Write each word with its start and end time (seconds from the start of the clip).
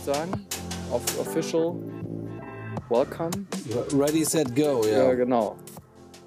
ich 0.00 0.06
sagen. 0.06 0.46
Auf 0.90 1.02
Official. 1.20 1.74
Welcome. 2.88 3.46
Ready, 3.92 4.24
set, 4.24 4.54
go, 4.56 4.82
ja. 4.84 5.04
Ja, 5.04 5.14
genau. 5.14 5.56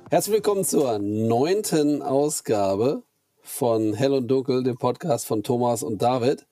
Herzlich 0.09 0.35
willkommen 0.35 0.63
zur 0.63 0.99
neunten 0.99 2.01
Ausgabe 2.01 3.03
von 3.41 3.93
Hell 3.93 4.13
und 4.13 4.27
Dunkel, 4.27 4.63
dem 4.63 4.77
Podcast 4.77 5.25
von 5.25 5.43
Thomas 5.43 5.81
und 5.81 6.01
David. 6.01 6.45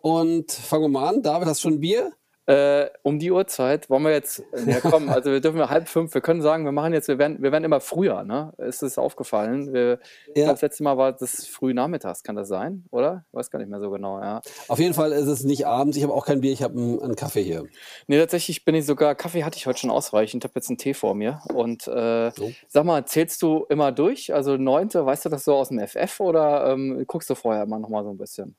Und 0.00 0.50
fangen 0.52 0.84
wir 0.84 0.88
mal 0.88 1.08
an. 1.08 1.22
David, 1.22 1.48
hast 1.48 1.60
du 1.60 1.68
schon 1.68 1.74
ein 1.74 1.80
Bier? 1.80 2.12
Äh, 2.46 2.90
um 3.02 3.18
die 3.18 3.32
Uhrzeit 3.32 3.90
wollen 3.90 4.04
wir 4.04 4.12
jetzt, 4.12 4.40
ja 4.66 4.78
komm, 4.80 5.08
also 5.08 5.32
wir 5.32 5.40
dürfen 5.40 5.58
wir 5.58 5.68
halb 5.68 5.88
fünf, 5.88 6.14
wir 6.14 6.20
können 6.20 6.42
sagen, 6.42 6.64
wir 6.64 6.70
machen 6.70 6.92
jetzt, 6.92 7.08
wir 7.08 7.18
werden, 7.18 7.42
wir 7.42 7.50
werden 7.50 7.64
immer 7.64 7.80
früher, 7.80 8.22
ne? 8.22 8.52
Ist 8.58 8.84
es 8.84 8.98
aufgefallen? 8.98 9.72
Wir, 9.72 9.98
Ich 10.28 10.34
glaube, 10.34 10.52
das 10.52 10.62
letzte 10.62 10.84
Mal 10.84 10.96
war 10.96 11.12
das 11.12 11.46
früh 11.46 11.74
nachmittags, 11.74 12.22
kann 12.22 12.36
das 12.36 12.46
sein, 12.46 12.84
oder? 12.92 13.24
Ich 13.28 13.34
weiß 13.34 13.50
gar 13.50 13.58
nicht 13.58 13.68
mehr 13.68 13.80
so 13.80 13.90
genau, 13.90 14.20
ja. 14.20 14.42
Auf 14.68 14.78
jeden 14.78 14.94
Fall 14.94 15.10
ist 15.10 15.26
es 15.26 15.42
nicht 15.42 15.66
abends, 15.66 15.96
ich 15.96 16.04
habe 16.04 16.14
auch 16.14 16.24
kein 16.24 16.40
Bier, 16.40 16.52
ich 16.52 16.62
habe 16.62 16.78
einen, 16.78 17.02
einen 17.02 17.16
Kaffee 17.16 17.42
hier. 17.42 17.64
Nee, 18.06 18.18
tatsächlich 18.18 18.64
bin 18.64 18.76
ich 18.76 18.86
sogar, 18.86 19.16
Kaffee 19.16 19.42
hatte 19.42 19.56
ich 19.56 19.66
heute 19.66 19.80
schon 19.80 19.90
ausreichend, 19.90 20.44
ich 20.44 20.48
habe 20.48 20.58
jetzt 20.58 20.68
einen 20.68 20.78
Tee 20.78 20.94
vor 20.94 21.16
mir 21.16 21.40
und 21.52 21.88
äh, 21.88 22.30
oh. 22.40 22.52
sag 22.68 22.84
mal, 22.84 23.04
zählst 23.06 23.42
du 23.42 23.66
immer 23.68 23.90
durch, 23.90 24.32
also 24.32 24.56
neunte, 24.56 25.04
weißt 25.04 25.24
du 25.24 25.30
das 25.30 25.44
so 25.44 25.54
aus 25.54 25.70
dem 25.70 25.80
FF 25.80 26.20
oder 26.20 26.70
ähm, 26.70 27.04
guckst 27.08 27.28
du 27.28 27.34
vorher 27.34 27.66
mal 27.66 27.80
nochmal 27.80 28.04
so 28.04 28.10
ein 28.10 28.18
bisschen? 28.18 28.56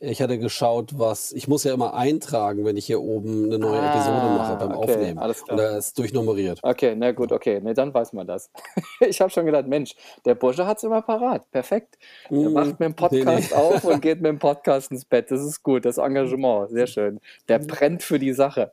Ich 0.00 0.22
hatte 0.22 0.38
geschaut, 0.38 0.96
was. 0.96 1.32
Ich 1.32 1.48
muss 1.48 1.64
ja 1.64 1.74
immer 1.74 1.94
eintragen, 1.94 2.64
wenn 2.64 2.76
ich 2.76 2.86
hier 2.86 3.00
oben 3.00 3.46
eine 3.46 3.58
neue 3.58 3.80
ah, 3.80 3.94
Episode 3.94 4.38
mache 4.38 4.56
beim 4.56 4.78
okay, 4.78 4.92
Aufnehmen. 4.92 5.18
Alles 5.18 5.44
klar. 5.44 5.58
Und 5.58 5.64
da 5.64 5.76
ist 5.76 5.98
durchnummeriert. 5.98 6.60
Okay, 6.62 6.94
na 6.96 7.10
gut, 7.10 7.32
okay. 7.32 7.60
Ne, 7.60 7.74
dann 7.74 7.92
weiß 7.92 8.12
man 8.12 8.24
das. 8.28 8.48
ich 9.00 9.20
habe 9.20 9.30
schon 9.30 9.44
gedacht, 9.44 9.66
Mensch, 9.66 9.96
der 10.24 10.36
Bursche 10.36 10.66
hat 10.66 10.76
es 10.76 10.84
immer 10.84 11.02
parat. 11.02 11.50
Perfekt. 11.50 11.98
Er 12.30 12.36
mm, 12.36 12.52
macht 12.52 12.78
mir 12.78 12.86
einen 12.86 12.94
Podcast 12.94 13.24
nee, 13.26 13.40
nee. 13.40 13.54
auf 13.54 13.82
und 13.82 14.00
geht 14.00 14.20
mit 14.20 14.30
dem 14.30 14.38
Podcast 14.38 14.92
ins 14.92 15.04
Bett. 15.04 15.32
Das 15.32 15.40
ist 15.40 15.64
gut, 15.64 15.84
das 15.84 15.98
Engagement. 15.98 16.70
Sehr 16.70 16.86
schön. 16.86 17.18
Der 17.48 17.58
brennt 17.58 18.04
für 18.04 18.20
die 18.20 18.32
Sache. 18.32 18.70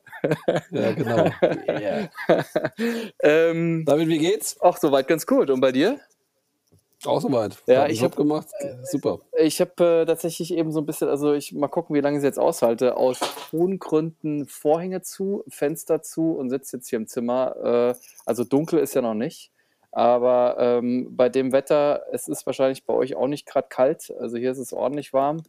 ja, 0.70 0.92
genau. 0.92 1.28
Yeah. 1.68 2.08
ähm, 3.22 3.84
David, 3.84 4.08
wie 4.08 4.18
geht's? 4.18 4.56
Ach, 4.60 4.76
soweit 4.76 5.08
ganz 5.08 5.26
gut. 5.26 5.50
Und 5.50 5.60
bei 5.60 5.72
dir? 5.72 5.98
Auch 7.04 7.20
soweit. 7.20 7.56
Ja, 7.66 7.86
ich 7.86 8.02
habe 8.02 8.16
gemacht. 8.16 8.48
Super. 8.84 9.20
Ich 9.38 9.60
habe 9.60 10.02
äh, 10.02 10.06
tatsächlich 10.06 10.52
eben 10.54 10.72
so 10.72 10.80
ein 10.80 10.86
bisschen, 10.86 11.08
also 11.08 11.34
ich 11.34 11.52
mal 11.52 11.68
gucken, 11.68 11.94
wie 11.94 12.00
lange 12.00 12.16
ich 12.16 12.20
es 12.20 12.24
jetzt 12.24 12.38
aushalte. 12.38 12.96
Aus 12.96 13.18
Tongründen 13.50 14.46
Vorhänge 14.46 15.02
zu, 15.02 15.44
Fenster 15.48 16.02
zu 16.02 16.32
und 16.32 16.50
sitze 16.50 16.78
jetzt 16.78 16.88
hier 16.88 16.98
im 16.98 17.06
Zimmer. 17.06 17.94
Äh, 17.94 17.94
also 18.24 18.44
dunkel 18.44 18.78
ist 18.78 18.94
ja 18.94 19.02
noch 19.02 19.14
nicht. 19.14 19.52
Aber 19.92 20.56
ähm, 20.58 21.16
bei 21.16 21.28
dem 21.28 21.52
Wetter, 21.52 22.02
es 22.12 22.28
ist 22.28 22.44
wahrscheinlich 22.46 22.84
bei 22.84 22.94
euch 22.94 23.14
auch 23.14 23.28
nicht 23.28 23.46
gerade 23.46 23.68
kalt. 23.68 24.12
Also 24.18 24.36
hier 24.36 24.50
ist 24.50 24.58
es 24.58 24.72
ordentlich 24.72 25.12
warm 25.12 25.42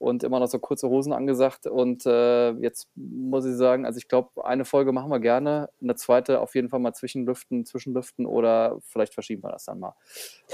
und 0.00 0.24
immer 0.24 0.40
noch 0.40 0.48
so 0.48 0.58
kurze 0.58 0.88
Hosen 0.88 1.12
angesagt. 1.12 1.66
Und 1.66 2.06
äh, 2.06 2.52
jetzt 2.52 2.88
muss 2.94 3.44
ich 3.44 3.54
sagen, 3.54 3.84
also 3.84 3.98
ich 3.98 4.08
glaube, 4.08 4.44
eine 4.44 4.64
Folge 4.64 4.92
machen 4.92 5.10
wir 5.10 5.20
gerne, 5.20 5.68
eine 5.82 5.94
zweite 5.94 6.40
auf 6.40 6.54
jeden 6.54 6.70
Fall 6.70 6.80
mal 6.80 6.94
zwischenlüften, 6.94 7.66
zwischenlüften 7.66 8.24
oder 8.24 8.78
vielleicht 8.82 9.12
verschieben 9.12 9.42
wir 9.42 9.50
das 9.50 9.66
dann 9.66 9.78
mal. 9.78 9.94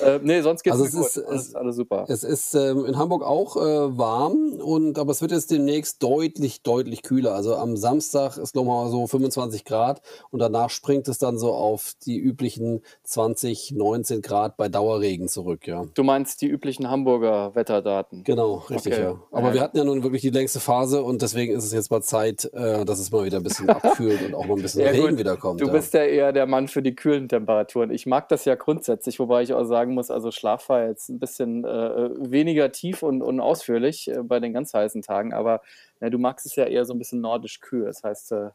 Äh, 0.03 0.19
nee, 0.20 0.41
sonst 0.41 0.65
geht 0.65 0.72
also 0.72 0.84
es 0.84 0.93
gut. 0.93 1.06
Ist, 1.06 1.19
alles, 1.19 1.54
alles 1.54 1.76
super. 1.76 2.06
Es 2.09 2.25
ist 2.25 2.54
ähm, 2.54 2.84
in 2.87 2.98
Hamburg 2.98 3.22
auch 3.22 3.56
äh, 3.56 3.97
warm, 3.97 4.54
und, 4.60 4.98
aber 4.98 5.12
es 5.12 5.22
wird 5.22 5.31
jetzt 5.31 5.53
demnächst 5.53 6.03
deutlich, 6.03 6.62
deutlich 6.62 7.03
kühler. 7.03 7.32
Also 7.34 7.54
am 7.54 7.76
Samstag 7.76 8.38
ist 8.38 8.56
nochmal 8.56 8.91
so 8.91 9.06
25 9.06 9.65
Grad 9.65 10.03
und 10.31 10.41
danach 10.41 10.70
springt 10.70 11.06
es 11.06 11.19
dann 11.19 11.38
so 11.38 11.53
auf 11.53 11.93
die 12.04 12.19
üblichen 12.19 12.82
20, 13.04 13.72
19 13.76 14.22
Grad 14.22 14.56
bei 14.56 14.69
Dauerregen 14.69 15.28
zurück. 15.28 15.69
Ja. 15.69 15.87
Du 15.94 16.03
meinst 16.03 16.43
die 16.43 16.49
üblichen 16.49 16.91
Hamburger 16.91 17.54
Wetterdaten? 17.54 18.25
Genau, 18.25 18.65
richtig, 18.69 18.94
okay. 18.94 19.03
ja. 19.03 19.20
Aber 19.36 19.48
ja. 19.48 19.54
wir 19.54 19.60
hatten 19.60 19.76
ja 19.76 19.84
nun 19.84 20.02
wirklich 20.02 20.22
die 20.22 20.30
längste 20.30 20.60
Phase 20.60 21.02
und 21.02 21.20
deswegen 21.20 21.54
ist 21.54 21.62
es 21.62 21.70
jetzt 21.70 21.91
mal 21.91 22.00
Zeit, 22.00 22.50
äh, 22.54 22.86
dass 22.86 22.98
es 22.98 23.10
mal 23.10 23.26
wieder 23.26 23.36
ein 23.36 23.42
bisschen 23.42 23.69
abkühlt 23.69 24.22
und 24.22 24.34
auch 24.34 24.47
mal 24.47 24.56
ein 24.56 24.62
bisschen 24.62 24.80
ja, 24.80 24.88
Regen 24.88 25.19
wieder 25.19 25.36
kommt. 25.36 25.60
Du 25.60 25.66
ja. 25.66 25.72
bist 25.72 25.92
ja 25.92 26.04
eher 26.04 26.32
der 26.32 26.47
Mann 26.47 26.69
für 26.69 26.80
die 26.80 26.94
kühlen 26.94 27.28
Temperaturen. 27.28 27.91
Ich 27.91 28.06
mag 28.06 28.30
das 28.30 28.46
ja 28.46 28.54
grundsätzlich, 28.54 29.19
wobei 29.19 29.42
ich 29.42 29.52
auch 29.52 29.64
sagen 29.64 29.92
muss, 29.92 30.10
also 30.10 30.30
Schlaf 30.30 30.70
war 30.70 30.86
jetzt 30.86 31.10
ein 31.10 31.19
bisschen 31.19 31.66
äh, 31.66 32.08
weniger 32.19 32.72
tief 32.72 33.02
und, 33.02 33.20
und 33.20 33.41
ausführlich 33.41 34.08
äh, 34.08 34.22
bei 34.22 34.41
den 34.41 34.54
ganz 34.54 34.72
heißen 34.72 35.02
Tagen, 35.02 35.34
aber 35.34 35.60
ja, 36.00 36.08
du 36.08 36.16
magst 36.16 36.46
es 36.46 36.56
ja 36.56 36.64
eher 36.64 36.86
so 36.86 36.94
ein 36.94 36.98
bisschen 36.98 37.20
nordisch 37.20 37.60
kühl. 37.60 37.84
Das 37.84 38.02
heißt, 38.02 38.32
äh, 38.32 38.48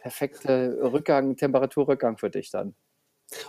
perfekte 0.00 0.78
Rückgang, 0.90 1.36
Temperaturrückgang 1.36 2.16
für 2.16 2.30
dich 2.30 2.50
dann. 2.50 2.74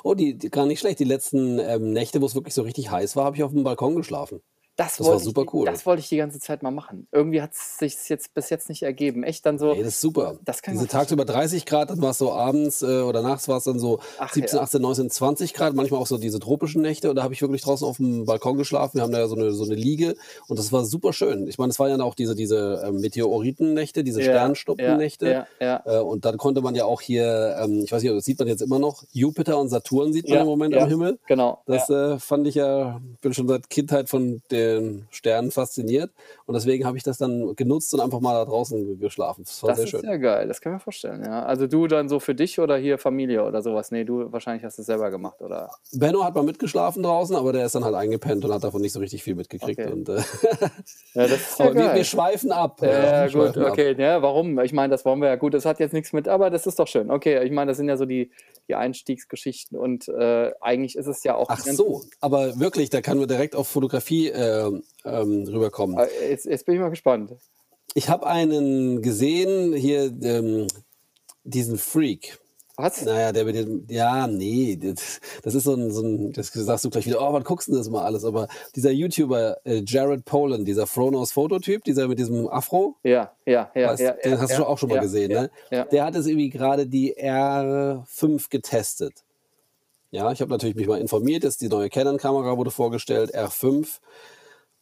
Oh, 0.03 0.13
die, 0.13 0.37
die, 0.37 0.49
gar 0.49 0.65
nicht 0.65 0.81
schlecht. 0.81 0.99
Die 0.99 1.05
letzten 1.05 1.57
ähm, 1.59 1.93
Nächte, 1.93 2.21
wo 2.21 2.25
es 2.25 2.35
wirklich 2.35 2.53
so 2.53 2.63
richtig 2.63 2.91
heiß 2.91 3.15
war, 3.15 3.23
habe 3.23 3.37
ich 3.37 3.43
auf 3.43 3.51
dem 3.51 3.63
Balkon 3.63 3.95
geschlafen. 3.95 4.41
Das, 4.75 4.97
das 4.97 5.07
war 5.07 5.19
super 5.19 5.43
ich, 5.43 5.53
cool. 5.53 5.65
Das 5.65 5.85
wollte 5.85 6.01
ich 6.01 6.09
die 6.09 6.17
ganze 6.17 6.39
Zeit 6.39 6.61
mal 6.61 6.71
machen. 6.71 7.07
Irgendwie 7.11 7.41
hat 7.41 7.53
es 7.53 7.77
sich 7.77 8.09
jetzt 8.09 8.33
bis 8.33 8.49
jetzt 8.49 8.67
nicht 8.67 8.83
ergeben. 8.83 9.23
Echt 9.23 9.45
dann 9.45 9.57
so. 9.57 9.71
Ey, 9.71 9.79
das 9.79 9.93
ist 9.93 10.01
super. 10.01 10.37
Das 10.43 10.61
kann 10.61 10.73
Diese 10.73 10.87
tagsüber 10.87 11.23
30 11.23 11.65
Grad, 11.65 11.89
dann 11.91 12.01
war 12.01 12.11
es 12.11 12.17
so 12.17 12.33
abends 12.33 12.81
äh, 12.81 13.01
oder 13.01 13.21
nachts 13.21 13.47
war 13.47 13.57
es 13.57 13.63
dann 13.63 13.79
so 13.79 13.99
Ach, 14.17 14.33
17, 14.33 14.57
ja. 14.57 14.63
18, 14.63 14.81
19, 14.81 15.09
20 15.09 15.53
Grad. 15.53 15.75
Manchmal 15.75 16.01
auch 16.01 16.07
so 16.07 16.17
diese 16.17 16.39
tropischen 16.39 16.81
Nächte. 16.81 17.09
Und 17.09 17.15
da 17.15 17.23
habe 17.23 17.33
ich 17.33 17.41
wirklich 17.41 17.61
draußen 17.61 17.87
auf 17.87 17.97
dem 17.97 18.25
Balkon 18.25 18.57
geschlafen. 18.57 18.97
Wir 18.97 19.03
haben 19.03 19.13
da 19.13 19.19
ja 19.19 19.27
so 19.27 19.35
eine, 19.35 19.51
so 19.51 19.63
eine 19.63 19.75
Liege 19.75 20.15
und 20.47 20.59
das 20.59 20.73
war 20.73 20.83
super 20.83 21.13
schön. 21.13 21.47
Ich 21.47 21.57
meine, 21.57 21.71
es 21.71 21.79
waren 21.79 21.89
ja 21.89 22.03
auch 22.03 22.15
diese, 22.15 22.35
diese 22.35 22.83
äh, 22.85 22.91
Meteoritennächte, 22.91 24.03
diese 24.03 24.21
ja, 24.21 24.25
Sternschnuppennächte. 24.25 25.45
Ja, 25.61 25.83
äh, 25.85 25.99
und 25.99 26.25
dann 26.25 26.37
konnte 26.37 26.61
man 26.61 26.75
ja 26.75 26.83
auch 26.83 27.01
hier, 27.01 27.57
ähm, 27.61 27.83
ich 27.85 27.91
weiß 27.91 28.03
nicht, 28.03 28.13
das 28.13 28.25
sieht 28.25 28.39
man 28.39 28.47
jetzt 28.49 28.61
immer 28.61 28.79
noch, 28.79 29.03
Jupiter 29.13 29.57
und 29.57 29.69
Saturn 29.69 30.11
sieht 30.11 30.27
man 30.27 30.39
im 30.39 30.45
Moment 30.45 30.75
am 30.75 30.89
Himmel. 30.89 31.17
Genau. 31.27 31.61
Das 31.65 31.89
äh, 31.89 32.19
fand 32.19 32.47
ich 32.47 32.55
ja, 32.55 32.99
bin 33.21 33.33
schon 33.33 33.47
seit 33.47 33.69
Kindheit 33.69 34.09
von 34.09 34.41
den 34.65 35.07
Sternen 35.11 35.51
fasziniert. 35.51 36.11
Und 36.45 36.53
deswegen 36.53 36.85
habe 36.85 36.97
ich 36.97 37.03
das 37.03 37.17
dann 37.17 37.55
genutzt 37.55 37.93
und 37.93 37.99
einfach 37.99 38.19
mal 38.19 38.33
da 38.33 38.45
draußen 38.45 38.99
geschlafen. 38.99 39.43
Das 39.45 39.61
war 39.63 39.69
das 39.69 39.79
sehr 39.79 39.87
schön. 39.87 40.01
Das 40.01 40.03
ist 40.03 40.11
ja 40.11 40.17
geil, 40.17 40.47
das 40.47 40.61
kann 40.61 40.73
ich 40.73 40.75
mir 40.75 40.79
vorstellen. 40.79 41.23
Ja. 41.23 41.43
Also 41.43 41.67
du 41.67 41.87
dann 41.87 42.09
so 42.09 42.19
für 42.19 42.35
dich 42.35 42.59
oder 42.59 42.77
hier 42.77 42.97
Familie 42.97 43.43
oder 43.43 43.61
sowas? 43.61 43.91
Nee, 43.91 44.03
du 44.03 44.31
wahrscheinlich 44.31 44.63
hast 44.63 44.79
es 44.79 44.85
selber 44.85 45.11
gemacht, 45.11 45.41
oder? 45.41 45.71
Benno 45.93 46.23
hat 46.23 46.35
mal 46.35 46.43
mitgeschlafen 46.43 47.03
draußen, 47.03 47.35
aber 47.35 47.53
der 47.53 47.65
ist 47.65 47.75
dann 47.75 47.83
halt 47.83 47.95
eingepennt 47.95 48.45
und 48.45 48.53
hat 48.53 48.63
davon 48.63 48.81
nicht 48.81 48.93
so 48.93 48.99
richtig 48.99 49.23
viel 49.23 49.35
mitgekriegt. 49.35 49.79
Okay. 49.79 49.91
Und, 49.91 50.09
äh 50.09 50.15
ja, 51.13 51.27
das 51.27 51.31
ist 51.31 51.59
ja 51.59 51.73
wir, 51.73 51.95
wir, 51.95 52.03
schweifen 52.03 52.51
ab. 52.51 52.81
Ja, 52.81 53.27
gut, 53.27 53.57
okay. 53.57 53.91
Ab. 53.91 53.99
Ja, 53.99 54.21
warum? 54.21 54.59
Ich 54.59 54.73
meine, 54.73 54.91
das 54.91 55.05
wollen 55.05 55.19
wir 55.19 55.29
ja 55.29 55.35
gut. 55.35 55.53
Das 55.53 55.65
hat 55.65 55.79
jetzt 55.79 55.93
nichts 55.93 56.13
mit, 56.13 56.27
aber 56.27 56.49
das 56.49 56.67
ist 56.67 56.79
doch 56.79 56.87
schön. 56.87 57.11
Okay, 57.11 57.43
ich 57.43 57.51
meine, 57.51 57.71
das 57.71 57.77
sind 57.77 57.87
ja 57.87 57.97
so 57.97 58.05
die, 58.05 58.31
die 58.67 58.75
Einstiegsgeschichten 58.75 59.77
und 59.77 60.07
äh, 60.07 60.51
eigentlich 60.61 60.95
ist 60.95 61.07
es 61.07 61.23
ja 61.23 61.35
auch. 61.35 61.47
Ach 61.49 61.59
so, 61.59 62.03
aber 62.21 62.59
wirklich, 62.59 62.89
da 62.89 63.01
kann 63.01 63.17
man 63.17 63.27
direkt 63.27 63.55
auf 63.55 63.67
Fotografie 63.67 64.29
äh, 64.29 64.54
ähm, 65.05 65.47
rüberkommen. 65.47 65.97
Äh, 65.97 66.29
jetzt, 66.29 66.45
jetzt, 66.45 66.65
bin 66.65 66.75
ich 66.75 66.81
mal 66.81 66.89
gespannt. 66.89 67.35
Ich 67.93 68.09
habe 68.09 68.27
einen 68.27 69.01
gesehen, 69.01 69.73
hier 69.73 70.13
ähm, 70.21 70.67
diesen 71.43 71.77
Freak. 71.77 72.39
Was? 72.77 73.05
Naja, 73.05 73.31
der 73.31 73.45
mit 73.45 73.55
dem, 73.55 73.85
ja, 73.89 74.27
nee, 74.27 74.75
das, 74.75 75.21
das 75.43 75.55
ist 75.55 75.63
so 75.63 75.75
ein, 75.75 75.91
so 75.91 76.01
ein, 76.01 76.33
das 76.33 76.51
sagst 76.51 76.83
du 76.83 76.89
gleich 76.89 77.05
wieder, 77.05 77.21
oh, 77.21 77.31
was 77.31 77.45
guckst 77.45 77.69
du 77.69 77.73
das 77.73 77.89
mal 77.89 78.03
alles? 78.03 78.25
Aber 78.25 78.49
dieser 78.75 78.91
YouTuber 78.91 79.57
äh, 79.63 79.81
Jared 79.85 80.25
Poland, 80.25 80.67
dieser 80.67 80.85
Fronos-Fototyp, 80.85 81.85
dieser 81.85 82.09
mit 82.09 82.19
diesem 82.19 82.49
Afro. 82.49 82.97
Ja, 83.03 83.31
ja, 83.45 83.71
ja. 83.75 83.89
Weißt, 83.89 84.01
ja 84.01 84.11
den 84.11 84.33
ja, 84.33 84.39
hast 84.39 84.51
ja, 84.51 84.57
du 84.57 84.65
auch 84.65 84.77
schon 84.77 84.89
mal 84.89 84.99
gesehen, 84.99 85.31
ne? 85.31 85.49
Der 85.71 86.03
hat 86.03 86.15
es 86.15 86.25
irgendwie 86.25 86.49
gerade 86.49 86.85
die 86.85 87.15
R5 87.15 88.49
getestet. 88.49 89.23
Ja, 90.11 90.31
ich 90.31 90.41
habe 90.41 90.51
natürlich 90.51 90.75
mich 90.75 90.87
mal 90.87 90.99
informiert, 90.99 91.43
jetzt 91.43 91.61
die 91.61 91.69
neue 91.69 91.89
Canon-Kamera 91.89 92.57
wurde 92.57 92.71
vorgestellt, 92.71 93.33
R5. 93.35 93.99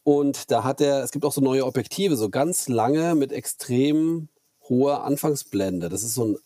Und 0.03 0.51
da 0.51 0.63
hat 0.63 0.81
er, 0.81 1.03
es 1.03 1.11
gibt 1.11 1.25
auch 1.25 1.31
so 1.31 1.41
neue 1.41 1.65
Objektive, 1.65 2.17
so 2.17 2.29
ganz 2.29 2.67
lange 2.67 3.15
mit 3.15 3.31
extrem 3.31 4.29
hoher 4.67 5.03
Anfangsblende. 5.03 5.89
Das 5.89 6.03
ist 6.03 6.13
so 6.13 6.25
ein 6.25 6.38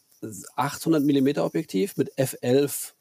800 0.55 1.03
mm 1.03 1.39
Objektiv 1.39 1.97
mit 1.97 2.13
F11 2.17 2.93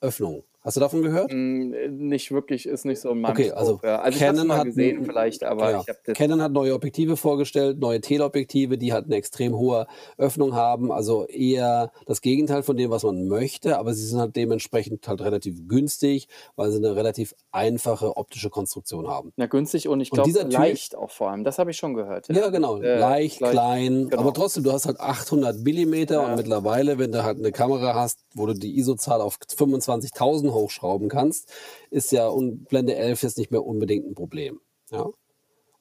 Öffnung. 0.00 0.44
Hast 0.64 0.78
du 0.78 0.80
davon 0.80 1.02
gehört? 1.02 1.30
Mm, 1.30 1.74
nicht 1.90 2.32
wirklich, 2.32 2.64
ist 2.64 2.86
nicht 2.86 2.98
so 2.98 3.10
in 3.10 3.20
meinem 3.20 3.32
Okay, 3.32 3.50
also, 3.50 3.78
ja. 3.82 4.00
also 4.00 4.18
Canon 4.18 4.46
mal 4.46 4.56
hat 4.56 4.64
gesehen 4.64 5.04
vielleicht, 5.04 5.44
aber 5.44 5.70
ja, 5.70 5.84
das 6.06 6.16
Canon 6.16 6.40
hat 6.40 6.52
neue 6.52 6.72
Objektive 6.72 7.18
vorgestellt, 7.18 7.78
neue 7.78 8.00
Teleobjektive, 8.00 8.78
die 8.78 8.94
halt 8.94 9.04
eine 9.04 9.16
extrem 9.16 9.54
hohe 9.54 9.86
Öffnung 10.16 10.54
haben, 10.54 10.90
also 10.90 11.26
eher 11.26 11.92
das 12.06 12.22
Gegenteil 12.22 12.62
von 12.62 12.78
dem, 12.78 12.90
was 12.90 13.02
man 13.02 13.28
möchte, 13.28 13.78
aber 13.78 13.92
sie 13.92 14.06
sind 14.06 14.18
halt 14.18 14.36
dementsprechend 14.36 15.06
halt 15.06 15.20
relativ 15.20 15.68
günstig, 15.68 16.28
weil 16.56 16.70
sie 16.70 16.78
eine 16.78 16.96
relativ 16.96 17.34
einfache 17.52 18.16
optische 18.16 18.48
Konstruktion 18.48 19.06
haben. 19.06 19.34
Na 19.36 19.44
günstig 19.44 19.86
und 19.86 20.00
ich 20.00 20.10
glaube 20.10 20.30
leicht 20.48 20.96
auch 20.96 21.10
vor 21.10 21.30
allem, 21.30 21.44
das 21.44 21.58
habe 21.58 21.72
ich 21.72 21.76
schon 21.76 21.92
gehört. 21.92 22.28
Ja, 22.28 22.36
ja 22.36 22.48
genau, 22.48 22.80
äh, 22.80 22.98
leicht, 22.98 23.40
leicht, 23.40 23.52
klein, 23.52 24.08
genau. 24.08 24.22
aber 24.22 24.32
trotzdem, 24.32 24.64
du 24.64 24.72
hast 24.72 24.86
halt 24.86 24.98
800 24.98 25.58
Millimeter 25.58 26.22
ja. 26.22 26.26
und 26.26 26.36
mittlerweile, 26.36 26.98
wenn 26.98 27.12
du 27.12 27.22
halt 27.22 27.36
eine 27.36 27.52
Kamera 27.52 27.94
hast, 27.94 28.20
wo 28.32 28.46
du 28.46 28.54
die 28.54 28.78
ISO-Zahl 28.78 29.20
auf 29.20 29.36
25.000 29.36 30.53
hochschrauben 30.54 31.08
kannst, 31.08 31.52
ist 31.90 32.12
ja 32.12 32.30
Blende 32.68 32.96
11 32.96 33.22
jetzt 33.22 33.38
nicht 33.38 33.50
mehr 33.50 33.64
unbedingt 33.64 34.06
ein 34.06 34.14
Problem. 34.14 34.60
Ja? 34.90 35.06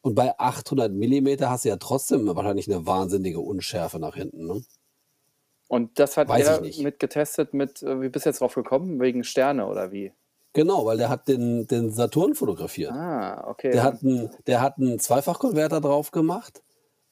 Und 0.01 0.15
bei 0.15 0.37
800 0.37 0.91
Millimeter 0.91 1.49
hast 1.49 1.63
du 1.63 1.69
ja 1.69 1.77
trotzdem 1.77 2.27
wahrscheinlich 2.27 2.69
eine 2.69 2.85
wahnsinnige 2.85 3.39
Unschärfe 3.39 3.99
nach 3.99 4.15
hinten. 4.15 4.45
Ne? 4.45 4.61
Und 5.69 5.97
das 5.97 6.17
hat 6.17 6.27
Weiß 6.27 6.47
er 6.47 6.83
mit 6.83 6.99
getestet, 6.99 7.53
mit, 7.53 7.81
äh, 7.81 8.01
wie 8.01 8.09
bist 8.09 8.25
du 8.25 8.29
jetzt 8.29 8.41
drauf 8.41 8.53
gekommen? 8.53 8.99
Wegen 8.99 9.23
Sterne 9.23 9.65
oder 9.65 9.91
wie? 9.91 10.11
Genau, 10.51 10.85
weil 10.85 10.97
der 10.97 11.09
hat 11.09 11.27
den, 11.27 11.65
den 11.67 11.89
Saturn 11.89 12.35
fotografiert. 12.35 12.91
Ah, 12.91 13.47
okay. 13.47 13.71
Der 13.71 13.83
hat, 13.83 14.03
einen, 14.03 14.29
der 14.45 14.61
hat 14.61 14.77
einen 14.77 14.99
Zweifachkonverter 14.99 15.81
drauf 15.81 16.11
gemacht 16.11 16.61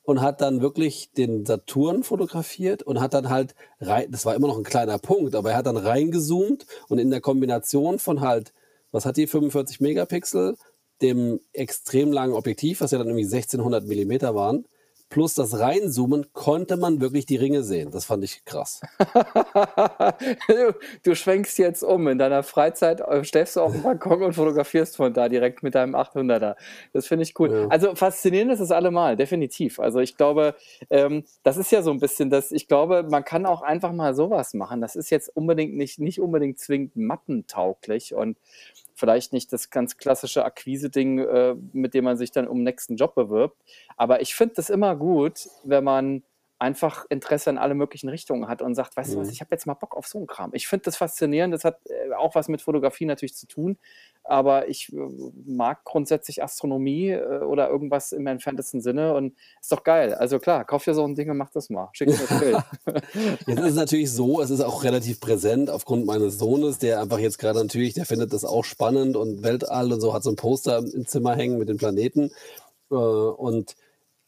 und 0.03 0.21
hat 0.21 0.41
dann 0.41 0.61
wirklich 0.61 1.11
den 1.11 1.45
Saturn 1.45 2.03
fotografiert 2.03 2.83
und 2.83 2.99
hat 2.99 3.13
dann 3.13 3.29
halt 3.29 3.55
rein, 3.79 4.11
das 4.11 4.25
war 4.25 4.35
immer 4.35 4.47
noch 4.47 4.57
ein 4.57 4.63
kleiner 4.63 4.97
Punkt, 4.97 5.35
aber 5.35 5.51
er 5.51 5.57
hat 5.57 5.67
dann 5.67 5.77
reingezoomt 5.77 6.65
und 6.87 6.97
in 6.97 7.11
der 7.11 7.21
Kombination 7.21 7.99
von 7.99 8.21
halt, 8.21 8.53
was 8.91 9.05
hat 9.05 9.17
die, 9.17 9.27
45 9.27 9.79
Megapixel, 9.79 10.55
dem 11.01 11.39
extrem 11.53 12.11
langen 12.11 12.33
Objektiv, 12.33 12.81
was 12.81 12.91
ja 12.91 12.97
dann 12.97 13.07
irgendwie 13.07 13.25
1600 13.25 13.85
Millimeter 13.85 14.35
waren, 14.35 14.65
plus 15.11 15.35
das 15.35 15.59
Reinzoomen 15.59 16.33
konnte 16.33 16.77
man 16.77 17.01
wirklich 17.01 17.27
die 17.27 17.35
Ringe 17.35 17.63
sehen. 17.63 17.91
Das 17.91 18.05
fand 18.05 18.23
ich 18.23 18.43
krass. 18.45 18.81
du, 20.47 20.73
du, 21.03 21.15
schwenkst 21.15 21.59
jetzt 21.59 21.83
um. 21.83 22.07
In 22.07 22.17
deiner 22.17 22.41
Freizeit 22.41 23.01
äh, 23.01 23.23
stellst 23.23 23.57
du 23.57 23.61
auf 23.61 23.73
den 23.73 23.83
Balkon 23.83 24.23
und 24.23 24.33
fotografierst 24.33 24.95
von 24.95 25.13
da 25.13 25.29
direkt 25.29 25.61
mit 25.61 25.75
deinem 25.75 25.95
800er. 25.95 26.55
Das 26.93 27.07
finde 27.07 27.23
ich 27.23 27.37
cool. 27.39 27.51
Ja. 27.51 27.67
Also 27.67 27.93
faszinierend 27.93 28.53
ist 28.53 28.61
es 28.61 28.71
allemal, 28.71 29.17
definitiv. 29.17 29.79
Also 29.79 29.99
ich 29.99 30.15
glaube, 30.15 30.55
ähm, 30.89 31.25
das 31.43 31.57
ist 31.57 31.71
ja 31.71 31.83
so 31.83 31.91
ein 31.91 31.99
bisschen 31.99 32.29
das, 32.29 32.51
ich 32.53 32.69
glaube, 32.69 33.03
man 33.03 33.25
kann 33.25 33.45
auch 33.45 33.61
einfach 33.61 33.91
mal 33.91 34.15
sowas 34.15 34.53
machen. 34.53 34.79
Das 34.79 34.95
ist 34.95 35.09
jetzt 35.09 35.35
unbedingt 35.35 35.75
nicht, 35.75 35.99
nicht 35.99 36.21
unbedingt 36.21 36.57
zwingend 36.57 36.95
mappentauglich 36.95 38.15
und 38.15 38.37
vielleicht 39.01 39.33
nicht 39.33 39.51
das 39.51 39.71
ganz 39.71 39.97
klassische 39.97 40.45
Akquise-Ding, 40.45 41.19
äh, 41.19 41.55
mit 41.73 41.95
dem 41.95 42.05
man 42.05 42.17
sich 42.17 42.31
dann 42.31 42.47
um 42.47 42.59
den 42.59 42.65
nächsten 42.65 42.95
Job 42.95 43.15
bewirbt. 43.15 43.57
Aber 43.97 44.21
ich 44.21 44.35
finde 44.35 44.53
das 44.55 44.69
immer 44.69 44.95
gut, 44.95 45.49
wenn 45.63 45.83
man 45.83 46.23
einfach 46.61 47.05
Interesse 47.09 47.49
in 47.49 47.57
alle 47.57 47.73
möglichen 47.73 48.07
Richtungen 48.07 48.47
hat 48.47 48.61
und 48.61 48.75
sagt, 48.75 48.95
weißt 48.95 49.15
du 49.15 49.17
was, 49.17 49.27
mhm. 49.27 49.33
ich 49.33 49.41
habe 49.41 49.49
jetzt 49.51 49.65
mal 49.65 49.73
Bock 49.73 49.97
auf 49.97 50.05
so 50.05 50.19
einen 50.19 50.27
Kram. 50.27 50.51
Ich 50.53 50.67
finde 50.67 50.83
das 50.83 50.95
faszinierend, 50.95 51.51
das 51.55 51.65
hat 51.65 51.79
äh, 51.89 52.13
auch 52.13 52.35
was 52.35 52.49
mit 52.49 52.61
Fotografie 52.61 53.05
natürlich 53.05 53.35
zu 53.35 53.47
tun, 53.47 53.79
aber 54.23 54.69
ich 54.69 54.93
äh, 54.93 54.97
mag 55.47 55.83
grundsätzlich 55.85 56.43
Astronomie 56.43 57.09
äh, 57.09 57.39
oder 57.39 57.67
irgendwas 57.67 58.11
im 58.11 58.27
entferntesten 58.27 58.79
Sinne 58.79 59.15
und 59.15 59.33
ist 59.59 59.71
doch 59.71 59.83
geil. 59.83 60.13
Also 60.13 60.37
klar, 60.37 60.63
kauf 60.63 60.83
dir 60.83 60.93
so 60.93 61.03
ein 61.03 61.15
Ding 61.15 61.31
und 61.31 61.37
mach 61.37 61.49
das 61.49 61.71
mal. 61.71 61.89
Schick 61.93 62.09
mir 62.09 62.17
das 62.27 62.39
Bild. 62.39 62.57
jetzt 63.47 63.59
ist 63.59 63.69
es 63.69 63.75
natürlich 63.75 64.11
so, 64.11 64.39
es 64.39 64.51
ist 64.51 64.61
auch 64.61 64.83
relativ 64.83 65.19
präsent 65.19 65.71
aufgrund 65.71 66.05
meines 66.05 66.37
Sohnes, 66.37 66.77
der 66.77 67.01
einfach 67.01 67.17
jetzt 67.17 67.39
gerade 67.39 67.57
natürlich, 67.57 67.95
der 67.95 68.05
findet 68.05 68.33
das 68.33 68.45
auch 68.45 68.65
spannend 68.65 69.17
und 69.17 69.41
Weltall 69.41 69.91
und 69.91 69.99
so, 69.99 70.13
hat 70.13 70.21
so 70.21 70.29
ein 70.29 70.35
Poster 70.35 70.77
im 70.77 71.07
Zimmer 71.07 71.35
hängen 71.35 71.57
mit 71.57 71.69
den 71.69 71.77
Planeten 71.77 72.31
und 72.89 73.75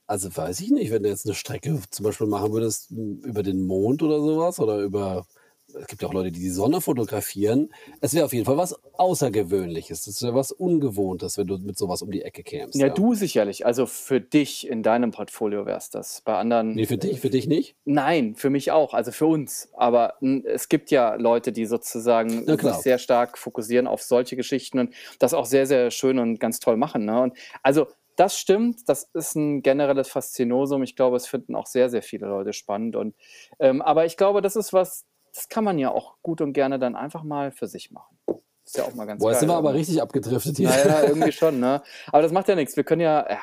also 0.07 0.35
weiß 0.35 0.59
ich 0.61 0.71
nicht, 0.71 0.91
wenn 0.91 1.03
du 1.03 1.09
jetzt 1.09 1.25
eine 1.25 1.35
Strecke 1.35 1.79
zum 1.89 2.05
Beispiel 2.05 2.27
machen 2.27 2.51
würdest 2.51 2.91
über 2.91 3.43
den 3.43 3.65
Mond 3.65 4.03
oder 4.03 4.19
sowas 4.19 4.59
oder 4.59 4.79
über, 4.79 5.25
es 5.73 5.87
gibt 5.87 6.01
ja 6.01 6.09
auch 6.09 6.13
Leute, 6.13 6.31
die 6.31 6.41
die 6.41 6.49
Sonne 6.49 6.81
fotografieren. 6.81 7.73
Es 8.01 8.13
wäre 8.13 8.25
auf 8.25 8.33
jeden 8.33 8.45
Fall 8.45 8.57
was 8.57 8.75
Außergewöhnliches. 8.95 10.05
Es 10.05 10.21
wäre 10.21 10.35
was 10.35 10.51
Ungewohntes, 10.51 11.37
wenn 11.37 11.47
du 11.47 11.57
mit 11.57 11.77
sowas 11.77 12.01
um 12.01 12.11
die 12.11 12.21
Ecke 12.21 12.43
kämst. 12.43 12.75
Ja, 12.75 12.87
ja, 12.87 12.93
du 12.93 13.15
sicherlich. 13.15 13.65
Also 13.65 13.85
für 13.85 14.19
dich 14.19 14.67
in 14.67 14.83
deinem 14.83 15.11
Portfolio 15.11 15.65
wär's 15.65 15.89
das. 15.89 16.21
Bei 16.25 16.35
anderen. 16.35 16.75
Nee, 16.75 16.85
für 16.85 16.97
dich, 16.97 17.21
für 17.21 17.29
dich 17.29 17.47
nicht? 17.47 17.75
Nein, 17.85 18.35
für 18.35 18.49
mich 18.49 18.71
auch. 18.71 18.93
Also 18.93 19.11
für 19.11 19.25
uns. 19.25 19.69
Aber 19.73 20.15
es 20.21 20.69
gibt 20.69 20.91
ja 20.91 21.15
Leute, 21.15 21.53
die 21.53 21.65
sozusagen 21.65 22.45
sich 22.45 22.73
sehr 22.73 22.97
stark 22.97 23.37
fokussieren 23.37 23.87
auf 23.87 24.03
solche 24.03 24.35
Geschichten 24.35 24.79
und 24.79 24.93
das 25.17 25.33
auch 25.33 25.45
sehr, 25.45 25.65
sehr 25.65 25.91
schön 25.91 26.19
und 26.19 26.39
ganz 26.39 26.59
toll 26.59 26.77
machen. 26.77 27.05
Ne? 27.05 27.21
Und 27.21 27.37
also 27.63 27.87
das 28.15 28.37
stimmt, 28.37 28.87
das 28.87 29.09
ist 29.13 29.35
ein 29.35 29.61
generelles 29.61 30.09
Faszinosum. 30.09 30.83
Ich 30.83 30.95
glaube, 30.95 31.17
es 31.17 31.27
finden 31.27 31.55
auch 31.55 31.67
sehr, 31.67 31.89
sehr 31.89 32.01
viele 32.01 32.27
Leute 32.27 32.53
spannend. 32.53 32.95
Und, 32.95 33.15
ähm, 33.59 33.81
aber 33.81 34.05
ich 34.05 34.17
glaube, 34.17 34.41
das 34.41 34.55
ist 34.55 34.73
was, 34.73 35.05
das 35.33 35.49
kann 35.49 35.63
man 35.63 35.79
ja 35.79 35.91
auch 35.91 36.15
gut 36.21 36.41
und 36.41 36.53
gerne 36.53 36.79
dann 36.79 36.95
einfach 36.95 37.23
mal 37.23 37.51
für 37.51 37.67
sich 37.67 37.91
machen. 37.91 38.17
Ist 38.65 38.77
ja 38.77 38.85
auch 38.85 38.93
mal 38.93 39.05
ganz 39.05 39.21
Boah, 39.21 39.31
geil. 39.31 39.39
sind 39.39 39.49
wir 39.49 39.55
aber 39.55 39.73
richtig 39.73 40.01
abgedriftet 40.01 40.57
hier. 40.57 40.69
Naja, 40.69 41.03
irgendwie 41.07 41.31
schon, 41.31 41.59
ne? 41.59 41.81
Aber 42.07 42.21
das 42.21 42.31
macht 42.31 42.47
ja 42.47 42.55
nichts. 42.55 42.77
Wir 42.77 42.83
können 42.83 43.01
ja, 43.01 43.25
ja 43.29 43.39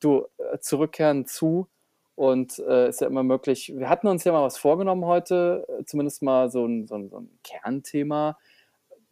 du, 0.00 0.26
äh, 0.38 0.58
zurückkehren 0.60 1.26
zu 1.26 1.68
und 2.14 2.58
äh, 2.58 2.88
ist 2.88 3.00
ja 3.00 3.06
immer 3.06 3.22
möglich. 3.22 3.72
Wir 3.76 3.88
hatten 3.88 4.06
uns 4.06 4.24
ja 4.24 4.32
mal 4.32 4.42
was 4.42 4.56
vorgenommen 4.56 5.04
heute, 5.04 5.66
äh, 5.68 5.84
zumindest 5.84 6.22
mal 6.22 6.50
so 6.50 6.64
ein, 6.64 6.86
so 6.86 6.94
ein, 6.94 7.10
so 7.10 7.18
ein 7.18 7.38
Kernthema. 7.42 8.38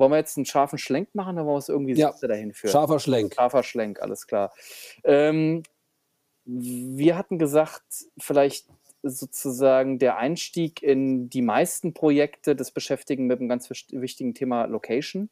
Wollen 0.00 0.12
wir 0.12 0.16
jetzt 0.16 0.38
einen 0.38 0.46
scharfen 0.46 0.78
Schlenk 0.78 1.14
machen 1.14 1.36
oder 1.36 1.44
wollen 1.44 1.56
wir 1.56 1.58
es 1.58 1.68
irgendwie 1.68 1.92
ja, 1.92 2.10
dahin 2.22 2.54
führen? 2.54 2.72
Scharfer 2.72 2.98
Schlenk. 2.98 3.34
Scharfer 3.34 3.62
Schlenk, 3.62 4.00
alles 4.00 4.26
klar. 4.26 4.50
Ähm, 5.04 5.62
wir 6.46 7.18
hatten 7.18 7.38
gesagt, 7.38 7.84
vielleicht 8.18 8.66
sozusagen 9.02 9.98
der 9.98 10.16
Einstieg 10.16 10.82
in 10.82 11.28
die 11.28 11.42
meisten 11.42 11.92
Projekte, 11.92 12.56
das 12.56 12.70
Beschäftigen 12.70 13.26
mit 13.26 13.40
einem 13.40 13.50
ganz 13.50 13.68
wichtigen 13.68 14.32
Thema 14.32 14.64
Location. 14.64 15.28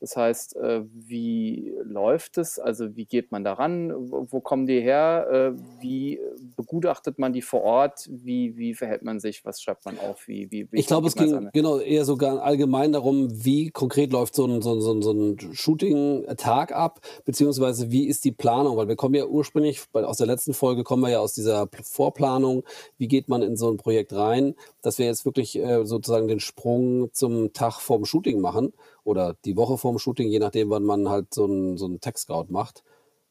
Das 0.00 0.16
heißt, 0.16 0.56
äh, 0.56 0.82
wie 0.92 1.74
läuft 1.84 2.38
es? 2.38 2.58
Also 2.58 2.96
wie 2.96 3.04
geht 3.04 3.32
man 3.32 3.44
daran? 3.44 3.92
Wo 3.94 4.40
kommen 4.40 4.66
die 4.66 4.80
her? 4.80 5.26
Äh, 5.30 5.82
wie 5.82 6.18
begutachtet 6.56 7.18
man 7.18 7.34
die 7.34 7.42
vor 7.42 7.62
Ort? 7.62 8.08
Wie, 8.10 8.56
wie 8.56 8.72
verhält 8.72 9.02
man 9.02 9.20
sich? 9.20 9.44
Was 9.44 9.60
schreibt 9.60 9.84
man 9.84 9.98
auf? 9.98 10.26
Wie, 10.26 10.50
wie, 10.50 10.72
wie 10.72 10.78
ich 10.78 10.86
glaube, 10.86 11.06
es 11.06 11.14
ging 11.14 11.50
genau 11.52 11.78
eher 11.78 12.06
sogar 12.06 12.42
allgemein 12.42 12.92
darum, 12.92 13.28
wie 13.44 13.70
konkret 13.70 14.10
läuft 14.10 14.34
so 14.34 14.46
ein, 14.46 14.62
so 14.62 14.74
ein, 14.74 15.02
so 15.02 15.12
ein 15.12 15.38
Shooting-Tag 15.52 16.72
ab, 16.72 17.00
beziehungsweise 17.26 17.90
wie 17.90 18.06
ist 18.06 18.24
die 18.24 18.32
Planung? 18.32 18.78
Weil 18.78 18.88
wir 18.88 18.96
kommen 18.96 19.14
ja 19.14 19.26
ursprünglich, 19.26 19.82
aus 19.92 20.16
der 20.16 20.26
letzten 20.26 20.54
Folge 20.54 20.82
kommen 20.82 21.02
wir 21.02 21.10
ja 21.10 21.20
aus 21.20 21.34
dieser 21.34 21.68
Vorplanung, 21.82 22.64
wie 22.96 23.08
geht 23.08 23.28
man 23.28 23.42
in 23.42 23.58
so 23.58 23.70
ein 23.70 23.76
Projekt 23.76 24.14
rein, 24.14 24.54
dass 24.80 24.98
wir 24.98 25.04
jetzt 25.04 25.26
wirklich 25.26 25.58
äh, 25.58 25.84
sozusagen 25.84 26.26
den 26.26 26.40
Sprung 26.40 27.12
zum 27.12 27.52
Tag 27.52 27.80
vorm 27.80 28.06
Shooting 28.06 28.40
machen 28.40 28.72
oder 29.04 29.36
die 29.44 29.56
Woche 29.56 29.78
vorm 29.78 29.98
Shooting, 29.98 30.28
je 30.28 30.38
nachdem, 30.38 30.70
wann 30.70 30.84
man 30.84 31.08
halt 31.08 31.32
so 31.34 31.44
einen 31.44 31.78
so 31.78 31.88
Tech-Scout 31.98 32.46
macht. 32.48 32.82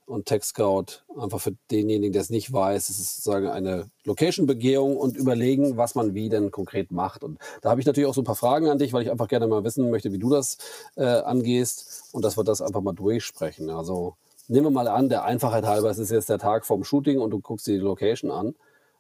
Und 0.06 0.26
Tech-Scout, 0.26 1.04
einfach 1.20 1.40
für 1.40 1.54
denjenigen, 1.70 2.14
der 2.14 2.24
es 2.24 2.32
nicht 2.32 2.52
weiß, 2.52 2.90
ist 2.90 2.98
sozusagen 2.98 3.48
eine 3.48 3.92
Location-Begehung 4.06 4.98
und 4.98 5.16
überlegen, 5.16 5.78
was 5.78 5.94
man 5.94 6.16
wie 6.16 6.30
denn 6.30 6.50
konkret 6.50 6.92
macht. 6.92 7.24
Und 7.24 7.38
da 7.62 7.70
habe 7.70 7.80
ich 7.80 7.86
natürlich 7.86 8.10
auch 8.10 8.16
so 8.16 8.22
ein 8.22 8.26
paar 8.26 8.36
Fragen 8.36 8.70
an 8.70 8.80
dich, 8.80 8.92
weil 8.92 9.04
ich 9.04 9.12
einfach 9.12 9.28
gerne 9.28 9.46
mal 9.46 9.64
wissen 9.64 9.92
möchte, 9.92 10.12
wie 10.12 10.18
du 10.18 10.32
das 10.32 10.58
äh, 10.96 11.04
angehst 11.04 12.06
und 12.12 12.26
dass 12.26 12.38
wir 12.38 12.44
das 12.44 12.60
einfach 12.60 12.82
mal 12.82 12.94
durchsprechen. 12.94 13.70
Also 13.70 14.16
nehmen 14.48 14.66
wir 14.66 14.72
mal 14.72 14.88
an, 14.88 15.10
der 15.10 15.26
Einfachheit 15.26 15.66
halber, 15.66 15.92
es 15.92 16.00
ist 16.00 16.10
jetzt 16.10 16.30
der 16.30 16.40
Tag 16.40 16.66
vorm 16.66 16.84
Shooting 16.84 17.20
und 17.20 17.30
du 17.30 17.40
guckst 17.40 17.68
dir 17.68 17.74
die 17.74 17.86
Location 17.86 18.32
an. 18.32 18.56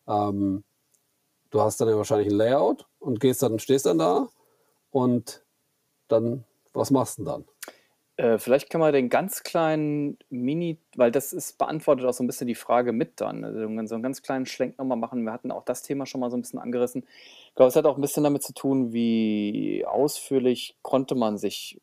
Ähm, 0.08 0.64
du 1.50 1.62
hast 1.62 1.82
dann 1.82 1.90
ja 1.90 1.98
wahrscheinlich 1.98 2.28
ein 2.28 2.38
Layout 2.38 2.86
und 3.00 3.20
gehst 3.20 3.42
dann, 3.42 3.60
stehst 3.60 3.88
dann 3.88 3.98
da 3.98 4.30
und 4.92 5.44
dann 6.08 6.46
was 6.74 6.92
machst 6.92 7.18
du 7.18 7.24
denn 7.24 7.32
dann? 7.32 7.46
Äh, 8.20 8.38
vielleicht 8.38 8.70
kann 8.70 8.82
man 8.82 8.92
den 8.92 9.08
ganz 9.08 9.44
kleinen 9.44 10.18
Mini, 10.30 10.78
weil 10.96 11.10
das 11.10 11.32
ist 11.32 11.58
beantwortet 11.58 12.06
auch 12.06 12.14
so 12.14 12.22
ein 12.22 12.28
bisschen 12.28 12.48
die 12.48 12.56
Frage 12.56 12.92
mit 12.92 13.22
dann. 13.22 13.46
Also 13.46 13.60
so 13.60 13.96
einen 13.96 14.04
ganz 14.04 14.22
kleinen 14.22 14.46
Schlenk 14.46 14.78
nochmal 14.78 14.98
machen. 14.98 15.24
Wir 15.24 15.32
hatten 15.32 15.52
auch 15.52 15.64
das 15.64 15.84
Thema 15.84 16.06
schon 16.06 16.20
mal 16.20 16.30
so 16.30 16.36
ein 16.36 16.42
bisschen 16.42 16.60
angerissen. 16.60 17.06
Ich 17.48 17.56
glaube, 17.56 17.70
es 17.70 17.78
hat 17.78 17.86
auch 17.86 17.98
ein 17.98 18.02
bisschen 18.02 18.26
damit 18.26 18.44
zu 18.44 18.54
tun, 18.54 18.92
wie 18.92 19.86
ausführlich 19.86 20.78
konnte 20.82 21.16
man 21.16 21.38
sich 21.38 21.82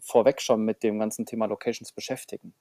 vorweg 0.00 0.40
schon 0.40 0.64
mit 0.64 0.82
dem 0.82 0.98
ganzen 0.98 1.24
Thema 1.24 1.46
Locations 1.46 1.92
beschäftigen. 1.92 2.52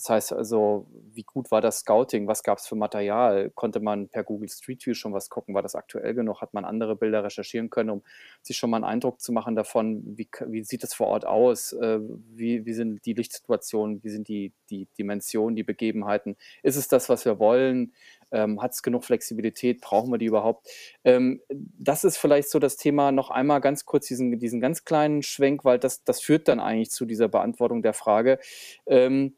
Das 0.00 0.08
heißt 0.08 0.32
also, 0.32 0.86
wie 1.12 1.24
gut 1.24 1.50
war 1.50 1.60
das 1.60 1.80
Scouting? 1.80 2.26
Was 2.26 2.42
gab 2.42 2.56
es 2.56 2.66
für 2.66 2.74
Material? 2.74 3.50
Konnte 3.50 3.80
man 3.80 4.08
per 4.08 4.24
Google 4.24 4.48
Street 4.48 4.86
View 4.86 4.94
schon 4.94 5.12
was 5.12 5.28
gucken? 5.28 5.54
War 5.54 5.60
das 5.60 5.74
aktuell 5.74 6.14
genug? 6.14 6.40
Hat 6.40 6.54
man 6.54 6.64
andere 6.64 6.96
Bilder 6.96 7.22
recherchieren 7.22 7.68
können, 7.68 7.90
um 7.90 8.02
sich 8.40 8.56
schon 8.56 8.70
mal 8.70 8.78
einen 8.78 8.86
Eindruck 8.86 9.20
zu 9.20 9.30
machen 9.30 9.56
davon, 9.56 10.02
wie, 10.16 10.26
wie 10.46 10.64
sieht 10.64 10.84
es 10.84 10.94
vor 10.94 11.08
Ort 11.08 11.26
aus? 11.26 11.74
Äh, 11.74 11.98
wie, 12.34 12.64
wie 12.64 12.72
sind 12.72 13.04
die 13.04 13.12
Lichtsituationen? 13.12 14.02
Wie 14.02 14.08
sind 14.08 14.28
die, 14.28 14.54
die 14.70 14.88
Dimensionen, 14.96 15.54
die 15.54 15.64
Begebenheiten? 15.64 16.38
Ist 16.62 16.76
es 16.76 16.88
das, 16.88 17.10
was 17.10 17.26
wir 17.26 17.38
wollen? 17.38 17.92
Ähm, 18.30 18.62
Hat 18.62 18.72
es 18.72 18.82
genug 18.82 19.04
Flexibilität? 19.04 19.82
Brauchen 19.82 20.10
wir 20.10 20.16
die 20.16 20.26
überhaupt? 20.26 20.66
Ähm, 21.04 21.42
das 21.50 22.04
ist 22.04 22.16
vielleicht 22.16 22.48
so 22.48 22.58
das 22.58 22.78
Thema, 22.78 23.12
noch 23.12 23.28
einmal 23.28 23.60
ganz 23.60 23.84
kurz 23.84 24.06
diesen, 24.06 24.38
diesen 24.38 24.60
ganz 24.60 24.86
kleinen 24.86 25.22
Schwenk, 25.22 25.66
weil 25.66 25.78
das, 25.78 26.04
das 26.04 26.22
führt 26.22 26.48
dann 26.48 26.58
eigentlich 26.58 26.90
zu 26.90 27.04
dieser 27.04 27.28
Beantwortung 27.28 27.82
der 27.82 27.92
Frage. 27.92 28.38
Ähm, 28.86 29.34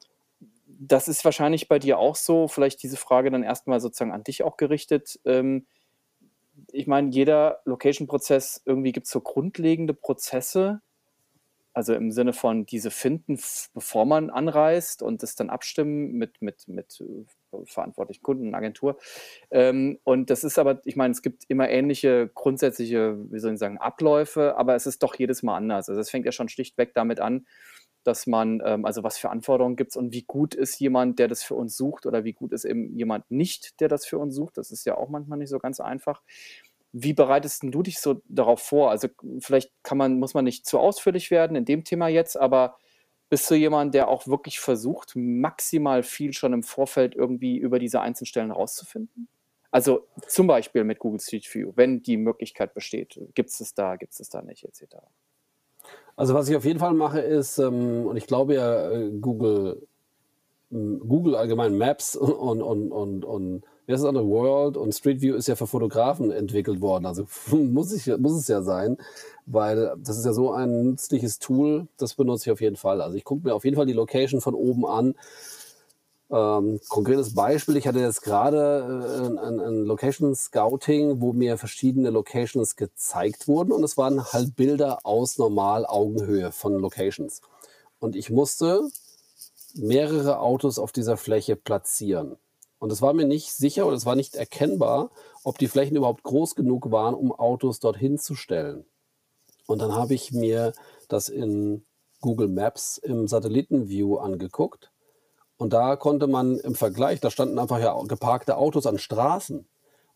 das 0.88 1.06
ist 1.06 1.24
wahrscheinlich 1.24 1.68
bei 1.68 1.78
dir 1.78 1.98
auch 1.98 2.16
so. 2.16 2.48
Vielleicht 2.48 2.82
diese 2.82 2.96
Frage 2.96 3.30
dann 3.30 3.44
erstmal 3.44 3.80
sozusagen 3.80 4.12
an 4.12 4.24
dich 4.24 4.42
auch 4.42 4.56
gerichtet. 4.56 5.20
Ähm, 5.24 5.66
ich 6.72 6.86
meine, 6.86 7.10
jeder 7.10 7.60
Location-Prozess, 7.64 8.62
irgendwie 8.64 8.92
gibt 8.92 9.06
es 9.06 9.12
so 9.12 9.20
grundlegende 9.20 9.94
Prozesse, 9.94 10.80
also 11.72 11.94
im 11.94 12.10
Sinne 12.10 12.32
von 12.32 12.66
diese 12.66 12.90
finden, 12.90 13.38
bevor 13.72 14.04
man 14.04 14.28
anreist 14.28 15.02
und 15.02 15.22
das 15.22 15.36
dann 15.36 15.50
abstimmen 15.50 16.12
mit, 16.12 16.42
mit, 16.42 16.68
mit 16.68 17.00
äh, 17.00 17.64
verantwortlichen 17.64 18.22
Kunden, 18.22 18.54
Agentur. 18.54 18.98
Ähm, 19.50 19.98
und 20.04 20.30
das 20.30 20.44
ist 20.44 20.58
aber, 20.58 20.80
ich 20.84 20.96
meine, 20.96 21.12
es 21.12 21.22
gibt 21.22 21.44
immer 21.48 21.70
ähnliche 21.70 22.28
grundsätzliche, 22.34 23.16
wie 23.30 23.38
soll 23.38 23.54
ich 23.54 23.58
sagen, 23.58 23.78
Abläufe, 23.78 24.56
aber 24.56 24.74
es 24.74 24.86
ist 24.86 25.02
doch 25.02 25.14
jedes 25.14 25.42
Mal 25.42 25.56
anders. 25.56 25.88
Also 25.88 26.00
es 26.00 26.10
fängt 26.10 26.26
ja 26.26 26.32
schon 26.32 26.48
schlichtweg 26.48 26.92
damit 26.92 27.20
an, 27.20 27.46
dass 28.06 28.26
man, 28.26 28.62
ähm, 28.64 28.84
also 28.84 29.02
was 29.02 29.18
für 29.18 29.30
Anforderungen 29.30 29.76
gibt 29.76 29.92
es 29.92 29.96
und 29.96 30.12
wie 30.12 30.22
gut 30.22 30.54
ist 30.54 30.78
jemand, 30.80 31.18
der 31.18 31.28
das 31.28 31.42
für 31.42 31.54
uns 31.54 31.76
sucht 31.76 32.06
oder 32.06 32.24
wie 32.24 32.32
gut 32.32 32.52
ist 32.52 32.64
eben 32.64 32.96
jemand 32.96 33.30
nicht, 33.30 33.80
der 33.80 33.88
das 33.88 34.06
für 34.06 34.18
uns 34.18 34.34
sucht. 34.34 34.58
Das 34.58 34.70
ist 34.70 34.84
ja 34.84 34.96
auch 34.96 35.08
manchmal 35.08 35.38
nicht 35.38 35.50
so 35.50 35.58
ganz 35.58 35.80
einfach. 35.80 36.22
Wie 36.92 37.14
bereitest 37.14 37.62
du 37.62 37.82
dich 37.82 37.98
so 38.00 38.22
darauf 38.28 38.60
vor? 38.60 38.90
Also 38.90 39.08
vielleicht 39.40 39.72
kann 39.82 39.98
man, 39.98 40.18
muss 40.18 40.34
man 40.34 40.44
nicht 40.44 40.66
zu 40.66 40.78
ausführlich 40.78 41.30
werden 41.30 41.56
in 41.56 41.64
dem 41.64 41.84
Thema 41.84 42.08
jetzt, 42.08 42.38
aber 42.38 42.76
bist 43.30 43.50
du 43.50 43.54
jemand, 43.54 43.94
der 43.94 44.08
auch 44.08 44.26
wirklich 44.26 44.60
versucht, 44.60 45.12
maximal 45.14 46.02
viel 46.02 46.34
schon 46.34 46.52
im 46.52 46.62
Vorfeld 46.62 47.14
irgendwie 47.14 47.56
über 47.56 47.78
diese 47.78 48.02
einzelnen 48.02 48.26
Stellen 48.26 48.50
rauszufinden? 48.50 49.28
Also 49.70 50.06
zum 50.28 50.46
Beispiel 50.46 50.84
mit 50.84 50.98
Google 50.98 51.18
Street 51.18 51.48
View, 51.54 51.72
wenn 51.74 52.02
die 52.02 52.18
Möglichkeit 52.18 52.74
besteht. 52.74 53.18
Gibt 53.34 53.48
es 53.48 53.60
es 53.60 53.72
da, 53.72 53.96
gibt 53.96 54.12
es 54.12 54.20
es 54.20 54.28
da 54.28 54.42
nicht, 54.42 54.64
etc. 54.64 54.96
Also 56.16 56.34
was 56.34 56.48
ich 56.48 56.56
auf 56.56 56.64
jeden 56.64 56.78
Fall 56.78 56.94
mache 56.94 57.20
ist, 57.20 57.58
ähm, 57.58 58.06
und 58.06 58.16
ich 58.16 58.26
glaube 58.26 58.54
ja, 58.54 58.90
äh, 58.90 59.10
Google, 59.10 59.86
Google 60.70 61.34
allgemein 61.36 61.76
Maps 61.76 62.16
und, 62.16 62.62
und, 62.62 62.92
und, 62.92 63.24
und 63.24 63.62
wie 63.86 63.92
heißt 63.92 64.04
das 64.04 64.08
andere? 64.08 64.28
World 64.28 64.76
und 64.76 64.94
Street 64.94 65.20
View 65.20 65.34
ist 65.34 65.48
ja 65.48 65.56
für 65.56 65.66
Fotografen 65.66 66.30
entwickelt 66.30 66.80
worden. 66.80 67.04
Also 67.04 67.26
muss, 67.50 67.92
ich, 67.92 68.06
muss 68.18 68.32
es 68.32 68.46
ja 68.48 68.62
sein, 68.62 68.96
weil 69.46 69.94
das 69.98 70.18
ist 70.18 70.24
ja 70.24 70.32
so 70.32 70.52
ein 70.52 70.84
nützliches 70.84 71.38
Tool, 71.38 71.88
das 71.96 72.14
benutze 72.14 72.48
ich 72.48 72.52
auf 72.52 72.60
jeden 72.60 72.76
Fall. 72.76 73.00
Also 73.00 73.16
ich 73.16 73.24
gucke 73.24 73.46
mir 73.46 73.54
auf 73.54 73.64
jeden 73.64 73.76
Fall 73.76 73.86
die 73.86 73.92
Location 73.92 74.40
von 74.40 74.54
oben 74.54 74.86
an. 74.86 75.14
Ähm, 76.32 76.80
konkretes 76.88 77.34
Beispiel, 77.34 77.76
ich 77.76 77.86
hatte 77.86 77.98
jetzt 77.98 78.22
gerade 78.22 79.28
äh, 79.38 79.46
ein, 79.46 79.60
ein, 79.60 79.84
Location 79.84 80.34
Scouting, 80.34 81.20
wo 81.20 81.34
mir 81.34 81.58
verschiedene 81.58 82.08
Locations 82.08 82.76
gezeigt 82.76 83.48
wurden 83.48 83.70
und 83.70 83.84
es 83.84 83.98
waren 83.98 84.24
halt 84.24 84.56
Bilder 84.56 85.04
aus 85.04 85.36
normal 85.36 85.84
Augenhöhe 85.84 86.50
von 86.50 86.78
Locations. 86.78 87.42
Und 87.98 88.16
ich 88.16 88.30
musste 88.30 88.88
mehrere 89.74 90.38
Autos 90.38 90.78
auf 90.78 90.90
dieser 90.90 91.18
Fläche 91.18 91.54
platzieren. 91.54 92.36
Und 92.78 92.90
es 92.90 93.02
war 93.02 93.12
mir 93.12 93.26
nicht 93.26 93.52
sicher 93.52 93.86
oder 93.86 93.96
es 93.96 94.06
war 94.06 94.16
nicht 94.16 94.34
erkennbar, 94.34 95.10
ob 95.44 95.58
die 95.58 95.68
Flächen 95.68 95.96
überhaupt 95.96 96.22
groß 96.22 96.54
genug 96.54 96.90
waren, 96.90 97.14
um 97.14 97.30
Autos 97.30 97.78
dorthin 97.78 98.18
zu 98.18 98.34
stellen. 98.36 98.86
Und 99.66 99.80
dann 99.80 99.94
habe 99.94 100.14
ich 100.14 100.32
mir 100.32 100.72
das 101.08 101.28
in 101.28 101.84
Google 102.22 102.48
Maps 102.48 102.96
im 102.96 103.28
Satellitenview 103.28 104.16
angeguckt. 104.16 104.91
Und 105.62 105.72
da 105.72 105.94
konnte 105.94 106.26
man 106.26 106.58
im 106.58 106.74
Vergleich, 106.74 107.20
da 107.20 107.30
standen 107.30 107.56
einfach 107.56 107.78
ja 107.78 107.96
geparkte 108.08 108.56
Autos 108.56 108.84
an 108.84 108.98
Straßen. 108.98 109.64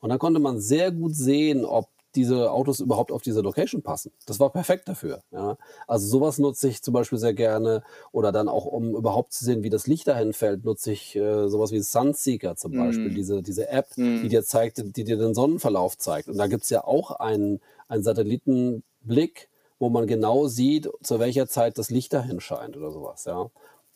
Und 0.00 0.08
dann 0.08 0.18
konnte 0.18 0.40
man 0.40 0.58
sehr 0.58 0.90
gut 0.90 1.14
sehen, 1.14 1.64
ob 1.64 1.86
diese 2.16 2.50
Autos 2.50 2.80
überhaupt 2.80 3.12
auf 3.12 3.22
diese 3.22 3.42
Location 3.42 3.80
passen. 3.80 4.10
Das 4.26 4.40
war 4.40 4.50
perfekt 4.50 4.88
dafür. 4.88 5.22
Ja. 5.30 5.56
Also 5.86 6.08
sowas 6.08 6.38
nutze 6.38 6.66
ich 6.66 6.82
zum 6.82 6.94
Beispiel 6.94 7.18
sehr 7.18 7.32
gerne 7.32 7.84
oder 8.10 8.32
dann 8.32 8.48
auch, 8.48 8.64
um 8.64 8.96
überhaupt 8.96 9.34
zu 9.34 9.44
sehen, 9.44 9.62
wie 9.62 9.70
das 9.70 9.86
Licht 9.86 10.08
dahin 10.08 10.32
fällt, 10.32 10.64
nutze 10.64 10.90
ich 10.90 11.14
äh, 11.14 11.46
sowas 11.46 11.70
wie 11.70 11.78
Sunseeker 11.78 12.56
zum 12.56 12.72
Beispiel, 12.72 13.10
mm. 13.10 13.14
diese, 13.14 13.42
diese 13.44 13.68
App, 13.68 13.86
mm. 13.94 14.22
die 14.22 14.28
dir 14.28 14.42
zeigt, 14.42 14.82
die 14.96 15.04
dir 15.04 15.16
den 15.16 15.32
Sonnenverlauf 15.32 15.96
zeigt. 15.96 16.28
Und 16.28 16.38
da 16.38 16.48
gibt 16.48 16.64
es 16.64 16.70
ja 16.70 16.82
auch 16.82 17.12
einen, 17.12 17.60
einen 17.86 18.02
Satellitenblick, 18.02 19.48
wo 19.78 19.90
man 19.90 20.08
genau 20.08 20.48
sieht, 20.48 20.90
zu 21.04 21.20
welcher 21.20 21.46
Zeit 21.46 21.78
das 21.78 21.88
Licht 21.88 22.12
dahin 22.14 22.40
scheint 22.40 22.76
oder 22.76 22.90
sowas. 22.90 23.26
Ja. 23.26 23.48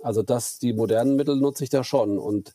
Also 0.02 0.22
das, 0.22 0.58
die 0.58 0.72
modernen 0.72 1.16
Mittel 1.16 1.36
nutze 1.36 1.64
ich 1.64 1.70
da 1.70 1.84
schon. 1.84 2.18
Und 2.18 2.54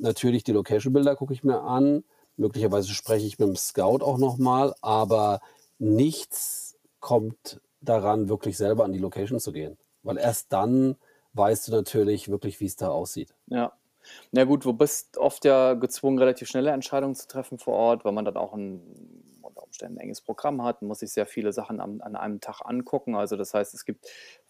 natürlich 0.00 0.44
die 0.44 0.52
Location-Bilder 0.52 1.16
gucke 1.16 1.32
ich 1.32 1.44
mir 1.44 1.60
an 1.60 2.04
Möglicherweise 2.38 2.94
spreche 2.94 3.26
ich 3.26 3.38
mit 3.40 3.48
dem 3.48 3.56
Scout 3.56 4.04
auch 4.04 4.16
nochmal, 4.16 4.72
aber 4.80 5.40
nichts 5.78 6.78
kommt 7.00 7.60
daran, 7.80 8.28
wirklich 8.28 8.56
selber 8.56 8.84
an 8.84 8.92
die 8.92 9.00
Location 9.00 9.40
zu 9.40 9.50
gehen. 9.50 9.76
Weil 10.04 10.18
erst 10.18 10.52
dann 10.52 10.96
weißt 11.32 11.66
du 11.66 11.72
natürlich 11.72 12.28
wirklich, 12.28 12.60
wie 12.60 12.66
es 12.66 12.76
da 12.76 12.90
aussieht. 12.90 13.34
Ja. 13.48 13.72
Na 14.30 14.44
gut, 14.44 14.64
du 14.64 14.72
bist 14.72 15.18
oft 15.18 15.44
ja 15.44 15.74
gezwungen, 15.74 16.18
relativ 16.18 16.48
schnelle 16.48 16.70
Entscheidungen 16.70 17.16
zu 17.16 17.26
treffen 17.26 17.58
vor 17.58 17.74
Ort, 17.74 18.04
weil 18.04 18.12
man 18.12 18.24
dann 18.24 18.36
auch 18.36 18.54
ein 18.54 18.80
unter 19.42 19.64
Umständen 19.64 19.98
ein 19.98 20.04
enges 20.04 20.20
Programm 20.20 20.62
hat, 20.62 20.80
muss 20.82 21.00
sich 21.00 21.10
sehr 21.10 21.26
viele 21.26 21.52
Sachen 21.52 21.80
an, 21.80 22.00
an 22.00 22.14
einem 22.14 22.40
Tag 22.40 22.60
angucken. 22.64 23.16
Also 23.16 23.36
das 23.36 23.52
heißt, 23.52 23.74
es 23.74 23.84
gibt 23.84 24.06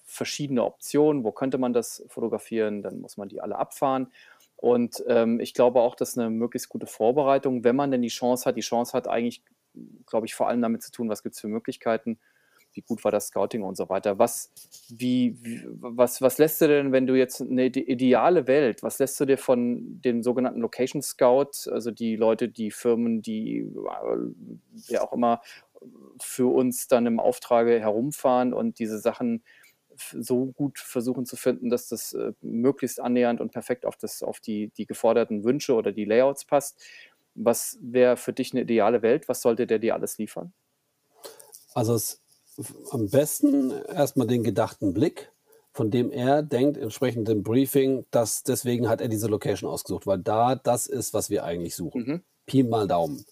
verschiedene 0.09 0.65
Optionen, 0.65 1.23
wo 1.23 1.33
könnte 1.33 1.59
man 1.59 1.75
das 1.75 2.03
fotografieren, 2.09 2.83
dann 2.83 3.01
muss 3.01 3.19
man 3.19 3.29
die 3.29 3.43
alle 3.43 3.57
abfahren. 3.57 4.11
Und 4.57 5.05
ähm, 5.07 5.39
ich 5.39 5.55
glaube 5.55 5.81
auch, 5.81 5.95
dass 5.95 6.17
eine 6.17 6.31
möglichst 6.31 6.71
gute 6.71 6.87
Vorbereitung, 6.87 7.63
wenn 7.63 7.77
man 7.77 7.91
denn 7.91 8.03
die 8.03 8.09
Chance 8.09 8.47
hat, 8.47 8.57
die 8.57 8.63
Chance 8.63 8.95
hat 8.95 9.07
eigentlich, 9.07 9.43
glaube 10.07 10.27
ich, 10.27 10.35
vor 10.35 10.49
allem 10.49 10.63
damit 10.63 10.83
zu 10.83 10.91
tun, 10.91 11.09
was 11.11 11.23
gibt 11.23 11.35
es 11.35 11.41
für 11.41 11.49
Möglichkeiten, 11.49 12.19
wie 12.73 12.81
gut 12.81 13.05
war 13.05 13.13
das 13.13 13.29
Scouting 13.29 13.63
und 13.63 13.77
so 13.77 13.89
weiter. 13.91 14.19
Was, 14.19 14.51
wie, 14.89 15.37
wie, 15.43 15.63
was, 15.69 16.23
was 16.23 16.39
lässt 16.39 16.61
du 16.63 16.69
denn, 16.69 16.91
wenn 16.91 17.07
du 17.07 17.15
jetzt 17.15 17.43
eine 17.43 17.67
ideale 17.67 18.47
Welt, 18.47 18.83
was 18.83 18.99
lässt 18.99 19.21
du 19.21 19.27
dir 19.27 19.39
von 19.39 20.01
den 20.01 20.23
sogenannten 20.23 20.61
Location 20.61 21.03
Scout, 21.03 21.71
also 21.71 21.91
die 21.91 22.17
Leute, 22.17 22.49
die 22.49 22.71
Firmen, 22.71 23.21
die 23.21 23.59
äh, 23.59 24.93
ja 24.93 25.03
auch 25.03 25.13
immer 25.13 25.43
für 26.21 26.53
uns 26.53 26.89
dann 26.89 27.07
im 27.07 27.21
Auftrage 27.21 27.79
herumfahren 27.79 28.53
und 28.53 28.79
diese 28.79 28.99
Sachen 28.99 29.43
so 30.01 30.47
gut 30.47 30.79
versuchen 30.79 31.27
zu 31.27 31.37
finden, 31.37 31.71
dass 31.71 31.89
das 31.89 32.13
äh, 32.15 32.33
möglichst 32.41 33.01
annähernd 33.01 33.41
und 33.41 33.53
perfekt 33.53 33.87
auf, 33.87 33.97
das, 33.97 34.23
auf 34.23 34.41
die, 34.41 34.71
die 34.77 34.87
geforderten 34.87 35.45
Wünsche 35.45 35.75
oder 35.75 35.93
die 35.93 36.05
Layouts 36.05 36.45
passt. 36.45 36.81
Was 37.35 37.79
wäre 37.81 38.17
für 38.17 38.33
dich 38.33 38.53
eine 38.53 38.63
ideale 38.63 39.03
Welt? 39.03 39.29
Was 39.29 39.43
sollte 39.43 39.67
der 39.67 39.79
dir 39.79 39.95
alles 39.95 40.19
liefern? 40.19 40.53
Also 41.75 41.95
es, 41.95 42.21
am 42.91 43.09
besten 43.09 43.71
erstmal 43.71 44.27
den 44.27 44.43
gedachten 44.43 44.93
Blick, 44.93 45.31
von 45.73 45.91
dem 45.91 46.11
er 46.11 46.43
denkt, 46.43 46.77
entsprechend 46.77 47.29
dem 47.29 47.43
Briefing, 47.43 48.05
dass 48.11 48.43
deswegen 48.43 48.89
hat 48.89 49.01
er 49.01 49.09
diese 49.09 49.29
Location 49.29 49.71
ausgesucht, 49.71 50.07
weil 50.07 50.19
da 50.19 50.57
das 50.57 50.87
ist, 50.87 51.15
was 51.15 51.31
wir 51.31 51.45
eigentlich 51.45 51.77
suchen. 51.77 52.03
Mhm. 52.03 52.23
Pi 52.47 52.63
mal 52.65 52.89
Daumen. 52.89 53.25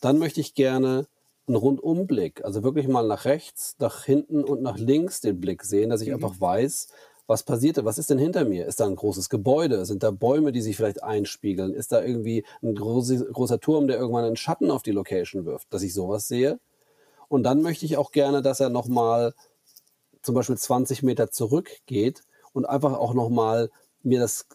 Dann 0.00 0.18
möchte 0.18 0.40
ich 0.40 0.54
gerne 0.54 1.08
einen 1.48 1.56
Rundumblick, 1.56 2.44
also 2.44 2.62
wirklich 2.62 2.88
mal 2.88 3.06
nach 3.06 3.24
rechts, 3.24 3.76
nach 3.78 4.04
hinten 4.04 4.44
und 4.44 4.62
nach 4.62 4.78
links 4.78 5.20
den 5.20 5.40
Blick 5.40 5.64
sehen, 5.64 5.90
dass 5.90 6.00
ich 6.00 6.08
mhm. 6.08 6.14
einfach 6.14 6.40
weiß, 6.40 6.88
was 7.28 7.42
passiert, 7.42 7.84
was 7.84 7.98
ist 7.98 8.08
denn 8.08 8.18
hinter 8.18 8.46
mir? 8.46 8.66
Ist 8.66 8.80
da 8.80 8.86
ein 8.86 8.96
großes 8.96 9.28
Gebäude? 9.28 9.84
Sind 9.84 10.02
da 10.02 10.10
Bäume, 10.10 10.50
die 10.50 10.62
sich 10.62 10.76
vielleicht 10.76 11.02
einspiegeln? 11.02 11.74
Ist 11.74 11.92
da 11.92 12.02
irgendwie 12.02 12.44
ein 12.62 12.74
große, 12.74 13.26
großer 13.32 13.60
Turm, 13.60 13.86
der 13.86 13.98
irgendwann 13.98 14.24
einen 14.24 14.36
Schatten 14.36 14.70
auf 14.70 14.82
die 14.82 14.92
Location 14.92 15.44
wirft? 15.44 15.72
Dass 15.72 15.82
ich 15.82 15.92
sowas 15.92 16.26
sehe. 16.26 16.58
Und 17.28 17.42
dann 17.42 17.60
möchte 17.60 17.84
ich 17.84 17.98
auch 17.98 18.12
gerne, 18.12 18.40
dass 18.40 18.60
er 18.60 18.70
nochmal 18.70 19.34
zum 20.22 20.34
Beispiel 20.34 20.56
20 20.56 21.02
Meter 21.02 21.30
zurückgeht 21.30 22.22
und 22.54 22.64
einfach 22.64 22.94
auch 22.94 23.12
nochmal 23.12 23.70
mir 24.02 24.20
das 24.20 24.46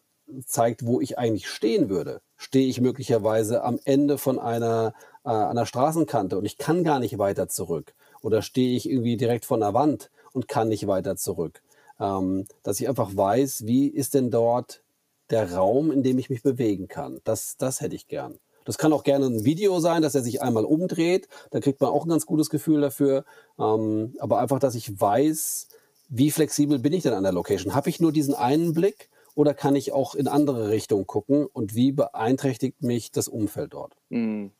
zeigt, 0.45 0.85
wo 0.85 0.99
ich 0.99 1.19
eigentlich 1.19 1.47
stehen 1.47 1.89
würde. 1.89 2.21
Stehe 2.37 2.67
ich 2.67 2.81
möglicherweise 2.81 3.63
am 3.63 3.79
Ende 3.85 4.17
von 4.17 4.39
einer 4.39 4.95
äh, 5.25 5.29
an 5.29 5.55
der 5.55 5.65
Straßenkante 5.65 6.37
und 6.37 6.45
ich 6.45 6.57
kann 6.57 6.83
gar 6.83 6.99
nicht 6.99 7.17
weiter 7.17 7.47
zurück. 7.47 7.93
Oder 8.21 8.41
stehe 8.41 8.75
ich 8.75 8.89
irgendwie 8.89 9.17
direkt 9.17 9.45
von 9.45 9.59
der 9.59 9.73
Wand 9.73 10.09
und 10.31 10.47
kann 10.47 10.69
nicht 10.69 10.87
weiter 10.87 11.15
zurück. 11.15 11.61
Ähm, 11.99 12.45
dass 12.63 12.79
ich 12.79 12.87
einfach 12.87 13.15
weiß, 13.15 13.65
wie 13.65 13.87
ist 13.87 14.13
denn 14.13 14.31
dort 14.31 14.81
der 15.29 15.53
Raum, 15.53 15.91
in 15.91 16.03
dem 16.03 16.17
ich 16.19 16.29
mich 16.29 16.43
bewegen 16.43 16.87
kann. 16.87 17.19
Das, 17.23 17.57
das 17.57 17.81
hätte 17.81 17.95
ich 17.95 18.07
gern. 18.07 18.39
Das 18.65 18.77
kann 18.77 18.93
auch 18.93 19.03
gerne 19.03 19.25
ein 19.25 19.45
Video 19.45 19.79
sein, 19.79 20.01
dass 20.01 20.15
er 20.15 20.21
sich 20.21 20.41
einmal 20.41 20.63
umdreht. 20.63 21.27
Da 21.51 21.59
kriegt 21.59 21.81
man 21.81 21.89
auch 21.89 22.05
ein 22.05 22.09
ganz 22.09 22.25
gutes 22.25 22.49
Gefühl 22.49 22.81
dafür. 22.81 23.25
Ähm, 23.59 24.15
aber 24.19 24.39
einfach, 24.39 24.59
dass 24.59 24.75
ich 24.75 24.99
weiß, 24.99 25.67
wie 26.09 26.31
flexibel 26.31 26.79
bin 26.79 26.93
ich 26.93 27.03
denn 27.03 27.13
an 27.13 27.23
der 27.23 27.31
Location? 27.31 27.75
Habe 27.75 27.89
ich 27.89 27.99
nur 27.99 28.11
diesen 28.11 28.35
einen 28.35 28.73
Blick 28.73 29.09
oder 29.35 29.53
kann 29.53 29.75
ich 29.75 29.93
auch 29.93 30.15
in 30.15 30.27
andere 30.27 30.69
Richtungen 30.69 31.07
gucken 31.07 31.45
und 31.45 31.75
wie 31.75 31.91
beeinträchtigt 31.91 32.81
mich 32.81 33.11
das 33.11 33.27
Umfeld 33.27 33.73
dort? 33.73 33.95
Mhm. 34.09 34.51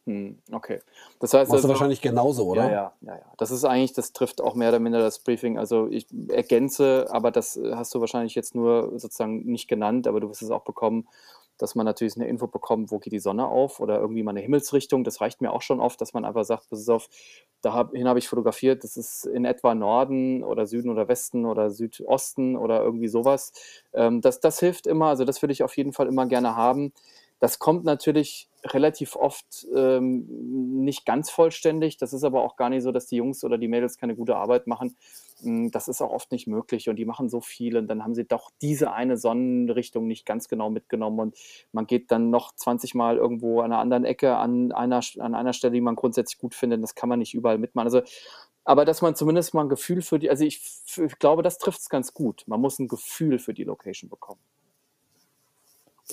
Okay. 0.52 0.80
Das 1.20 1.34
heißt 1.34 1.50
Machst 1.50 1.52
also, 1.52 1.68
du 1.68 1.74
wahrscheinlich 1.74 2.02
genauso, 2.02 2.48
oder? 2.48 2.66
Ja, 2.66 2.72
ja, 2.72 2.94
ja, 3.02 3.16
ja. 3.18 3.34
Das 3.38 3.52
ist 3.52 3.66
eigentlich, 3.66 3.94
das 3.94 4.14
trifft 4.14 4.42
auch 4.42 4.56
mehr 4.56 4.70
oder 4.70 4.80
minder 4.80 5.00
das 5.00 5.20
Briefing. 5.20 5.58
Also 5.58 5.88
ich 5.90 6.08
ergänze, 6.30 7.08
aber 7.12 7.32
das 7.32 7.60
hast 7.74 7.94
du 7.94 8.00
wahrscheinlich 8.00 8.36
jetzt 8.36 8.56
nur 8.56 9.00
sozusagen 9.00 9.46
nicht 9.46 9.68
genannt, 9.68 10.08
aber 10.08 10.20
du 10.20 10.30
wirst 10.30 10.42
es 10.42 10.52
auch 10.52 10.64
bekommen 10.64 11.08
dass 11.58 11.76
man 11.76 11.86
natürlich 11.86 12.16
eine 12.16 12.28
Info 12.28 12.48
bekommt, 12.48 12.92
wo 12.92 13.00
geht 13.00 13.14
die 13.14 13.20
Sonne 13.20 13.48
auf 13.48 13.80
oder 13.80 14.00
irgendwie 14.00 14.24
mal 14.24 14.32
eine 14.32 14.42
Himmelsrichtung. 14.42 15.04
Das 15.04 15.22
reicht 15.22 15.42
mir 15.42 15.52
auch 15.52 15.62
schon 15.62 15.80
oft, 15.80 16.02
dass 16.02 16.14
man 16.14 16.26
einfach 16.26 16.44
sagt, 16.44 16.70
pass 16.70 16.90
auf, 16.90 17.10
dahin 17.62 18.08
habe 18.08 18.20
ich 18.20 18.28
fotografiert, 18.28 18.84
das 18.84 18.98
ist 18.98 19.26
in 19.26 19.46
etwa 19.46 19.76
Norden 19.76 20.44
oder 20.44 20.66
Süden 20.66 20.90
oder 20.90 21.08
Westen 21.08 21.46
oder 21.46 21.70
Südosten 21.70 22.56
oder 22.58 22.82
irgendwie 22.82 23.08
sowas. 23.08 23.54
Ähm, 23.94 24.22
das, 24.22 24.40
das 24.40 24.60
hilft 24.60 24.88
immer, 24.88 25.08
also 25.08 25.26
das 25.26 25.42
würde 25.42 25.54
ich 25.54 25.64
auf 25.64 25.78
jeden 25.78 25.94
Fall 25.94 26.08
immer 26.08 26.26
gerne 26.26 26.56
haben. 26.56 26.94
Das 27.40 27.60
kommt 27.60 27.84
natürlich 27.84 28.48
relativ 28.64 29.18
oft 29.18 29.68
ähm, 29.76 30.26
nicht 30.84 31.06
ganz 31.06 31.30
vollständig. 31.30 31.98
Das 31.98 32.14
ist 32.14 32.24
aber 32.24 32.42
auch 32.42 32.56
gar 32.56 32.70
nicht 32.70 32.84
so, 32.84 32.94
dass 32.94 33.08
die 33.08 33.18
Jungs 33.18 33.44
oder 33.44 33.58
die 33.58 33.68
Mädels 33.68 33.98
keine 33.98 34.16
gute 34.16 34.38
Arbeit 34.38 34.66
machen. 34.66 34.96
Hm, 35.44 35.72
das 35.72 35.88
ist 35.88 36.02
auch 36.02 36.12
oft 36.12 36.32
nicht 36.32 36.48
möglich 36.48 36.90
und 36.90 36.96
die 36.96 37.06
machen 37.06 37.30
so 37.30 37.42
viel 37.42 37.78
und 37.78 37.88
dann 37.88 38.04
haben 38.04 38.16
sie 38.16 38.26
doch 38.26 38.50
diese 38.62 38.94
eine 38.94 39.18
Sonnenrichtung 39.18 40.08
nicht 40.08 40.26
ganz 40.26 40.48
genau 40.48 40.70
mitgenommen 40.70 41.20
und 41.20 41.38
man 41.72 41.86
geht 41.88 42.12
dann 42.12 42.30
noch 42.30 42.56
20 42.56 42.96
Mal 42.96 43.18
irgendwo 43.18 43.60
an 43.60 43.72
einer 43.72 43.80
anderen 43.80 44.06
Ecke 44.06 44.36
an 44.38 44.72
einer, 44.72 45.02
an 45.20 45.36
einer 45.36 45.54
Stelle, 45.54 45.74
die 45.74 45.82
man 45.82 45.96
grundsätzlich 45.96 46.40
gut 46.40 46.56
findet. 46.56 46.82
Das 46.84 46.96
kann 46.96 47.10
man 47.10 47.20
nicht 47.20 47.34
überall 47.34 47.58
mitmachen. 47.58 47.88
Also 47.88 48.02
aber 48.66 48.86
dass 48.86 49.02
man 49.02 49.16
zumindest 49.16 49.54
mal 49.54 49.62
ein 49.64 49.70
Gefühl 49.70 50.02
für 50.02 50.20
die, 50.20 50.30
also 50.30 50.46
ich, 50.46 50.62
ich 50.98 51.20
glaube, 51.20 51.44
das 51.44 51.58
trifft 51.58 51.82
es 51.82 51.90
ganz 51.90 52.14
gut. 52.14 52.44
Man 52.48 52.62
muss 52.62 52.80
ein 52.80 52.88
Gefühl 52.88 53.40
für 53.40 53.54
die 53.54 53.66
Location 53.66 54.10
bekommen. 54.10 54.40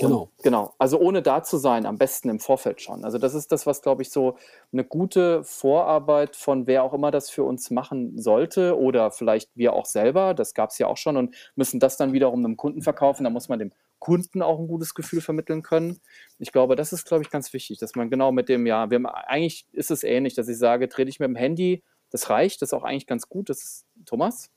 Genau. 0.01 0.31
Genau. 0.43 0.75
Also 0.79 0.99
ohne 0.99 1.23
da 1.23 1.43
zu 1.43 1.57
sein, 1.57 1.87
am 1.87 1.99
besten 1.99 2.29
im 2.29 2.41
Vorfeld 2.41 2.81
schon. 2.81 3.05
Also 3.05 3.19
das 3.19 3.35
ist 3.35 3.53
das, 3.53 3.67
was, 3.67 3.83
glaube 3.83 4.03
ich, 4.03 4.11
so 4.11 4.37
eine 4.73 4.85
gute 4.85 5.45
Vorarbeit 5.45 6.37
von 6.37 6.67
wer 6.67 6.83
auch 6.83 6.93
immer 6.93 7.11
das 7.11 7.31
für 7.31 7.45
uns 7.45 7.71
machen 7.71 8.19
sollte 8.19 8.79
oder 8.79 9.11
vielleicht 9.11 9.51
wir 9.55 9.73
auch 9.73 9.87
selber, 9.87 10.35
das 10.35 10.55
gab 10.55 10.71
es 10.71 10.79
ja 10.79 10.87
auch 10.87 10.97
schon 10.97 11.17
und 11.17 11.35
müssen 11.55 11.81
das 11.81 11.97
dann 11.97 12.13
wiederum 12.13 12.45
einem 12.45 12.57
Kunden 12.57 12.83
verkaufen. 12.83 13.25
Da 13.25 13.31
muss 13.31 13.49
man 13.49 13.59
dem 13.59 13.73
Kunden 13.99 14.43
auch 14.43 14.59
ein 14.59 14.69
gutes 14.69 14.95
Gefühl 14.95 15.21
vermitteln 15.21 15.63
können. 15.63 16.01
Ich 16.39 16.53
glaube, 16.53 16.75
das 16.75 16.93
ist, 16.93 17.07
glaube 17.07 17.23
ich, 17.23 17.31
ganz 17.31 17.53
wichtig, 17.53 17.79
dass 17.79 17.95
man 17.95 18.11
genau 18.11 18.33
mit 18.33 18.49
dem, 18.49 18.67
ja, 18.67 18.91
wir 18.91 18.97
haben, 18.97 19.07
eigentlich 19.07 19.67
ist 19.73 19.91
es 19.91 20.03
ähnlich, 20.03 20.35
dass 20.35 20.49
ich 20.49 20.59
sage, 20.59 20.89
trete 20.89 21.11
ich 21.11 21.21
mit 21.21 21.29
dem 21.29 21.37
Handy, 21.37 21.83
das 22.11 22.29
reicht, 22.29 22.61
das 22.63 22.71
ist 22.71 22.75
auch 22.75 22.83
eigentlich 22.83 23.07
ganz 23.07 23.29
gut. 23.29 23.49
Das 23.49 23.63
ist 23.63 23.87
Thomas. 24.05 24.51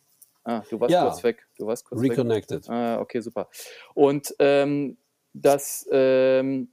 Ah, 0.44 0.62
du 0.70 0.80
warst 0.80 0.92
ja. 0.92 1.04
kurz 1.04 1.24
weg. 1.24 1.48
Du 1.58 1.68
warst 1.68 1.86
kurz 1.86 2.02
Reconnected. 2.02 2.68
Weg. 2.68 2.70
Ah, 2.70 3.00
okay, 3.00 3.22
super. 3.22 3.50
Und 3.94 4.36
ähm, 4.40 4.98
dass 5.34 5.88
ähm, 5.92 6.70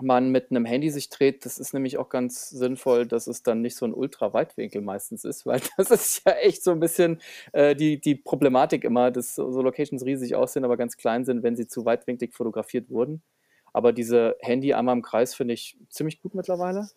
man 0.00 0.30
mit 0.30 0.50
einem 0.50 0.64
Handy 0.64 0.90
sich 0.90 1.08
dreht, 1.08 1.44
das 1.44 1.58
ist 1.58 1.74
nämlich 1.74 1.98
auch 1.98 2.08
ganz 2.08 2.50
sinnvoll, 2.50 3.06
dass 3.06 3.26
es 3.26 3.42
dann 3.42 3.60
nicht 3.60 3.76
so 3.76 3.86
ein 3.86 3.94
Ultraweitwinkel 3.94 4.80
meistens 4.82 5.24
ist, 5.24 5.46
weil 5.46 5.60
das 5.76 5.90
ist 5.90 6.22
ja 6.26 6.32
echt 6.32 6.62
so 6.62 6.72
ein 6.72 6.80
bisschen 6.80 7.20
äh, 7.52 7.74
die, 7.74 8.00
die 8.00 8.16
Problematik 8.16 8.84
immer, 8.84 9.10
dass 9.10 9.34
so 9.34 9.62
Locations 9.62 10.04
riesig 10.04 10.34
aussehen, 10.34 10.64
aber 10.64 10.76
ganz 10.76 10.96
klein 10.96 11.24
sind, 11.24 11.42
wenn 11.42 11.56
sie 11.56 11.66
zu 11.66 11.84
weitwinklig 11.84 12.34
fotografiert 12.34 12.90
wurden. 12.90 13.22
Aber 13.74 13.92
diese 13.92 14.36
Handy 14.40 14.74
einmal 14.74 14.96
im 14.96 15.02
Kreis 15.02 15.34
finde 15.34 15.54
ich 15.54 15.78
ziemlich 15.88 16.20
gut 16.20 16.34
mittlerweile. 16.34 16.88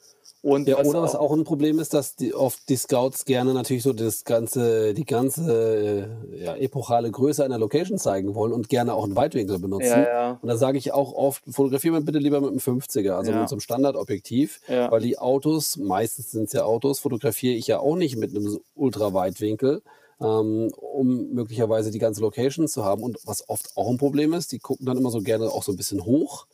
Und 0.46 0.68
ja, 0.68 0.78
was 0.78 0.88
oder 0.88 1.02
was 1.02 1.16
auch 1.16 1.32
ein 1.32 1.44
Problem 1.44 1.80
ist, 1.80 1.96
dass 1.96 2.16
die, 2.16 2.36
oft 2.36 2.70
die 2.70 2.75
Scouts 2.75 3.25
gerne 3.25 3.52
natürlich 3.56 3.82
so 3.82 3.94
das 3.94 4.25
ganze, 4.25 4.94
die 4.94 5.04
ganze 5.04 6.08
äh, 6.32 6.44
ja, 6.44 6.56
epochale 6.56 7.10
Größe 7.10 7.44
einer 7.44 7.58
Location 7.58 7.98
zeigen 7.98 8.36
wollen 8.36 8.54
und 8.54 8.70
gerne 8.70 8.94
auch 8.94 9.06
einen 9.06 9.16
Weitwinkel 9.16 9.58
benutzen. 9.58 9.88
Ja, 9.88 10.04
ja. 10.04 10.40
Und 10.40 10.48
da 10.48 10.56
sage 10.56 10.78
ich 10.78 10.94
auch 10.94 11.14
oft, 11.14 11.42
fotografiere 11.50 11.96
mir 11.96 12.02
bitte 12.02 12.20
lieber 12.20 12.42
mit 12.42 12.52
einem 12.52 12.60
50er, 12.60 13.14
also 13.14 13.32
mit 13.32 13.50
so 13.50 13.56
einem 13.56 13.60
Standardobjektiv, 13.60 14.62
weil 14.68 15.02
die 15.02 15.18
Autos, 15.18 15.78
meistens 15.78 16.30
sind 16.30 16.44
es 16.44 16.54
ja 16.54 16.64
Autos, 16.64 17.00
fotografiere 17.00 17.56
ich 17.56 17.66
ja 17.66 17.80
auch 17.80 17.96
nicht 17.96 18.16
mit 18.16 18.30
einem 18.30 18.60
Ultraweitwinkel. 18.75 19.82
Ähm, 20.22 20.72
um 20.78 21.34
möglicherweise 21.34 21.92
die 21.92 22.00
ganze 22.00 22.22
Location 22.22 22.70
zu 22.70 22.86
haben. 22.86 23.04
Und 23.04 23.18
was 23.25 23.50
oft 23.50 23.75
auch 23.75 23.90
ein 23.90 23.98
Problem 23.98 24.32
ist, 24.32 24.54
die 24.54 24.60
gucken 24.60 24.86
dann 24.86 24.96
immer 24.96 25.10
so 25.10 25.20
gerne 25.20 25.50
auch 25.50 25.64
so 25.64 25.74
ein 25.74 25.75
bisschen 25.75 26.06
hoch 26.06 26.46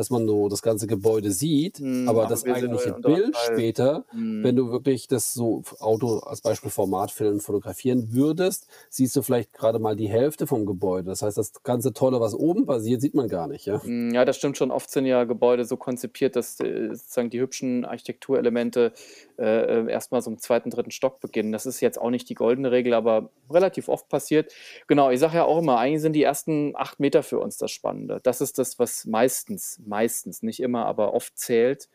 dass 0.00 0.08
man 0.08 0.26
so 0.26 0.48
das 0.48 0.62
ganze 0.62 0.86
Gebäude 0.86 1.30
sieht, 1.30 1.78
hm, 1.78 2.08
aber 2.08 2.24
das 2.24 2.46
eigentliche 2.46 2.94
Bild 2.94 3.36
später, 3.36 4.06
hm. 4.08 4.42
wenn 4.42 4.56
du 4.56 4.72
wirklich 4.72 5.08
das 5.08 5.34
so 5.34 5.62
Auto 5.78 6.20
als 6.20 6.40
Beispiel 6.40 6.70
Formatfilm 6.70 7.38
fotografieren 7.38 8.14
würdest, 8.14 8.66
siehst 8.88 9.14
du 9.14 9.20
vielleicht 9.20 9.52
gerade 9.52 9.78
mal 9.78 9.96
die 9.96 10.08
Hälfte 10.08 10.46
vom 10.46 10.64
Gebäude. 10.64 11.10
Das 11.10 11.20
heißt, 11.20 11.36
das 11.36 11.62
ganze 11.64 11.92
Tolle, 11.92 12.18
was 12.18 12.34
oben 12.34 12.64
passiert, 12.64 13.02
sieht 13.02 13.14
man 13.14 13.28
gar 13.28 13.46
nicht. 13.46 13.66
Ja, 13.66 13.82
hm, 13.82 14.14
ja 14.14 14.24
das 14.24 14.38
stimmt 14.38 14.56
schon. 14.56 14.70
Oft 14.70 14.90
sind 14.90 15.04
ja 15.04 15.24
Gebäude 15.24 15.66
so 15.66 15.76
konzipiert, 15.76 16.34
dass 16.34 16.58
äh, 16.60 16.94
sozusagen 16.94 17.28
die 17.28 17.40
hübschen 17.40 17.84
Architekturelemente 17.84 18.94
äh, 19.38 19.80
äh, 19.80 19.90
erstmal 19.90 20.22
so 20.22 20.30
im 20.30 20.38
zweiten, 20.38 20.70
dritten 20.70 20.92
Stock 20.92 21.20
beginnen. 21.20 21.52
Das 21.52 21.66
ist 21.66 21.80
jetzt 21.80 22.00
auch 22.00 22.08
nicht 22.08 22.26
die 22.30 22.34
goldene 22.34 22.70
Regel, 22.70 22.94
aber 22.94 23.28
relativ 23.50 23.88
oft 23.88 24.08
passiert. 24.08 24.50
Genau, 24.86 25.10
ich 25.10 25.20
sage 25.20 25.36
ja 25.36 25.44
auch 25.44 25.58
immer, 25.58 25.78
eigentlich 25.78 26.00
sind 26.00 26.14
die 26.14 26.22
ersten 26.22 26.72
acht 26.74 27.00
Meter 27.00 27.22
für 27.22 27.38
uns 27.38 27.58
das 27.58 27.70
Spannende. 27.70 28.20
Das 28.22 28.40
ist 28.40 28.58
das, 28.58 28.78
was 28.78 29.04
meistens 29.04 29.78
meistens, 29.90 30.42
nicht 30.42 30.60
immer, 30.60 30.86
aber 30.86 31.12
oft 31.12 31.36
zählt. 31.36 31.90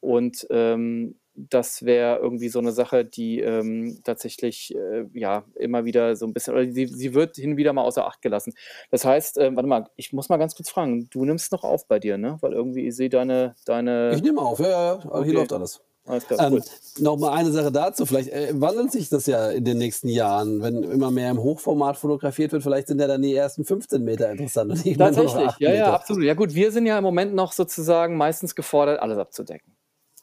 Und 0.00 0.46
ähm, 0.50 1.16
das 1.34 1.84
wäre 1.84 2.18
irgendwie 2.18 2.48
so 2.48 2.58
eine 2.58 2.72
Sache, 2.72 3.04
die 3.04 3.40
ähm, 3.40 4.00
tatsächlich 4.04 4.74
äh, 4.74 5.06
ja 5.12 5.44
immer 5.54 5.84
wieder 5.84 6.16
so 6.16 6.26
ein 6.26 6.32
bisschen, 6.32 6.54
oder 6.54 6.70
sie, 6.70 6.86
sie 6.86 7.14
wird 7.14 7.36
hin 7.36 7.52
und 7.52 7.56
wieder 7.56 7.72
mal 7.72 7.82
außer 7.82 8.06
Acht 8.06 8.22
gelassen. 8.22 8.54
Das 8.90 9.04
heißt, 9.04 9.38
äh, 9.38 9.54
warte 9.54 9.68
mal, 9.68 9.88
ich 9.96 10.12
muss 10.12 10.28
mal 10.28 10.36
ganz 10.36 10.54
kurz 10.56 10.70
fragen, 10.70 11.08
du 11.10 11.24
nimmst 11.24 11.52
noch 11.52 11.64
auf 11.64 11.86
bei 11.86 11.98
dir, 11.98 12.18
ne? 12.18 12.38
Weil 12.40 12.52
irgendwie, 12.52 12.86
ich 12.86 12.96
sehe 12.96 13.08
deine, 13.08 13.54
deine. 13.64 14.12
Ich 14.14 14.22
nehme 14.22 14.40
auf, 14.40 14.58
ja, 14.58 14.68
ja, 14.68 14.92
aber 14.94 15.14
okay. 15.14 15.24
hier 15.26 15.34
läuft 15.34 15.52
alles. 15.52 15.80
Alles 16.08 16.26
klar, 16.26 16.52
ähm, 16.52 16.62
noch 16.98 17.18
mal 17.18 17.32
eine 17.32 17.52
Sache 17.52 17.70
dazu, 17.70 18.06
vielleicht 18.06 18.30
äh, 18.30 18.48
wandelt 18.54 18.90
sich 18.90 19.10
das 19.10 19.26
ja 19.26 19.50
in 19.50 19.64
den 19.64 19.78
nächsten 19.78 20.08
Jahren, 20.08 20.62
wenn 20.62 20.82
immer 20.82 21.10
mehr 21.10 21.30
im 21.30 21.38
Hochformat 21.38 21.98
fotografiert 21.98 22.52
wird, 22.52 22.62
vielleicht 22.62 22.88
sind 22.88 23.00
ja 23.00 23.06
dann 23.06 23.22
die 23.22 23.34
ersten 23.34 23.64
15 23.64 24.02
Meter 24.02 24.30
interessant. 24.30 24.72
Und 24.72 24.84
nicht 24.84 24.98
Tatsächlich, 24.98 25.52
ja, 25.58 25.74
ja, 25.74 25.92
absolut. 25.92 26.24
Ja 26.24 26.34
gut, 26.34 26.54
wir 26.54 26.72
sind 26.72 26.86
ja 26.86 26.96
im 26.96 27.04
Moment 27.04 27.34
noch 27.34 27.52
sozusagen 27.52 28.16
meistens 28.16 28.54
gefordert, 28.54 29.00
alles 29.00 29.18
abzudecken. 29.18 29.76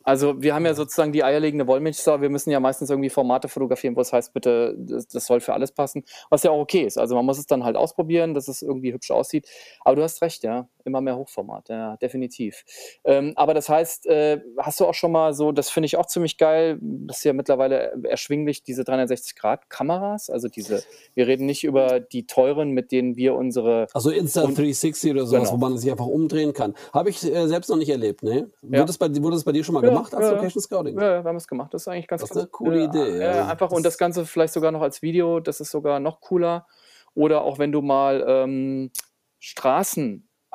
Also 0.06 0.40
wir 0.40 0.54
haben 0.54 0.66
ja 0.66 0.76
sozusagen 0.76 1.12
die 1.12 1.24
eierlegende 1.24 1.66
Wollmilchsau. 1.66 2.22
Wir 2.22 2.30
müssen 2.30 2.52
ja 2.52 2.60
meistens 2.60 2.92
irgendwie 2.92 3.10
Formate 3.10 3.48
fotografieren, 3.48 3.96
wo 3.96 4.02
es 4.02 4.14
heißt, 4.14 4.34
bitte, 4.34 4.76
das, 4.78 5.08
das, 5.08 5.26
soll 5.26 5.40
für 5.40 5.54
alles 5.54 5.72
passen, 5.72 6.04
was 6.30 6.44
ja 6.44 6.52
auch 6.52 6.60
okay 6.60 6.84
ist. 6.84 7.00
Also 7.00 7.16
man 7.16 7.26
muss 7.26 7.40
es 7.40 7.48
dann 7.48 7.64
halt 7.64 7.76
ausprobieren, 7.76 8.36
dass 8.36 8.48
es 8.48 8.62
irgendwie 8.62 8.94
hübsch 8.94 9.10
aussieht. 9.10 9.50
Aber 9.84 9.96
du 9.96 10.04
hast 10.04 10.22
recht, 10.22 10.44
ja, 10.44 10.68
immer 10.86 11.02
mehr 11.02 11.18
Hochformat, 11.18 11.70
ja, 11.70 11.98
definitiv. 11.98 12.64
Ähm, 13.04 13.34
aber 13.36 13.54
das 13.54 13.70
heißt, 13.70 14.08
äh, 14.08 14.42
hast 14.58 14.80
du 14.80 14.86
auch 14.86 14.94
schon 14.94 15.12
mal 15.12 15.34
so, 15.34 15.52
das 15.52 15.70
finde 15.70 15.86
ich 15.86 15.98
auch 15.98 16.06
ziemlich 16.06 16.38
geil, 16.38 16.78
das 16.82 17.18
ist 17.18 17.24
ja 17.24 17.34
mittlerweile 17.34 17.94
erschwinglich, 18.04 18.64
diese 18.64 18.84
360-Grad-Kameras. 18.84 20.30
Also 20.30 20.48
diese, 20.48 20.84
wir 21.14 21.28
reden 21.28 21.46
nicht 21.46 21.64
über 21.64 22.00
die 22.00 22.28
teuren, 22.28 22.72
mit 22.72 22.92
denen 22.92 23.16
wir 23.16 23.36
unsere... 23.36 23.88
Also 23.94 24.10
Insta360 24.10 25.12
oder 25.12 25.26
sowas, 25.26 25.50
genau. 25.50 25.54
wo 25.54 25.58
man 25.58 25.78
sich 25.78 25.92
einfach 25.92 26.08
umdrehen 26.08 26.54
kann. 26.54 26.74
Habe 26.94 27.10
ich 27.10 27.24
äh, 27.24 27.48
selbst 27.48 27.70
noch 27.70 27.78
nicht 27.78 27.90
erlebt, 27.90 28.24
ne? 28.24 28.52
Ja. 28.62 28.80
Wurde, 28.80 28.86
das 28.86 28.98
bei, 28.98 29.10
wurde 29.10 29.36
das 29.36 29.44
bei 29.44 29.52
dir 29.52 29.64
schon 29.64 29.74
mal 29.74 29.84
ja 29.84 29.90
gemacht 29.90 30.14
als 30.14 30.30
Location 30.30 30.62
Scouting? 30.62 30.96
Ja, 31.00 31.24
wir 31.24 31.30
haben 31.30 31.36
es 31.36 31.48
gemacht. 31.48 31.74
Das 31.74 31.84
ist 31.84 31.88
eigentlich 31.88 32.08
ganz, 32.08 32.22
das 32.22 32.32
ist 32.32 32.38
eine 32.38 32.48
coole 32.48 32.82
äh, 32.82 32.86
Idee. 32.86 33.20
Ja, 33.20 33.48
einfach 33.48 33.72
und 33.72 33.86
das 33.86 33.98
Ganze 33.98 34.26
vielleicht 34.26 34.54
sogar 34.54 34.72
noch 34.72 34.82
als 34.82 35.02
Video, 35.02 35.40
das 35.40 35.60
ist 35.60 35.72
sogar 35.72 36.00
noch 36.00 36.22
cooler. 36.22 36.68
Oder 37.14 37.44
auch 37.44 37.60
wenn 37.60 37.72
du 37.72 37.82
mal 37.82 38.24
ähm, 38.28 38.92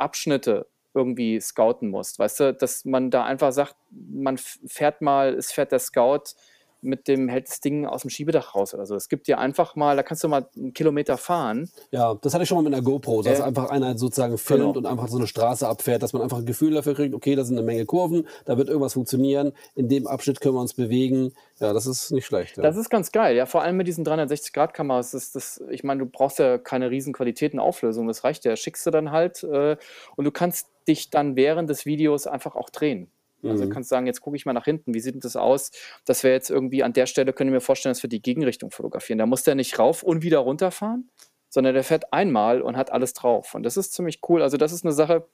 Straßenabschnitte 0.00 0.66
irgendwie 0.92 1.40
scouten 1.40 1.88
musst, 1.88 2.18
weißt 2.18 2.40
du, 2.40 2.54
dass 2.54 2.84
man 2.84 3.10
da 3.10 3.24
einfach 3.24 3.52
sagt, 3.52 3.76
man 3.90 4.38
fährt 4.38 5.02
mal, 5.02 5.34
es 5.34 5.52
fährt 5.52 5.70
der 5.70 5.78
Scout 5.78 6.34
mit 6.82 7.08
dem 7.08 7.28
hält 7.28 7.48
das 7.48 7.60
Ding 7.60 7.86
aus 7.86 8.02
dem 8.02 8.10
Schiebedach 8.10 8.54
raus 8.54 8.74
oder 8.74 8.86
so. 8.86 8.94
Es 8.94 9.08
gibt 9.08 9.26
dir 9.26 9.38
einfach 9.38 9.76
mal, 9.76 9.96
da 9.96 10.02
kannst 10.02 10.24
du 10.24 10.28
mal 10.28 10.48
einen 10.56 10.72
Kilometer 10.72 11.16
fahren. 11.16 11.70
Ja, 11.90 12.14
das 12.14 12.34
hatte 12.34 12.44
ich 12.44 12.48
schon 12.48 12.58
mal 12.58 12.62
mit 12.62 12.74
einer 12.74 12.82
GoPro, 12.82 13.22
dass 13.22 13.40
äh, 13.40 13.42
einfach 13.42 13.70
einer 13.70 13.96
sozusagen 13.98 14.38
filmt 14.38 14.60
genau. 14.60 14.78
und 14.78 14.86
einfach 14.86 15.08
so 15.08 15.16
eine 15.16 15.26
Straße 15.26 15.66
abfährt, 15.66 16.02
dass 16.02 16.12
man 16.12 16.22
einfach 16.22 16.38
ein 16.38 16.46
Gefühl 16.46 16.72
dafür 16.74 16.94
kriegt, 16.94 17.14
okay, 17.14 17.34
da 17.34 17.44
sind 17.44 17.56
eine 17.56 17.66
Menge 17.66 17.86
Kurven, 17.86 18.26
da 18.44 18.56
wird 18.56 18.68
irgendwas 18.68 18.94
funktionieren, 18.94 19.52
in 19.74 19.88
dem 19.88 20.06
Abschnitt 20.06 20.40
können 20.40 20.54
wir 20.54 20.60
uns 20.60 20.74
bewegen. 20.74 21.32
Ja, 21.58 21.72
das 21.72 21.86
ist 21.86 22.10
nicht 22.10 22.26
schlecht. 22.26 22.56
Ja. 22.56 22.62
Das 22.62 22.76
ist 22.76 22.90
ganz 22.90 23.12
geil, 23.12 23.36
ja, 23.36 23.46
vor 23.46 23.62
allem 23.62 23.76
mit 23.76 23.86
diesen 23.86 24.04
360-Grad-Kameras, 24.04 25.12
das, 25.12 25.32
das, 25.32 25.62
ich 25.70 25.84
meine, 25.84 26.00
du 26.00 26.06
brauchst 26.06 26.38
ja 26.38 26.58
keine 26.58 26.90
riesen 26.90 27.12
Qualitätenauflösung, 27.12 28.08
das 28.08 28.24
reicht 28.24 28.44
ja, 28.44 28.56
schickst 28.56 28.86
du 28.86 28.90
dann 28.90 29.10
halt 29.10 29.42
äh, 29.44 29.76
und 30.16 30.24
du 30.24 30.30
kannst 30.30 30.68
dich 30.88 31.10
dann 31.10 31.36
während 31.36 31.70
des 31.70 31.86
Videos 31.86 32.26
einfach 32.26 32.56
auch 32.56 32.70
drehen. 32.70 33.10
Also 33.42 33.64
mhm. 33.64 33.70
kannst 33.70 33.88
sagen, 33.88 34.07
jetzt 34.07 34.20
gucke 34.20 34.37
ich 34.37 34.46
mal 34.46 34.53
nach 34.53 34.64
hinten, 34.64 34.94
wie 34.94 35.00
sieht 35.00 35.22
das 35.24 35.37
aus? 35.37 35.70
Das 36.05 36.22
wäre 36.24 36.35
jetzt 36.35 36.50
irgendwie 36.50 36.83
an 36.83 36.92
der 36.92 37.07
Stelle, 37.07 37.33
können 37.33 37.53
wir 37.53 37.61
vorstellen, 37.61 37.92
dass 37.92 38.03
wir 38.03 38.11
die 38.11 38.22
Gegenrichtung 38.22 38.70
fotografieren. 38.70 39.18
Da 39.18 39.26
muss 39.26 39.42
der 39.42 39.55
nicht 39.55 39.79
rauf 39.79 40.03
und 40.03 40.22
wieder 40.22 40.38
runterfahren, 40.38 41.09
sondern 41.48 41.74
der 41.74 41.85
fährt 41.85 42.12
einmal 42.12 42.62
und 42.62 42.76
hat 42.76 42.92
alles 42.92 43.12
drauf. 43.12 43.55
Und 43.55 43.62
das 43.62 43.76
ist 43.76 43.92
ziemlich 43.92 44.20
cool. 44.29 44.42
Also 44.42 44.57
das 44.57 44.72
ist 44.72 44.85
eine 44.85 44.92
Sache, 44.92 45.26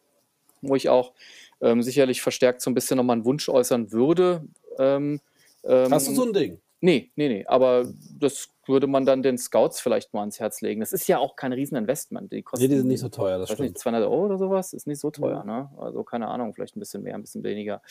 wo 0.63 0.77
ich 0.77 0.89
auch 0.89 1.13
ähm, 1.61 1.83
sicherlich 1.83 2.23
verstärkt 2.23 2.61
so 2.61 2.71
ein 2.71 2.75
bisschen 2.75 2.97
nochmal 2.97 3.15
einen 3.17 3.25
Wunsch 3.25 3.49
äußern 3.49 3.93
würde. 3.93 4.45
Ähm, 4.79 5.21
ähm, 5.65 5.93
Hast 5.93 6.09
du 6.09 6.15
so 6.15 6.25
ein 6.25 6.33
Ding? 6.33 6.61
Nee, 6.87 7.11
nee, 7.17 7.27
nee. 7.29 7.45
Aber 7.49 7.85
das 8.17 8.49
würde 8.65 8.87
man 8.87 9.05
dann 9.05 9.21
den 9.21 9.39
Scouts 9.39 9.81
vielleicht 9.81 10.15
mal 10.15 10.21
ans 10.21 10.39
Herz 10.39 10.61
legen. 10.61 10.79
Das 10.79 10.93
ist 10.93 11.09
ja 11.09 11.19
auch 11.19 11.35
kein 11.35 11.53
Rieseninvestment. 11.53 12.31
Die 12.31 12.43
kosten, 12.43 12.63
nee, 12.63 12.69
die 12.69 12.77
sind 12.77 12.87
nicht 12.87 13.01
so 13.01 13.09
teuer, 13.09 13.39
das 13.39 13.51
stimmt. 13.51 13.71
Nicht, 13.71 13.79
200 13.79 14.05
Euro 14.05 14.27
oder 14.27 14.39
sowas 14.39 14.73
ist 14.73 14.87
nicht 14.87 15.01
so 15.01 15.11
teuer, 15.11 15.43
ne? 15.43 15.69
Also 15.79 16.05
keine 16.05 16.29
Ahnung, 16.29 16.55
vielleicht 16.55 16.77
ein 16.77 16.79
bisschen 16.79 17.03
mehr, 17.03 17.17
ein 17.17 17.23
bisschen 17.23 17.43
weniger. 17.43 17.83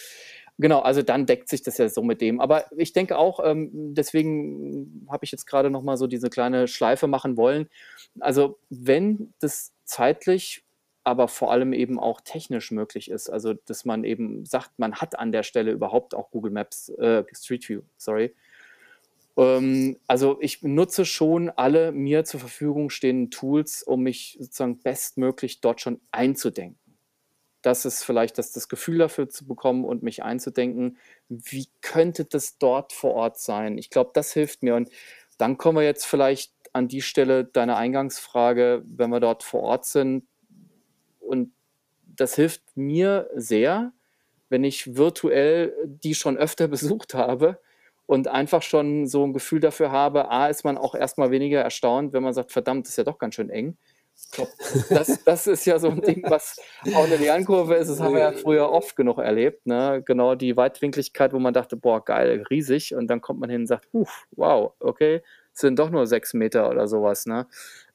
Genau, 0.57 0.79
also 0.79 1.01
dann 1.01 1.25
deckt 1.25 1.49
sich 1.49 1.61
das 1.61 1.77
ja 1.77 1.89
so 1.89 2.03
mit 2.03 2.21
dem. 2.21 2.39
Aber 2.39 2.71
ich 2.77 2.93
denke 2.93 3.17
auch, 3.17 3.41
ähm, 3.43 3.69
deswegen 3.93 5.05
habe 5.09 5.25
ich 5.25 5.31
jetzt 5.33 5.45
gerade 5.45 5.69
noch 5.69 5.83
mal 5.83 5.97
so 5.97 6.07
diese 6.07 6.29
kleine 6.29 6.69
Schleife 6.69 7.07
machen 7.07 7.35
wollen. 7.35 7.67
Also 8.21 8.59
wenn 8.69 9.33
das 9.41 9.73
zeitlich 9.83 10.63
aber 11.03 11.27
vor 11.27 11.51
allem 11.51 11.71
eben 11.71 11.99
auch 11.99 12.19
technisch 12.19 12.71
möglich 12.71 13.11
ist. 13.11 13.29
Also, 13.29 13.53
dass 13.53 13.85
man 13.85 14.03
eben 14.03 14.43
sagt, 14.43 14.71
man 14.77 14.95
hat 14.95 15.19
an 15.19 15.31
der 15.31 15.43
Stelle 15.43 15.71
überhaupt 15.71 16.15
auch 16.15 16.31
Google 16.31 16.51
Maps, 16.51 16.89
äh, 16.89 17.23
Street 17.31 17.69
View, 17.69 17.81
sorry, 17.95 18.33
ähm, 19.37 19.97
also 20.07 20.37
ich 20.41 20.61
nutze 20.63 21.05
schon 21.05 21.49
alle 21.49 21.91
mir 21.91 22.23
zur 22.23 22.39
Verfügung 22.39 22.89
stehenden 22.89 23.31
Tools, 23.31 23.83
um 23.83 24.01
mich 24.01 24.37
sozusagen 24.39 24.79
bestmöglich 24.79 25.61
dort 25.61 25.81
schon 25.81 26.01
einzudenken. 26.11 26.79
Das 27.61 27.83
ist 27.83 28.03
vielleicht 28.03 28.37
das, 28.37 28.51
das 28.51 28.69
Gefühl 28.69 28.99
dafür 28.99 29.27
zu 29.27 29.47
bekommen 29.47 29.85
und 29.85 30.03
mich 30.03 30.23
einzudenken, 30.23 30.97
wie 31.29 31.67
könnte 31.81 32.23
das 32.23 32.59
dort 32.59 32.93
vor 32.93 33.15
Ort 33.15 33.39
sein? 33.39 33.79
Ich 33.79 33.89
glaube, 33.89 34.11
das 34.13 34.33
hilft 34.33 34.61
mir. 34.61 34.75
Und 34.75 34.89
dann 35.39 35.57
kommen 35.57 35.79
wir 35.79 35.83
jetzt 35.83 36.05
vielleicht 36.05 36.53
an 36.73 36.87
die 36.87 37.01
Stelle 37.01 37.43
deiner 37.43 37.77
Eingangsfrage, 37.77 38.83
wenn 38.85 39.09
wir 39.09 39.19
dort 39.19 39.41
vor 39.41 39.61
Ort 39.61 39.85
sind. 39.85 40.27
Und 41.19 41.53
das 42.05 42.35
hilft 42.35 42.61
mir 42.75 43.29
sehr, 43.33 43.93
wenn 44.49 44.63
ich 44.63 44.95
virtuell 44.95 45.73
die 45.85 46.13
schon 46.13 46.37
öfter 46.37 46.67
besucht 46.69 47.15
habe, 47.15 47.59
und 48.05 48.27
einfach 48.27 48.61
schon 48.61 49.07
so 49.07 49.25
ein 49.25 49.33
Gefühl 49.33 49.59
dafür 49.59 49.91
habe, 49.91 50.29
A, 50.29 50.47
ist 50.47 50.63
man 50.63 50.77
auch 50.77 50.95
erstmal 50.95 51.31
weniger 51.31 51.61
erstaunt, 51.61 52.13
wenn 52.13 52.23
man 52.23 52.33
sagt, 52.33 52.51
verdammt, 52.51 52.87
ist 52.87 52.97
ja 52.97 53.03
doch 53.03 53.17
ganz 53.17 53.35
schön 53.35 53.49
eng. 53.49 53.77
Glaub, 54.31 54.47
das, 54.89 55.23
das 55.23 55.47
ist 55.47 55.65
ja 55.65 55.77
so 55.77 55.89
ein 55.89 56.01
Ding, 56.01 56.23
was 56.27 56.57
auch 56.93 57.03
eine 57.03 57.17
Lernkurve 57.17 57.75
ist. 57.75 57.89
Das 57.89 57.99
haben 57.99 58.13
wir 58.13 58.21
ja 58.21 58.31
früher 58.31 58.71
oft 58.71 58.95
genug 58.95 59.17
erlebt. 59.17 59.65
Ne? 59.65 60.01
Genau 60.05 60.35
die 60.35 60.55
Weitwinkligkeit, 60.55 61.33
wo 61.33 61.39
man 61.39 61.53
dachte, 61.53 61.75
boah, 61.75 62.03
geil, 62.03 62.43
riesig. 62.49 62.95
Und 62.95 63.07
dann 63.07 63.21
kommt 63.21 63.39
man 63.39 63.49
hin 63.49 63.61
und 63.61 63.67
sagt, 63.67 63.87
wow, 64.31 64.73
okay, 64.79 65.21
sind 65.51 65.79
doch 65.79 65.89
nur 65.89 66.07
sechs 66.07 66.33
Meter 66.33 66.69
oder 66.69 66.87
sowas. 66.87 67.25
Ne? 67.25 67.47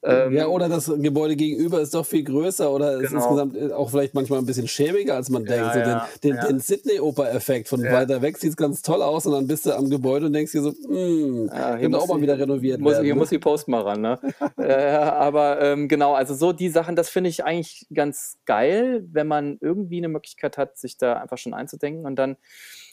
Ähm, 0.02 0.32
ja, 0.32 0.46
oder 0.46 0.70
das 0.70 0.90
Gebäude 0.98 1.36
gegenüber 1.36 1.80
ist 1.80 1.92
doch 1.92 2.06
viel 2.06 2.24
größer 2.24 2.72
oder 2.72 2.92
genau. 2.92 3.04
ist 3.04 3.12
insgesamt 3.12 3.54
äh, 3.54 3.70
auch 3.72 3.90
vielleicht 3.90 4.14
manchmal 4.14 4.38
ein 4.38 4.46
bisschen 4.46 4.66
schäbiger, 4.66 5.14
als 5.14 5.28
man 5.28 5.44
denkt. 5.44 5.66
Ja, 5.66 5.72
so 5.74 5.78
ja, 5.78 6.08
den, 6.22 6.36
den, 6.36 6.46
den 6.46 6.60
Sydney-Oper-Effekt 6.60 7.68
von 7.68 7.82
weiter 7.82 8.22
weg 8.22 8.38
sieht 8.38 8.50
es 8.50 8.56
ganz 8.56 8.80
toll 8.80 9.02
aus 9.02 9.26
und 9.26 9.32
dann 9.32 9.46
bist 9.46 9.66
du 9.66 9.76
am 9.76 9.90
Gebäude 9.90 10.26
und 10.26 10.32
denkst 10.32 10.52
dir 10.52 10.62
so, 10.62 10.72
hm, 10.72 11.50
ja, 11.52 11.76
hier 11.76 11.90
muss 11.90 12.02
auch 12.02 12.08
mal 12.08 12.22
wieder 12.22 12.38
renoviert 12.38 12.80
muss, 12.80 12.92
werden. 12.92 13.04
Hier 13.04 13.14
ne? 13.14 13.20
muss 13.20 13.28
die 13.28 13.38
Post 13.38 13.68
mal 13.68 13.82
ran, 13.82 14.00
ne? 14.00 14.18
äh, 14.56 14.72
aber 14.72 15.60
ähm, 15.60 15.86
genau, 15.86 16.14
also 16.14 16.34
so 16.34 16.54
die 16.54 16.70
Sachen, 16.70 16.96
das 16.96 17.10
finde 17.10 17.28
ich 17.28 17.44
eigentlich 17.44 17.86
ganz 17.92 18.38
geil, 18.46 19.06
wenn 19.12 19.26
man 19.26 19.58
irgendwie 19.60 19.98
eine 19.98 20.08
Möglichkeit 20.08 20.56
hat, 20.56 20.78
sich 20.78 20.96
da 20.96 21.14
einfach 21.14 21.36
schon 21.36 21.52
einzudenken 21.52 22.06
und 22.06 22.16
dann, 22.16 22.38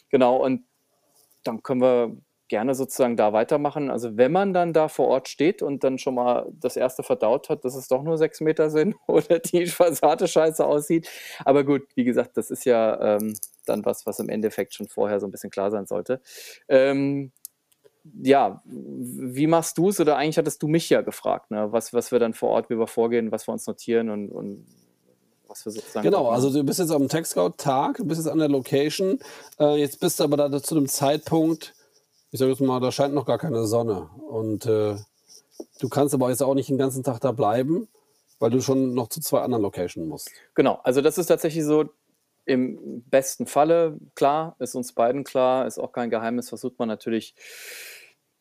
genau, 0.10 0.44
und 0.44 0.64
dann 1.46 1.64
können 1.64 1.82
wir 1.82 2.18
gerne 2.48 2.76
sozusagen 2.76 3.18
da 3.18 3.34
weitermachen. 3.34 3.90
Also 3.90 4.18
wenn 4.18 4.32
man 4.32 4.54
dann 4.54 4.74
da 4.74 4.88
vor 4.88 5.08
Ort 5.08 5.28
steht 5.28 5.62
und 5.62 5.84
dann 5.84 5.98
schon 5.98 6.16
mal 6.16 6.48
das 6.52 6.78
erste 6.78 7.04
verdaut 7.04 7.50
hat, 7.50 7.66
dass 7.66 7.76
es 7.76 7.88
doch 7.88 8.04
nur 8.04 8.18
sechs 8.18 8.42
Meter 8.42 8.70
sind 8.70 8.96
oder 9.08 9.40
die 9.40 9.66
Fassade 9.66 10.28
scheiße 10.28 10.66
aussieht. 10.66 11.10
Aber 11.46 11.64
gut, 11.64 11.84
wie 11.96 12.04
gesagt, 12.04 12.38
das 12.38 12.52
ist 12.52 12.66
ja 12.66 13.18
ähm, 13.18 13.34
dann 13.66 13.86
was, 13.86 14.06
was 14.06 14.20
im 14.20 14.30
Endeffekt 14.30 14.74
schon 14.74 14.88
vorher 14.88 15.20
so 15.20 15.28
ein 15.28 15.32
bisschen 15.32 15.50
klar 15.50 15.72
sein 15.72 15.86
sollte. 15.86 16.22
Ähm, 16.68 17.32
ja, 18.24 18.62
wie 18.66 19.48
machst 19.48 19.78
du 19.78 19.90
es? 19.90 20.00
Oder 20.00 20.18
eigentlich 20.18 20.38
hattest 20.38 20.64
du 20.64 20.68
mich 20.68 20.90
ja 20.90 21.02
gefragt, 21.02 21.52
ne? 21.52 21.72
was, 21.72 21.94
was 21.94 22.12
wir 22.12 22.20
dann 22.20 22.34
vor 22.34 22.50
Ort, 22.50 22.70
wie 22.70 22.80
wir 22.80 22.88
vorgehen, 22.88 23.32
was 23.32 23.48
wir 23.48 23.52
uns 23.52 23.68
notieren 23.68 24.10
und, 24.10 24.32
und 24.32 24.66
was 25.48 25.66
wir 25.66 25.72
sozusagen. 25.72 26.04
Genau, 26.04 26.30
also 26.30 26.50
du 26.52 26.64
bist 26.64 26.80
jetzt 26.80 26.92
am 26.92 27.08
Tech-Scout-Tag, 27.08 27.98
du 27.98 28.06
bist 28.06 28.22
jetzt 28.22 28.32
an 28.32 28.40
der 28.40 28.50
Location. 28.50 29.20
Äh, 29.60 29.80
jetzt 29.80 30.00
bist 30.00 30.20
du 30.20 30.24
aber 30.24 30.38
da 30.38 30.62
zu 30.62 30.76
einem 30.76 30.88
Zeitpunkt, 30.88 31.74
ich 32.38 32.40
sage 32.40 32.52
jetzt 32.52 32.62
mal, 32.62 32.80
da 32.80 32.92
scheint 32.92 33.16
noch 33.16 33.26
gar 33.26 33.40
keine 33.40 33.66
Sonne. 33.66 34.12
Und 34.30 34.68
äh, 34.68 34.96
du 35.80 35.90
kannst 35.90 36.14
aber 36.14 36.30
jetzt 36.30 36.44
auch 36.44 36.54
nicht 36.54 36.70
den 36.70 36.78
ganzen 36.78 37.02
Tag 37.02 37.20
da 37.20 37.32
bleiben, 37.32 37.88
weil 38.38 38.52
du 38.52 38.62
schon 38.62 38.94
noch 38.94 39.08
zu 39.08 39.22
zwei 39.22 39.42
anderen 39.42 39.64
Locations 39.64 40.08
musst. 40.08 40.30
Genau, 40.54 40.80
also 40.84 41.02
das 41.02 41.18
ist 41.18 41.26
tatsächlich 41.26 41.66
so 41.66 41.86
im 42.46 43.02
besten 43.10 43.48
Falle, 43.48 43.98
klar, 44.14 44.56
ist 44.60 44.76
uns 44.76 44.94
beiden 44.94 45.24
klar, 45.24 45.66
ist 45.66 45.80
auch 45.80 45.92
kein 45.92 46.12
Geheimnis, 46.12 46.50
versucht 46.50 46.78
man 46.78 46.88
natürlich 46.88 47.34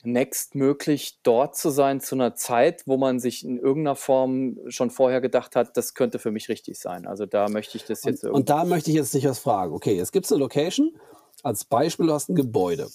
nächstmöglich 0.05 1.21
dort 1.23 1.57
zu 1.57 1.71
sein 1.71 2.03
zu 2.03 2.17
einer 2.17 2.35
Zeit, 2.35 2.83
wo 2.87 2.99
man 2.99 3.19
sich 3.19 3.47
in 3.47 3.59
irgendeiner 3.59 3.97
Form 3.97 4.59
schon 4.69 4.91
vorher 4.91 5.23
gedacht 5.23 5.57
hat, 5.57 5.75
das 5.79 5.95
könnte 5.95 6.19
für 6.19 6.31
mich 6.31 6.51
richtig 6.51 6.79
sein. 6.79 7.07
Also 7.07 7.25
da 7.25 7.49
möchte 7.49 7.79
ich 7.79 7.87
das 7.87 8.05
jetzt 8.05 8.25
und, 8.25 8.31
und 8.33 8.51
da 8.51 8.67
möchte 8.67 8.91
ich 8.91 8.97
jetzt 8.97 9.15
dich 9.15 9.27
was 9.27 9.39
fragen. 9.39 9.73
Okay, 9.73 9.97
jetzt 9.97 10.13
gibt 10.13 10.27
es 10.27 10.33
eine 10.33 10.41
Location. 10.41 10.95
Als 11.43 11.65
Beispiel, 11.65 12.09
du 12.09 12.13
hast 12.13 12.29
ein 12.29 12.35
Gebäude 12.35 12.91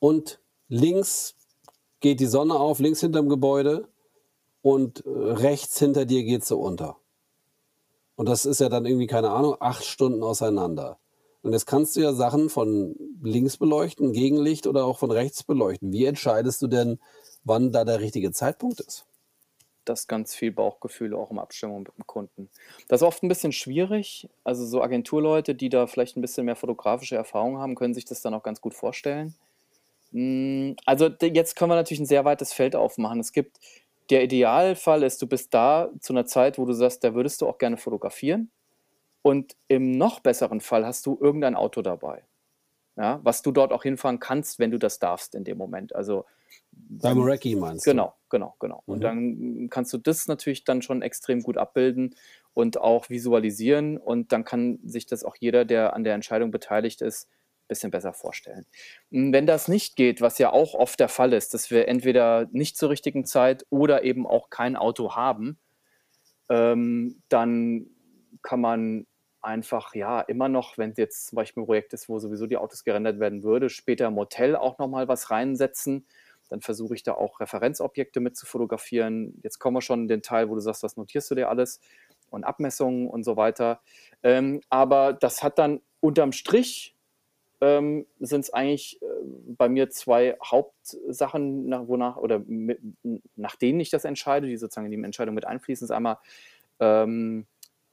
und 0.00 0.40
links 0.68 1.36
geht 2.00 2.18
die 2.18 2.26
Sonne 2.26 2.54
auf, 2.54 2.80
links 2.80 3.00
hinterm 3.00 3.28
Gebäude 3.28 3.88
und 4.62 5.04
äh, 5.06 5.08
rechts 5.08 5.78
hinter 5.78 6.04
dir 6.04 6.24
geht 6.24 6.44
sie 6.44 6.56
unter. 6.56 6.96
Und 8.16 8.28
das 8.28 8.44
ist 8.44 8.60
ja 8.60 8.68
dann 8.68 8.84
irgendwie, 8.84 9.06
keine 9.06 9.30
Ahnung, 9.30 9.56
acht 9.60 9.84
Stunden 9.84 10.22
auseinander. 10.22 10.98
Und 11.42 11.52
jetzt 11.52 11.66
kannst 11.66 11.96
du 11.96 12.00
ja 12.00 12.12
Sachen 12.12 12.50
von 12.50 12.94
links 13.22 13.56
beleuchten, 13.56 14.12
Gegenlicht 14.12 14.66
oder 14.66 14.84
auch 14.84 14.98
von 14.98 15.10
rechts 15.10 15.42
beleuchten. 15.42 15.92
Wie 15.92 16.04
entscheidest 16.04 16.60
du 16.60 16.66
denn, 16.66 16.98
wann 17.44 17.72
da 17.72 17.84
der 17.84 18.00
richtige 18.00 18.30
Zeitpunkt 18.32 18.80
ist? 18.80 19.06
Das 19.86 20.06
ganz 20.06 20.34
viel 20.34 20.52
Bauchgefühl 20.52 21.14
auch 21.14 21.30
im 21.30 21.38
Abstimmung 21.38 21.78
mit 21.78 21.96
dem 21.96 22.06
Kunden. 22.06 22.50
Das 22.88 23.00
ist 23.00 23.06
oft 23.06 23.22
ein 23.22 23.28
bisschen 23.28 23.52
schwierig. 23.52 24.28
Also 24.44 24.66
so 24.66 24.82
Agenturleute, 24.82 25.54
die 25.54 25.70
da 25.70 25.86
vielleicht 25.86 26.18
ein 26.18 26.20
bisschen 26.20 26.44
mehr 26.44 26.56
fotografische 26.56 27.16
Erfahrung 27.16 27.56
haben, 27.56 27.74
können 27.74 27.94
sich 27.94 28.04
das 28.04 28.20
dann 28.20 28.34
auch 28.34 28.42
ganz 28.42 28.60
gut 28.60 28.74
vorstellen. 28.74 29.34
Hm, 30.12 30.76
also 30.84 31.08
jetzt 31.22 31.56
können 31.56 31.70
wir 31.70 31.76
natürlich 31.76 32.00
ein 32.00 32.06
sehr 32.06 32.24
weites 32.24 32.52
Feld 32.52 32.76
aufmachen. 32.76 33.20
Es 33.20 33.32
gibt 33.32 33.58
der 34.10 34.24
Idealfall 34.24 35.04
ist, 35.04 35.22
du 35.22 35.26
bist 35.26 35.54
da 35.54 35.88
zu 36.00 36.12
einer 36.12 36.26
Zeit, 36.26 36.58
wo 36.58 36.64
du 36.64 36.72
sagst, 36.72 37.04
da 37.04 37.14
würdest 37.14 37.40
du 37.40 37.48
auch 37.48 37.58
gerne 37.58 37.76
fotografieren. 37.76 38.50
Und 39.22 39.56
im 39.68 39.92
noch 39.92 40.20
besseren 40.20 40.60
Fall 40.60 40.84
hast 40.84 41.06
du 41.06 41.18
irgendein 41.20 41.54
Auto 41.54 41.82
dabei. 41.82 42.24
Ja, 42.96 43.20
was 43.22 43.42
du 43.42 43.52
dort 43.52 43.72
auch 43.72 43.84
hinfahren 43.84 44.18
kannst, 44.18 44.58
wenn 44.58 44.70
du 44.70 44.78
das 44.78 44.98
darfst 44.98 45.34
in 45.34 45.44
dem 45.44 45.56
Moment. 45.58 45.94
Also 45.94 46.26
beim 46.72 47.20
Recce 47.20 47.56
meinst 47.56 47.86
du? 47.86 47.90
Genau, 47.90 48.14
genau, 48.28 48.56
genau. 48.58 48.82
Mhm. 48.86 48.92
Und 48.92 49.00
dann 49.00 49.68
kannst 49.70 49.92
du 49.92 49.98
das 49.98 50.26
natürlich 50.26 50.64
dann 50.64 50.82
schon 50.82 51.02
extrem 51.02 51.42
gut 51.42 51.56
abbilden 51.56 52.16
und 52.52 52.78
auch 52.78 53.08
visualisieren. 53.08 53.96
Und 53.96 54.32
dann 54.32 54.44
kann 54.44 54.80
sich 54.84 55.06
das 55.06 55.24
auch 55.24 55.36
jeder, 55.36 55.64
der 55.64 55.94
an 55.94 56.04
der 56.04 56.14
Entscheidung 56.14 56.50
beteiligt 56.50 57.00
ist, 57.00 57.28
bisschen 57.70 57.90
besser 57.90 58.12
vorstellen. 58.12 58.66
Hm, 59.10 59.32
wenn 59.32 59.46
das 59.46 59.68
nicht 59.68 59.96
geht, 59.96 60.20
was 60.20 60.36
ja 60.36 60.52
auch 60.52 60.74
oft 60.74 61.00
der 61.00 61.08
Fall 61.08 61.32
ist, 61.32 61.54
dass 61.54 61.70
wir 61.70 61.88
entweder 61.88 62.48
nicht 62.52 62.76
zur 62.76 62.90
richtigen 62.90 63.24
Zeit 63.24 63.64
oder 63.70 64.04
eben 64.04 64.26
auch 64.26 64.50
kein 64.50 64.76
Auto 64.76 65.16
haben, 65.16 65.58
ähm, 66.50 67.22
dann 67.30 67.86
kann 68.42 68.60
man 68.60 69.06
einfach 69.40 69.94
ja 69.94 70.20
immer 70.20 70.48
noch, 70.48 70.76
wenn 70.76 70.90
es 70.90 70.98
jetzt 70.98 71.28
zum 71.28 71.36
Beispiel 71.36 71.62
ein 71.62 71.66
Projekt 71.66 71.94
ist, 71.94 72.08
wo 72.08 72.18
sowieso 72.18 72.46
die 72.46 72.58
Autos 72.58 72.84
gerendert 72.84 73.20
werden 73.20 73.42
würde, 73.42 73.70
später 73.70 74.06
im 74.06 74.16
Hotel 74.16 74.56
auch 74.56 74.78
nochmal 74.78 75.08
was 75.08 75.30
reinsetzen. 75.30 76.06
Dann 76.50 76.60
versuche 76.60 76.94
ich 76.94 77.04
da 77.04 77.14
auch 77.14 77.38
Referenzobjekte 77.38 78.18
mit 78.18 78.36
zu 78.36 78.44
fotografieren. 78.44 79.38
Jetzt 79.42 79.60
kommen 79.60 79.76
wir 79.76 79.82
schon 79.82 80.02
in 80.02 80.08
den 80.08 80.22
Teil, 80.22 80.50
wo 80.50 80.56
du 80.56 80.60
sagst, 80.60 80.82
was 80.82 80.96
notierst 80.96 81.30
du 81.30 81.36
dir 81.36 81.48
alles 81.48 81.80
und 82.28 82.44
Abmessungen 82.44 83.08
und 83.08 83.22
so 83.22 83.36
weiter. 83.36 83.80
Ähm, 84.22 84.60
aber 84.68 85.12
das 85.12 85.42
hat 85.42 85.58
dann 85.58 85.80
unterm 86.00 86.32
Strich 86.32 86.96
ähm, 87.60 88.06
sind 88.18 88.40
es 88.40 88.52
eigentlich 88.52 89.00
äh, 89.02 89.06
bei 89.56 89.68
mir 89.68 89.90
zwei 89.90 90.36
Hauptsachen, 90.42 91.68
nach, 91.68 91.86
wonach 91.88 92.16
oder 92.16 92.38
mit, 92.46 92.80
nach 93.36 93.56
denen 93.56 93.80
ich 93.80 93.90
das 93.90 94.04
entscheide, 94.04 94.46
die 94.46 94.56
sozusagen 94.56 94.90
in 94.90 94.98
die 94.98 95.04
Entscheidung 95.04 95.34
mit 95.34 95.46
einfließen. 95.46 95.84
ist 95.84 95.90
einmal, 95.90 96.18
ähm, 96.78 97.46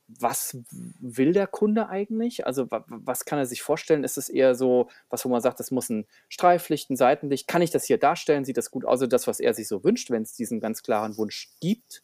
was 0.08 0.58
will 0.72 1.34
der 1.34 1.48
Kunde 1.48 1.90
eigentlich? 1.90 2.46
Also 2.48 2.68
was 2.70 3.26
kann 3.26 3.40
er 3.40 3.46
sich 3.46 3.62
vorstellen? 3.62 4.06
Ist 4.06 4.18
es 4.18 4.30
eher 4.30 4.56
so, 4.56 4.90
was 5.10 5.26
wo 5.26 5.30
man 5.30 5.42
sagt, 5.42 5.60
das 5.60 5.70
muss 5.70 5.90
ein 5.90 6.06
Streiflicht, 6.30 6.90
ein 6.90 6.96
Seitenlicht? 6.96 7.48
Kann 7.48 7.62
ich 7.62 7.72
das 7.72 7.84
hier 7.84 7.98
darstellen? 7.98 8.46
Sieht 8.46 8.56
das 8.56 8.72
gut 8.72 8.86
aus? 8.86 8.92
Also 8.92 9.08
das, 9.08 9.28
was 9.28 9.42
er 9.42 9.54
sich 9.54 9.68
so 9.68 9.84
wünscht, 9.84 10.10
wenn 10.10 10.24
es 10.24 10.34
diesen 10.34 10.62
ganz 10.62 10.82
klaren 10.82 11.18
Wunsch 11.18 11.50
gibt. 11.60 12.02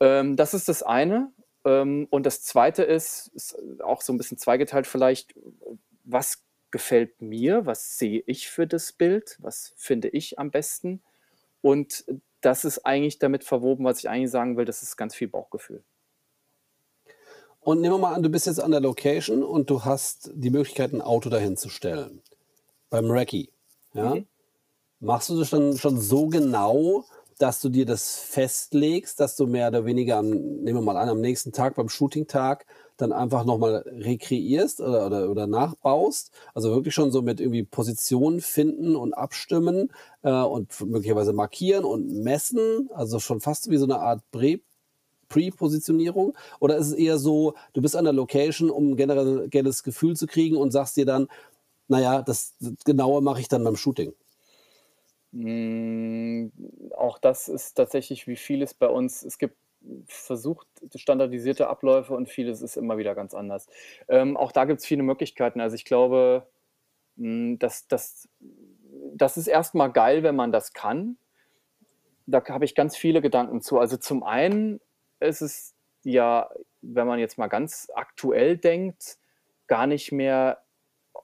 Ähm, 0.00 0.36
das 0.36 0.54
ist 0.54 0.68
das 0.68 0.82
eine. 0.82 1.30
Ähm, 1.64 2.08
und 2.10 2.26
das 2.26 2.42
zweite 2.42 2.82
ist, 2.82 3.28
ist 3.28 3.56
auch 3.82 4.02
so 4.02 4.12
ein 4.12 4.18
bisschen 4.18 4.38
zweigeteilt 4.38 4.88
vielleicht, 4.88 5.34
was 6.02 6.42
gefällt 6.74 7.22
mir, 7.22 7.66
was 7.66 7.98
sehe 7.98 8.24
ich 8.26 8.48
für 8.48 8.66
das 8.66 8.90
Bild, 8.90 9.38
was 9.40 9.74
finde 9.76 10.08
ich 10.08 10.40
am 10.40 10.50
besten. 10.50 11.00
Und 11.60 12.04
das 12.40 12.64
ist 12.64 12.84
eigentlich 12.84 13.20
damit 13.20 13.44
verwoben, 13.44 13.84
was 13.84 14.00
ich 14.00 14.08
eigentlich 14.08 14.32
sagen 14.32 14.56
will, 14.56 14.64
das 14.64 14.82
ist 14.82 14.96
ganz 14.96 15.14
viel 15.14 15.28
Bauchgefühl. 15.28 15.84
Und 17.60 17.80
nehmen 17.80 17.94
wir 17.94 17.98
mal 17.98 18.14
an, 18.14 18.24
du 18.24 18.28
bist 18.28 18.48
jetzt 18.48 18.58
an 18.58 18.72
der 18.72 18.80
Location 18.80 19.44
und 19.44 19.70
du 19.70 19.84
hast 19.84 20.32
die 20.34 20.50
Möglichkeit, 20.50 20.92
ein 20.92 21.00
Auto 21.00 21.30
dahin 21.30 21.56
zu 21.56 21.68
stellen. 21.68 22.20
Beim 22.90 23.08
Recce. 23.08 23.50
Ja? 23.92 24.16
Mhm. 24.16 24.26
Machst 24.98 25.28
du 25.28 25.38
das 25.38 25.50
dann 25.50 25.78
schon 25.78 26.00
so 26.00 26.26
genau, 26.26 27.04
dass 27.38 27.60
du 27.60 27.68
dir 27.68 27.86
das 27.86 28.16
festlegst, 28.16 29.20
dass 29.20 29.36
du 29.36 29.46
mehr 29.46 29.68
oder 29.68 29.84
weniger, 29.84 30.16
am, 30.16 30.30
nehmen 30.30 30.78
wir 30.78 30.80
mal 30.80 30.96
an, 30.96 31.08
am 31.08 31.20
nächsten 31.20 31.52
Tag, 31.52 31.76
beim 31.76 31.88
Shooting-Tag, 31.88 32.66
dann 32.96 33.12
einfach 33.12 33.44
nochmal 33.44 33.84
rekreierst 33.86 34.80
oder, 34.80 35.06
oder, 35.06 35.30
oder 35.30 35.46
nachbaust. 35.46 36.30
Also 36.54 36.70
wirklich 36.72 36.94
schon 36.94 37.10
so 37.10 37.22
mit 37.22 37.40
irgendwie 37.40 37.64
Positionen 37.64 38.40
finden 38.40 38.96
und 38.96 39.14
abstimmen 39.14 39.92
äh, 40.22 40.30
und 40.30 40.80
möglicherweise 40.86 41.32
markieren 41.32 41.84
und 41.84 42.22
messen. 42.22 42.90
Also 42.94 43.18
schon 43.18 43.40
fast 43.40 43.70
wie 43.70 43.76
so 43.76 43.84
eine 43.84 43.98
Art 43.98 44.22
Pre 44.30 44.60
Pre-Positionierung? 45.28 46.36
Oder 46.60 46.76
ist 46.76 46.88
es 46.88 46.92
eher 46.92 47.18
so, 47.18 47.54
du 47.72 47.82
bist 47.82 47.96
an 47.96 48.04
der 48.04 48.12
Location, 48.12 48.70
um 48.70 48.92
ein 48.92 48.96
generelles 48.96 49.82
Gefühl 49.82 50.16
zu 50.16 50.26
kriegen 50.26 50.56
und 50.56 50.70
sagst 50.70 50.96
dir 50.96 51.06
dann, 51.06 51.28
naja, 51.88 52.22
das, 52.22 52.54
das 52.60 52.72
Genaue 52.84 53.20
mache 53.20 53.40
ich 53.40 53.48
dann 53.48 53.64
beim 53.64 53.76
Shooting? 53.76 54.12
Mm, 55.32 56.48
auch 56.96 57.18
das 57.18 57.48
ist 57.48 57.74
tatsächlich 57.74 58.28
wie 58.28 58.36
vieles 58.36 58.74
bei 58.74 58.86
uns. 58.86 59.24
Es 59.24 59.38
gibt 59.38 59.56
versucht 60.06 60.66
standardisierte 60.94 61.68
Abläufe 61.68 62.14
und 62.14 62.28
vieles 62.28 62.62
ist 62.62 62.76
immer 62.76 62.98
wieder 62.98 63.14
ganz 63.14 63.34
anders. 63.34 63.66
Ähm, 64.08 64.36
auch 64.36 64.52
da 64.52 64.64
gibt 64.64 64.80
es 64.80 64.86
viele 64.86 65.02
Möglichkeiten. 65.02 65.60
Also 65.60 65.76
ich 65.76 65.84
glaube, 65.84 66.46
hm, 67.16 67.58
dass, 67.58 67.86
dass, 67.88 68.28
das 69.14 69.36
ist 69.36 69.46
erstmal 69.46 69.92
geil, 69.92 70.22
wenn 70.22 70.36
man 70.36 70.52
das 70.52 70.72
kann. 70.72 71.16
Da 72.26 72.42
habe 72.48 72.64
ich 72.64 72.74
ganz 72.74 72.96
viele 72.96 73.20
Gedanken 73.20 73.60
zu. 73.60 73.78
Also 73.78 73.96
zum 73.96 74.22
einen 74.22 74.80
ist 75.20 75.42
es 75.42 75.74
ja, 76.02 76.50
wenn 76.82 77.06
man 77.06 77.18
jetzt 77.18 77.38
mal 77.38 77.48
ganz 77.48 77.90
aktuell 77.94 78.56
denkt, 78.56 79.18
gar 79.66 79.86
nicht 79.86 80.12
mehr 80.12 80.63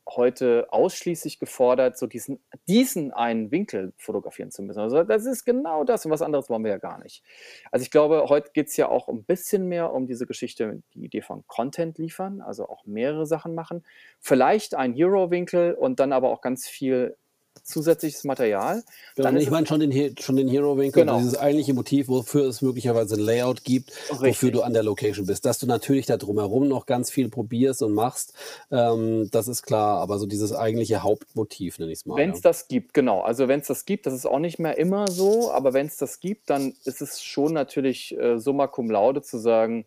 heute 0.08 0.66
ausschließlich 0.70 1.38
gefordert, 1.38 1.98
so 1.98 2.06
diesen, 2.06 2.42
diesen 2.68 3.12
einen 3.12 3.50
Winkel 3.50 3.92
fotografieren 3.96 4.50
zu 4.50 4.62
müssen. 4.62 4.80
Also 4.80 5.02
das 5.02 5.26
ist 5.26 5.44
genau 5.44 5.84
das 5.84 6.04
und 6.04 6.10
was 6.10 6.22
anderes 6.22 6.48
wollen 6.48 6.64
wir 6.64 6.70
ja 6.70 6.78
gar 6.78 7.02
nicht. 7.02 7.22
Also 7.70 7.82
ich 7.82 7.90
glaube, 7.90 8.24
heute 8.28 8.50
geht 8.52 8.68
es 8.68 8.76
ja 8.76 8.88
auch 8.88 9.08
ein 9.08 9.24
bisschen 9.24 9.66
mehr 9.66 9.92
um 9.92 10.06
diese 10.06 10.26
Geschichte, 10.26 10.82
die 10.94 11.04
Idee 11.04 11.22
von 11.22 11.46
Content 11.46 11.98
liefern, 11.98 12.40
also 12.40 12.68
auch 12.68 12.84
mehrere 12.86 13.26
Sachen 13.26 13.54
machen. 13.54 13.84
Vielleicht 14.20 14.74
ein 14.74 14.92
Hero-Winkel 14.92 15.74
und 15.74 16.00
dann 16.00 16.12
aber 16.12 16.30
auch 16.30 16.40
ganz 16.40 16.68
viel 16.68 17.16
zusätzliches 17.62 18.24
Material. 18.24 18.82
Genau, 19.16 19.32
ich 19.38 19.50
meine 19.50 19.66
schon 19.66 19.80
den, 19.80 20.16
schon 20.18 20.36
den 20.36 20.48
Hero-Winkel, 20.48 21.02
genau. 21.02 21.18
dieses 21.18 21.38
eigentliche 21.38 21.74
Motiv, 21.74 22.08
wofür 22.08 22.46
es 22.46 22.62
möglicherweise 22.62 23.16
ein 23.16 23.20
Layout 23.20 23.64
gibt, 23.64 23.90
Richtig. 24.10 24.28
wofür 24.28 24.50
du 24.50 24.62
an 24.62 24.72
der 24.72 24.82
Location 24.82 25.26
bist. 25.26 25.44
Dass 25.44 25.58
du 25.58 25.66
natürlich 25.66 26.06
da 26.06 26.16
drumherum 26.16 26.68
noch 26.68 26.86
ganz 26.86 27.10
viel 27.10 27.28
probierst 27.28 27.82
und 27.82 27.94
machst, 27.94 28.34
ähm, 28.70 29.28
das 29.30 29.48
ist 29.48 29.62
klar, 29.62 30.00
aber 30.00 30.18
so 30.18 30.26
dieses 30.26 30.52
eigentliche 30.52 31.02
Hauptmotiv, 31.02 31.78
nenne 31.78 31.92
ich 31.92 32.00
es 32.00 32.06
mal. 32.06 32.16
Wenn 32.16 32.30
es 32.30 32.38
ja. 32.38 32.42
das 32.42 32.68
gibt, 32.68 32.94
genau. 32.94 33.20
Also 33.20 33.48
wenn 33.48 33.60
es 33.60 33.66
das 33.66 33.84
gibt, 33.84 34.06
das 34.06 34.14
ist 34.14 34.26
auch 34.26 34.38
nicht 34.38 34.58
mehr 34.58 34.78
immer 34.78 35.08
so, 35.08 35.50
aber 35.52 35.72
wenn 35.72 35.86
es 35.86 35.96
das 35.96 36.20
gibt, 36.20 36.50
dann 36.50 36.74
ist 36.84 37.00
es 37.00 37.22
schon 37.22 37.52
natürlich 37.52 38.16
äh, 38.18 38.38
summa 38.38 38.66
cum 38.66 38.90
laude 38.90 39.22
zu 39.22 39.38
sagen, 39.38 39.86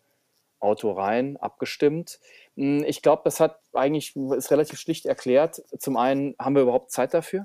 Auto 0.60 0.92
rein, 0.92 1.36
abgestimmt. 1.36 2.18
Hm, 2.56 2.84
ich 2.84 3.02
glaube, 3.02 3.22
das 3.24 3.40
hat 3.40 3.60
eigentlich, 3.72 4.14
ist 4.16 4.50
relativ 4.50 4.78
schlicht 4.78 5.06
erklärt. 5.06 5.62
Zum 5.78 5.96
einen 5.96 6.34
haben 6.38 6.54
wir 6.54 6.62
überhaupt 6.62 6.90
Zeit 6.90 7.14
dafür 7.14 7.44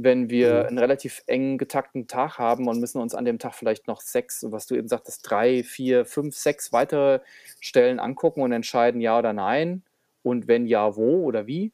wenn 0.00 0.30
wir 0.30 0.60
mhm. 0.60 0.66
einen 0.68 0.78
relativ 0.78 1.24
eng 1.26 1.58
getakten 1.58 2.06
Tag 2.06 2.38
haben 2.38 2.68
und 2.68 2.78
müssen 2.78 3.00
uns 3.02 3.16
an 3.16 3.24
dem 3.24 3.40
Tag 3.40 3.54
vielleicht 3.54 3.88
noch 3.88 4.00
sechs, 4.00 4.46
was 4.48 4.66
du 4.66 4.76
eben 4.76 4.86
sagtest, 4.86 5.28
drei, 5.28 5.64
vier, 5.64 6.06
fünf, 6.06 6.36
sechs 6.36 6.72
weitere 6.72 7.18
Stellen 7.58 7.98
angucken 7.98 8.42
und 8.42 8.52
entscheiden 8.52 9.00
ja 9.00 9.18
oder 9.18 9.32
nein 9.32 9.82
und 10.22 10.46
wenn 10.46 10.66
ja, 10.66 10.94
wo 10.94 11.24
oder 11.24 11.48
wie, 11.48 11.72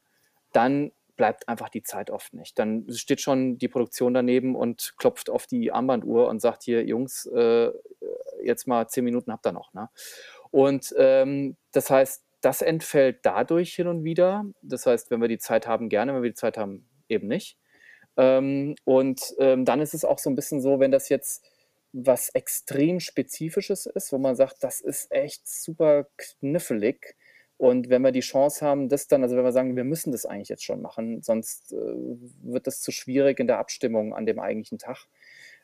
dann 0.53 0.91
bleibt 1.17 1.47
einfach 1.47 1.69
die 1.69 1.83
Zeit 1.83 2.09
oft 2.09 2.33
nicht. 2.33 2.57
Dann 2.57 2.87
steht 2.89 3.21
schon 3.21 3.59
die 3.59 3.67
Produktion 3.67 4.15
daneben 4.15 4.55
und 4.55 4.95
klopft 4.97 5.29
auf 5.29 5.45
die 5.45 5.71
Armbanduhr 5.71 6.27
und 6.27 6.41
sagt 6.41 6.63
hier, 6.63 6.83
Jungs, 6.83 7.27
äh, 7.27 7.69
jetzt 8.43 8.65
mal 8.65 8.87
zehn 8.87 9.03
Minuten 9.03 9.31
habt 9.31 9.45
ihr 9.45 9.51
noch. 9.51 9.71
Ne? 9.75 9.87
Und 10.49 10.95
ähm, 10.97 11.57
das 11.73 11.91
heißt, 11.91 12.24
das 12.45 12.61
entfällt 12.61 13.19
dadurch 13.23 13.73
hin 13.73 13.87
und 13.87 14.03
wieder. 14.03 14.45
Das 14.61 14.85
heißt, 14.85 15.09
wenn 15.09 15.19
wir 15.19 15.27
die 15.27 15.39
Zeit 15.39 15.65
haben, 15.65 15.89
gerne, 15.89 16.13
wenn 16.13 16.21
wir 16.21 16.29
die 16.29 16.35
Zeit 16.35 16.57
haben, 16.57 16.87
eben 17.09 17.27
nicht. 17.27 17.57
Ähm, 18.17 18.75
und 18.85 19.33
ähm, 19.39 19.65
dann 19.65 19.81
ist 19.81 19.95
es 19.95 20.05
auch 20.05 20.19
so 20.19 20.29
ein 20.29 20.35
bisschen 20.35 20.61
so, 20.61 20.79
wenn 20.79 20.91
das 20.91 21.09
jetzt 21.09 21.43
was 21.91 22.29
extrem 22.29 22.99
Spezifisches 22.99 23.87
ist, 23.87 24.11
wo 24.11 24.19
man 24.19 24.35
sagt, 24.35 24.63
das 24.63 24.79
ist 24.81 25.11
echt 25.11 25.47
super 25.47 26.07
knifflig. 26.17 27.15
Und 27.57 27.89
wenn 27.89 28.03
wir 28.03 28.11
die 28.11 28.19
Chance 28.19 28.63
haben, 28.63 28.89
das 28.89 29.07
dann, 29.07 29.23
also 29.23 29.35
wenn 29.37 29.45
wir 29.45 29.51
sagen, 29.51 29.75
wir 29.75 29.85
müssen 29.85 30.11
das 30.11 30.25
eigentlich 30.25 30.49
jetzt 30.49 30.65
schon 30.65 30.81
machen, 30.81 31.21
sonst 31.23 31.73
äh, 31.73 31.77
wird 31.77 32.67
das 32.67 32.81
zu 32.81 32.91
schwierig 32.91 33.39
in 33.39 33.47
der 33.47 33.59
Abstimmung 33.59 34.13
an 34.13 34.25
dem 34.25 34.39
eigentlichen 34.39 34.77
Tag, 34.77 35.07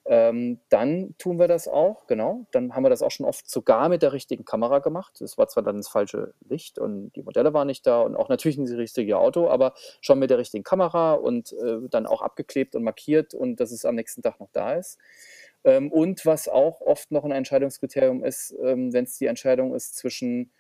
ähm, 0.06 0.60
dann 0.70 1.14
tun 1.20 1.38
wir 1.38 1.48
das 1.48 1.68
auch, 1.68 2.08
genau. 2.08 2.48
Dann 2.52 2.76
haben 2.76 2.84
wir 2.84 2.90
das 2.90 3.04
auch 3.04 3.12
schon 3.12 3.26
oft 3.26 3.50
sogar 3.50 3.88
mit 3.88 4.02
der 4.02 4.14
richtigen 4.14 4.46
Kamera 4.46 4.80
gemacht. 4.80 5.22
Es 5.22 5.38
war 5.38 5.48
zwar 5.48 5.62
dann 5.62 5.78
das 5.78 5.90
falsche 5.90 6.34
Licht 6.50 6.80
und 6.80 7.12
die 7.16 7.22
Modelle 7.22 7.54
waren 7.54 7.68
nicht 7.68 7.86
da 7.86 8.02
und 8.02 8.16
auch 8.16 8.28
natürlich 8.28 8.58
nicht 8.58 8.72
das 8.72 8.80
richtige 8.80 9.18
Auto, 9.20 9.48
aber 9.48 9.74
schon 10.02 10.18
mit 10.18 10.32
der 10.32 10.40
richtigen 10.40 10.64
Kamera 10.64 11.14
und 11.14 11.54
äh, 11.54 11.88
dann 11.90 12.08
auch 12.08 12.24
abgeklebt 12.24 12.76
und 12.76 12.84
markiert 12.84 13.36
und 13.36 13.60
dass 13.60 13.72
es 13.72 13.86
am 13.86 13.96
nächsten 13.96 14.24
Tag 14.24 14.40
noch 14.40 14.50
da 14.54 14.74
ist. 14.74 14.98
Ähm, 15.64 15.92
und 15.92 16.26
was 16.26 16.48
auch 16.48 16.82
oft 16.82 17.12
noch 17.12 17.24
ein 17.24 17.32
Entscheidungskriterium 17.32 18.24
ist, 18.24 18.56
ähm, 18.64 18.94
wenn 18.94 19.04
es 19.04 19.20
die 19.20 19.28
Entscheidung 19.28 19.76
ist 19.76 19.96
zwischen, 19.98 20.52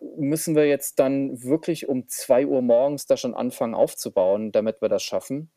müssen 0.00 0.56
wir 0.56 0.66
jetzt 0.66 0.98
dann 0.98 1.44
wirklich 1.44 1.88
um 1.88 2.08
2 2.08 2.46
Uhr 2.46 2.60
morgens 2.60 3.06
da 3.06 3.16
schon 3.16 3.34
anfangen 3.34 3.74
aufzubauen, 3.74 4.50
damit 4.50 4.82
wir 4.82 4.88
das 4.88 5.04
schaffen 5.04 5.52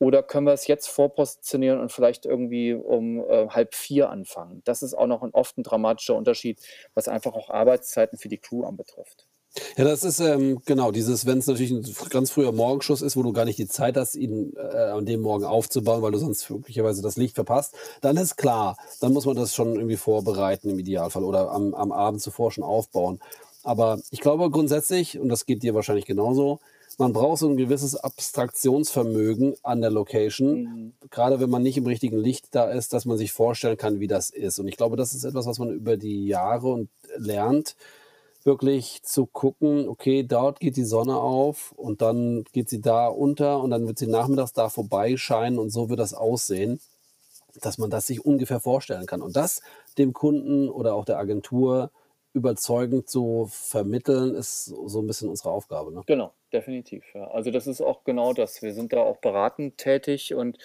oder 0.00 0.22
können 0.22 0.46
wir 0.46 0.54
es 0.54 0.66
jetzt 0.66 0.88
vorpositionieren 0.88 1.78
und 1.78 1.92
vielleicht 1.92 2.24
irgendwie 2.24 2.72
um 2.72 3.20
äh, 3.20 3.48
halb 3.48 3.74
vier 3.74 4.08
anfangen? 4.08 4.62
Das 4.64 4.82
ist 4.82 4.94
auch 4.94 5.06
noch 5.06 5.22
ein, 5.22 5.30
oft 5.32 5.58
ein 5.58 5.62
dramatischer 5.62 6.16
Unterschied, 6.16 6.58
was 6.94 7.06
einfach 7.06 7.34
auch 7.34 7.50
Arbeitszeiten 7.50 8.18
für 8.18 8.28
die 8.28 8.38
Crew 8.38 8.64
anbetrifft. 8.64 9.26
Ja, 9.76 9.84
das 9.84 10.04
ist 10.04 10.20
ähm, 10.20 10.62
genau 10.64 10.90
dieses, 10.90 11.26
wenn 11.26 11.38
es 11.38 11.48
natürlich 11.48 11.72
ein 11.72 11.84
ganz 12.08 12.30
früher 12.30 12.52
Morgenschuss 12.52 13.02
ist, 13.02 13.16
wo 13.16 13.22
du 13.22 13.32
gar 13.32 13.44
nicht 13.44 13.58
die 13.58 13.66
Zeit 13.66 13.96
hast, 13.96 14.14
ihn 14.14 14.54
äh, 14.56 14.76
an 14.76 15.04
dem 15.04 15.20
Morgen 15.20 15.44
aufzubauen, 15.44 16.02
weil 16.02 16.12
du 16.12 16.18
sonst 16.18 16.48
möglicherweise 16.48 17.02
das 17.02 17.16
Licht 17.16 17.34
verpasst, 17.34 17.74
dann 18.00 18.16
ist 18.16 18.36
klar, 18.36 18.76
dann 19.00 19.12
muss 19.12 19.26
man 19.26 19.36
das 19.36 19.54
schon 19.54 19.74
irgendwie 19.74 19.96
vorbereiten 19.96 20.70
im 20.70 20.78
Idealfall 20.78 21.24
oder 21.24 21.50
am, 21.50 21.74
am 21.74 21.92
Abend 21.92 22.22
zuvor 22.22 22.52
schon 22.52 22.64
aufbauen. 22.64 23.18
Aber 23.64 24.00
ich 24.10 24.20
glaube 24.20 24.50
grundsätzlich, 24.50 25.18
und 25.18 25.28
das 25.28 25.44
geht 25.44 25.62
dir 25.62 25.74
wahrscheinlich 25.74 26.06
genauso, 26.06 26.60
man 27.00 27.14
braucht 27.14 27.38
so 27.38 27.48
ein 27.48 27.56
gewisses 27.56 27.96
Abstraktionsvermögen 27.96 29.56
an 29.62 29.80
der 29.80 29.90
Location, 29.90 30.62
mhm. 30.62 30.92
gerade 31.10 31.40
wenn 31.40 31.48
man 31.48 31.62
nicht 31.62 31.78
im 31.78 31.86
richtigen 31.86 32.18
Licht 32.18 32.48
da 32.54 32.70
ist, 32.70 32.92
dass 32.92 33.06
man 33.06 33.16
sich 33.16 33.32
vorstellen 33.32 33.78
kann, 33.78 34.00
wie 34.00 34.06
das 34.06 34.28
ist. 34.28 34.58
Und 34.58 34.68
ich 34.68 34.76
glaube, 34.76 34.96
das 34.96 35.14
ist 35.14 35.24
etwas, 35.24 35.46
was 35.46 35.58
man 35.58 35.70
über 35.70 35.96
die 35.96 36.26
Jahre 36.26 36.68
und 36.68 36.90
lernt, 37.16 37.74
wirklich 38.44 39.02
zu 39.02 39.24
gucken, 39.24 39.88
okay, 39.88 40.22
dort 40.24 40.60
geht 40.60 40.76
die 40.76 40.84
Sonne 40.84 41.16
auf 41.16 41.72
und 41.72 42.02
dann 42.02 42.44
geht 42.52 42.68
sie 42.68 42.82
da 42.82 43.06
unter 43.08 43.60
und 43.62 43.70
dann 43.70 43.86
wird 43.86 43.98
sie 43.98 44.06
nachmittags 44.06 44.52
da 44.52 44.68
vorbeischeinen 44.68 45.58
und 45.58 45.70
so 45.70 45.88
wird 45.88 46.00
das 46.00 46.12
aussehen, 46.12 46.80
dass 47.62 47.78
man 47.78 47.88
das 47.88 48.06
sich 48.06 48.24
ungefähr 48.24 48.60
vorstellen 48.60 49.06
kann. 49.06 49.22
Und 49.22 49.36
das 49.36 49.62
dem 49.96 50.12
Kunden 50.12 50.68
oder 50.68 50.94
auch 50.94 51.06
der 51.06 51.18
Agentur 51.18 51.90
überzeugend 52.32 53.08
zu 53.08 53.48
vermitteln, 53.50 54.34
ist 54.34 54.66
so 54.66 55.00
ein 55.00 55.06
bisschen 55.06 55.28
unsere 55.28 55.50
Aufgabe. 55.50 55.92
Ne? 55.92 56.02
Genau, 56.06 56.32
definitiv. 56.52 57.04
Ja. 57.14 57.28
Also 57.28 57.50
das 57.50 57.66
ist 57.66 57.80
auch 57.80 58.04
genau 58.04 58.32
das. 58.32 58.62
Wir 58.62 58.72
sind 58.72 58.92
da 58.92 58.98
auch 58.98 59.18
beratend 59.18 59.78
tätig 59.78 60.34
und 60.34 60.58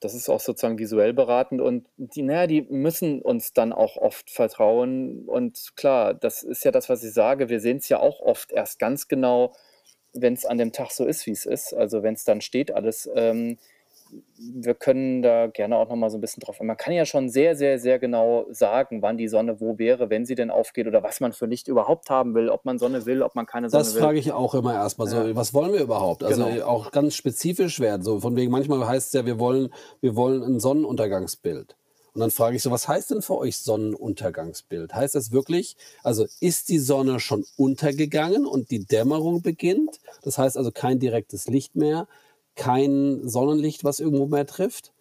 das 0.00 0.14
ist 0.14 0.28
auch 0.28 0.40
sozusagen 0.40 0.78
visuell 0.78 1.12
beratend 1.12 1.60
und 1.60 1.86
die, 1.96 2.22
naja, 2.22 2.46
die 2.46 2.62
müssen 2.62 3.22
uns 3.22 3.52
dann 3.52 3.72
auch 3.72 3.96
oft 3.96 4.30
vertrauen. 4.30 5.28
Und 5.28 5.72
klar, 5.76 6.12
das 6.12 6.42
ist 6.42 6.64
ja 6.64 6.72
das, 6.72 6.88
was 6.88 7.04
ich 7.04 7.12
sage. 7.12 7.48
Wir 7.48 7.60
sehen 7.60 7.76
es 7.76 7.88
ja 7.88 8.00
auch 8.00 8.20
oft 8.20 8.50
erst 8.50 8.80
ganz 8.80 9.06
genau, 9.06 9.54
wenn 10.12 10.34
es 10.34 10.44
an 10.44 10.58
dem 10.58 10.72
Tag 10.72 10.90
so 10.90 11.04
ist, 11.04 11.26
wie 11.26 11.30
es 11.30 11.46
ist. 11.46 11.72
Also 11.72 12.02
wenn 12.02 12.14
es 12.14 12.24
dann 12.24 12.40
steht 12.40 12.72
alles. 12.72 13.08
Ähm, 13.14 13.58
wir 14.38 14.74
können 14.74 15.22
da 15.22 15.46
gerne 15.46 15.76
auch 15.76 15.88
noch 15.88 15.96
mal 15.96 16.10
so 16.10 16.18
ein 16.18 16.20
bisschen 16.20 16.40
drauf. 16.40 16.60
Man 16.60 16.76
kann 16.76 16.92
ja 16.92 17.06
schon 17.06 17.30
sehr, 17.30 17.56
sehr, 17.56 17.78
sehr 17.78 17.98
genau 17.98 18.46
sagen, 18.50 19.00
wann 19.00 19.16
die 19.16 19.28
Sonne 19.28 19.60
wo 19.60 19.78
wäre, 19.78 20.10
wenn 20.10 20.26
sie 20.26 20.34
denn 20.34 20.50
aufgeht 20.50 20.86
oder 20.86 21.02
was 21.02 21.20
man 21.20 21.32
für 21.32 21.46
Licht 21.46 21.68
überhaupt 21.68 22.10
haben 22.10 22.34
will, 22.34 22.48
ob 22.48 22.64
man 22.64 22.78
Sonne 22.78 23.06
will, 23.06 23.22
ob 23.22 23.34
man 23.34 23.46
keine 23.46 23.70
Sonne 23.70 23.82
das 23.82 23.94
will. 23.94 24.00
Das 24.00 24.04
frage 24.04 24.18
ich 24.18 24.32
auch 24.32 24.54
immer 24.54 24.74
erstmal 24.74 25.08
so. 25.08 25.16
Ja. 25.16 25.36
Was 25.36 25.54
wollen 25.54 25.72
wir 25.72 25.80
überhaupt? 25.80 26.24
Also 26.24 26.44
genau. 26.44 26.66
auch 26.66 26.90
ganz 26.90 27.14
spezifisch 27.14 27.80
werden. 27.80 28.02
So 28.02 28.20
von 28.20 28.36
wegen 28.36 28.50
manchmal 28.50 28.86
heißt 28.86 29.08
es 29.08 29.12
ja, 29.12 29.24
wir 29.24 29.38
wollen, 29.38 29.72
wir 30.00 30.16
wollen 30.16 30.42
ein 30.42 30.60
Sonnenuntergangsbild. 30.60 31.76
Und 32.14 32.20
dann 32.20 32.30
frage 32.30 32.56
ich 32.56 32.62
so, 32.62 32.70
was 32.70 32.88
heißt 32.88 33.10
denn 33.10 33.22
für 33.22 33.38
euch 33.38 33.56
Sonnenuntergangsbild? 33.58 34.94
Heißt 34.94 35.14
das 35.14 35.32
wirklich, 35.32 35.76
also 36.02 36.26
ist 36.40 36.68
die 36.68 36.78
Sonne 36.78 37.20
schon 37.20 37.46
untergegangen 37.56 38.44
und 38.44 38.70
die 38.70 38.84
Dämmerung 38.84 39.40
beginnt? 39.40 39.98
Das 40.22 40.36
heißt 40.36 40.58
also 40.58 40.70
kein 40.72 40.98
direktes 40.98 41.48
Licht 41.48 41.74
mehr 41.74 42.06
kein 42.54 43.28
Sonnenlicht, 43.28 43.84
was 43.84 44.00
irgendwo 44.00 44.26
mehr 44.26 44.46
trifft? 44.46 44.92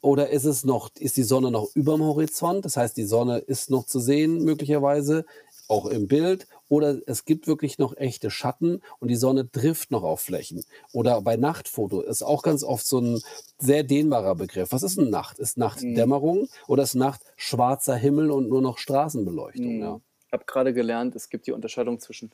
Oder 0.00 0.30
ist 0.30 0.44
es 0.44 0.64
noch, 0.64 0.90
ist 0.98 1.16
die 1.16 1.22
Sonne 1.22 1.52
noch 1.52 1.68
über 1.74 1.94
dem 1.94 2.02
Horizont? 2.02 2.64
Das 2.64 2.76
heißt, 2.76 2.96
die 2.96 3.04
Sonne 3.04 3.38
ist 3.38 3.70
noch 3.70 3.86
zu 3.86 4.00
sehen, 4.00 4.42
möglicherweise, 4.42 5.24
auch 5.68 5.86
im 5.86 6.08
Bild. 6.08 6.48
Oder 6.68 6.98
es 7.06 7.24
gibt 7.24 7.46
wirklich 7.46 7.78
noch 7.78 7.96
echte 7.96 8.30
Schatten 8.30 8.82
und 8.98 9.08
die 9.08 9.16
Sonne 9.16 9.50
trifft 9.50 9.90
noch 9.90 10.02
auf 10.02 10.20
Flächen. 10.20 10.64
Oder 10.92 11.20
bei 11.22 11.36
Nachtfoto 11.36 12.00
ist 12.00 12.22
auch 12.22 12.42
ganz 12.42 12.64
oft 12.64 12.86
so 12.86 13.00
ein 13.00 13.22
sehr 13.58 13.84
dehnbarer 13.84 14.34
Begriff. 14.34 14.72
Was 14.72 14.82
ist 14.82 14.98
eine 14.98 15.08
Nacht? 15.08 15.38
Ist 15.38 15.56
Nacht 15.56 15.82
mhm. 15.82 15.94
Dämmerung 15.94 16.48
oder 16.66 16.82
ist 16.82 16.94
Nacht 16.94 17.22
schwarzer 17.36 17.94
Himmel 17.94 18.30
und 18.30 18.48
nur 18.48 18.60
noch 18.60 18.78
Straßenbeleuchtung? 18.78 19.76
Mhm. 19.76 19.82
Ja. 19.82 20.00
Ich 20.26 20.32
habe 20.32 20.44
gerade 20.46 20.72
gelernt, 20.72 21.14
es 21.14 21.28
gibt 21.28 21.46
die 21.46 21.52
Unterscheidung 21.52 22.00
zwischen 22.00 22.32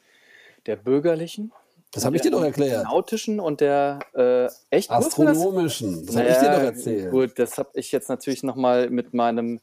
der 0.66 0.76
bürgerlichen 0.76 1.52
das 1.92 2.04
habe 2.04 2.16
ich 2.16 2.22
dir 2.22 2.30
doch 2.30 2.42
erklärt. 2.42 2.84
Nautischen 2.84 3.40
und 3.40 3.60
der 3.60 4.00
äh, 4.14 4.48
echt 4.70 4.90
astronomischen. 4.90 6.06
Das, 6.06 6.14
das 6.14 6.16
habe 6.16 6.28
ich 6.28 6.36
dir 6.36 6.52
doch 6.52 6.62
erzählt. 6.62 7.10
Gut, 7.10 7.38
das 7.38 7.56
habe 7.56 7.70
ich 7.74 7.92
jetzt 7.92 8.08
natürlich 8.08 8.42
nochmal 8.42 8.90
mit 8.90 9.14
meinem 9.14 9.60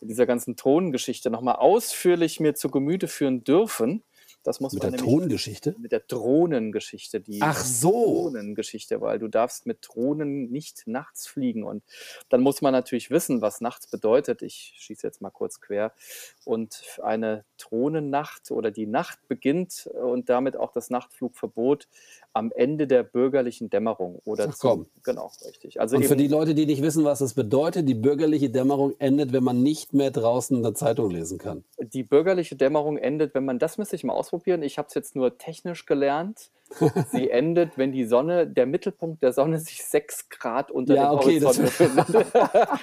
mit 0.00 0.10
dieser 0.10 0.26
ganzen 0.26 0.56
Tonengeschichte 0.56 1.30
nochmal 1.30 1.56
ausführlich 1.56 2.40
mir 2.40 2.54
zu 2.54 2.70
Gemüte 2.70 3.08
führen 3.08 3.44
dürfen. 3.44 4.02
Das 4.48 4.60
muss 4.60 4.72
mit 4.72 4.82
der 4.82 4.92
Tongeschichte? 4.92 5.74
Mit 5.78 5.92
der 5.92 6.00
Drohnengeschichte. 6.00 7.20
Die 7.20 7.42
Ach 7.42 7.62
so. 7.62 8.30
Drohnengeschichte, 8.30 9.02
weil 9.02 9.18
du 9.18 9.28
darfst 9.28 9.66
mit 9.66 9.80
Drohnen 9.82 10.50
nicht 10.50 10.86
nachts 10.86 11.26
fliegen. 11.26 11.64
Und 11.64 11.82
dann 12.30 12.40
muss 12.40 12.62
man 12.62 12.72
natürlich 12.72 13.10
wissen, 13.10 13.42
was 13.42 13.60
nachts 13.60 13.88
bedeutet. 13.88 14.40
Ich 14.40 14.72
schieße 14.78 15.06
jetzt 15.06 15.20
mal 15.20 15.28
kurz 15.28 15.60
quer. 15.60 15.92
Und 16.46 16.82
eine 17.02 17.44
Drohnennacht 17.58 18.50
oder 18.50 18.70
die 18.70 18.86
Nacht 18.86 19.18
beginnt 19.28 19.86
und 19.86 20.30
damit 20.30 20.56
auch 20.56 20.72
das 20.72 20.88
Nachtflugverbot 20.88 21.86
am 22.32 22.50
Ende 22.52 22.86
der 22.86 23.02
bürgerlichen 23.02 23.68
Dämmerung. 23.68 24.22
Oder 24.24 24.46
Ach, 24.48 24.54
zum, 24.54 24.86
genau, 25.02 25.30
richtig. 25.44 25.78
Also 25.78 25.96
und 25.96 26.06
für 26.06 26.16
die 26.16 26.28
Leute, 26.28 26.54
die 26.54 26.64
nicht 26.64 26.82
wissen, 26.82 27.04
was 27.04 27.18
das 27.18 27.34
bedeutet, 27.34 27.86
die 27.86 27.94
bürgerliche 27.94 28.48
Dämmerung 28.48 28.94
endet, 28.98 29.32
wenn 29.34 29.44
man 29.44 29.62
nicht 29.62 29.92
mehr 29.92 30.10
draußen 30.10 30.56
in 30.56 30.62
der 30.62 30.74
Zeitung 30.74 31.10
lesen 31.10 31.36
kann. 31.36 31.64
Die 31.78 32.02
bürgerliche 32.02 32.56
Dämmerung 32.56 32.96
endet, 32.96 33.34
wenn 33.34 33.44
man, 33.44 33.58
das 33.58 33.76
müsste 33.76 33.96
ich 33.96 34.04
mal 34.04 34.14
ausprobieren, 34.14 34.37
ausprobieren. 34.38 34.62
Ich 34.62 34.78
habe 34.78 34.88
es 34.88 34.94
jetzt 34.94 35.16
nur 35.16 35.38
technisch 35.38 35.86
gelernt. 35.86 36.50
Sie 37.12 37.30
endet, 37.30 37.78
wenn 37.78 37.92
die 37.92 38.04
Sonne, 38.04 38.46
der 38.46 38.66
Mittelpunkt 38.66 39.22
der 39.22 39.32
Sonne 39.32 39.58
sich 39.58 39.82
sechs 39.82 40.28
Grad 40.28 40.70
unter 40.70 40.94
ja, 40.94 41.08
dem 41.08 41.18
okay, 41.18 41.40
Horizont 41.40 41.62
befindet. 41.62 42.26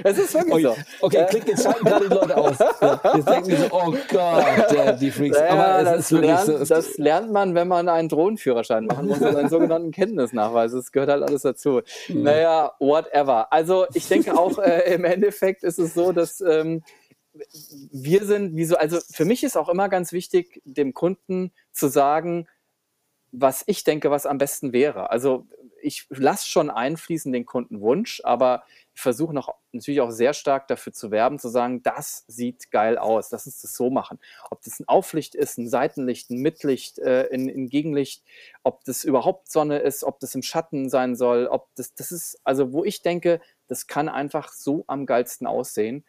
Es 0.03 0.17
ist 0.17 0.33
wirklich 0.33 0.65
okay, 0.65 0.83
so. 0.99 1.05
Okay, 1.05 1.25
klick, 1.29 1.47
jetzt 1.47 1.63
schalten 1.63 1.85
gerade 1.85 2.09
die 2.09 2.15
Leute 2.15 2.35
aus. 2.35 2.57
Ja, 2.59 2.99
jetzt 3.15 3.29
denken 3.29 3.49
die 3.49 3.55
so, 3.55 3.67
oh 3.71 3.93
Gott, 4.09 4.71
äh, 4.73 4.97
die 4.97 5.11
Freaks. 5.11 5.37
Naja, 5.37 5.51
Aber 5.51 5.77
es 5.77 5.83
das, 5.85 5.99
ist 5.99 6.11
wirklich 6.11 6.31
lernt, 6.31 6.45
so. 6.45 6.75
das 6.75 6.97
lernt 6.97 7.31
man, 7.31 7.53
wenn 7.53 7.67
man 7.67 7.87
einen 7.87 8.09
Drohnenführerschein 8.09 8.85
machen 8.85 9.07
muss 9.07 9.19
und 9.21 9.35
einen 9.35 9.49
sogenannten 9.49 9.91
Kenntnisnachweis. 9.91 10.71
Das 10.71 10.91
gehört 10.91 11.11
halt 11.11 11.21
alles 11.21 11.43
dazu. 11.43 11.81
Hm. 12.07 12.23
Naja, 12.23 12.71
whatever. 12.79 13.53
Also 13.53 13.85
ich 13.93 14.07
denke 14.07 14.35
auch, 14.35 14.57
äh, 14.57 14.95
im 14.95 15.05
Endeffekt 15.05 15.63
ist 15.63 15.77
es 15.77 15.93
so, 15.93 16.11
dass 16.11 16.41
ähm, 16.41 16.81
wir 17.91 18.25
sind, 18.25 18.55
wie 18.55 18.65
so, 18.65 18.77
also 18.77 18.99
für 19.11 19.25
mich 19.25 19.43
ist 19.43 19.57
auch 19.57 19.69
immer 19.69 19.89
ganz 19.89 20.11
wichtig, 20.11 20.61
dem 20.65 20.93
Kunden 20.93 21.51
zu 21.71 21.87
sagen, 21.87 22.47
was 23.31 23.63
ich 23.67 23.83
denke, 23.83 24.11
was 24.11 24.25
am 24.25 24.37
besten 24.37 24.71
wäre. 24.71 25.09
Also 25.09 25.47
ich 25.81 26.07
lasse 26.09 26.47
schon 26.47 26.69
einfließen 26.69 27.31
den 27.31 27.45
Kundenwunsch, 27.45 28.21
aber 28.23 28.63
ich 28.93 29.01
versuche 29.01 29.33
natürlich 29.71 30.01
auch 30.01 30.09
sehr 30.09 30.33
stark 30.33 30.67
dafür 30.67 30.93
zu 30.93 31.11
werben, 31.11 31.37
zu 31.37 31.49
sagen, 31.49 31.83
das 31.83 32.23
sieht 32.27 32.71
geil 32.71 32.97
aus, 32.97 33.29
lass 33.31 33.45
uns 33.45 33.61
das 33.61 33.75
so 33.75 33.89
machen. 33.89 34.19
Ob 34.49 34.63
das 34.63 34.79
ein 34.79 34.87
Auflicht 34.87 35.35
ist, 35.35 35.57
ein 35.57 35.69
Seitenlicht, 35.69 36.29
ein 36.29 36.41
Mittellicht, 36.41 36.97
äh, 36.99 37.29
ein, 37.31 37.49
ein 37.49 37.67
Gegenlicht, 37.67 38.23
ob 38.63 38.83
das 38.85 39.03
überhaupt 39.03 39.51
Sonne 39.51 39.79
ist, 39.79 40.03
ob 40.03 40.19
das 40.21 40.33
im 40.33 40.41
Schatten 40.41 40.89
sein 40.89 41.15
soll, 41.15 41.47
ob 41.47 41.67
das, 41.75 41.93
das 41.93 42.11
ist, 42.11 42.39
also 42.43 42.71
wo 42.71 42.83
ich 42.83 43.01
denke, 43.01 43.41
das 43.67 43.85
kann 43.85 44.09
einfach 44.09 44.53
so 44.53 44.85
am 44.87 45.05
geilsten 45.05 45.45
aussehen. 45.45 46.05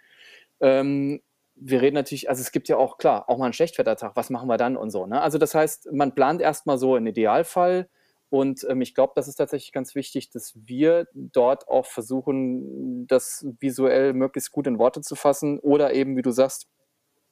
Ähm, 0.61 1.23
wir 1.55 1.81
reden 1.81 1.95
natürlich, 1.95 2.29
also 2.29 2.41
es 2.41 2.53
gibt 2.53 2.69
ja 2.69 2.77
auch, 2.77 2.99
klar, 2.99 3.29
auch 3.29 3.39
mal 3.39 3.45
einen 3.45 3.53
Schlechtwettertag, 3.55 4.13
was 4.15 4.31
machen 4.31 4.49
wir 4.49 4.59
dann 4.59 4.77
und 4.77 4.91
so. 4.91 5.07
Ne? 5.07 5.21
Also 5.21 5.39
das 5.39 5.55
heißt, 5.55 5.93
man 5.93 6.15
plant 6.15 6.43
erstmal 6.43 6.79
so 6.79 6.95
einen 6.95 7.07
Idealfall 7.07 7.89
und 8.29 8.67
ähm, 8.69 8.81
ich 8.83 8.95
glaube, 8.95 9.13
das 9.17 9.29
ist 9.29 9.37
tatsächlich 9.37 9.73
ganz 9.73 9.95
wichtig, 9.95 10.31
dass 10.31 10.53
wir 10.57 11.07
dort 11.15 11.69
auch 11.69 11.87
versuchen, 11.87 13.07
das 13.07 13.47
visuell 13.61 14.13
möglichst 14.13 14.53
gut 14.53 14.67
in 14.67 14.79
Worte 14.79 15.01
zu 15.01 15.15
fassen 15.15 15.59
oder 15.61 15.95
eben, 15.95 16.17
wie 16.17 16.23
du 16.23 16.31
sagst, 16.31 16.69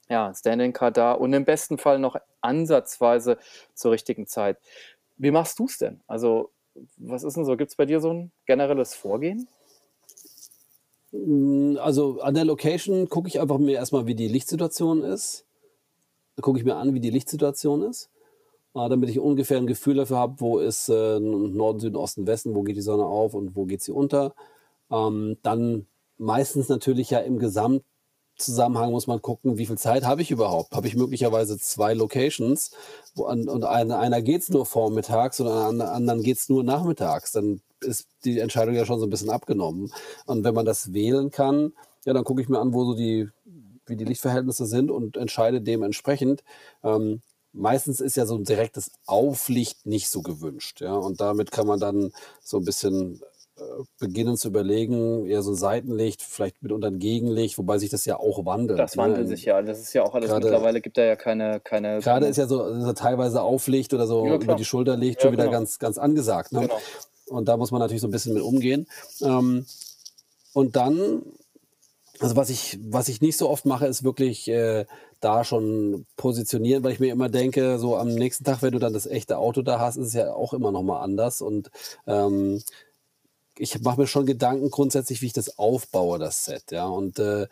ja, 0.08 0.32
Standing 0.34 0.72
Car 0.72 0.90
da 0.90 1.12
und 1.12 1.32
im 1.32 1.44
besten 1.44 1.78
Fall 1.78 1.98
noch 1.98 2.16
ansatzweise 2.40 3.38
zur 3.74 3.92
richtigen 3.92 4.26
Zeit. 4.26 4.58
Wie 5.16 5.30
machst 5.30 5.58
du 5.58 5.64
es 5.66 5.78
denn? 5.78 6.02
Also, 6.06 6.52
was 6.96 7.24
ist 7.24 7.36
denn 7.36 7.44
so? 7.44 7.56
Gibt 7.56 7.70
es 7.70 7.76
bei 7.76 7.86
dir 7.86 8.00
so 8.00 8.12
ein 8.12 8.32
generelles 8.46 8.94
Vorgehen? 8.94 9.48
Mm, 11.14 11.76
Also 11.80 12.20
an 12.20 12.34
der 12.34 12.44
Location 12.44 13.08
gucke 13.08 13.28
ich 13.28 13.40
einfach 13.40 13.58
mir 13.58 13.76
erstmal, 13.76 14.06
wie 14.06 14.14
die 14.14 14.28
Lichtsituation 14.28 15.02
ist. 15.02 15.46
Da 16.36 16.42
gucke 16.42 16.58
ich 16.58 16.64
mir 16.64 16.76
an, 16.76 16.94
wie 16.94 17.00
die 17.00 17.10
Lichtsituation 17.10 17.82
ist, 17.82 18.10
äh, 18.74 18.88
damit 18.88 19.10
ich 19.10 19.20
ungefähr 19.20 19.58
ein 19.58 19.66
Gefühl 19.68 19.96
dafür 19.96 20.18
habe, 20.18 20.40
wo 20.40 20.58
ist 20.58 20.88
äh, 20.88 21.20
Norden, 21.20 21.80
Süden, 21.80 21.96
Osten, 21.96 22.26
Westen, 22.26 22.54
wo 22.54 22.62
geht 22.62 22.76
die 22.76 22.82
Sonne 22.82 23.06
auf 23.06 23.34
und 23.34 23.56
wo 23.56 23.64
geht 23.66 23.82
sie 23.82 23.92
unter. 23.92 24.34
Ähm, 24.90 25.38
dann 25.42 25.86
meistens 26.18 26.68
natürlich 26.68 27.10
ja 27.10 27.20
im 27.20 27.38
Gesamtzusammenhang 27.38 28.92
muss 28.92 29.06
man 29.06 29.22
gucken, 29.22 29.58
wie 29.58 29.66
viel 29.66 29.78
Zeit 29.78 30.04
habe 30.04 30.22
ich 30.22 30.30
überhaupt. 30.32 30.74
Habe 30.74 30.88
ich 30.88 30.96
möglicherweise 30.96 31.58
zwei 31.58 31.94
Locations 31.94 32.72
wo 33.14 33.26
an, 33.26 33.48
und 33.48 33.64
an 33.64 33.92
einer 33.92 34.22
geht 34.22 34.42
es 34.42 34.50
nur 34.50 34.66
vormittags 34.66 35.40
und 35.40 35.48
an 35.48 35.78
der 35.78 35.92
anderen 35.92 36.22
geht 36.22 36.38
es 36.38 36.48
nur 36.48 36.64
nachmittags. 36.64 37.32
Dann 37.32 37.60
ist 37.84 38.08
die 38.24 38.38
Entscheidung 38.40 38.74
ja 38.74 38.84
schon 38.86 38.98
so 38.98 39.06
ein 39.06 39.10
bisschen 39.10 39.30
abgenommen. 39.30 39.92
Und 40.26 40.44
wenn 40.44 40.54
man 40.54 40.66
das 40.66 40.92
wählen 40.92 41.30
kann, 41.30 41.72
ja, 42.04 42.12
dann 42.12 42.24
gucke 42.24 42.42
ich 42.42 42.48
mir 42.48 42.58
an, 42.58 42.74
wo 42.74 42.84
so 42.84 42.94
die, 42.94 43.28
wie 43.86 43.96
die 43.96 44.04
Lichtverhältnisse 44.04 44.66
sind 44.66 44.90
und 44.90 45.16
entscheide 45.16 45.60
dementsprechend. 45.60 46.42
Ähm, 46.82 47.22
meistens 47.52 48.00
ist 48.00 48.16
ja 48.16 48.26
so 48.26 48.36
ein 48.36 48.44
direktes 48.44 48.90
Auflicht 49.06 49.86
nicht 49.86 50.08
so 50.08 50.22
gewünscht. 50.22 50.80
Ja? 50.80 50.94
Und 50.94 51.20
damit 51.20 51.50
kann 51.50 51.66
man 51.66 51.80
dann 51.80 52.12
so 52.42 52.58
ein 52.58 52.64
bisschen 52.64 53.20
äh, 53.56 53.62
beginnen 54.00 54.36
zu 54.36 54.48
überlegen, 54.48 55.26
eher 55.26 55.42
so 55.42 55.52
ein 55.52 55.56
Seitenlicht, 55.56 56.22
vielleicht 56.22 56.62
mitunter 56.62 56.88
ein 56.88 56.98
Gegenlicht, 56.98 57.56
wobei 57.56 57.78
sich 57.78 57.88
das 57.88 58.04
ja 58.04 58.18
auch 58.18 58.44
wandelt. 58.44 58.78
Das 58.78 58.96
wandelt 58.96 59.22
ne? 59.22 59.28
sich 59.28 59.44
ja. 59.44 59.62
Das 59.62 59.80
ist 59.80 59.92
ja 59.92 60.02
auch 60.02 60.14
alles 60.14 60.28
Gerade- 60.28 60.46
mittlerweile, 60.46 60.80
gibt 60.80 60.98
da 60.98 61.04
ja 61.04 61.16
keine. 61.16 61.60
keine 61.60 62.00
Gerade 62.00 62.26
ist 62.26 62.36
ja 62.36 62.46
so, 62.46 62.80
so 62.80 62.92
teilweise 62.92 63.40
Auflicht 63.42 63.94
oder 63.94 64.06
so 64.06 64.26
Ja, 64.26 64.34
über 64.34 64.56
die 64.56 64.64
Schulter 64.64 64.96
liegt, 64.96 65.16
Ja, 65.16 65.22
schon 65.22 65.32
wieder 65.32 65.44
genau. 65.44 65.58
ganz, 65.58 65.78
ganz 65.78 65.98
angesagt. 65.98 66.52
Ne? 66.52 66.62
Genau. 66.62 66.78
Und 67.28 67.48
da 67.48 67.56
muss 67.56 67.70
man 67.70 67.80
natürlich 67.80 68.02
so 68.02 68.08
ein 68.08 68.12
bisschen 68.12 68.34
mit 68.34 68.42
umgehen. 68.42 68.86
Ähm, 69.22 69.66
und 70.52 70.76
dann, 70.76 71.22
also 72.20 72.36
was 72.36 72.50
ich, 72.50 72.78
was 72.82 73.08
ich 73.08 73.20
nicht 73.20 73.36
so 73.36 73.48
oft 73.48 73.66
mache, 73.66 73.86
ist 73.86 74.04
wirklich 74.04 74.48
äh, 74.48 74.86
da 75.20 75.42
schon 75.42 76.06
positionieren, 76.16 76.84
weil 76.84 76.92
ich 76.92 77.00
mir 77.00 77.12
immer 77.12 77.28
denke, 77.28 77.78
so 77.78 77.96
am 77.96 78.08
nächsten 78.08 78.44
Tag, 78.44 78.62
wenn 78.62 78.72
du 78.72 78.78
dann 78.78 78.92
das 78.92 79.06
echte 79.06 79.38
Auto 79.38 79.62
da 79.62 79.80
hast, 79.80 79.96
ist 79.96 80.08
es 80.08 80.14
ja 80.14 80.32
auch 80.32 80.52
immer 80.52 80.70
noch 80.70 80.82
mal 80.82 81.00
anders. 81.00 81.40
Und 81.40 81.70
ähm, 82.06 82.62
ich 83.56 83.80
mache 83.80 84.00
mir 84.00 84.06
schon 84.06 84.26
Gedanken 84.26 84.70
grundsätzlich, 84.70 85.22
wie 85.22 85.26
ich 85.26 85.32
das 85.32 85.58
aufbaue, 85.58 86.18
das 86.18 86.44
Set. 86.44 86.72
Ja, 86.72 86.86
und 86.86 87.18
äh, 87.18 87.46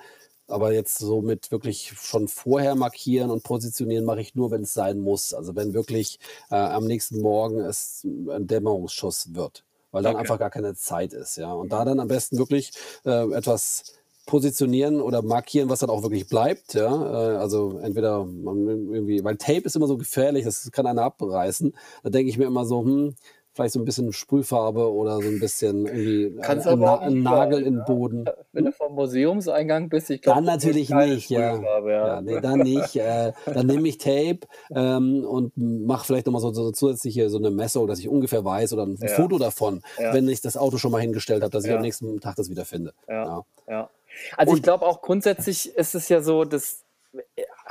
aber 0.49 0.73
jetzt 0.73 0.99
so 0.99 1.23
mit 1.23 1.51
wirklich 1.51 1.93
schon 2.01 2.29
vorher 2.29 2.75
markieren 2.75 3.31
und 3.31 3.43
positionieren 3.43 4.05
mache 4.05 4.21
ich 4.21 4.35
nur, 4.35 4.51
wenn 4.51 4.63
es 4.63 4.75
sein 4.75 5.01
muss. 5.01 5.35
Also 5.35 5.57
wenn 5.57 5.75
wirklich 5.75 6.19
äh, 6.51 6.57
am 6.57 6.85
nächsten 6.87 7.21
Morgen 7.21 7.61
es 7.61 8.05
ein 8.05 8.47
Dämmerungsschuss 8.47 9.35
wird, 9.35 9.65
weil 9.91 10.03
dann 10.03 10.15
Okay. 10.15 10.17
einfach 10.17 10.39
gar 10.39 10.51
keine 10.51 10.75
Zeit 10.75 11.13
ist. 11.13 11.37
Ja, 11.37 11.53
und 11.53 11.73
da 11.73 11.85
dann 11.85 12.01
am 12.01 12.09
besten 12.09 12.39
wirklich 12.39 12.73
äh, 13.05 13.33
etwas 13.33 13.95
positionieren 14.27 15.01
oder 15.01 15.23
markieren, 15.23 15.69
was 15.69 15.81
dann 15.81 15.91
auch 15.91 16.03
wirklich 16.03 16.29
bleibt. 16.29 16.75
Ja, 16.75 17.35
äh, 17.35 17.37
also 17.37 17.79
entweder 17.79 18.25
man 18.25 18.67
irgendwie, 18.69 19.25
weil 19.25 19.37
Tape 19.37 19.63
ist 19.63 19.75
immer 19.77 19.89
so 19.89 19.97
gefährlich, 19.97 20.45
das 20.45 20.71
kann 20.71 20.87
einer 20.87 21.03
abreißen. 21.03 21.75
Da 22.05 22.11
denke 22.11 22.31
ich 22.31 22.39
mir 22.39 22.45
immer 22.47 22.65
so, 22.65 22.85
hm, 22.85 23.15
vielleicht 23.55 23.75
so 23.75 23.81
ein 23.81 23.85
bisschen 23.85 24.13
Sprühfarbe 24.13 24.93
oder 24.93 25.17
so 25.21 25.29
ein 25.29 25.41
bisschen 25.41 25.87
irgendwie 25.87 26.41
Kannst 26.41 26.67
ein, 26.67 26.83
aber 26.83 27.01
ein 27.03 27.23
Nagel 27.23 27.65
den 27.65 27.85
Boden. 27.85 28.25
Wenn 28.53 28.65
du 28.65 28.73
vom 28.73 28.95
Museumseingang 28.95 29.89
bist, 29.89 30.11
ich 30.11 30.23
glaube. 30.23 30.37
Dann 30.37 30.45
natürlich 30.45 30.91
nicht, 30.91 31.31
ja. 31.31 31.61
Ja. 31.61 31.89
Ja, 31.89 32.21
nee, 32.21 32.41
dann 32.41 32.61
nicht. 32.61 32.97
Äh, 32.97 33.33
dann 33.47 33.67
nehme 33.67 33.89
ich 33.89 33.99
Tape 33.99 34.41
ähm, 34.75 35.25
und 35.25 35.53
mache 35.57 36.07
vielleicht 36.07 36.27
nochmal 36.27 36.43
so, 36.43 36.53
so 36.53 36.71
zusätzliche 36.71 37.29
so 37.31 37.39
eine 37.39 37.51
Messung, 37.51 37.87
dass 37.87 37.99
ich 37.99 38.09
ungefähr 38.09 38.45
weiß 38.45 38.73
oder 38.73 38.85
ein 38.85 38.97
Ja. 39.01 39.09
Foto 39.09 39.39
davon, 39.39 39.83
wenn 39.97 40.29
ich 40.29 40.41
das 40.41 40.57
Auto 40.57 40.79
schon 40.79 40.93
mal 40.93 41.01
hingestellt 41.01 41.43
habe, 41.43 41.51
dass 41.51 41.65
ich 41.65 41.73
am 41.73 41.83
nächsten 41.83 42.21
Tag 42.21 42.37
das 42.37 42.51
wieder 42.51 42.65
finde. 42.65 42.93
Ja. 43.09 43.45
Ja. 43.69 43.91
Also 44.37 44.57
ich 44.57 44.63
glaube 44.63 44.87
auch 44.87 45.03
grundsätzlich 45.03 45.75
ist 45.75 45.95
es 45.95 46.09
ja 46.09 46.23
so, 46.23 46.45
dass 46.45 46.85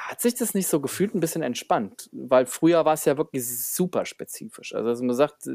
hat 0.08 0.22
sich 0.22 0.36
das 0.36 0.54
nicht 0.54 0.68
so 0.68 0.80
gefühlt 0.80 1.16
ein 1.16 1.20
bisschen 1.20 1.44
entspannt, 1.44 2.10
weil 2.12 2.46
früher 2.46 2.86
war 2.86 2.94
es 2.94 3.06
ja 3.06 3.18
wirklich 3.18 3.48
super 3.48 4.06
spezifisch. 4.06 4.74
Also, 4.74 4.90
also 4.90 5.04
man 5.04 5.16
sagt, 5.16 5.48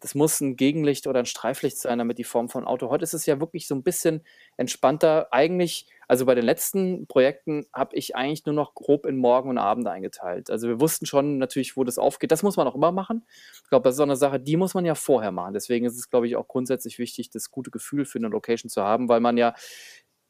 das 0.00 0.14
muss 0.14 0.40
ein 0.40 0.56
Gegenlicht 0.56 1.06
oder 1.06 1.20
ein 1.20 1.26
Streiflicht 1.26 1.76
sein, 1.76 1.98
damit 1.98 2.16
die 2.18 2.24
Form 2.24 2.48
von 2.48 2.64
Auto. 2.64 2.88
Heute 2.88 3.04
ist 3.04 3.12
es 3.12 3.26
ja 3.26 3.38
wirklich 3.38 3.66
so 3.66 3.74
ein 3.74 3.82
bisschen 3.82 4.22
entspannter. 4.56 5.28
Eigentlich, 5.30 5.86
also 6.08 6.24
bei 6.24 6.34
den 6.34 6.44
letzten 6.44 7.06
Projekten 7.06 7.66
habe 7.72 7.94
ich 7.96 8.16
eigentlich 8.16 8.46
nur 8.46 8.54
noch 8.54 8.74
grob 8.74 9.04
in 9.04 9.18
Morgen 9.18 9.50
und 9.50 9.58
Abend 9.58 9.86
eingeteilt. 9.86 10.50
Also 10.50 10.68
wir 10.68 10.80
wussten 10.80 11.04
schon 11.04 11.36
natürlich, 11.36 11.76
wo 11.76 11.84
das 11.84 11.98
aufgeht. 11.98 12.32
Das 12.32 12.42
muss 12.42 12.56
man 12.56 12.66
auch 12.66 12.74
immer 12.74 12.92
machen. 12.92 13.26
Ich 13.62 13.68
glaube, 13.68 13.84
das 13.84 13.96
ist 13.96 14.00
auch 14.00 14.04
eine 14.04 14.16
Sache, 14.16 14.40
die 14.40 14.56
muss 14.56 14.72
man 14.72 14.86
ja 14.86 14.94
vorher 14.94 15.32
machen. 15.32 15.52
Deswegen 15.52 15.84
ist 15.84 15.98
es, 15.98 16.08
glaube 16.08 16.26
ich, 16.26 16.36
auch 16.36 16.48
grundsätzlich 16.48 16.98
wichtig, 16.98 17.28
das 17.28 17.50
gute 17.50 17.70
Gefühl 17.70 18.06
für 18.06 18.18
eine 18.18 18.28
Location 18.28 18.70
zu 18.70 18.82
haben, 18.82 19.08
weil 19.10 19.20
man 19.20 19.36
ja 19.36 19.54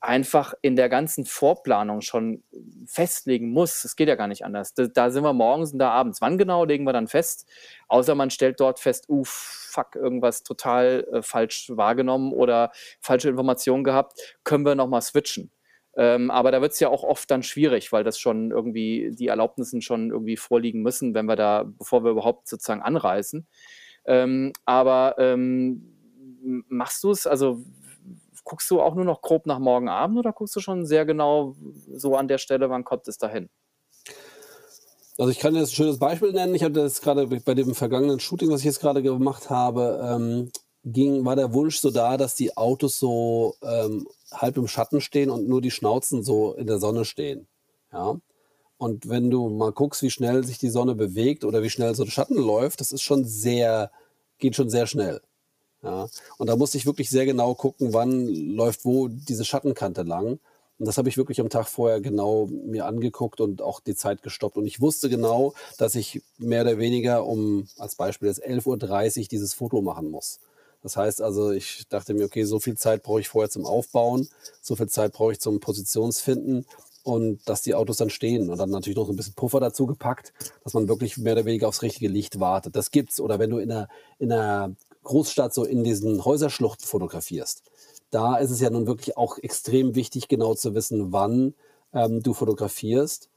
einfach 0.00 0.54
in 0.62 0.76
der 0.76 0.88
ganzen 0.88 1.26
Vorplanung 1.26 2.00
schon 2.00 2.42
festlegen 2.86 3.50
muss. 3.50 3.84
Es 3.84 3.96
geht 3.96 4.08
ja 4.08 4.14
gar 4.14 4.28
nicht 4.28 4.44
anders. 4.44 4.72
Da, 4.72 4.86
da 4.86 5.10
sind 5.10 5.22
wir 5.22 5.34
morgens 5.34 5.72
und 5.72 5.78
da 5.78 5.90
abends. 5.90 6.22
Wann 6.22 6.38
genau 6.38 6.64
legen 6.64 6.84
wir 6.84 6.94
dann 6.94 7.06
fest? 7.06 7.46
Außer 7.88 8.14
man 8.14 8.30
stellt 8.30 8.60
dort 8.60 8.80
fest, 8.80 9.08
uh, 9.08 9.24
fuck, 9.24 9.96
irgendwas 9.96 10.42
total 10.42 11.06
äh, 11.12 11.22
falsch 11.22 11.70
wahrgenommen 11.74 12.32
oder 12.32 12.72
falsche 13.00 13.28
Informationen 13.28 13.84
gehabt, 13.84 14.38
können 14.42 14.64
wir 14.64 14.74
nochmal 14.74 15.02
switchen. 15.02 15.50
Ähm, 15.96 16.30
aber 16.30 16.50
da 16.50 16.62
wird 16.62 16.72
es 16.72 16.80
ja 16.80 16.88
auch 16.88 17.02
oft 17.02 17.30
dann 17.30 17.42
schwierig, 17.42 17.92
weil 17.92 18.04
das 18.04 18.18
schon 18.18 18.52
irgendwie, 18.52 19.10
die 19.12 19.26
Erlaubnissen 19.26 19.82
schon 19.82 20.10
irgendwie 20.10 20.36
vorliegen 20.36 20.82
müssen, 20.82 21.14
wenn 21.14 21.26
wir 21.26 21.36
da, 21.36 21.64
bevor 21.78 22.04
wir 22.04 22.12
überhaupt 22.12 22.48
sozusagen 22.48 22.80
anreisen. 22.80 23.46
Ähm, 24.06 24.52
aber 24.64 25.16
ähm, 25.18 25.92
machst 26.68 27.04
du 27.04 27.10
es, 27.10 27.26
also 27.26 27.62
guckst 28.44 28.70
du 28.70 28.80
auch 28.80 28.94
nur 28.94 29.04
noch 29.04 29.22
grob 29.22 29.46
nach 29.46 29.58
morgen 29.58 29.88
Abend 29.88 30.18
oder 30.18 30.32
guckst 30.32 30.54
du 30.56 30.60
schon 30.60 30.86
sehr 30.86 31.04
genau 31.04 31.54
so 31.92 32.16
an 32.16 32.28
der 32.28 32.38
Stelle, 32.38 32.70
wann 32.70 32.84
kommt 32.84 33.08
es 33.08 33.18
dahin? 33.18 33.48
Also 35.18 35.30
ich 35.30 35.38
kann 35.38 35.54
jetzt 35.54 35.72
ein 35.72 35.74
schönes 35.74 35.98
Beispiel 35.98 36.32
nennen. 36.32 36.54
Ich 36.54 36.62
hatte 36.62 36.74
das 36.74 37.02
gerade 37.02 37.26
bei 37.26 37.54
dem 37.54 37.74
vergangenen 37.74 38.20
Shooting, 38.20 38.50
was 38.50 38.60
ich 38.60 38.66
jetzt 38.66 38.80
gerade 38.80 39.02
gemacht 39.02 39.50
habe, 39.50 40.00
ähm, 40.02 40.50
ging, 40.84 41.24
war 41.24 41.36
der 41.36 41.52
Wunsch 41.52 41.78
so 41.78 41.90
da, 41.90 42.16
dass 42.16 42.34
die 42.34 42.56
Autos 42.56 42.98
so 42.98 43.54
ähm, 43.62 44.08
halb 44.32 44.56
im 44.56 44.66
Schatten 44.66 45.00
stehen 45.00 45.28
und 45.28 45.46
nur 45.46 45.60
die 45.60 45.70
Schnauzen 45.70 46.22
so 46.22 46.54
in 46.54 46.66
der 46.66 46.78
Sonne 46.78 47.04
stehen. 47.04 47.48
Ja. 47.92 48.16
Und 48.78 49.10
wenn 49.10 49.30
du 49.30 49.50
mal 49.50 49.72
guckst, 49.72 50.02
wie 50.02 50.10
schnell 50.10 50.42
sich 50.44 50.56
die 50.56 50.70
Sonne 50.70 50.94
bewegt 50.94 51.44
oder 51.44 51.62
wie 51.62 51.68
schnell 51.68 51.94
so 51.94 52.04
der 52.04 52.10
Schatten 52.10 52.36
läuft, 52.36 52.80
das 52.80 52.92
ist 52.92 53.02
schon 53.02 53.26
sehr, 53.26 53.90
geht 54.38 54.56
schon 54.56 54.70
sehr 54.70 54.86
schnell. 54.86 55.20
Ja. 55.82 56.08
Und 56.38 56.48
da 56.48 56.56
musste 56.56 56.76
ich 56.78 56.86
wirklich 56.86 57.10
sehr 57.10 57.26
genau 57.26 57.54
gucken, 57.54 57.92
wann 57.92 58.26
läuft 58.28 58.84
wo 58.84 59.08
diese 59.08 59.44
Schattenkante 59.44 60.02
lang, 60.02 60.38
Und 60.78 60.86
das 60.86 60.98
habe 60.98 61.08
ich 61.08 61.16
wirklich 61.16 61.40
am 61.40 61.48
Tag 61.48 61.68
vorher 61.68 62.00
genau 62.00 62.46
mir 62.46 62.86
angeguckt 62.86 63.40
und 63.40 63.62
auch 63.62 63.80
die 63.80 63.94
Zeit 63.94 64.22
gestoppt. 64.22 64.56
Und 64.56 64.66
ich 64.66 64.80
wusste 64.80 65.08
genau, 65.08 65.54
dass 65.78 65.94
ich 65.94 66.22
mehr 66.38 66.62
oder 66.62 66.78
weniger 66.78 67.26
um, 67.26 67.68
als 67.78 67.96
Beispiel 67.96 68.28
jetzt 68.28 68.44
11.30 68.44 69.20
Uhr 69.22 69.28
dieses 69.30 69.54
Foto 69.54 69.82
machen 69.82 70.10
muss. 70.10 70.40
Das 70.82 70.96
heißt 70.96 71.20
also, 71.22 71.50
ich 71.50 71.86
dachte 71.88 72.14
mir, 72.14 72.24
okay, 72.24 72.44
so 72.44 72.58
viel 72.60 72.76
Zeit 72.76 73.02
brauche 73.02 73.20
ich 73.20 73.28
vorher 73.28 73.50
zum 73.50 73.66
Aufbauen, 73.66 74.28
so 74.62 74.76
viel 74.76 74.88
Zeit 74.88 75.12
brauche 75.12 75.32
ich 75.32 75.40
zum 75.40 75.60
Positionsfinden 75.60 76.66
und 77.02 77.46
dass 77.48 77.62
die 77.62 77.74
Autos 77.74 77.98
dann 77.98 78.10
stehen 78.10 78.50
und 78.50 78.58
dann 78.58 78.70
natürlich 78.70 78.96
noch 78.96 79.06
so 79.06 79.12
ein 79.12 79.16
bisschen 79.16 79.34
Puffer 79.34 79.60
dazu 79.60 79.86
gepackt, 79.86 80.32
dass 80.64 80.74
man 80.74 80.88
wirklich 80.88 81.18
mehr 81.18 81.34
oder 81.34 81.44
weniger 81.44 81.68
aufs 81.68 81.82
richtige 81.82 82.08
Licht 82.08 82.40
wartet. 82.40 82.76
Das 82.76 82.90
gibt's. 82.90 83.20
Oder 83.20 83.38
wenn 83.38 83.50
du 83.50 83.58
in 83.58 83.70
einer, 83.70 83.88
in 84.18 84.32
einer 84.32 84.74
Großstadt 85.04 85.54
so 85.54 85.64
in 85.64 85.84
diesen 85.84 86.24
Häuserschluchten 86.24 86.86
fotografierst, 86.86 87.62
da 88.10 88.36
ist 88.36 88.50
es 88.50 88.60
ja 88.60 88.70
nun 88.70 88.86
wirklich 88.86 89.16
auch 89.16 89.38
extrem 89.38 89.94
wichtig, 89.94 90.28
genau 90.28 90.54
zu 90.54 90.74
wissen, 90.74 91.12
wann 91.12 91.54
ähm, 91.92 92.22
du 92.22 92.34
fotografierst. 92.34 93.28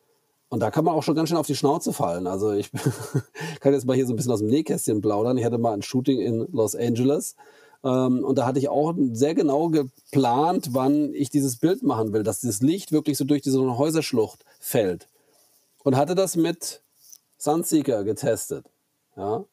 Und 0.49 0.59
da 0.59 0.69
kann 0.69 0.85
man 0.85 0.93
auch 0.93 1.03
schon 1.03 1.15
ganz 1.15 1.29
schön 1.29 1.37
auf 1.37 1.47
die 1.47 1.55
Schnauze 1.55 1.93
fallen. 1.93 2.27
Also 2.27 2.51
ich 2.51 2.71
kann 3.59 3.73
jetzt 3.73 3.85
mal 3.85 3.95
hier 3.95 4.05
so 4.05 4.13
ein 4.13 4.15
bisschen 4.15 4.31
aus 4.31 4.39
dem 4.39 4.49
Nähkästchen 4.49 5.01
plaudern. 5.01 5.37
Ich 5.37 5.45
hatte 5.45 5.57
mal 5.57 5.73
ein 5.73 5.81
Shooting 5.81 6.19
in 6.19 6.47
Los 6.51 6.75
Angeles 6.75 7.35
ähm, 7.83 8.23
und 8.23 8.37
da 8.37 8.45
hatte 8.45 8.59
ich 8.59 8.69
auch 8.69 8.93
sehr 9.11 9.35
genau 9.35 9.69
geplant, 9.69 10.69
wann 10.71 11.13
ich 11.13 11.29
dieses 11.29 11.57
Bild 11.57 11.83
machen 11.83 12.13
will, 12.13 12.23
dass 12.23 12.39
dieses 12.39 12.61
Licht 12.61 12.91
wirklich 12.91 13.17
so 13.17 13.25
durch 13.25 13.41
diese 13.41 13.77
Häuserschlucht 13.77 14.45
fällt. 14.59 15.09
Und 15.83 15.97
hatte 15.97 16.15
das 16.15 16.35
mit 16.37 16.81
Sunseeker 17.37 18.03
getestet. 18.05 18.65
Ja. 19.17 19.43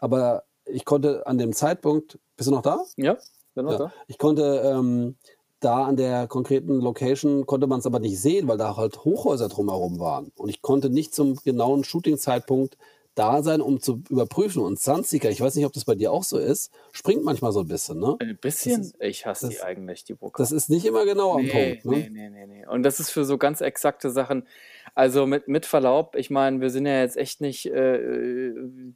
Aber 0.00 0.42
ich 0.70 0.84
konnte 0.84 1.26
an 1.26 1.38
dem 1.38 1.52
Zeitpunkt, 1.52 2.18
bist 2.36 2.48
du 2.48 2.54
noch 2.54 2.62
da? 2.62 2.84
Ja, 2.96 3.16
bin 3.54 3.64
noch 3.64 3.72
ja. 3.72 3.78
da. 3.78 3.92
Ich 4.06 4.18
konnte 4.18 4.62
ähm, 4.64 5.16
da 5.60 5.84
an 5.84 5.96
der 5.96 6.28
konkreten 6.28 6.80
Location 6.80 7.46
konnte 7.46 7.66
man 7.66 7.80
es 7.80 7.86
aber 7.86 7.98
nicht 7.98 8.20
sehen, 8.20 8.48
weil 8.48 8.58
da 8.58 8.76
halt 8.76 9.04
Hochhäuser 9.04 9.48
drumherum 9.48 9.98
waren. 9.98 10.30
Und 10.36 10.48
ich 10.48 10.62
konnte 10.62 10.90
nicht 10.90 11.14
zum 11.14 11.36
genauen 11.36 11.84
Shooting-Zeitpunkt 11.84 12.76
da 13.18 13.42
sein, 13.42 13.60
um 13.60 13.80
zu 13.80 14.02
überprüfen. 14.08 14.62
Und 14.62 14.78
Sunseeker, 14.78 15.28
ich 15.30 15.40
weiß 15.40 15.56
nicht, 15.56 15.66
ob 15.66 15.72
das 15.72 15.84
bei 15.84 15.96
dir 15.96 16.12
auch 16.12 16.22
so 16.22 16.38
ist, 16.38 16.70
springt 16.92 17.24
manchmal 17.24 17.50
so 17.50 17.60
ein 17.60 17.66
bisschen, 17.66 17.98
ne? 17.98 18.16
Ein 18.20 18.38
bisschen? 18.40 18.82
Ist, 18.82 18.94
ich 19.00 19.26
hasse 19.26 19.48
die 19.48 19.60
eigentlich, 19.60 20.04
die 20.04 20.14
Programme. 20.14 20.44
Das 20.44 20.52
ist 20.52 20.70
nicht 20.70 20.86
immer 20.86 21.04
genau 21.04 21.38
nee, 21.38 21.50
am 21.50 21.82
Punkt, 21.82 21.84
ne? 21.84 21.96
Nee, 21.96 22.10
nee, 22.10 22.30
nee, 22.30 22.46
nee. 22.46 22.66
Und 22.66 22.84
das 22.84 23.00
ist 23.00 23.10
für 23.10 23.24
so 23.24 23.36
ganz 23.36 23.60
exakte 23.60 24.10
Sachen. 24.10 24.46
Also 24.94 25.26
mit, 25.26 25.48
mit 25.48 25.66
Verlaub, 25.66 26.16
ich 26.16 26.30
meine, 26.30 26.60
wir 26.60 26.70
sind 26.70 26.86
ja 26.86 27.00
jetzt 27.00 27.16
echt 27.16 27.40
nicht 27.40 27.66
äh, 27.66 28.52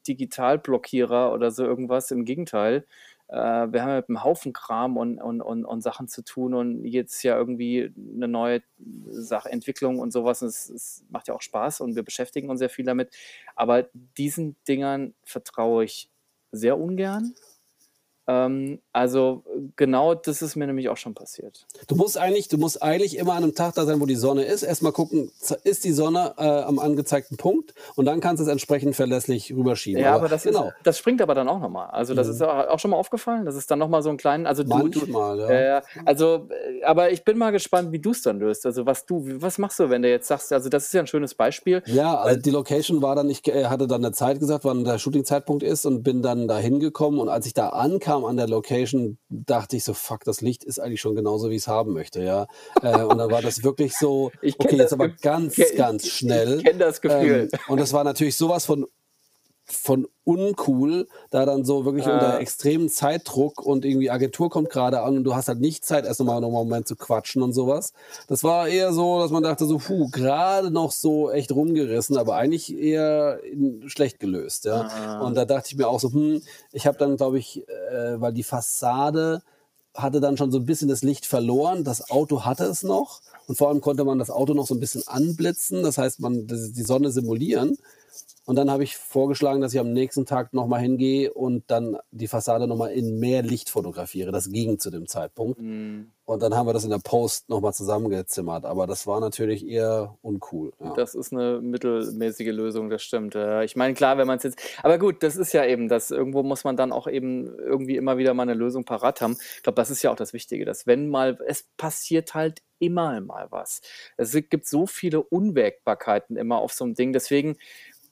Digitalblockierer 0.06 1.32
oder 1.32 1.50
so 1.50 1.64
irgendwas, 1.64 2.10
im 2.10 2.24
Gegenteil 2.24 2.86
äh, 3.32 3.72
wir 3.72 3.82
haben 3.82 3.96
mit 3.96 4.08
einem 4.10 4.24
Haufen 4.24 4.52
Kram 4.52 4.98
und, 4.98 5.18
und, 5.18 5.40
und, 5.40 5.64
und 5.64 5.80
Sachen 5.80 6.06
zu 6.06 6.22
tun 6.22 6.52
und 6.52 6.84
jetzt 6.84 7.22
ja 7.22 7.36
irgendwie 7.36 7.90
eine 8.14 8.28
neue 8.28 8.62
Sachentwicklung 9.08 9.98
und 10.00 10.12
sowas. 10.12 10.42
Es, 10.42 10.68
es 10.68 11.04
macht 11.08 11.28
ja 11.28 11.34
auch 11.34 11.40
Spaß 11.40 11.80
und 11.80 11.96
wir 11.96 12.02
beschäftigen 12.02 12.50
uns 12.50 12.58
sehr 12.58 12.68
viel 12.68 12.84
damit. 12.84 13.10
Aber 13.56 13.88
diesen 14.18 14.56
Dingern 14.68 15.14
vertraue 15.24 15.84
ich 15.84 16.10
sehr 16.52 16.78
ungern. 16.78 17.34
Ähm, 18.28 18.80
also 18.92 19.42
genau 19.76 20.14
das 20.14 20.42
ist 20.42 20.54
mir 20.54 20.66
nämlich 20.66 20.88
auch 20.88 20.96
schon 20.96 21.14
passiert. 21.14 21.66
Du 21.88 21.96
musst 21.96 22.16
eigentlich, 22.16 22.48
du 22.48 22.56
musst 22.56 22.82
eigentlich 22.82 23.18
immer 23.18 23.32
an 23.32 23.42
einem 23.42 23.54
Tag 23.54 23.74
da 23.74 23.84
sein, 23.84 24.00
wo 24.00 24.06
die 24.06 24.14
Sonne 24.14 24.44
ist. 24.44 24.62
Erstmal 24.62 24.92
gucken, 24.92 25.32
ist 25.64 25.84
die 25.84 25.92
Sonne 25.92 26.34
äh, 26.38 26.42
am 26.42 26.78
angezeigten 26.78 27.36
Punkt 27.36 27.74
und 27.96 28.04
dann 28.04 28.20
kannst 28.20 28.40
du 28.40 28.44
es 28.44 28.50
entsprechend 28.50 28.94
verlässlich 28.94 29.52
rüberschieben. 29.52 30.00
Ja, 30.00 30.10
aber, 30.10 30.20
aber 30.20 30.28
das, 30.28 30.44
genau. 30.44 30.68
Ist, 30.68 30.74
das 30.84 30.98
springt 30.98 31.20
aber 31.20 31.34
dann 31.34 31.48
auch 31.48 31.58
nochmal. 31.58 31.90
Also 31.90 32.14
das 32.14 32.28
mhm. 32.28 32.34
ist 32.34 32.42
auch 32.42 32.78
schon 32.78 32.92
mal 32.92 32.96
aufgefallen. 32.96 33.44
Das 33.44 33.56
ist 33.56 33.70
dann 33.70 33.80
nochmal 33.80 34.02
so 34.02 34.10
ein 34.10 34.16
kleinen, 34.18 34.46
also 34.46 34.62
Manchmal, 34.64 35.36
du, 35.36 35.42
ja. 35.42 35.78
Äh, 35.78 35.82
also, 36.04 36.48
aber 36.84 37.10
ich 37.10 37.24
bin 37.24 37.38
mal 37.38 37.50
gespannt, 37.50 37.90
wie 37.90 37.98
du 37.98 38.12
es 38.12 38.22
dann 38.22 38.38
löst. 38.38 38.66
Also 38.66 38.86
was 38.86 39.04
du, 39.04 39.24
was 39.42 39.58
machst 39.58 39.80
du, 39.80 39.90
wenn 39.90 40.02
du 40.02 40.08
jetzt 40.08 40.28
sagst, 40.28 40.52
also 40.52 40.68
das 40.68 40.84
ist 40.84 40.94
ja 40.94 41.00
ein 41.00 41.08
schönes 41.08 41.34
Beispiel. 41.34 41.82
Ja, 41.86 42.14
also 42.18 42.40
die 42.40 42.50
Location 42.50 43.02
war 43.02 43.16
dann, 43.16 43.28
ich 43.28 43.42
hatte 43.42 43.88
dann 43.88 44.04
eine 44.04 44.12
Zeit 44.12 44.38
gesagt, 44.38 44.64
wann 44.64 44.84
der 44.84 44.98
Shooting-Zeitpunkt 44.98 45.64
ist 45.64 45.86
und 45.86 46.04
bin 46.04 46.22
dann 46.22 46.46
da 46.46 46.58
hingekommen 46.58 47.18
und 47.18 47.28
als 47.28 47.46
ich 47.46 47.54
da 47.54 47.70
ankam, 47.70 48.11
ankam 48.12 48.24
an 48.24 48.36
der 48.36 48.48
Location, 48.48 49.18
dachte 49.28 49.76
ich 49.76 49.84
so, 49.84 49.94
fuck, 49.94 50.24
das 50.24 50.40
Licht 50.40 50.64
ist 50.64 50.78
eigentlich 50.78 51.00
schon 51.00 51.14
genauso, 51.14 51.50
wie 51.50 51.56
ich 51.56 51.62
es 51.62 51.68
haben 51.68 51.92
möchte, 51.92 52.22
ja. 52.22 52.46
äh, 52.82 53.02
und 53.02 53.18
dann 53.18 53.30
war 53.30 53.42
das 53.42 53.62
wirklich 53.62 53.94
so, 53.96 54.30
okay, 54.58 54.76
jetzt 54.76 54.92
aber 54.92 55.08
ganz, 55.08 55.56
ganz 55.76 56.06
schnell. 56.06 56.58
Ich 56.58 56.64
kenne 56.64 56.78
das 56.78 57.00
Gefühl. 57.00 57.48
Ähm, 57.52 57.58
und 57.68 57.80
das 57.80 57.92
war 57.92 58.04
natürlich 58.04 58.36
sowas 58.36 58.64
von 58.64 58.86
von 59.74 60.06
uncool, 60.24 61.08
da 61.30 61.44
dann 61.44 61.64
so 61.64 61.84
wirklich 61.84 62.06
äh. 62.06 62.12
unter 62.12 62.38
extremen 62.40 62.88
Zeitdruck 62.88 63.64
und 63.64 63.84
irgendwie 63.84 64.10
Agentur 64.10 64.50
kommt 64.50 64.70
gerade 64.70 65.02
an 65.02 65.16
und 65.16 65.24
du 65.24 65.34
hast 65.34 65.48
halt 65.48 65.60
nicht 65.60 65.84
Zeit, 65.84 66.04
erst 66.04 66.20
nochmal 66.20 66.36
einen 66.36 66.52
Moment 66.52 66.86
zu 66.86 66.96
quatschen 66.96 67.42
und 67.42 67.52
sowas. 67.52 67.92
Das 68.28 68.44
war 68.44 68.68
eher 68.68 68.92
so, 68.92 69.20
dass 69.20 69.30
man 69.30 69.42
dachte 69.42 69.66
so, 69.66 69.78
puh, 69.78 70.08
gerade 70.10 70.70
noch 70.70 70.92
so 70.92 71.30
echt 71.30 71.52
rumgerissen, 71.52 72.16
aber 72.16 72.36
eigentlich 72.36 72.76
eher 72.76 73.40
schlecht 73.86 74.20
gelöst, 74.20 74.64
ja. 74.64 74.88
Ah. 74.88 75.26
Und 75.26 75.34
da 75.34 75.44
dachte 75.44 75.68
ich 75.70 75.76
mir 75.76 75.88
auch 75.88 76.00
so, 76.00 76.12
hm, 76.12 76.42
ich 76.72 76.86
habe 76.86 76.98
dann, 76.98 77.16
glaube 77.16 77.38
ich, 77.38 77.66
äh, 77.68 78.20
weil 78.20 78.32
die 78.32 78.44
Fassade 78.44 79.42
hatte 79.94 80.20
dann 80.20 80.36
schon 80.36 80.50
so 80.50 80.58
ein 80.58 80.64
bisschen 80.64 80.88
das 80.88 81.02
Licht 81.02 81.26
verloren, 81.26 81.84
das 81.84 82.10
Auto 82.10 82.44
hatte 82.44 82.64
es 82.64 82.82
noch 82.82 83.20
und 83.46 83.58
vor 83.58 83.68
allem 83.68 83.80
konnte 83.80 84.04
man 84.04 84.18
das 84.18 84.30
Auto 84.30 84.54
noch 84.54 84.66
so 84.66 84.74
ein 84.74 84.80
bisschen 84.80 85.06
anblitzen, 85.06 85.82
das 85.82 85.98
heißt, 85.98 86.20
man 86.20 86.46
die 86.46 86.82
Sonne 86.82 87.10
simulieren. 87.10 87.76
Und 88.44 88.56
dann 88.56 88.70
habe 88.70 88.82
ich 88.82 88.96
vorgeschlagen, 88.96 89.60
dass 89.60 89.72
ich 89.72 89.78
am 89.78 89.92
nächsten 89.92 90.26
Tag 90.26 90.52
nochmal 90.52 90.80
hingehe 90.80 91.32
und 91.32 91.62
dann 91.68 91.96
die 92.10 92.26
Fassade 92.26 92.66
nochmal 92.66 92.90
in 92.90 93.20
mehr 93.20 93.42
Licht 93.42 93.70
fotografiere. 93.70 94.32
Das 94.32 94.50
ging 94.50 94.80
zu 94.80 94.90
dem 94.90 95.06
Zeitpunkt. 95.06 95.60
Mm. 95.60 96.06
Und 96.24 96.42
dann 96.42 96.54
haben 96.54 96.66
wir 96.66 96.72
das 96.72 96.84
in 96.84 96.90
der 96.90 96.98
Post 96.98 97.48
nochmal 97.48 97.74
zusammengezimmert. 97.74 98.64
Aber 98.64 98.86
das 98.86 99.06
war 99.06 99.20
natürlich 99.20 99.66
eher 99.66 100.16
uncool. 100.22 100.72
Ja. 100.80 100.92
Das 100.94 101.14
ist 101.14 101.32
eine 101.32 101.60
mittelmäßige 101.60 102.52
Lösung, 102.52 102.90
das 102.90 103.02
stimmt. 103.02 103.36
Ich 103.64 103.76
meine, 103.76 103.94
klar, 103.94 104.18
wenn 104.18 104.26
man 104.26 104.38
es 104.38 104.44
jetzt. 104.44 104.58
Aber 104.82 104.98
gut, 104.98 105.22
das 105.22 105.36
ist 105.36 105.52
ja 105.52 105.64
eben 105.64 105.88
das. 105.88 106.10
Irgendwo 106.10 106.42
muss 106.42 106.64
man 106.64 106.76
dann 106.76 106.90
auch 106.90 107.06
eben 107.06 107.56
irgendwie 107.58 107.96
immer 107.96 108.18
wieder 108.18 108.34
mal 108.34 108.44
eine 108.44 108.54
Lösung 108.54 108.84
parat 108.84 109.20
haben. 109.20 109.36
Ich 109.56 109.62
glaube, 109.62 109.76
das 109.76 109.90
ist 109.90 110.02
ja 110.02 110.10
auch 110.10 110.16
das 110.16 110.32
Wichtige, 110.32 110.64
dass 110.64 110.86
wenn 110.86 111.08
mal. 111.08 111.38
Es 111.46 111.66
passiert 111.76 112.34
halt 112.34 112.62
immer 112.78 113.20
mal 113.20 113.46
was. 113.50 113.80
Es 114.16 114.32
gibt 114.32 114.66
so 114.66 114.86
viele 114.86 115.22
Unwägbarkeiten 115.22 116.36
immer 116.36 116.58
auf 116.58 116.72
so 116.72 116.84
einem 116.84 116.94
Ding. 116.94 117.12
Deswegen 117.12 117.56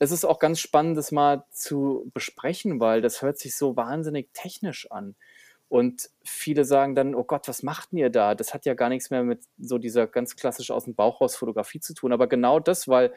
es 0.01 0.11
ist 0.11 0.25
auch 0.25 0.39
ganz 0.39 0.61
spannend, 0.61 0.97
das 0.97 1.13
mal 1.13 1.45
zu 1.51 2.11
besprechen, 2.15 2.81
weil 2.81 3.03
das 3.03 3.21
hört 3.21 3.39
sich 3.39 3.55
so 3.55 3.77
wahnsinnig 3.77 4.31
technisch 4.33 4.91
an. 4.91 5.15
Und 5.69 6.11
viele 6.25 6.65
sagen 6.65 6.95
dann, 6.95 7.15
oh 7.15 7.23
Gott, 7.23 7.47
was 7.47 7.63
macht 7.63 7.93
ihr 7.93 8.11
da? 8.11 8.35
Das 8.35 8.55
hat 8.55 8.65
ja 8.65 8.75
gar 8.75 8.89
nichts 8.89 9.11
mehr 9.11 9.23
mit 9.23 9.45
so 9.59 9.79
dieser 9.79 10.07
ganz 10.07 10.37
klassisch 10.37 10.71
aus 10.71 10.85
dem 10.85 10.95
Bauch 10.95 11.21
raus 11.21 11.37
Fotografie 11.37 11.81
zu 11.81 11.95
tun. 11.95 12.13
Aber 12.13 12.29
genau 12.29 12.59
das, 12.61 12.89
weil 12.89 13.13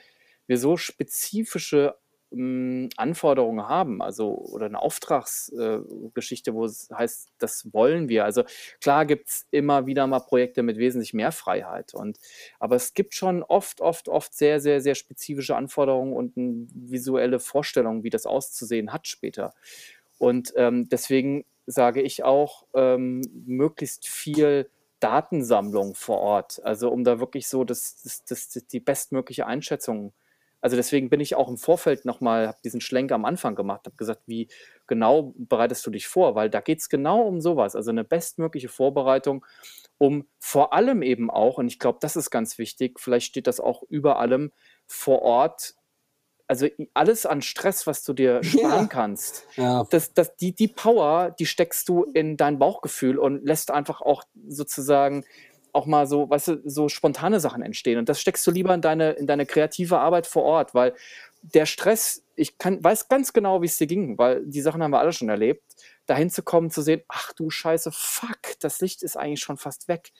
wir 0.45 0.59
so 0.59 0.75
spezifische 0.75 1.95
hm, 2.33 2.89
Anforderungen 2.97 3.67
haben, 3.67 4.01
also 4.01 4.35
oder 4.35 4.65
eine 4.65 4.81
Auftragsgeschichte, 4.81 6.51
äh, 6.51 6.53
wo 6.53 6.65
es 6.65 6.89
heißt, 6.91 7.29
das 7.37 7.71
wollen 7.73 8.09
wir. 8.09 8.25
Also 8.25 8.43
klar 8.81 9.05
gibt 9.05 9.29
es 9.29 9.47
immer 9.51 9.85
wieder 9.85 10.07
mal 10.07 10.19
Projekte 10.19 10.63
mit 10.63 10.77
wesentlich 10.77 11.13
mehr 11.13 11.31
Freiheit. 11.31 11.93
Und, 11.93 12.17
aber 12.59 12.75
es 12.75 12.93
gibt 12.95 13.13
schon 13.13 13.43
oft, 13.43 13.81
oft, 13.81 14.09
oft 14.09 14.33
sehr, 14.33 14.59
sehr, 14.59 14.81
sehr 14.81 14.95
spezifische 14.95 15.55
Anforderungen 15.55 16.13
und 16.13 16.35
eine 16.35 16.67
visuelle 16.73 17.39
Vorstellung, 17.39 18.03
wie 18.03 18.09
das 18.09 18.25
auszusehen 18.25 18.91
hat 18.91 19.07
später. 19.07 19.53
Und 20.17 20.53
ähm, 20.55 20.89
deswegen 20.89 21.45
sage 21.67 22.01
ich 22.01 22.23
auch, 22.23 22.65
ähm, 22.73 23.21
möglichst 23.45 24.07
viel 24.07 24.69
Datensammlung 24.99 25.95
vor 25.95 26.19
Ort, 26.19 26.61
also 26.63 26.89
um 26.89 27.03
da 27.03 27.19
wirklich 27.19 27.47
so 27.47 27.63
das, 27.63 28.01
das, 28.03 28.23
das, 28.23 28.67
die 28.67 28.79
bestmögliche 28.79 29.45
Einschätzung 29.45 30.13
also 30.63 30.77
deswegen 30.77 31.09
bin 31.09 31.19
ich 31.19 31.35
auch 31.35 31.49
im 31.49 31.57
Vorfeld 31.57 32.05
nochmal, 32.05 32.47
habe 32.47 32.57
diesen 32.63 32.79
Schlenk 32.79 33.11
am 33.11 33.25
Anfang 33.25 33.53
gemacht, 33.53 33.81
habe 33.85 33.97
gesagt, 33.97 34.21
wie 34.27 34.47
genau 34.87 35.33
bereitest 35.35 35.85
du 35.85 35.91
dich 35.91 36.07
vor? 36.07 36.35
Weil 36.35 36.49
da 36.49 36.61
geht 36.61 36.79
es 36.79 36.87
genau 36.87 37.23
um 37.23 37.41
sowas, 37.41 37.75
also 37.75 37.91
eine 37.91 38.05
bestmögliche 38.05 38.69
Vorbereitung, 38.69 39.45
um 39.97 40.25
vor 40.39 40.71
allem 40.71 41.01
eben 41.01 41.29
auch, 41.29 41.57
und 41.57 41.67
ich 41.67 41.79
glaube, 41.79 41.97
das 41.99 42.15
ist 42.15 42.29
ganz 42.29 42.57
wichtig, 42.57 43.01
vielleicht 43.01 43.25
steht 43.25 43.47
das 43.47 43.59
auch 43.59 43.83
über 43.89 44.19
allem 44.19 44.53
vor 44.87 45.21
Ort, 45.23 45.75
also 46.47 46.67
alles 46.93 47.25
an 47.25 47.41
Stress, 47.41 47.85
was 47.85 48.05
du 48.05 48.13
dir 48.13 48.41
sparen 48.45 48.83
ja. 48.83 48.87
kannst, 48.87 49.45
ja. 49.57 49.83
Das, 49.89 50.13
das, 50.13 50.37
die, 50.37 50.55
die 50.55 50.69
Power, 50.69 51.31
die 51.37 51.45
steckst 51.45 51.89
du 51.89 52.05
in 52.05 52.37
dein 52.37 52.57
Bauchgefühl 52.57 53.17
und 53.17 53.45
lässt 53.45 53.69
einfach 53.69 53.99
auch 53.99 54.23
sozusagen 54.47 55.25
auch 55.73 55.85
mal 55.85 56.07
so, 56.07 56.29
weißt 56.29 56.47
du, 56.49 56.61
so 56.65 56.87
spontane 56.87 57.39
Sachen 57.39 57.61
entstehen. 57.61 57.97
Und 57.97 58.07
das 58.07 58.21
steckst 58.21 58.45
du 58.47 58.51
lieber 58.51 58.73
in 58.73 58.81
deine, 58.81 59.11
in 59.11 59.27
deine 59.27 59.45
kreative 59.45 59.99
Arbeit 59.99 60.27
vor 60.27 60.43
Ort, 60.43 60.73
weil 60.73 60.93
der 61.41 61.65
Stress, 61.65 62.23
ich 62.35 62.57
kann, 62.57 62.81
weiß 62.83 63.09
ganz 63.09 63.33
genau, 63.33 63.61
wie 63.61 63.65
es 63.65 63.77
dir 63.77 63.87
ging, 63.87 64.17
weil 64.17 64.45
die 64.45 64.61
Sachen 64.61 64.81
haben 64.81 64.91
wir 64.91 64.99
alle 64.99 65.11
schon 65.11 65.29
erlebt, 65.29 65.63
dahin 66.05 66.29
zu 66.29 66.43
kommen, 66.43 66.71
zu 66.71 66.81
sehen, 66.81 67.01
ach 67.07 67.33
du 67.33 67.49
Scheiße, 67.49 67.91
fuck, 67.91 68.59
das 68.59 68.79
Licht 68.79 69.03
ist 69.03 69.17
eigentlich 69.17 69.41
schon 69.41 69.57
fast 69.57 69.87
weg. 69.87 70.11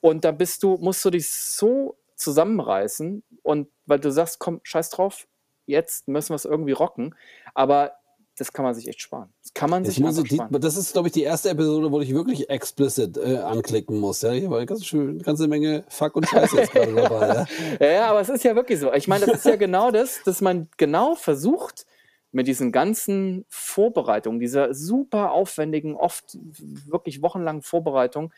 Und 0.00 0.24
da 0.24 0.32
bist 0.32 0.62
du, 0.62 0.76
musst 0.78 1.04
du 1.04 1.10
dich 1.10 1.28
so 1.28 1.96
zusammenreißen 2.16 3.22
und 3.42 3.68
weil 3.86 4.00
du 4.00 4.10
sagst, 4.10 4.38
komm, 4.38 4.60
scheiß 4.62 4.90
drauf, 4.90 5.26
jetzt 5.66 6.08
müssen 6.08 6.30
wir 6.30 6.36
es 6.36 6.44
irgendwie 6.44 6.72
rocken. 6.72 7.14
Aber 7.54 7.92
das 8.40 8.54
kann 8.54 8.64
man 8.64 8.74
sich 8.74 8.88
echt 8.88 9.02
sparen. 9.02 9.28
Das 9.42 9.52
kann 9.52 9.68
man 9.68 9.84
sich 9.84 10.00
muss 10.00 10.16
die, 10.22 10.34
sparen. 10.36 10.60
Das 10.60 10.76
ist, 10.76 10.94
glaube 10.94 11.08
ich, 11.08 11.12
die 11.12 11.22
erste 11.22 11.50
Episode, 11.50 11.92
wo 11.92 12.00
ich 12.00 12.14
wirklich 12.14 12.48
explicit 12.48 13.18
äh, 13.18 13.36
anklicken 13.36 14.00
muss. 14.00 14.22
Ja, 14.22 14.32
hier 14.32 14.48
war 14.48 14.56
eine 14.56 14.66
ganz 14.66 14.86
schön, 14.86 15.18
ganze 15.18 15.46
Menge 15.46 15.84
Fuck 15.88 16.16
und 16.16 16.26
Scheiße 16.26 16.56
jetzt 16.56 16.72
gerade 16.72 16.94
dabei. 16.94 17.26
Ja? 17.26 17.46
ja, 17.80 17.92
ja, 17.92 18.10
aber 18.10 18.20
es 18.20 18.30
ist 18.30 18.42
ja 18.42 18.56
wirklich 18.56 18.80
so. 18.80 18.94
Ich 18.94 19.08
meine, 19.08 19.26
das 19.26 19.40
ist 19.40 19.44
ja 19.44 19.56
genau 19.56 19.90
das, 19.90 20.22
dass 20.24 20.40
man 20.40 20.68
genau 20.78 21.16
versucht, 21.16 21.84
mit 22.32 22.46
diesen 22.46 22.72
ganzen 22.72 23.44
Vorbereitungen, 23.48 24.40
dieser 24.40 24.72
super 24.72 25.32
aufwendigen, 25.32 25.94
oft 25.94 26.38
wirklich 26.86 27.20
wochenlangen 27.20 27.60
Vorbereitung, 27.60 28.32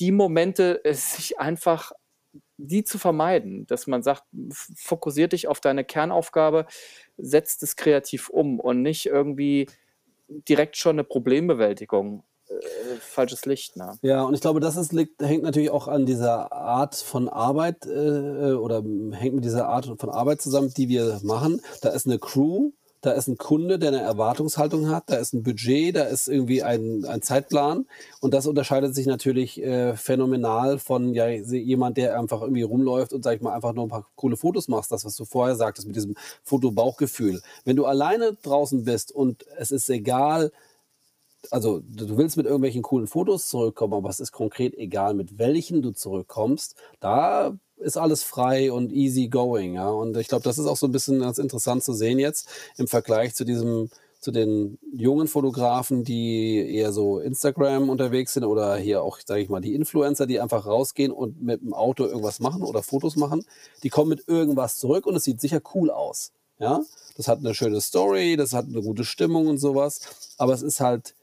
die 0.00 0.10
Momente 0.10 0.80
sich 0.90 1.38
einfach 1.38 1.92
die 2.56 2.84
zu 2.84 2.98
vermeiden, 2.98 3.66
dass 3.66 3.86
man 3.86 4.02
sagt, 4.02 4.24
fokussier 4.74 5.28
dich 5.28 5.48
auf 5.48 5.60
deine 5.60 5.84
Kernaufgabe, 5.84 6.66
setzt 7.16 7.62
es 7.62 7.76
kreativ 7.76 8.28
um 8.28 8.60
und 8.60 8.82
nicht 8.82 9.06
irgendwie 9.06 9.68
direkt 10.28 10.76
schon 10.76 10.96
eine 10.96 11.04
Problembewältigung. 11.04 12.24
Äh, 12.48 12.96
falsches 13.00 13.44
Licht. 13.46 13.76
Ne? 13.76 13.98
Ja, 14.02 14.22
und 14.22 14.34
ich 14.34 14.40
glaube, 14.40 14.60
das 14.60 14.76
ist, 14.76 14.92
liegt, 14.92 15.22
hängt 15.22 15.42
natürlich 15.42 15.70
auch 15.70 15.86
an 15.86 16.06
dieser 16.06 16.52
Art 16.52 16.96
von 16.96 17.28
Arbeit 17.28 17.86
äh, 17.86 18.52
oder 18.52 18.82
hängt 19.12 19.34
mit 19.34 19.44
dieser 19.44 19.68
Art 19.68 19.86
von 19.98 20.10
Arbeit 20.10 20.40
zusammen, 20.40 20.72
die 20.76 20.88
wir 20.88 21.20
machen. 21.22 21.60
Da 21.82 21.90
ist 21.90 22.06
eine 22.06 22.18
Crew, 22.18 22.72
da 23.00 23.12
ist 23.12 23.28
ein 23.28 23.38
Kunde, 23.38 23.78
der 23.78 23.88
eine 23.88 24.00
Erwartungshaltung 24.00 24.88
hat, 24.88 25.04
da 25.06 25.16
ist 25.16 25.32
ein 25.32 25.42
Budget, 25.42 25.94
da 25.94 26.04
ist 26.04 26.28
irgendwie 26.28 26.62
ein, 26.62 27.04
ein 27.04 27.22
Zeitplan 27.22 27.86
und 28.20 28.34
das 28.34 28.46
unterscheidet 28.46 28.94
sich 28.94 29.06
natürlich 29.06 29.62
äh, 29.62 29.96
phänomenal 29.96 30.78
von 30.78 31.14
ja, 31.14 31.28
jemand, 31.28 31.96
der 31.96 32.18
einfach 32.18 32.42
irgendwie 32.42 32.62
rumläuft 32.62 33.12
und 33.12 33.22
sag 33.22 33.36
ich 33.36 33.42
mal 33.42 33.54
einfach 33.54 33.72
nur 33.72 33.86
ein 33.86 33.90
paar 33.90 34.08
coole 34.16 34.36
Fotos 34.36 34.68
machst, 34.68 34.90
das 34.90 35.04
was 35.04 35.16
du 35.16 35.24
vorher 35.24 35.56
sagtest 35.56 35.86
mit 35.86 35.96
diesem 35.96 36.16
Fotobauchgefühl. 36.42 37.40
Wenn 37.64 37.76
du 37.76 37.86
alleine 37.86 38.34
draußen 38.42 38.84
bist 38.84 39.12
und 39.12 39.46
es 39.56 39.70
ist 39.70 39.88
egal, 39.90 40.50
also 41.50 41.80
du 41.80 42.16
willst 42.16 42.36
mit 42.36 42.46
irgendwelchen 42.46 42.82
coolen 42.82 43.06
Fotos 43.06 43.48
zurückkommen, 43.48 43.94
aber 43.94 44.08
es 44.08 44.20
ist 44.20 44.32
konkret 44.32 44.74
egal, 44.74 45.14
mit 45.14 45.38
welchen 45.38 45.82
du 45.82 45.92
zurückkommst, 45.92 46.74
da 47.00 47.56
ist 47.80 47.96
alles 47.96 48.22
frei 48.22 48.72
und 48.72 48.92
easy 48.92 49.28
going, 49.28 49.74
ja. 49.74 49.88
Und 49.88 50.16
ich 50.16 50.28
glaube, 50.28 50.44
das 50.44 50.58
ist 50.58 50.66
auch 50.66 50.76
so 50.76 50.86
ein 50.86 50.92
bisschen 50.92 51.20
ganz 51.20 51.38
interessant 51.38 51.84
zu 51.84 51.92
sehen 51.92 52.18
jetzt 52.18 52.48
im 52.76 52.88
Vergleich 52.88 53.34
zu 53.34 53.44
diesem, 53.44 53.90
zu 54.20 54.30
den 54.30 54.78
jungen 54.92 55.28
Fotografen, 55.28 56.04
die 56.04 56.74
eher 56.74 56.92
so 56.92 57.20
Instagram 57.20 57.88
unterwegs 57.88 58.34
sind 58.34 58.44
oder 58.44 58.76
hier 58.76 59.02
auch, 59.02 59.18
sage 59.24 59.40
ich 59.40 59.48
mal, 59.48 59.60
die 59.60 59.74
Influencer, 59.74 60.26
die 60.26 60.40
einfach 60.40 60.66
rausgehen 60.66 61.12
und 61.12 61.42
mit 61.42 61.62
dem 61.62 61.72
Auto 61.74 62.04
irgendwas 62.04 62.40
machen 62.40 62.62
oder 62.62 62.82
Fotos 62.82 63.16
machen. 63.16 63.44
Die 63.82 63.90
kommen 63.90 64.10
mit 64.10 64.26
irgendwas 64.26 64.76
zurück 64.76 65.06
und 65.06 65.14
es 65.14 65.24
sieht 65.24 65.40
sicher 65.40 65.60
cool 65.74 65.90
aus, 65.90 66.32
ja. 66.58 66.80
Das 67.16 67.26
hat 67.26 67.38
eine 67.38 67.54
schöne 67.54 67.80
Story, 67.80 68.36
das 68.36 68.52
hat 68.52 68.66
eine 68.66 68.80
gute 68.80 69.04
Stimmung 69.04 69.48
und 69.48 69.58
sowas, 69.58 70.00
aber 70.36 70.52
es 70.52 70.62
ist 70.62 70.80
halt 70.80 71.14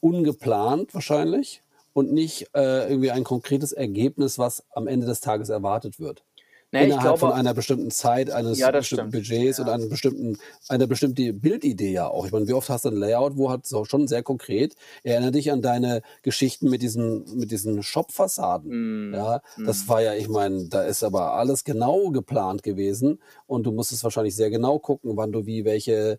ungeplant 0.00 0.94
wahrscheinlich 0.94 1.62
und 1.96 2.12
nicht 2.12 2.50
äh, 2.54 2.90
irgendwie 2.90 3.10
ein 3.10 3.24
konkretes 3.24 3.72
Ergebnis, 3.72 4.38
was 4.38 4.66
am 4.74 4.86
Ende 4.86 5.06
des 5.06 5.20
Tages 5.20 5.48
erwartet 5.48 5.98
wird. 5.98 6.24
Nee, 6.70 6.84
Innerhalb 6.84 7.02
glaube, 7.02 7.18
von 7.18 7.32
einer 7.32 7.54
bestimmten 7.54 7.90
Zeit, 7.90 8.30
eines 8.30 8.58
ja, 8.58 8.70
bestimmten 8.70 9.10
stimmt. 9.10 9.28
Budgets 9.28 9.56
ja. 9.56 9.64
und 9.64 9.70
einer 9.70 9.86
bestimmten, 9.86 10.36
einer 10.68 10.86
bestimmten 10.86 11.40
Bildidee 11.40 11.92
ja 11.92 12.08
auch. 12.08 12.26
Ich 12.26 12.32
meine, 12.32 12.46
wie 12.48 12.52
oft 12.52 12.68
hast 12.68 12.84
du 12.84 12.90
ein 12.90 12.96
Layout, 12.96 13.38
wo 13.38 13.50
hat 13.50 13.66
so 13.66 13.86
schon 13.86 14.08
sehr 14.08 14.22
konkret, 14.22 14.74
erinnere 15.04 15.30
dich 15.30 15.50
an 15.50 15.62
deine 15.62 16.02
Geschichten 16.22 16.68
mit 16.68 16.82
diesen, 16.82 17.24
mit 17.38 17.50
diesen 17.50 17.82
Shop-Fassaden. 17.82 19.12
Mm. 19.12 19.14
Ja, 19.14 19.40
das 19.64 19.86
mm. 19.86 19.88
war 19.88 20.02
ja, 20.02 20.14
ich 20.14 20.28
meine, 20.28 20.68
da 20.68 20.82
ist 20.82 21.02
aber 21.02 21.32
alles 21.32 21.64
genau 21.64 22.10
geplant 22.10 22.62
gewesen 22.62 23.20
und 23.46 23.64
du 23.64 23.72
musstest 23.72 24.04
wahrscheinlich 24.04 24.36
sehr 24.36 24.50
genau 24.50 24.78
gucken, 24.78 25.16
wann 25.16 25.32
du 25.32 25.46
wie 25.46 25.64
welche 25.64 26.18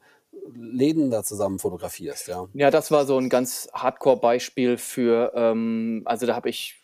Läden 0.54 1.12
da 1.12 1.24
zusammen 1.24 1.60
fotografierst, 1.60 2.28
ja. 2.28 2.48
Ja, 2.54 2.72
das 2.72 2.92
war 2.92 3.06
so 3.06 3.18
ein 3.18 3.30
ganz 3.30 3.70
Hardcore-Beispiel 3.74 4.78
für, 4.78 5.32
ähm, 5.36 6.04
also 6.06 6.26
da 6.26 6.36
habe 6.36 6.50
ich 6.50 6.82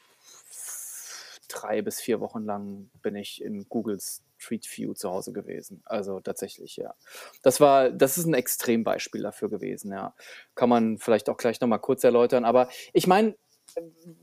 drei 1.47 1.81
bis 1.81 2.01
vier 2.01 2.19
Wochen 2.19 2.43
lang 2.45 2.89
bin 3.01 3.15
ich 3.15 3.41
in 3.41 3.67
Googles 3.69 4.23
Street 4.37 4.67
View 4.75 4.93
zu 4.93 5.09
Hause 5.09 5.31
gewesen. 5.31 5.81
Also 5.85 6.19
tatsächlich, 6.19 6.75
ja. 6.77 6.93
Das 7.41 7.61
war, 7.61 7.91
das 7.91 8.17
ist 8.17 8.25
ein 8.25 8.33
Extrembeispiel 8.33 9.21
dafür 9.21 9.49
gewesen, 9.49 9.91
ja. 9.91 10.13
Kann 10.55 10.69
man 10.69 10.97
vielleicht 10.97 11.29
auch 11.29 11.37
gleich 11.37 11.61
nochmal 11.61 11.79
kurz 11.79 12.03
erläutern. 12.03 12.43
Aber 12.43 12.69
ich 12.91 13.07
meine, 13.07 13.35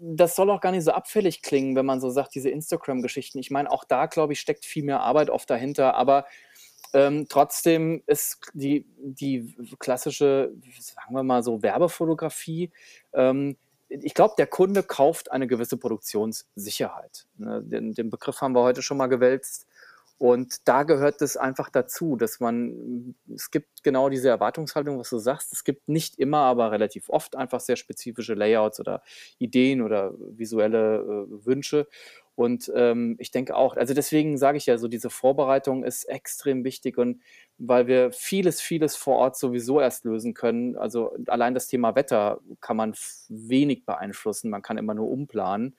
das 0.01 0.37
soll 0.37 0.51
auch 0.51 0.61
gar 0.61 0.73
nicht 0.73 0.85
so 0.85 0.93
abfällig 0.93 1.43
klingen, 1.43 1.75
wenn 1.75 1.87
man 1.87 2.01
so 2.01 2.11
sagt, 2.11 2.35
diese 2.35 2.51
Instagram-Geschichten. 2.51 3.39
Ich 3.39 3.51
meine, 3.51 3.71
auch 3.71 3.85
da, 3.85 4.07
glaube 4.07 4.35
ich, 4.35 4.41
steckt 4.41 4.65
viel 4.65 4.85
mehr 4.85 5.01
Arbeit 5.01 5.31
oft 5.31 5.49
dahinter, 5.49 5.95
aber 5.95 6.27
ähm, 6.93 7.27
trotzdem 7.29 8.03
ist 8.07 8.41
die, 8.53 8.87
die 8.99 9.57
klassische, 9.79 10.53
sagen 10.79 11.15
wir 11.15 11.23
mal 11.23 11.43
so, 11.43 11.63
Werbefotografie, 11.63 12.71
ähm, 13.13 13.57
ich 13.91 14.15
glaube, 14.15 14.35
der 14.39 14.47
Kunde 14.47 14.83
kauft 14.85 15.33
eine 15.33 15.49
gewisse 15.49 15.77
Produktionssicherheit. 15.77 17.27
Ne? 17.37 17.61
Den, 17.63 17.93
den, 17.93 18.09
Begriff 18.09 18.41
haben 18.41 18.55
wir 18.55 18.63
heute 18.63 18.83
schon 18.83 18.97
mal 18.97 19.09
gewälzt. 19.09 19.67
Und 20.17 20.69
da 20.69 20.83
gehört 20.83 21.23
es 21.23 21.39
einfach 21.39 21.71
dazu, 21.71 22.15
dass 22.15 22.41
man, 22.41 23.15
es 23.35 23.51
gibt 23.51 23.83
genau 23.83 24.11
diese 24.11 24.29
Erwartungshaltung, 24.29 24.99
was 24.99 25.09
du 25.09 25.19
sagst. 25.19 25.53
Es 25.55 25.65
gibt 25.65 25.89
nicht 25.89 26.19
immer, 26.19 26.41
aber 26.41 26.71
relativ 26.73 27.09
oft 27.09 27.37
einfach 27.37 27.59
sehr 27.59 27.77
spezifische 27.77 28.35
Layouts 28.35 28.81
oder 28.81 29.03
Ideen 29.39 29.81
oder 29.81 30.13
visuelle 30.19 30.99
äh, 30.99 31.47
Wünsche. 31.47 31.89
Und 32.35 32.73
ähm, 32.75 33.17
ich 33.19 33.31
denke 33.31 33.55
auch, 33.57 33.77
also 33.77 33.93
deswegen 33.93 34.39
sage 34.39 34.57
ich 34.57 34.67
ja 34.67 34.79
so, 34.79 34.89
diese 34.89 35.11
Vorbereitung 35.11 35.85
ist 35.85 36.05
extrem 36.05 36.65
wichtig 36.65 36.97
und 36.97 37.21
weil 37.59 37.87
wir 37.87 38.13
vieles, 38.13 38.61
vieles 38.63 38.97
vor 38.97 39.17
Ort 39.17 39.37
sowieso 39.37 39.81
erst 39.81 40.05
lösen 40.05 40.33
können. 40.33 40.77
Also 40.77 41.15
allein 41.27 41.53
das 41.53 41.67
Thema 41.67 41.95
Wetter 41.95 42.41
kann 42.61 42.77
man 42.77 42.95
wenig 43.29 43.85
beeinflussen, 43.85 44.51
man 44.51 44.63
kann 44.63 44.79
immer 44.79 44.95
nur 44.95 45.11
umplanen 45.11 45.77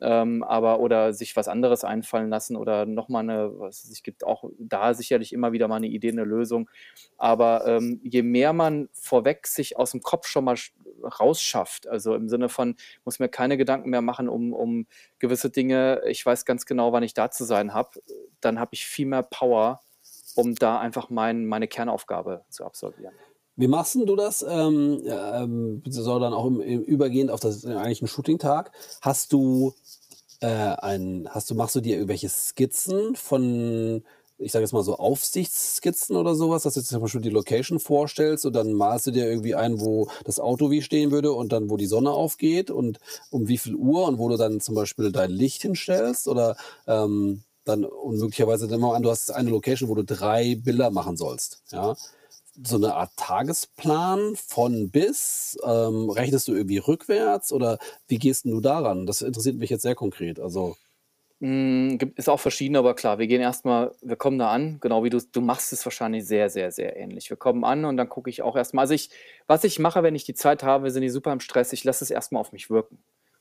ähm, 0.00 0.42
aber 0.42 0.80
oder 0.80 1.12
sich 1.12 1.36
was 1.36 1.48
anderes 1.48 1.84
einfallen 1.84 2.28
lassen 2.28 2.56
oder 2.56 2.86
nochmal 2.86 3.22
eine, 3.22 3.58
was 3.58 3.84
es 3.84 4.02
gibt 4.02 4.24
auch 4.24 4.44
da 4.58 4.94
sicherlich 4.94 5.32
immer 5.32 5.52
wieder 5.52 5.68
mal 5.68 5.76
eine 5.76 5.88
Idee, 5.88 6.10
eine 6.10 6.24
Lösung. 6.24 6.70
Aber 7.16 7.66
ähm, 7.66 8.00
je 8.02 8.22
mehr 8.22 8.52
man 8.52 8.88
vorweg 8.92 9.46
sich 9.46 9.76
aus 9.76 9.92
dem 9.92 10.02
Kopf 10.02 10.26
schon 10.26 10.44
mal 10.44 10.56
rausschafft, 11.20 11.86
also 11.88 12.14
im 12.14 12.28
Sinne 12.28 12.48
von, 12.48 12.76
muss 13.04 13.18
mir 13.18 13.28
keine 13.28 13.56
Gedanken 13.56 13.90
mehr 13.90 14.02
machen 14.02 14.28
um, 14.28 14.52
um 14.52 14.86
gewisse 15.18 15.50
Dinge, 15.50 16.02
ich 16.06 16.24
weiß 16.24 16.44
ganz 16.44 16.66
genau, 16.66 16.92
wann 16.92 17.02
ich 17.02 17.14
da 17.14 17.30
zu 17.30 17.44
sein 17.44 17.74
habe, 17.74 18.00
dann 18.40 18.58
habe 18.58 18.70
ich 18.72 18.86
viel 18.86 19.06
mehr 19.06 19.22
Power, 19.22 19.80
um 20.34 20.54
da 20.54 20.78
einfach 20.78 21.10
mein, 21.10 21.46
meine 21.46 21.68
Kernaufgabe 21.68 22.44
zu 22.48 22.64
absolvieren. 22.64 23.14
Wie 23.58 23.66
machst 23.66 23.96
du 23.96 24.14
das? 24.14 24.46
Ähm, 24.48 25.02
ähm, 25.04 25.82
soll 25.88 26.20
dann 26.20 26.32
auch 26.32 26.46
im, 26.46 26.60
im, 26.60 26.82
übergehend 26.84 27.32
auf 27.32 27.40
das 27.40 27.66
eigentlichen 27.66 28.06
Shooting-Tag. 28.06 28.70
Hast 29.02 29.32
du 29.32 29.74
äh, 30.38 30.46
ein, 30.46 31.28
hast 31.28 31.50
du, 31.50 31.56
machst 31.56 31.74
du 31.74 31.80
dir 31.80 31.96
irgendwelche 31.96 32.28
Skizzen 32.28 33.16
von, 33.16 34.04
ich 34.38 34.52
sage 34.52 34.62
jetzt 34.62 34.72
mal 34.72 34.84
so 34.84 34.96
Aufsichtsskizzen 34.98 36.14
oder 36.14 36.36
sowas, 36.36 36.62
dass 36.62 36.74
du 36.74 36.82
zum 36.84 37.00
Beispiel 37.00 37.20
die 37.20 37.30
Location 37.30 37.80
vorstellst 37.80 38.46
und 38.46 38.54
dann 38.54 38.74
malst 38.74 39.08
du 39.08 39.10
dir 39.10 39.28
irgendwie 39.28 39.56
ein, 39.56 39.80
wo 39.80 40.08
das 40.24 40.38
Auto 40.38 40.70
wie 40.70 40.80
stehen 40.80 41.10
würde 41.10 41.32
und 41.32 41.50
dann 41.50 41.68
wo 41.68 41.76
die 41.76 41.86
Sonne 41.86 42.12
aufgeht 42.12 42.70
und 42.70 43.00
um 43.30 43.48
wie 43.48 43.58
viel 43.58 43.74
Uhr 43.74 44.06
und 44.06 44.18
wo 44.18 44.28
du 44.28 44.36
dann 44.36 44.60
zum 44.60 44.76
Beispiel 44.76 45.10
dein 45.10 45.32
Licht 45.32 45.62
hinstellst 45.62 46.28
oder 46.28 46.56
ähm, 46.86 47.42
dann 47.64 47.84
und 47.84 48.18
möglicherweise 48.18 48.68
dann 48.68 48.78
mal 48.78 48.94
an, 48.94 49.02
du 49.02 49.10
hast 49.10 49.32
eine 49.32 49.50
Location, 49.50 49.88
wo 49.88 49.96
du 49.96 50.04
drei 50.04 50.54
Bilder 50.54 50.92
machen 50.92 51.16
sollst, 51.16 51.60
ja 51.72 51.96
so 52.64 52.76
eine 52.76 52.94
Art 52.94 53.10
Tagesplan 53.16 54.34
von 54.36 54.90
bis? 54.90 55.58
Ähm, 55.64 56.10
rechnest 56.10 56.48
du 56.48 56.54
irgendwie 56.54 56.78
rückwärts 56.78 57.52
oder 57.52 57.78
wie 58.06 58.18
gehst 58.18 58.44
du 58.44 58.60
daran? 58.60 59.06
Das 59.06 59.22
interessiert 59.22 59.56
mich 59.56 59.70
jetzt 59.70 59.82
sehr 59.82 59.94
konkret. 59.94 60.40
Also. 60.40 60.76
Mm, 61.40 61.96
ist 62.16 62.28
auch 62.28 62.40
verschieden, 62.40 62.74
aber 62.74 62.94
klar, 62.94 63.18
wir 63.18 63.28
gehen 63.28 63.40
erstmal, 63.40 63.92
wir 64.02 64.16
kommen 64.16 64.38
da 64.38 64.50
an, 64.50 64.78
genau 64.80 65.04
wie 65.04 65.10
du, 65.10 65.20
du 65.20 65.40
machst 65.40 65.72
es 65.72 65.86
wahrscheinlich 65.86 66.26
sehr, 66.26 66.50
sehr, 66.50 66.72
sehr 66.72 66.96
ähnlich. 66.96 67.30
Wir 67.30 67.36
kommen 67.36 67.64
an 67.64 67.84
und 67.84 67.96
dann 67.96 68.08
gucke 68.08 68.28
ich 68.28 68.42
auch 68.42 68.56
erstmal, 68.56 68.82
also 68.82 68.94
ich, 68.94 69.10
was 69.46 69.62
ich 69.62 69.78
mache, 69.78 70.02
wenn 70.02 70.16
ich 70.16 70.24
die 70.24 70.34
Zeit 70.34 70.64
habe, 70.64 70.84
wir 70.84 70.90
sind 70.90 71.02
die 71.02 71.10
super 71.10 71.32
im 71.32 71.40
Stress, 71.40 71.72
ich 71.72 71.84
lasse 71.84 72.02
es 72.02 72.10
erstmal 72.10 72.40
auf 72.40 72.52
mich 72.52 72.70
wirken. 72.70 72.98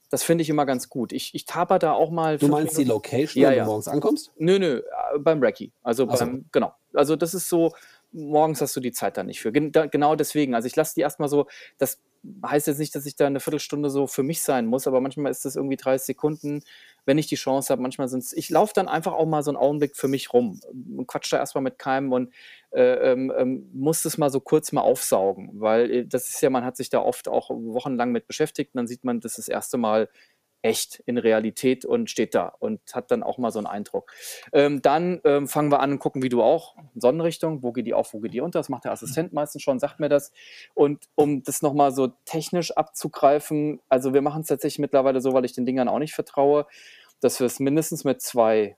Das 0.09 0.23
finde 0.23 0.41
ich 0.41 0.49
immer 0.49 0.65
ganz 0.65 0.89
gut. 0.89 1.11
Ich, 1.11 1.35
ich 1.35 1.45
taper 1.45 1.79
da 1.79 1.91
auch 1.91 2.11
mal. 2.11 2.37
Du 2.37 2.47
meinst 2.47 2.77
Minuten. 2.77 2.85
die 2.85 2.89
Location, 2.89 3.41
ja, 3.41 3.49
wenn 3.49 3.57
ja. 3.57 3.63
du 3.63 3.69
morgens 3.69 3.87
ankommst? 3.89 4.31
Nö, 4.37 4.57
nö, 4.57 4.77
äh, 4.77 5.19
beim 5.19 5.41
Recce. 5.41 5.71
Also 5.83 6.05
beim, 6.05 6.17
so. 6.17 6.45
genau. 6.51 6.73
Also 6.93 7.15
das 7.17 7.33
ist 7.33 7.49
so, 7.49 7.73
morgens 8.11 8.61
hast 8.61 8.75
du 8.75 8.79
die 8.79 8.91
Zeit 8.91 9.17
da 9.17 9.23
nicht 9.23 9.41
für. 9.41 9.51
genau 9.51 10.15
deswegen. 10.15 10.55
Also 10.55 10.67
ich 10.67 10.75
lasse 10.75 10.95
die 10.95 11.01
erstmal 11.01 11.29
so, 11.29 11.47
das 11.77 12.01
heißt 12.45 12.67
jetzt 12.67 12.79
nicht, 12.79 12.95
dass 12.95 13.05
ich 13.05 13.15
da 13.15 13.27
eine 13.27 13.39
Viertelstunde 13.39 13.89
so 13.89 14.07
für 14.07 14.23
mich 14.23 14.41
sein 14.41 14.65
muss, 14.65 14.87
aber 14.87 15.01
manchmal 15.01 15.31
ist 15.31 15.45
das 15.45 15.55
irgendwie 15.55 15.77
30 15.77 16.05
Sekunden, 16.05 16.63
wenn 17.05 17.17
ich 17.17 17.27
die 17.27 17.35
Chance 17.35 17.71
habe. 17.71 17.81
Manchmal 17.81 18.07
sind 18.07 18.23
es, 18.23 18.33
ich 18.33 18.49
laufe 18.49 18.73
dann 18.73 18.87
einfach 18.87 19.13
auch 19.13 19.25
mal 19.25 19.43
so 19.43 19.51
einen 19.51 19.57
Augenblick 19.57 19.95
für 19.95 20.07
mich 20.07 20.33
rum 20.33 20.59
und 20.97 21.07
quatsch 21.07 21.31
da 21.31 21.37
erstmal 21.37 21.63
mit 21.63 21.79
keinem 21.79 22.11
und 22.11 22.33
äh, 22.71 23.11
ähm, 23.11 23.31
ähm, 23.37 23.69
muss 23.73 24.03
das 24.03 24.17
mal 24.17 24.29
so 24.29 24.39
kurz 24.39 24.71
mal 24.71 24.81
aufsaugen, 24.81 25.51
weil 25.53 25.91
äh, 25.91 26.05
das 26.05 26.29
ist 26.29 26.41
ja, 26.41 26.49
man 26.49 26.65
hat 26.65 26.77
sich 26.77 26.89
da 26.89 26.99
oft 26.99 27.27
auch 27.27 27.49
wochenlang 27.49 28.11
mit 28.11 28.27
beschäftigt 28.27 28.73
und 28.73 28.79
dann 28.79 28.87
sieht 28.87 29.03
man 29.03 29.19
das 29.19 29.35
das 29.35 29.47
erste 29.47 29.77
Mal 29.77 30.09
echt 30.61 31.01
in 31.05 31.17
Realität 31.17 31.85
und 31.85 32.09
steht 32.09 32.35
da 32.35 32.53
und 32.59 32.79
hat 32.93 33.11
dann 33.11 33.23
auch 33.23 33.37
mal 33.37 33.51
so 33.51 33.59
einen 33.59 33.67
Eindruck. 33.67 34.11
Ähm, 34.53 34.81
dann 34.81 35.21
ähm, 35.23 35.47
fangen 35.47 35.71
wir 35.71 35.79
an 35.79 35.93
und 35.93 35.99
gucken, 35.99 36.23
wie 36.23 36.29
du 36.29 36.41
auch, 36.41 36.75
Sonnenrichtung, 36.95 37.63
wo 37.63 37.71
geht 37.71 37.85
die 37.85 37.93
auf, 37.93 38.13
wo 38.13 38.19
geht 38.19 38.33
die 38.33 38.41
unter, 38.41 38.59
das 38.59 38.69
macht 38.69 38.85
der 38.85 38.91
Assistent 38.91 39.33
meistens 39.33 39.61
schon, 39.61 39.79
sagt 39.79 39.99
mir 39.99 40.09
das. 40.09 40.31
Und 40.73 41.05
um 41.15 41.43
das 41.43 41.61
nochmal 41.61 41.91
so 41.91 42.07
technisch 42.25 42.71
abzugreifen, 42.71 43.79
also 43.89 44.13
wir 44.13 44.21
machen 44.21 44.41
es 44.41 44.47
tatsächlich 44.47 44.79
mittlerweile 44.79 45.21
so, 45.21 45.33
weil 45.33 45.45
ich 45.45 45.53
den 45.53 45.65
Dingern 45.65 45.87
auch 45.87 45.99
nicht 45.99 46.13
vertraue, 46.13 46.65
dass 47.19 47.39
wir 47.39 47.47
es 47.47 47.59
mindestens 47.59 48.03
mit 48.03 48.21
zwei 48.21 48.77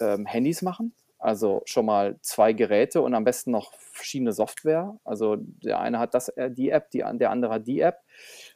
ähm, 0.00 0.26
Handys 0.26 0.62
machen. 0.62 0.94
Also 1.18 1.62
schon 1.66 1.86
mal 1.86 2.18
zwei 2.20 2.52
Geräte 2.52 3.00
und 3.00 3.14
am 3.14 3.22
besten 3.22 3.52
noch 3.52 3.72
verschiedene 3.74 4.32
Software. 4.32 4.98
Also 5.04 5.36
der 5.38 5.78
eine 5.80 6.00
hat 6.00 6.14
das, 6.14 6.30
äh, 6.30 6.50
die 6.50 6.70
App, 6.70 6.90
die, 6.90 7.04
der 7.14 7.30
andere 7.30 7.54
hat 7.54 7.66
die 7.68 7.80
App. 7.80 8.01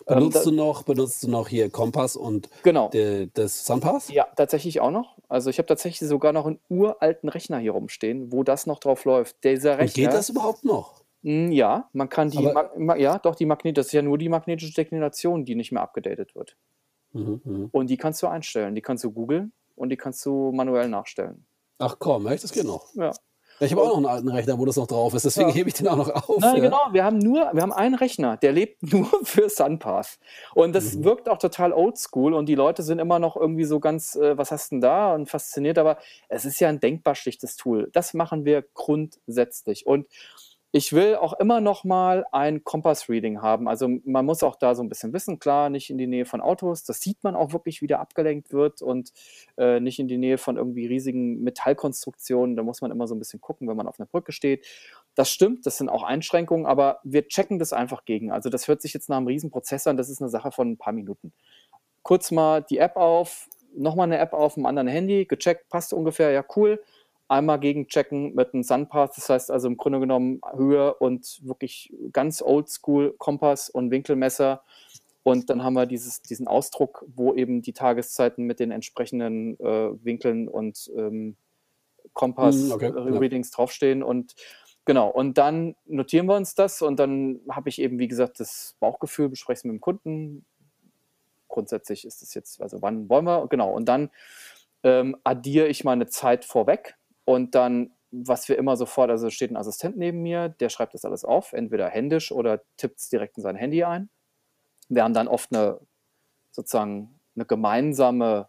Benutzt, 0.06 0.36
ähm, 0.36 0.44
du 0.44 0.50
noch, 0.52 0.82
benutzt 0.84 1.22
du 1.22 1.30
noch 1.30 1.48
hier 1.48 1.70
Kompass 1.70 2.16
und 2.16 2.48
genau. 2.62 2.88
de, 2.90 3.28
das 3.34 3.66
Sunpass? 3.66 4.08
Ja, 4.10 4.28
tatsächlich 4.36 4.80
auch 4.80 4.90
noch. 4.90 5.16
Also 5.28 5.50
ich 5.50 5.58
habe 5.58 5.66
tatsächlich 5.66 6.08
sogar 6.08 6.32
noch 6.32 6.46
einen 6.46 6.60
uralten 6.68 7.28
Rechner 7.28 7.58
hier 7.58 7.72
rumstehen, 7.72 8.30
wo 8.30 8.44
das 8.44 8.66
noch 8.66 8.78
drauf 8.78 9.04
läuft. 9.04 9.42
Dieser 9.42 9.78
Rechner, 9.78 9.82
und 9.82 9.94
geht 9.94 10.12
das 10.12 10.28
überhaupt 10.28 10.64
noch? 10.64 11.02
Hm, 11.22 11.50
ja, 11.50 11.88
man 11.92 12.08
kann 12.08 12.30
die, 12.30 12.48
Ma 12.76 12.96
ja, 12.96 13.18
doch, 13.18 13.34
die 13.34 13.46
Magnet, 13.46 13.78
das 13.78 13.86
ist 13.86 13.92
ja 13.92 14.02
nur 14.02 14.16
die 14.16 14.28
magnetische 14.28 14.72
Deklination, 14.72 15.44
die 15.44 15.56
nicht 15.56 15.72
mehr 15.72 15.82
abgedatet 15.82 16.36
wird. 16.36 16.56
Mhm, 17.12 17.40
mh. 17.42 17.68
Und 17.72 17.90
die 17.90 17.96
kannst 17.96 18.22
du 18.22 18.28
einstellen. 18.28 18.74
Die 18.74 18.82
kannst 18.82 19.02
du 19.02 19.10
googeln 19.10 19.52
und 19.74 19.88
die 19.88 19.96
kannst 19.96 20.24
du 20.24 20.52
manuell 20.52 20.88
nachstellen. 20.88 21.46
Ach 21.78 21.96
komm, 21.98 22.26
echt? 22.26 22.44
Das 22.44 22.52
geht 22.52 22.64
noch. 22.64 22.94
Ja. 22.94 23.12
Ich 23.60 23.72
habe 23.72 23.82
auch 23.82 23.88
noch 23.88 23.96
einen 23.96 24.06
alten 24.06 24.28
Rechner, 24.28 24.58
wo 24.58 24.64
das 24.64 24.76
noch 24.76 24.86
drauf 24.86 25.14
ist, 25.14 25.24
deswegen 25.24 25.48
ja. 25.48 25.54
hebe 25.54 25.68
ich 25.68 25.74
den 25.74 25.88
auch 25.88 25.96
noch 25.96 26.10
auf. 26.10 26.40
Nein, 26.40 26.56
ja. 26.56 26.62
genau. 26.62 26.80
Wir 26.92 27.04
haben 27.04 27.18
nur, 27.18 27.50
wir 27.52 27.62
haben 27.62 27.72
einen 27.72 27.94
Rechner, 27.94 28.36
der 28.36 28.52
lebt 28.52 28.82
nur 28.92 29.08
für 29.22 29.48
Sunpath. 29.48 30.18
Und 30.54 30.74
das 30.74 30.94
mhm. 30.94 31.04
wirkt 31.04 31.28
auch 31.28 31.38
total 31.38 31.72
oldschool 31.72 32.34
und 32.34 32.46
die 32.46 32.54
Leute 32.54 32.82
sind 32.82 32.98
immer 32.98 33.18
noch 33.18 33.36
irgendwie 33.36 33.64
so 33.64 33.80
ganz, 33.80 34.14
äh, 34.16 34.36
was 34.36 34.50
hast 34.50 34.70
du 34.70 34.76
denn 34.76 34.80
da? 34.82 35.14
Und 35.14 35.28
fasziniert, 35.28 35.78
aber 35.78 35.98
es 36.28 36.44
ist 36.44 36.60
ja 36.60 36.68
ein 36.68 36.80
denkbar 36.80 37.14
schlichtes 37.14 37.56
Tool. 37.56 37.88
Das 37.92 38.14
machen 38.14 38.44
wir 38.44 38.62
grundsätzlich. 38.74 39.86
Und 39.86 40.06
ich 40.76 40.92
will 40.92 41.14
auch 41.14 41.32
immer 41.32 41.62
noch 41.62 41.84
mal 41.84 42.26
ein 42.32 42.62
Kompass-Reading 42.62 43.40
haben. 43.40 43.66
Also 43.66 43.88
man 44.04 44.26
muss 44.26 44.42
auch 44.42 44.56
da 44.56 44.74
so 44.74 44.82
ein 44.82 44.90
bisschen 44.90 45.14
wissen, 45.14 45.38
klar, 45.38 45.70
nicht 45.70 45.88
in 45.88 45.96
die 45.96 46.06
Nähe 46.06 46.26
von 46.26 46.42
Autos. 46.42 46.84
Das 46.84 47.00
sieht 47.00 47.24
man 47.24 47.34
auch 47.34 47.54
wirklich, 47.54 47.80
wie 47.80 47.86
der 47.86 47.98
abgelenkt 47.98 48.52
wird 48.52 48.82
und 48.82 49.10
äh, 49.56 49.80
nicht 49.80 49.98
in 49.98 50.06
die 50.06 50.18
Nähe 50.18 50.36
von 50.36 50.58
irgendwie 50.58 50.86
riesigen 50.86 51.42
Metallkonstruktionen. 51.42 52.56
Da 52.56 52.62
muss 52.62 52.82
man 52.82 52.90
immer 52.90 53.06
so 53.06 53.14
ein 53.14 53.18
bisschen 53.18 53.40
gucken, 53.40 53.68
wenn 53.68 53.76
man 53.78 53.88
auf 53.88 53.98
einer 53.98 54.06
Brücke 54.06 54.32
steht. 54.32 54.66
Das 55.14 55.30
stimmt, 55.30 55.64
das 55.64 55.78
sind 55.78 55.88
auch 55.88 56.02
Einschränkungen, 56.02 56.66
aber 56.66 57.00
wir 57.04 57.26
checken 57.26 57.58
das 57.58 57.72
einfach 57.72 58.04
gegen. 58.04 58.30
Also 58.30 58.50
das 58.50 58.68
hört 58.68 58.82
sich 58.82 58.92
jetzt 58.92 59.08
nach 59.08 59.16
einem 59.16 59.28
Riesenprozessor 59.28 59.92
an, 59.92 59.96
das 59.96 60.10
ist 60.10 60.20
eine 60.20 60.28
Sache 60.28 60.52
von 60.52 60.72
ein 60.72 60.76
paar 60.76 60.92
Minuten. 60.92 61.32
Kurz 62.02 62.30
mal 62.30 62.60
die 62.60 62.76
App 62.76 62.96
auf, 62.96 63.48
nochmal 63.74 64.08
eine 64.08 64.18
App 64.18 64.34
auf 64.34 64.54
dem 64.54 64.66
anderen 64.66 64.88
Handy, 64.88 65.24
gecheckt, 65.24 65.70
passt 65.70 65.94
ungefähr, 65.94 66.32
ja 66.32 66.44
cool 66.54 66.82
einmal 67.28 67.58
gegenchecken 67.58 68.34
mit 68.34 68.54
einem 68.54 68.62
Sunpath, 68.62 69.16
das 69.16 69.28
heißt 69.28 69.50
also 69.50 69.68
im 69.68 69.76
Grunde 69.76 70.00
genommen 70.00 70.40
Höhe 70.54 70.94
und 70.94 71.40
wirklich 71.42 71.92
ganz 72.12 72.42
oldschool 72.42 73.14
Kompass 73.18 73.68
und 73.68 73.90
Winkelmesser. 73.90 74.62
Und 75.22 75.50
dann 75.50 75.64
haben 75.64 75.74
wir 75.74 75.86
dieses, 75.86 76.22
diesen 76.22 76.46
Ausdruck, 76.46 77.04
wo 77.14 77.34
eben 77.34 77.60
die 77.60 77.72
Tageszeiten 77.72 78.44
mit 78.44 78.60
den 78.60 78.70
entsprechenden 78.70 79.58
äh, 79.58 80.04
Winkeln 80.04 80.46
und 80.46 80.88
ähm, 80.96 81.36
Kompass-Readings 82.12 83.48
okay, 83.48 83.52
ja. 83.52 83.56
draufstehen. 83.56 84.02
Und 84.04 84.36
genau, 84.84 85.08
und 85.08 85.36
dann 85.36 85.74
notieren 85.84 86.26
wir 86.26 86.36
uns 86.36 86.54
das 86.54 86.80
und 86.80 87.00
dann 87.00 87.40
habe 87.50 87.68
ich 87.68 87.80
eben, 87.80 87.98
wie 87.98 88.06
gesagt, 88.06 88.38
das 88.38 88.76
Bauchgefühl, 88.78 89.28
bespreche 89.28 89.58
es 89.58 89.64
mit 89.64 89.72
dem 89.72 89.80
Kunden. 89.80 90.44
Grundsätzlich 91.48 92.04
ist 92.04 92.22
es 92.22 92.32
jetzt, 92.34 92.62
also 92.62 92.80
wann 92.82 93.08
wollen 93.08 93.24
wir, 93.24 93.48
genau, 93.48 93.72
und 93.72 93.86
dann 93.88 94.10
ähm, 94.84 95.16
addiere 95.24 95.66
ich 95.66 95.82
meine 95.82 96.06
Zeit 96.06 96.44
vorweg 96.44 96.95
und 97.26 97.54
dann, 97.54 97.90
was 98.12 98.48
wir 98.48 98.56
immer 98.56 98.76
sofort, 98.76 99.10
also 99.10 99.28
steht 99.28 99.50
ein 99.50 99.56
Assistent 99.56 99.98
neben 99.98 100.22
mir, 100.22 100.48
der 100.48 100.70
schreibt 100.70 100.94
das 100.94 101.04
alles 101.04 101.24
auf, 101.24 101.52
entweder 101.52 101.88
händisch 101.88 102.32
oder 102.32 102.62
tippt 102.78 103.00
es 103.00 103.08
direkt 103.10 103.36
in 103.36 103.42
sein 103.42 103.56
Handy 103.56 103.84
ein. 103.84 104.08
Wir 104.88 105.02
haben 105.02 105.12
dann 105.12 105.28
oft 105.28 105.52
eine 105.52 105.80
sozusagen 106.52 107.18
eine 107.34 107.44
gemeinsame 107.44 108.48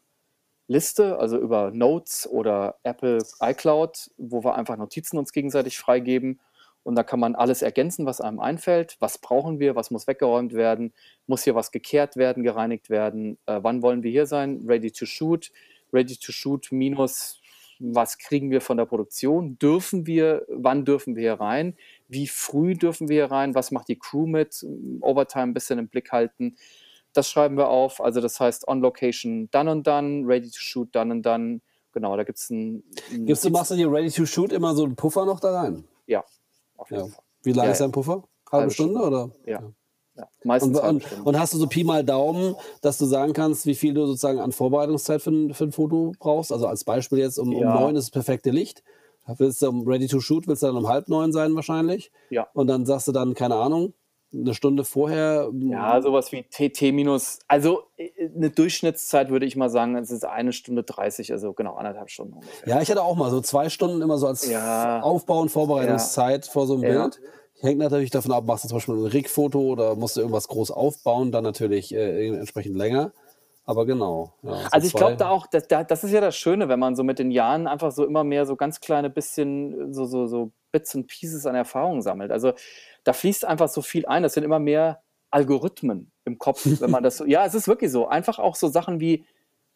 Liste, 0.68 1.18
also 1.18 1.40
über 1.40 1.72
Notes 1.72 2.30
oder 2.30 2.78
Apple 2.84 3.18
iCloud, 3.42 4.12
wo 4.18 4.44
wir 4.44 4.56
einfach 4.56 4.78
Notizen 4.78 5.18
uns 5.18 5.32
gegenseitig 5.32 5.80
freigeben. 5.80 6.40
Und 6.84 6.96
da 6.96 7.04
kann 7.04 7.20
man 7.20 7.36
alles 7.36 7.64
ergänzen, 7.64 8.06
was 8.06 8.22
einem 8.22 8.40
einfällt. 8.40 8.96
Was 9.00 9.18
brauchen 9.18 9.60
wir? 9.60 9.76
Was 9.76 9.92
muss 9.92 10.08
weggeräumt 10.08 10.54
werden? 10.54 10.94
Muss 11.26 11.44
hier 11.44 11.56
was 11.56 11.72
gekehrt 11.72 12.16
werden, 12.16 12.44
gereinigt 12.44 12.90
werden? 12.92 13.40
Äh, 13.48 13.60
wann 13.64 13.82
wollen 13.82 14.04
wir 14.04 14.12
hier 14.12 14.28
sein? 14.28 14.64
Ready 14.68 14.92
to 14.92 15.06
shoot. 15.06 15.52
Ready 15.92 16.16
to 16.16 16.32
shoot 16.32 16.68
minus 16.72 17.42
was 17.80 18.18
kriegen 18.18 18.52
wir 18.52 18.62
von 18.62 18.78
der 18.78 18.86
Produktion, 18.86 19.58
dürfen 19.60 20.06
wir, 20.06 20.46
wann 20.50 20.86
dürfen 20.86 21.16
wir 21.16 21.22
hier 21.22 21.40
rein, 21.40 21.76
wie 22.08 22.28
früh 22.28 22.76
dürfen 22.76 23.10
wir 23.10 23.16
hier 23.16 23.32
rein, 23.32 23.56
was 23.56 23.72
macht 23.72 23.88
die 23.88 24.00
Crew 24.00 24.28
mit, 24.28 24.66
Overtime 25.02 25.44
ein 25.44 25.54
bisschen 25.54 25.80
im 25.80 25.88
Blick 25.88 26.12
halten. 26.12 26.56
Das 27.14 27.30
schreiben 27.30 27.58
wir 27.58 27.70
auf, 27.70 28.02
also 28.02 28.22
das 28.22 28.40
heißt 28.40 28.68
on 28.68 28.82
location 28.82 29.50
dann 29.52 29.68
und 29.68 29.88
dann, 29.88 30.26
ready 30.26 30.50
to 30.50 30.60
shoot 30.60 30.90
dann 30.92 31.12
und 31.12 31.24
dann. 31.24 31.62
Genau, 31.94 32.16
da 32.16 32.24
gibt 32.24 32.38
es 32.38 32.50
ein. 32.52 32.84
Gibst 33.12 33.44
du, 33.44 33.50
machst 33.50 33.72
du 33.72 33.76
hier 33.76 33.92
ready 33.92 34.12
to 34.12 34.26
shoot 34.26 34.52
immer 34.52 34.76
so 34.76 34.84
einen 34.84 34.96
Puffer 34.96 35.26
noch 35.26 35.40
da 35.40 35.62
rein? 35.62 35.84
Ja, 36.06 36.24
auf 36.76 36.92
jeden 36.92 37.06
ja. 37.06 37.10
Fall. 37.10 37.24
Wie 37.44 37.54
lange 37.54 37.68
ja, 37.70 37.72
ist 37.72 37.82
dein 37.82 37.92
Puffer? 37.92 38.12
Halbe, 38.12 38.28
halbe 38.52 38.72
Stunde, 38.72 39.00
Stunde, 39.00 39.08
oder? 39.08 39.36
ja. 39.46 39.62
ja. 39.62 39.72
Ja, 40.18 40.28
meistens 40.44 40.80
und, 40.80 41.06
und, 41.06 41.26
und, 41.26 41.40
hast 41.40 41.54
du 41.54 41.58
so 41.58 41.68
Pi 41.68 41.84
mal 41.84 42.04
Daumen, 42.04 42.56
dass 42.82 42.98
du 42.98 43.06
sagen 43.06 43.34
kannst, 43.34 43.66
wie 43.66 43.76
viel 43.76 43.94
du 43.94 44.06
sozusagen 44.08 44.40
an 44.40 44.52
Vorbereitungszeit 44.52 45.22
für 45.22 45.30
ein, 45.32 45.54
für 45.54 45.66
ein 45.66 45.72
Foto 45.72 46.14
brauchst? 46.20 46.52
Also 46.52 46.68
als 46.68 46.84
Beispiel 46.84 47.20
jetzt 47.20 47.38
um, 47.38 47.52
ja. 47.52 47.74
um 47.74 47.82
neun 47.82 47.96
ist 47.96 48.06
das 48.06 48.12
perfekte 48.12 48.50
Licht. 48.50 48.84
Willst 49.38 49.62
du 49.62 49.68
um 49.68 49.88
ready 49.88 50.08
to 50.08 50.20
shoot, 50.20 50.48
willst 50.48 50.64
du 50.64 50.68
dann 50.68 50.78
um 50.78 50.88
halb 50.88 51.10
neun 51.10 51.34
sein 51.34 51.54
wahrscheinlich? 51.54 52.12
Ja. 52.30 52.48
Und 52.54 52.68
dann 52.68 52.86
sagst 52.86 53.08
du 53.08 53.12
dann, 53.12 53.34
keine 53.34 53.56
Ahnung, 53.56 53.94
eine 54.34 54.54
Stunde 54.54 54.84
vorher. 54.84 55.50
Ja, 55.54 56.02
sowas 56.02 56.32
wie 56.32 56.44
TT 56.44 56.94
minus, 56.94 57.40
also 57.48 57.84
äh, 57.98 58.10
eine 58.36 58.50
Durchschnittszeit 58.50 59.30
würde 59.30 59.46
ich 59.46 59.56
mal 59.56 59.70
sagen, 59.70 59.96
es 59.96 60.12
ist 60.12 60.26
eine 60.26 60.54
Stunde 60.54 60.84
30, 60.84 61.32
also 61.32 61.54
genau 61.54 61.76
anderthalb 61.76 62.10
Stunden 62.10 62.34
ungefähr. 62.34 62.68
Ja, 62.68 62.82
ich 62.82 62.90
hatte 62.90 63.04
auch 63.04 63.16
mal 63.16 63.30
so 63.30 63.42
zwei 63.42 63.70
Stunden 63.70 64.02
immer 64.02 64.18
so 64.18 64.28
als 64.28 64.50
ja. 64.50 65.02
Aufbau- 65.02 65.42
und 65.42 65.50
Vorbereitungszeit 65.50 66.46
ja. 66.46 66.52
vor 66.52 66.68
so 66.68 66.74
einem 66.74 66.82
Bild. 66.82 67.22
Hängt 67.60 67.80
natürlich 67.80 68.12
davon 68.12 68.32
ab, 68.32 68.46
machst 68.46 68.64
du 68.64 68.68
zum 68.68 68.78
Beispiel 68.78 68.96
ein 68.96 69.06
Rig-Foto 69.06 69.60
oder 69.60 69.96
musst 69.96 70.16
du 70.16 70.22
irgendwas 70.22 70.48
groß 70.48 70.72
aufbauen, 70.72 71.32
dann 71.32 71.44
natürlich 71.44 71.94
äh, 71.94 72.28
entsprechend 72.28 72.76
länger. 72.76 73.12
Aber 73.66 73.86
genau. 73.86 74.34
Ja, 74.44 74.56
so 74.56 74.68
also 74.72 74.88
ich 74.88 74.94
glaube 74.94 75.18
da 75.18 75.30
auch, 75.30 75.46
das, 75.48 75.68
das 75.68 76.04
ist 76.04 76.12
ja 76.12 76.22
das 76.22 76.38
Schöne, 76.38 76.70
wenn 76.70 76.80
man 76.80 76.96
so 76.96 77.04
mit 77.04 77.20
den 77.20 77.32
Jahren 77.32 77.68
einfach 77.68 77.92
so 77.92 78.06
immer 78.06 78.24
mehr 78.24 78.46
so 78.46 78.56
ganz 78.56 78.80
kleine 78.80 79.10
bisschen 79.10 79.94
so, 79.94 80.06
so, 80.06 80.26
so 80.26 80.52
Bits 80.72 80.96
und 80.96 81.08
Pieces 81.08 81.46
an 81.46 81.56
Erfahrung 81.56 82.02
sammelt. 82.02 82.32
Also 82.32 82.54
da 83.04 83.12
fließt 83.12 83.44
einfach 83.44 83.68
so 83.68 83.82
viel 83.82 84.06
ein. 84.06 84.24
Das 84.24 84.34
sind 84.34 84.44
immer 84.44 84.60
mehr 84.60 85.02
Algorithmen 85.32 86.12
im 86.24 86.38
Kopf, 86.38 86.66
wenn 86.80 86.92
man 86.92 87.04
das 87.04 87.18
so. 87.18 87.26
Ja, 87.28 87.46
es 87.46 87.56
ist 87.56 87.68
wirklich 87.68 87.92
so. 87.92 88.08
Einfach 88.08 88.40
auch 88.40 88.56
so 88.56 88.70
Sachen 88.70 89.02
wie 89.02 89.26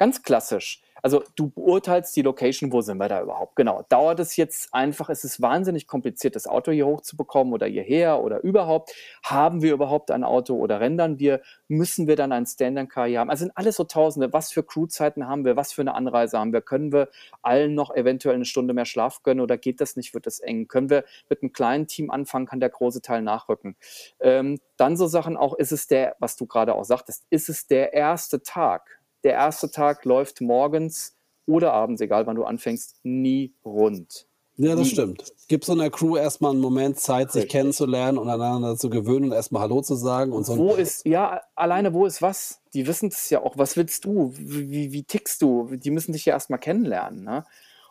ganz 0.02 0.24
klassisch 0.24 0.82
also 1.02 1.24
du 1.36 1.50
beurteilst 1.50 2.16
die 2.16 2.22
Location, 2.22 2.72
wo 2.72 2.82
sind 2.82 2.98
wir 2.98 3.10
da 3.10 3.22
überhaupt? 3.22 3.56
Genau. 3.56 3.86
Dauert 3.90 4.20
es 4.20 4.36
jetzt 4.36 4.74
einfach, 4.74 5.10
es 5.10 5.24
ist 5.24 5.42
wahnsinnig 5.42 5.88
kompliziert, 5.88 6.36
das 6.36 6.48
Auto 6.48 6.72
hier 6.72 6.86
hochzubekommen 6.86 7.54
oder 7.54 7.66
hierher 7.66 8.22
oder 8.22 8.44
überhaupt. 8.44 8.94
Haben 9.24 9.62
wir 9.62 9.74
überhaupt 9.74 10.12
ein 10.12 10.24
Auto 10.24 10.56
oder 10.56 10.80
rendern 10.80 11.20
wir? 11.20 11.42
Müssen 11.68 12.08
wir 12.08 12.16
dann 12.16 12.32
ein 12.32 12.46
Stand-and-Car 12.46 13.08
hier 13.08 13.20
haben? 13.20 13.30
Also 13.30 13.46
sind 13.46 13.58
alles 13.58 13.76
so 13.76 13.84
Tausende. 13.84 14.32
Was 14.32 14.52
für 14.52 14.64
Crewzeiten 14.64 15.28
haben 15.28 15.44
wir? 15.44 15.56
Was 15.56 15.74
für 15.74 15.82
eine 15.82 15.96
Anreise 15.96 16.40
haben 16.40 16.54
wir? 16.54 16.62
Können 16.62 16.92
wir 16.92 17.10
allen 17.42 17.74
noch 17.74 17.94
eventuell 17.94 18.36
eine 18.36 18.46
Stunde 18.46 18.74
mehr 18.74 18.86
Schlaf 18.86 19.24
gönnen 19.24 19.42
oder 19.42 19.58
geht 19.58 19.82
das 19.82 19.96
nicht? 19.96 20.14
Wird 20.14 20.28
das 20.28 20.40
eng? 20.40 20.68
Können 20.68 20.90
wir 20.90 21.04
mit 21.30 21.42
einem 21.42 21.52
kleinen 21.52 21.88
Team 21.88 22.12
anfangen? 22.12 22.46
Kann 22.46 22.60
der 22.60 22.70
große 22.70 23.02
Teil 23.02 23.22
nachrücken? 23.22 23.76
Ähm, 24.20 24.60
dann 24.78 24.98
so 24.98 25.08
Sachen 25.08 25.36
auch, 25.36 25.56
ist 25.56 25.72
es 25.72 25.88
der, 25.88 26.16
was 26.20 26.36
du 26.38 26.46
gerade 26.46 26.76
auch 26.76 26.84
sagtest, 26.84 27.26
ist 27.30 27.50
es 27.50 27.68
der 27.68 27.94
erste 27.94 28.44
Tag? 28.44 29.01
Der 29.24 29.34
erste 29.34 29.72
Tag 29.72 30.06
läuft 30.06 30.42
morgens 30.42 31.16
oder 31.46 31.74
abends, 31.74 32.02
egal 32.02 32.28
wann 32.28 32.36
du 32.36 32.44
anfängst, 32.44 32.96
nie 33.04 33.54
rund. 33.66 34.28
Ja, 34.58 34.76
das 34.76 34.86
nie. 34.86 34.90
stimmt. 34.92 35.34
Gibt 35.48 35.66
so 35.66 35.72
einer 35.72 35.90
Crew 35.90 36.18
erstmal 36.18 36.52
einen 36.52 36.62
Moment 36.62 37.00
Zeit, 37.00 37.32
sich 37.32 37.48
kennenzulernen 37.48 38.18
und 38.18 38.30
aneinander 38.30 38.78
zu 38.78 38.90
gewöhnen 38.90 39.26
und 39.26 39.32
erstmal 39.32 39.64
Hallo 39.64 39.82
zu 39.82 39.96
sagen 39.96 40.32
und 40.34 40.46
so. 40.46 40.58
Wo 40.58 40.76
ist, 40.76 41.06
ja, 41.06 41.42
alleine 41.56 41.94
wo 41.94 42.06
ist 42.06 42.22
was? 42.22 42.62
Die 42.74 42.86
wissen 42.86 43.10
es 43.10 43.30
ja 43.30 43.42
auch. 43.42 43.58
Was 43.58 43.76
willst 43.76 44.06
du? 44.06 44.34
Wie, 44.38 44.92
wie 44.92 45.04
tickst 45.04 45.42
du? 45.42 45.70
Die 45.72 45.90
müssen 45.90 46.14
dich 46.14 46.26
ja 46.26 46.34
erstmal 46.34 46.60
kennenlernen. 46.60 47.24
Ne? 47.24 47.44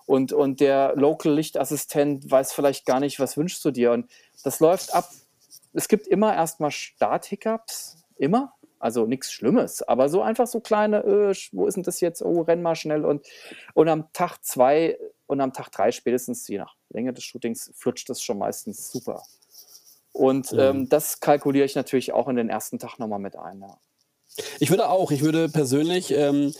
Und, 0.07 0.33
und 0.33 0.61
der 0.61 0.95
Local 0.97 1.33
Lichtassistent 1.33 2.31
weiß 2.31 2.53
vielleicht 2.53 2.87
gar 2.87 3.01
nicht, 3.01 3.18
was 3.18 3.37
wünschst 3.37 3.64
du 3.64 3.70
dir. 3.70 3.93
Und 3.93 4.09
das 4.45 4.61
läuft 4.61 4.95
ab. 4.95 5.09
Es 5.72 5.89
gibt 5.89 6.07
immer 6.07 6.35
erstmal 6.35 6.70
Start-Hiccups. 6.70 7.97
Immer. 8.16 8.53
Also 8.81 9.07
nichts 9.07 9.31
Schlimmes, 9.31 9.83
aber 9.83 10.09
so 10.09 10.22
einfach 10.22 10.47
so 10.47 10.59
kleine, 10.61 11.05
äh, 11.05 11.35
wo 11.53 11.66
ist 11.66 11.74
denn 11.74 11.83
das 11.83 12.01
jetzt? 12.01 12.22
Oh, 12.22 12.41
renn 12.41 12.62
mal 12.62 12.74
schnell. 12.74 13.05
Und, 13.05 13.26
und 13.74 13.89
am 13.89 14.11
Tag 14.14 14.39
zwei 14.43 14.99
und 15.26 15.41
am 15.43 15.53
Tag 15.53 15.70
drei 15.70 15.93
spätestens, 15.93 16.49
je 16.49 16.59
nach 16.59 16.74
Länge 16.89 17.12
des 17.12 17.22
Shootings, 17.22 17.70
flutscht 17.74 18.09
das 18.09 18.22
schon 18.22 18.39
meistens 18.39 18.91
super. 18.91 19.22
Und 20.12 20.51
mhm. 20.53 20.59
ähm, 20.59 20.89
das 20.89 21.20
kalkuliere 21.20 21.66
ich 21.66 21.74
natürlich 21.74 22.12
auch 22.12 22.26
in 22.28 22.37
den 22.37 22.49
ersten 22.49 22.78
Tag 22.78 22.99
nochmal 22.99 23.18
mit 23.18 23.37
ein. 23.37 23.61
Ja. 23.61 23.78
Ich 24.59 24.70
würde 24.70 24.89
auch, 24.89 25.11
ich 25.11 25.22
würde 25.22 25.51
persönlich 25.51 26.11
ähm, 26.12 26.55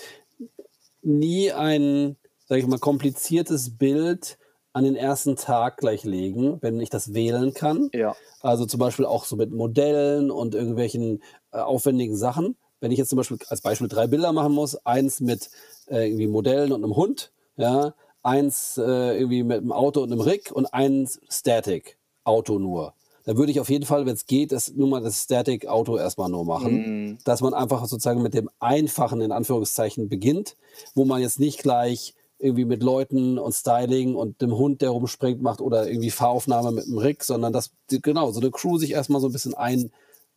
nie 1.02 1.52
ein, 1.52 2.16
sage 2.46 2.60
ich 2.60 2.66
mal, 2.66 2.78
kompliziertes 2.78 3.78
Bild 3.78 4.36
an 4.72 4.84
den 4.84 4.96
ersten 4.96 5.36
Tag 5.36 5.78
gleich 5.78 6.04
legen, 6.04 6.58
wenn 6.60 6.80
ich 6.80 6.90
das 6.90 7.12
wählen 7.12 7.54
kann. 7.54 7.90
Ja. 7.92 8.14
Also 8.40 8.66
zum 8.66 8.78
Beispiel 8.78 9.04
auch 9.04 9.24
so 9.24 9.36
mit 9.36 9.50
Modellen 9.50 10.30
und 10.30 10.54
irgendwelchen 10.54 11.22
äh, 11.52 11.58
aufwendigen 11.58 12.16
Sachen. 12.16 12.56
Wenn 12.80 12.92
ich 12.92 12.98
jetzt 12.98 13.10
zum 13.10 13.16
Beispiel 13.16 13.38
als 13.48 13.60
Beispiel 13.60 13.88
drei 13.88 14.06
Bilder 14.06 14.32
machen 14.32 14.52
muss, 14.52 14.76
eins 14.86 15.20
mit 15.20 15.50
äh, 15.88 16.06
irgendwie 16.06 16.28
Modellen 16.28 16.72
und 16.72 16.84
einem 16.84 16.96
Hund, 16.96 17.32
ja, 17.56 17.94
eins 18.22 18.78
äh, 18.78 19.18
irgendwie 19.18 19.42
mit 19.42 19.58
einem 19.58 19.72
Auto 19.72 20.00
und 20.02 20.12
einem 20.12 20.20
Rig 20.20 20.52
und 20.52 20.66
eins 20.72 21.20
Static, 21.28 21.98
Auto 22.24 22.58
nur. 22.58 22.94
Da 23.24 23.36
würde 23.36 23.52
ich 23.52 23.60
auf 23.60 23.68
jeden 23.68 23.84
Fall, 23.84 24.06
wenn 24.06 24.14
es 24.14 24.26
geht, 24.26 24.50
das, 24.50 24.72
nur 24.72 24.88
mal 24.88 25.02
das 25.02 25.24
Static-Auto 25.24 25.96
erstmal 25.98 26.30
nur 26.30 26.44
machen. 26.44 27.12
Mm. 27.12 27.18
Dass 27.24 27.42
man 27.42 27.52
einfach 27.52 27.84
sozusagen 27.84 28.22
mit 28.22 28.32
dem 28.34 28.48
einfachen, 28.60 29.20
in 29.20 29.30
Anführungszeichen, 29.30 30.08
beginnt, 30.08 30.56
wo 30.94 31.04
man 31.04 31.20
jetzt 31.20 31.38
nicht 31.38 31.60
gleich 31.60 32.14
irgendwie 32.41 32.64
mit 32.64 32.82
Leuten 32.82 33.38
und 33.38 33.53
Styling 33.53 34.14
und 34.14 34.41
dem 34.41 34.57
Hund, 34.57 34.80
der 34.82 34.91
rumspringt, 34.91 35.43
macht 35.43 35.61
oder 35.61 35.88
irgendwie 35.88 36.11
Fahraufnahme 36.11 36.72
mit 36.72 36.86
dem 36.86 36.99
Rig, 36.99 37.22
sondern 37.22 37.53
dass, 37.53 37.70
genau, 37.88 38.30
so 38.32 38.41
eine 38.41 38.51
Crew 38.51 38.78
sich 38.78 38.93
erstmal 38.93 39.20
so 39.20 39.28
ein 39.28 39.32
bisschen 39.32 39.55
ein, 39.55 39.93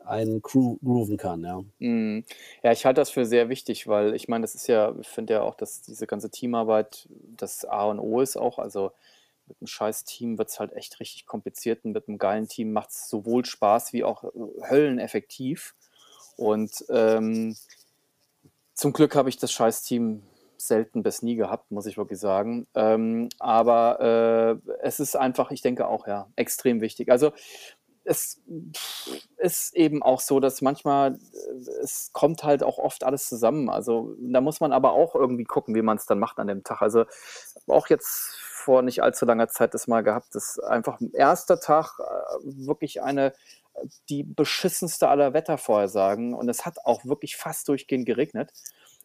ein 0.06 0.42
Crew 0.42 0.78
grooven 0.84 1.18
kann, 1.18 1.44
ja. 1.44 1.64
Mm. 1.80 2.26
Ja, 2.62 2.72
ich 2.72 2.86
halte 2.86 3.00
das 3.00 3.10
für 3.10 3.26
sehr 3.26 3.48
wichtig, 3.50 3.88
weil 3.88 4.16
ich 4.16 4.28
meine, 4.28 4.42
das 4.42 4.54
ist 4.54 4.68
ja, 4.68 4.94
ich 5.00 5.08
finde 5.08 5.36
ja 5.36 5.42
auch, 5.42 5.56
dass 5.56 5.82
diese 5.82 6.06
ganze 6.06 6.30
Teamarbeit 6.30 7.08
das 7.38 7.64
A 7.66 7.86
und 7.86 8.00
O 8.00 8.20
ist 8.20 8.38
auch, 8.38 8.60
also 8.60 8.92
mit 9.48 9.58
einem 9.60 9.68
scheiß 9.68 10.04
Team 10.04 10.38
wird 10.38 10.50
es 10.50 10.60
halt 10.60 10.74
echt 10.74 11.00
richtig 11.00 11.26
kompliziert 11.26 11.86
und 11.86 11.94
mit 11.94 12.08
einem 12.08 12.18
geilen 12.18 12.48
Team 12.48 12.74
macht 12.74 12.90
es 12.90 13.10
sowohl 13.10 13.46
Spaß 13.46 13.94
wie 13.94 14.04
auch 14.04 14.24
äh, 14.26 14.30
hölleneffektiv 14.70 15.74
und 16.36 16.84
ähm, 16.90 17.56
zum 18.74 18.92
Glück 18.92 19.16
habe 19.16 19.30
ich 19.30 19.38
das 19.38 19.52
scheiß 19.52 19.84
Team 19.84 20.24
selten 20.68 21.04
bis 21.04 21.22
nie 21.22 21.36
gehabt, 21.36 21.72
muss 21.72 21.86
ich 21.86 21.98
wirklich 21.98 22.20
sagen. 22.20 22.68
Ähm, 22.76 23.30
aber 23.40 24.60
äh, 24.66 24.72
es 24.82 25.00
ist 25.00 25.16
einfach, 25.16 25.52
ich 25.52 25.62
denke 25.62 25.88
auch, 25.88 26.08
ja, 26.08 26.28
extrem 26.36 26.82
wichtig. 26.82 27.12
Also 27.12 27.32
es 28.06 28.42
ist 29.38 29.76
eben 29.76 30.04
auch 30.04 30.20
so, 30.20 30.40
dass 30.40 30.62
manchmal, 30.62 31.18
es 31.82 32.12
kommt 32.12 32.44
halt 32.44 32.64
auch 32.64 32.78
oft 32.78 33.04
alles 33.04 33.30
zusammen. 33.30 33.70
Also 33.70 34.16
da 34.20 34.42
muss 34.42 34.60
man 34.60 34.74
aber 34.74 34.92
auch 34.92 35.16
irgendwie 35.16 35.46
gucken, 35.46 35.74
wie 35.76 35.82
man 35.82 35.98
es 35.98 36.06
dann 36.06 36.20
macht 36.20 36.40
an 36.40 36.48
dem 36.48 36.64
Tag. 36.64 36.82
Also 36.82 37.06
auch 37.68 37.88
jetzt 37.88 38.36
vor 38.42 38.82
nicht 38.82 39.04
allzu 39.04 39.26
langer 39.26 39.48
Zeit 39.48 39.74
das 39.74 39.88
mal 39.88 40.02
gehabt, 40.02 40.36
dass 40.36 40.60
einfach 40.60 41.00
erster 41.14 41.60
Tag 41.60 42.00
äh, 42.00 42.04
wirklich 42.44 43.02
eine 43.02 43.34
die 44.10 44.24
beschissenste 44.24 45.08
aller 45.08 45.34
Wettervorhersagen 45.34 46.34
und 46.34 46.48
es 46.50 46.66
hat 46.66 46.78
auch 46.86 47.06
wirklich 47.06 47.36
fast 47.36 47.68
durchgehend 47.68 48.06
geregnet. 48.06 48.52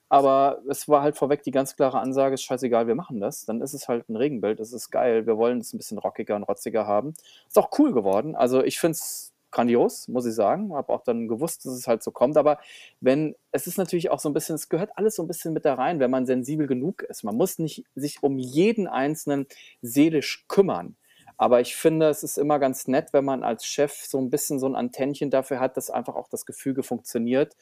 Aber 0.09 0.63
es 0.69 0.89
war 0.89 1.03
halt 1.03 1.17
vorweg 1.17 1.43
die 1.43 1.51
ganz 1.51 1.77
klare 1.77 2.01
Ansage, 2.01 2.35
ist 2.35 2.43
scheißegal, 2.43 2.87
wir 2.87 2.95
machen 2.95 3.21
das. 3.21 3.45
Dann 3.45 3.61
ist 3.61 3.75
es 3.75 3.89
halt 3.89 4.09
ein 4.09 4.17
Regenbild, 4.17 4.59
das 4.59 4.73
ist 4.73 4.91
geil. 4.91 5.27
Wir 5.27 5.37
wollen 5.37 5.59
es 5.59 5.73
ein 5.73 5.79
bisschen 5.79 5.99
rockiger 5.99 6.37
und 6.37 6.45
rotziger 6.45 6.87
haben. 6.87 7.15
Ist 7.47 7.59
auch 7.59 7.71
cool 7.79 7.93
geworden. 7.93 8.35
Also 8.35 8.63
ich 8.63 8.81
finde 8.81 8.93
es 8.93 9.33
grandios, 9.51 10.09
muss 10.09 10.27
ich 10.27 10.35
sagen. 10.35 10.73
Habe 10.75 10.93
auch 10.93 11.03
dann 11.03 11.29
gewusst, 11.29 11.65
dass 11.67 11.75
es 11.75 11.87
halt 11.87 12.03
so 12.03 12.11
kommt. 12.11 12.37
Aber 12.37 12.59
wenn, 13.01 13.35
es 13.53 13.67
ist 13.67 13.77
natürlich 13.77 14.11
auch 14.11 14.19
so 14.19 14.31
ein 14.31 14.35
bisschen, 14.35 14.55
es 14.55 14.69
gehört 14.69 14.91
alles 14.97 15.17
so 15.17 15.23
ein 15.23 15.29
bisschen 15.29 15.53
mit 15.53 15.65
da 15.65 15.75
rein, 15.75 16.01
wenn 16.01 16.11
man 16.11 16.27
sensibel 16.27 16.67
genug 16.67 17.03
ist. 17.03 17.23
Man 17.23 17.37
muss 17.37 17.59
nicht 17.59 17.85
sich 17.95 18.23
um 18.23 18.39
jeden 18.39 18.87
Einzelnen 18.87 19.47
seelisch 19.83 20.47
kümmern. 20.49 20.97
Aber 21.37 21.61
ich 21.61 21.77
finde, 21.77 22.09
es 22.09 22.25
ist 22.25 22.37
immer 22.37 22.59
ganz 22.59 22.89
nett, 22.89 23.13
wenn 23.13 23.25
man 23.25 23.45
als 23.45 23.65
Chef 23.65 23.93
so 23.93 24.19
ein 24.19 24.29
bisschen 24.29 24.59
so 24.59 24.67
ein 24.67 24.75
Antennchen 24.75 25.31
dafür 25.31 25.61
hat, 25.61 25.77
dass 25.77 25.89
einfach 25.89 26.17
auch 26.17 26.29
das 26.29 26.47
Gefüge 26.47 26.83
funktioniert 26.83 27.55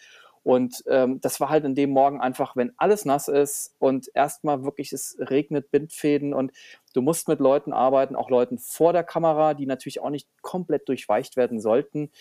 und 0.46 0.84
ähm, 0.86 1.20
das 1.20 1.40
war 1.40 1.48
halt 1.48 1.64
in 1.64 1.74
dem 1.74 1.90
Morgen 1.90 2.20
einfach, 2.20 2.54
wenn 2.54 2.72
alles 2.76 3.04
nass 3.04 3.26
ist 3.26 3.74
und 3.80 4.08
erstmal 4.14 4.62
wirklich 4.62 4.92
es 4.92 5.16
regnet, 5.18 5.72
Bindfäden 5.72 6.32
und 6.32 6.52
du 6.94 7.02
musst 7.02 7.26
mit 7.26 7.40
Leuten 7.40 7.72
arbeiten, 7.72 8.14
auch 8.14 8.30
Leuten 8.30 8.56
vor 8.56 8.92
der 8.92 9.02
Kamera, 9.02 9.54
die 9.54 9.66
natürlich 9.66 10.00
auch 10.00 10.08
nicht 10.08 10.28
komplett 10.42 10.88
durchweicht 10.88 11.36
werden 11.36 11.58
sollten. 11.58 12.12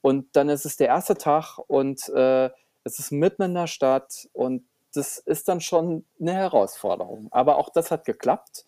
Und 0.00 0.36
dann 0.36 0.48
ist 0.48 0.64
es 0.64 0.76
der 0.76 0.86
erste 0.86 1.16
Tag 1.16 1.58
und 1.58 2.08
äh, 2.10 2.50
es 2.84 3.00
ist 3.00 3.10
mitten 3.10 3.42
in 3.42 3.54
der 3.54 3.66
Stadt 3.66 4.28
und 4.32 4.64
das 4.94 5.18
ist 5.18 5.48
dann 5.48 5.60
schon 5.60 6.04
eine 6.20 6.34
Herausforderung. 6.34 7.26
Aber 7.32 7.58
auch 7.58 7.68
das 7.68 7.90
hat 7.90 8.04
geklappt. 8.04 8.64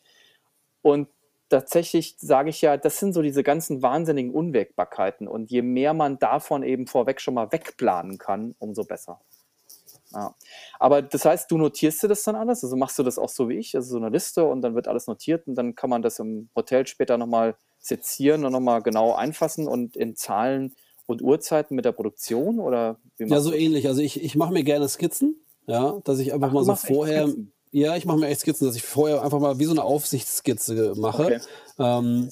Und 0.83 1.09
tatsächlich 1.49 2.17
sage 2.19 2.51
ich 2.51 2.61
ja, 2.61 2.77
das 2.77 2.99
sind 2.99 3.13
so 3.13 3.23
diese 3.23 3.43
ganzen 3.43 3.83
wahnsinnigen 3.83 4.33
Unwägbarkeiten. 4.33 5.29
Und 5.29 5.51
je 5.51 5.63
mehr 5.63 5.95
man 5.95 6.19
davon 6.19 6.63
eben 6.63 6.87
vorweg 6.87 7.21
schon 7.21 7.35
mal 7.35 7.53
wegplanen 7.53 8.19
kann, 8.19 8.55
umso 8.59 8.85
besser. 8.85 9.21
Ja. 10.13 10.35
Aber 10.79 11.03
das 11.03 11.25
heißt, 11.25 11.51
du 11.51 11.59
notierst 11.59 12.03
dir 12.03 12.09
das 12.09 12.23
dann 12.23 12.37
alles? 12.37 12.63
Also 12.63 12.77
machst 12.77 12.99
du 12.99 13.03
das 13.03 13.19
auch 13.19 13.29
so 13.29 13.49
wie 13.49 13.59
ich, 13.59 13.75
also 13.75 13.91
so 13.91 13.97
eine 13.97 14.11
Liste 14.11 14.45
und 14.45 14.63
dann 14.63 14.75
wird 14.75 14.89
alles 14.89 15.07
notiert 15.07 15.47
und 15.47 15.57
dann 15.57 15.75
kann 15.75 15.91
man 15.91 16.03
das 16.03 16.19
im 16.19 16.49
Hotel 16.55 16.87
später 16.87 17.19
nochmal 17.19 17.57
sezieren 17.79 18.45
und 18.45 18.53
nochmal 18.53 18.83
genau 18.83 19.15
einfassen 19.15 19.67
und 19.67 19.97
in 19.97 20.17
Zahlen 20.17 20.75
und 21.07 21.21
Uhrzeiten 21.21 21.75
mit 21.75 21.85
der 21.85 21.93
Produktion 21.93 22.61
oder 22.61 22.99
Ja, 23.19 23.41
so 23.41 23.53
ähnlich. 23.53 23.89
Also 23.89 24.01
ich, 24.01 24.23
ich 24.23 24.37
mache 24.37 24.53
mir 24.53 24.65
gerne 24.65 24.89
Skizzen, 24.89 25.37
ja, 25.67 26.01
dass 26.05 26.19
ich 26.19 26.33
einfach 26.33 26.49
Ach, 26.49 26.55
mal 26.55 26.65
so 26.65 26.75
vorher 26.77 27.29
ja, 27.75 27.97
ich 27.97 28.05
mache 28.05 28.19
mir 28.19 28.29
echt 28.29 28.43
Skizzen, 28.43 28.69
dass 28.69 28.77
ich 28.77 28.85
vorher 28.85 29.23
einfach 29.23 29.41
mal 29.41 29.59
wie 29.59 29.65
so 29.65 29.73
eine 29.73 29.83
Aufsichtsskizze 29.83 30.95
mache. 30.97 31.25
Okay. 31.25 31.41
Ähm, 31.81 32.29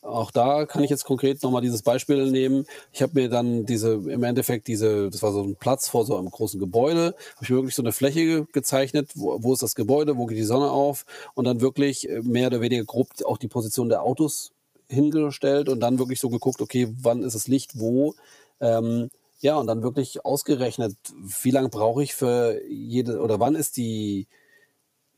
auch 0.00 0.30
da 0.30 0.64
kann 0.64 0.84
ich 0.84 0.90
jetzt 0.90 1.04
konkret 1.04 1.42
nochmal 1.42 1.60
dieses 1.60 1.82
Beispiel 1.82 2.30
nehmen. 2.30 2.64
Ich 2.92 3.02
habe 3.02 3.20
mir 3.20 3.28
dann 3.28 3.66
diese, 3.66 3.94
im 3.94 4.22
Endeffekt 4.22 4.68
diese, 4.68 5.10
das 5.10 5.24
war 5.24 5.32
so 5.32 5.42
ein 5.42 5.56
Platz 5.56 5.88
vor 5.88 6.06
so 6.06 6.16
einem 6.16 6.30
großen 6.30 6.60
Gebäude, 6.60 7.16
habe 7.34 7.42
ich 7.42 7.50
mir 7.50 7.56
wirklich 7.56 7.74
so 7.74 7.82
eine 7.82 7.90
Fläche 7.90 8.46
gezeichnet, 8.52 9.10
wo, 9.16 9.42
wo 9.42 9.52
ist 9.52 9.62
das 9.62 9.74
Gebäude, 9.74 10.16
wo 10.16 10.26
geht 10.26 10.38
die 10.38 10.44
Sonne 10.44 10.70
auf 10.70 11.04
und 11.34 11.46
dann 11.46 11.60
wirklich 11.60 12.08
mehr 12.22 12.46
oder 12.46 12.60
weniger 12.60 12.84
grob 12.84 13.08
auch 13.24 13.38
die 13.38 13.48
Position 13.48 13.88
der 13.88 14.04
Autos 14.04 14.52
hingestellt 14.88 15.68
und 15.68 15.80
dann 15.80 15.98
wirklich 15.98 16.20
so 16.20 16.30
geguckt, 16.30 16.62
okay, 16.62 16.88
wann 17.02 17.24
ist 17.24 17.34
das 17.34 17.48
Licht 17.48 17.72
wo. 17.80 18.14
Ähm, 18.60 19.10
ja, 19.40 19.56
und 19.56 19.66
dann 19.66 19.82
wirklich 19.82 20.24
ausgerechnet, 20.24 20.94
wie 21.42 21.50
lange 21.50 21.70
brauche 21.70 22.04
ich 22.04 22.14
für 22.14 22.60
jede, 22.68 23.20
oder 23.20 23.40
wann 23.40 23.56
ist 23.56 23.76
die, 23.76 24.28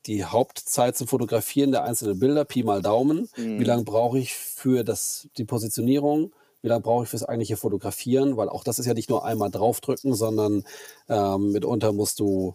die 0.07 0.25
Hauptzeit 0.25 0.97
zum 0.97 1.07
Fotografieren 1.07 1.73
der 1.73 1.85
einzelnen 1.85 2.19
Bilder, 2.19 2.45
Pi 2.45 2.63
mal 2.63 2.83
Daumen. 2.83 3.29
Mhm. 3.37 3.61
Wie 3.61 3.65
lange 3.65 3.85
brauche 3.85 4.19
ich 4.19 4.35
für 4.35 4.85
das, 4.85 5.29
die 5.37 5.45
Positionierung? 5.45 6.33
Wie 6.63 6.69
lange 6.69 6.83
brauche 6.83 7.05
ich 7.05 7.11
fürs 7.11 7.25
eigentliche 7.25 7.57
Fotografieren? 7.57 8.37
Weil 8.37 8.49
auch 8.49 8.65
das 8.65 8.79
ist 8.79 8.87
ja 8.87 8.95
nicht 8.95 9.11
nur 9.11 9.25
einmal 9.25 9.51
draufdrücken, 9.51 10.15
sondern 10.15 10.65
ähm, 11.09 11.53
mitunter 11.53 11.93
musst 11.93 12.21
du 12.21 12.55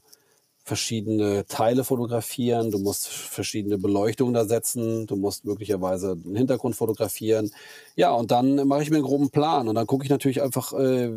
verschiedene 0.67 1.45
Teile 1.45 1.85
fotografieren, 1.85 2.71
du 2.71 2.79
musst 2.79 3.07
verschiedene 3.07 3.77
Beleuchtungen 3.77 4.33
da 4.33 4.43
setzen, 4.43 5.07
du 5.07 5.15
musst 5.15 5.45
möglicherweise 5.45 6.11
einen 6.11 6.35
Hintergrund 6.35 6.75
fotografieren. 6.75 7.51
Ja, 7.95 8.11
und 8.11 8.31
dann 8.31 8.67
mache 8.67 8.83
ich 8.83 8.89
mir 8.89 8.97
einen 8.97 9.05
groben 9.05 9.29
Plan 9.29 9.69
und 9.69 9.75
dann 9.75 9.87
gucke 9.87 10.03
ich 10.03 10.09
natürlich 10.09 10.41
einfach, 10.41 10.73
äh, 10.73 11.11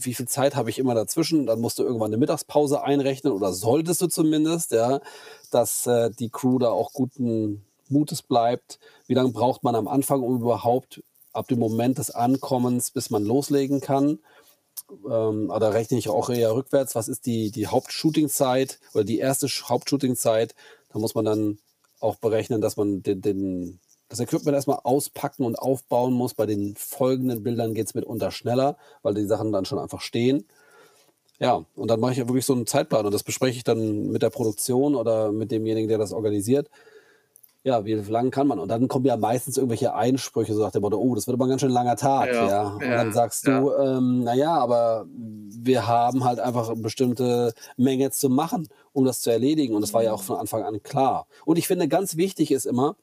wie 0.00 0.14
viel 0.14 0.28
Zeit 0.28 0.54
habe 0.54 0.70
ich 0.70 0.78
immer 0.78 0.94
dazwischen? 0.94 1.46
Dann 1.46 1.60
musst 1.60 1.78
du 1.78 1.82
irgendwann 1.82 2.10
eine 2.10 2.18
Mittagspause 2.18 2.82
einrechnen 2.82 3.32
oder 3.32 3.52
solltest 3.52 4.02
du 4.02 4.06
zumindest, 4.06 4.72
ja, 4.72 5.00
dass 5.50 5.86
äh, 5.86 6.10
die 6.10 6.30
Crew 6.30 6.58
da 6.58 6.68
auch 6.68 6.92
guten 6.92 7.64
Mutes 7.88 8.22
bleibt. 8.22 8.78
Wie 9.06 9.14
lange 9.14 9.30
braucht 9.30 9.62
man 9.62 9.74
am 9.74 9.88
Anfang, 9.88 10.22
um 10.22 10.36
überhaupt 10.40 11.02
ab 11.32 11.48
dem 11.48 11.58
Moment 11.58 11.98
des 11.98 12.10
Ankommens, 12.10 12.90
bis 12.90 13.10
man 13.10 13.24
loslegen 13.24 13.80
kann? 13.80 14.18
Ähm, 15.10 15.48
da 15.48 15.68
rechne 15.68 15.98
ich 15.98 16.08
auch 16.08 16.30
eher 16.30 16.54
rückwärts. 16.54 16.94
Was 16.94 17.08
ist 17.08 17.26
die, 17.26 17.50
die 17.50 17.66
Hauptshooting-Zeit 17.66 18.78
oder 18.94 19.04
die 19.04 19.18
erste 19.18 19.48
Hauptshooting-Zeit? 19.48 20.54
Da 20.92 20.98
muss 20.98 21.14
man 21.14 21.24
dann 21.24 21.58
auch 22.00 22.16
berechnen, 22.16 22.60
dass 22.60 22.76
man 22.76 23.02
den, 23.02 23.20
den 23.20 23.80
das 24.08 24.20
Equipment 24.20 24.54
erstmal 24.54 24.80
auspacken 24.84 25.44
und 25.44 25.58
aufbauen 25.58 26.12
muss. 26.12 26.34
Bei 26.34 26.46
den 26.46 26.74
folgenden 26.76 27.42
Bildern 27.42 27.74
geht 27.74 27.86
es 27.86 27.94
mitunter 27.94 28.30
schneller, 28.30 28.76
weil 29.02 29.14
die 29.14 29.26
Sachen 29.26 29.52
dann 29.52 29.64
schon 29.64 29.78
einfach 29.78 30.00
stehen. 30.00 30.44
Ja, 31.38 31.64
und 31.74 31.90
dann 31.90 32.00
mache 32.00 32.12
ich 32.12 32.18
ja 32.18 32.28
wirklich 32.28 32.46
so 32.46 32.54
einen 32.54 32.66
Zeitplan 32.66 33.04
und 33.04 33.12
das 33.12 33.22
bespreche 33.22 33.58
ich 33.58 33.64
dann 33.64 34.08
mit 34.08 34.22
der 34.22 34.30
Produktion 34.30 34.94
oder 34.94 35.32
mit 35.32 35.50
demjenigen, 35.50 35.88
der 35.88 35.98
das 35.98 36.12
organisiert. 36.12 36.70
Ja, 37.62 37.84
wie 37.84 37.94
lange 37.94 38.30
kann 38.30 38.46
man? 38.46 38.60
Und 38.60 38.68
dann 38.68 38.86
kommen 38.86 39.06
ja 39.06 39.16
meistens 39.16 39.56
irgendwelche 39.56 39.92
Einsprüche, 39.92 40.54
so 40.54 40.62
nach 40.62 40.70
dem 40.70 40.82
Motto, 40.82 40.98
oh, 40.98 41.16
das 41.16 41.26
wird 41.26 41.34
aber 41.34 41.46
ein 41.46 41.48
ganz 41.48 41.62
schön 41.62 41.72
langer 41.72 41.96
Tag. 41.96 42.28
Ja, 42.32 42.48
ja. 42.48 42.68
Und 42.68 42.82
ja, 42.82 42.96
dann 42.96 43.12
sagst 43.12 43.44
ja. 43.44 43.58
du, 43.58 43.72
ähm, 43.72 44.22
naja, 44.22 44.54
aber 44.54 45.06
wir 45.08 45.88
haben 45.88 46.22
halt 46.22 46.38
einfach 46.38 46.68
eine 46.68 46.80
bestimmte 46.80 47.54
Menge 47.76 48.12
zu 48.12 48.30
machen, 48.30 48.68
um 48.92 49.04
das 49.04 49.20
zu 49.20 49.30
erledigen. 49.30 49.74
Und 49.74 49.80
das 49.80 49.92
war 49.92 50.04
ja 50.04 50.12
auch 50.12 50.22
von 50.22 50.36
Anfang 50.36 50.62
an 50.62 50.80
klar. 50.84 51.26
Und 51.44 51.58
ich 51.58 51.66
finde, 51.66 51.88
ganz 51.88 52.16
wichtig 52.16 52.52
ist 52.52 52.66
immer, 52.66 52.94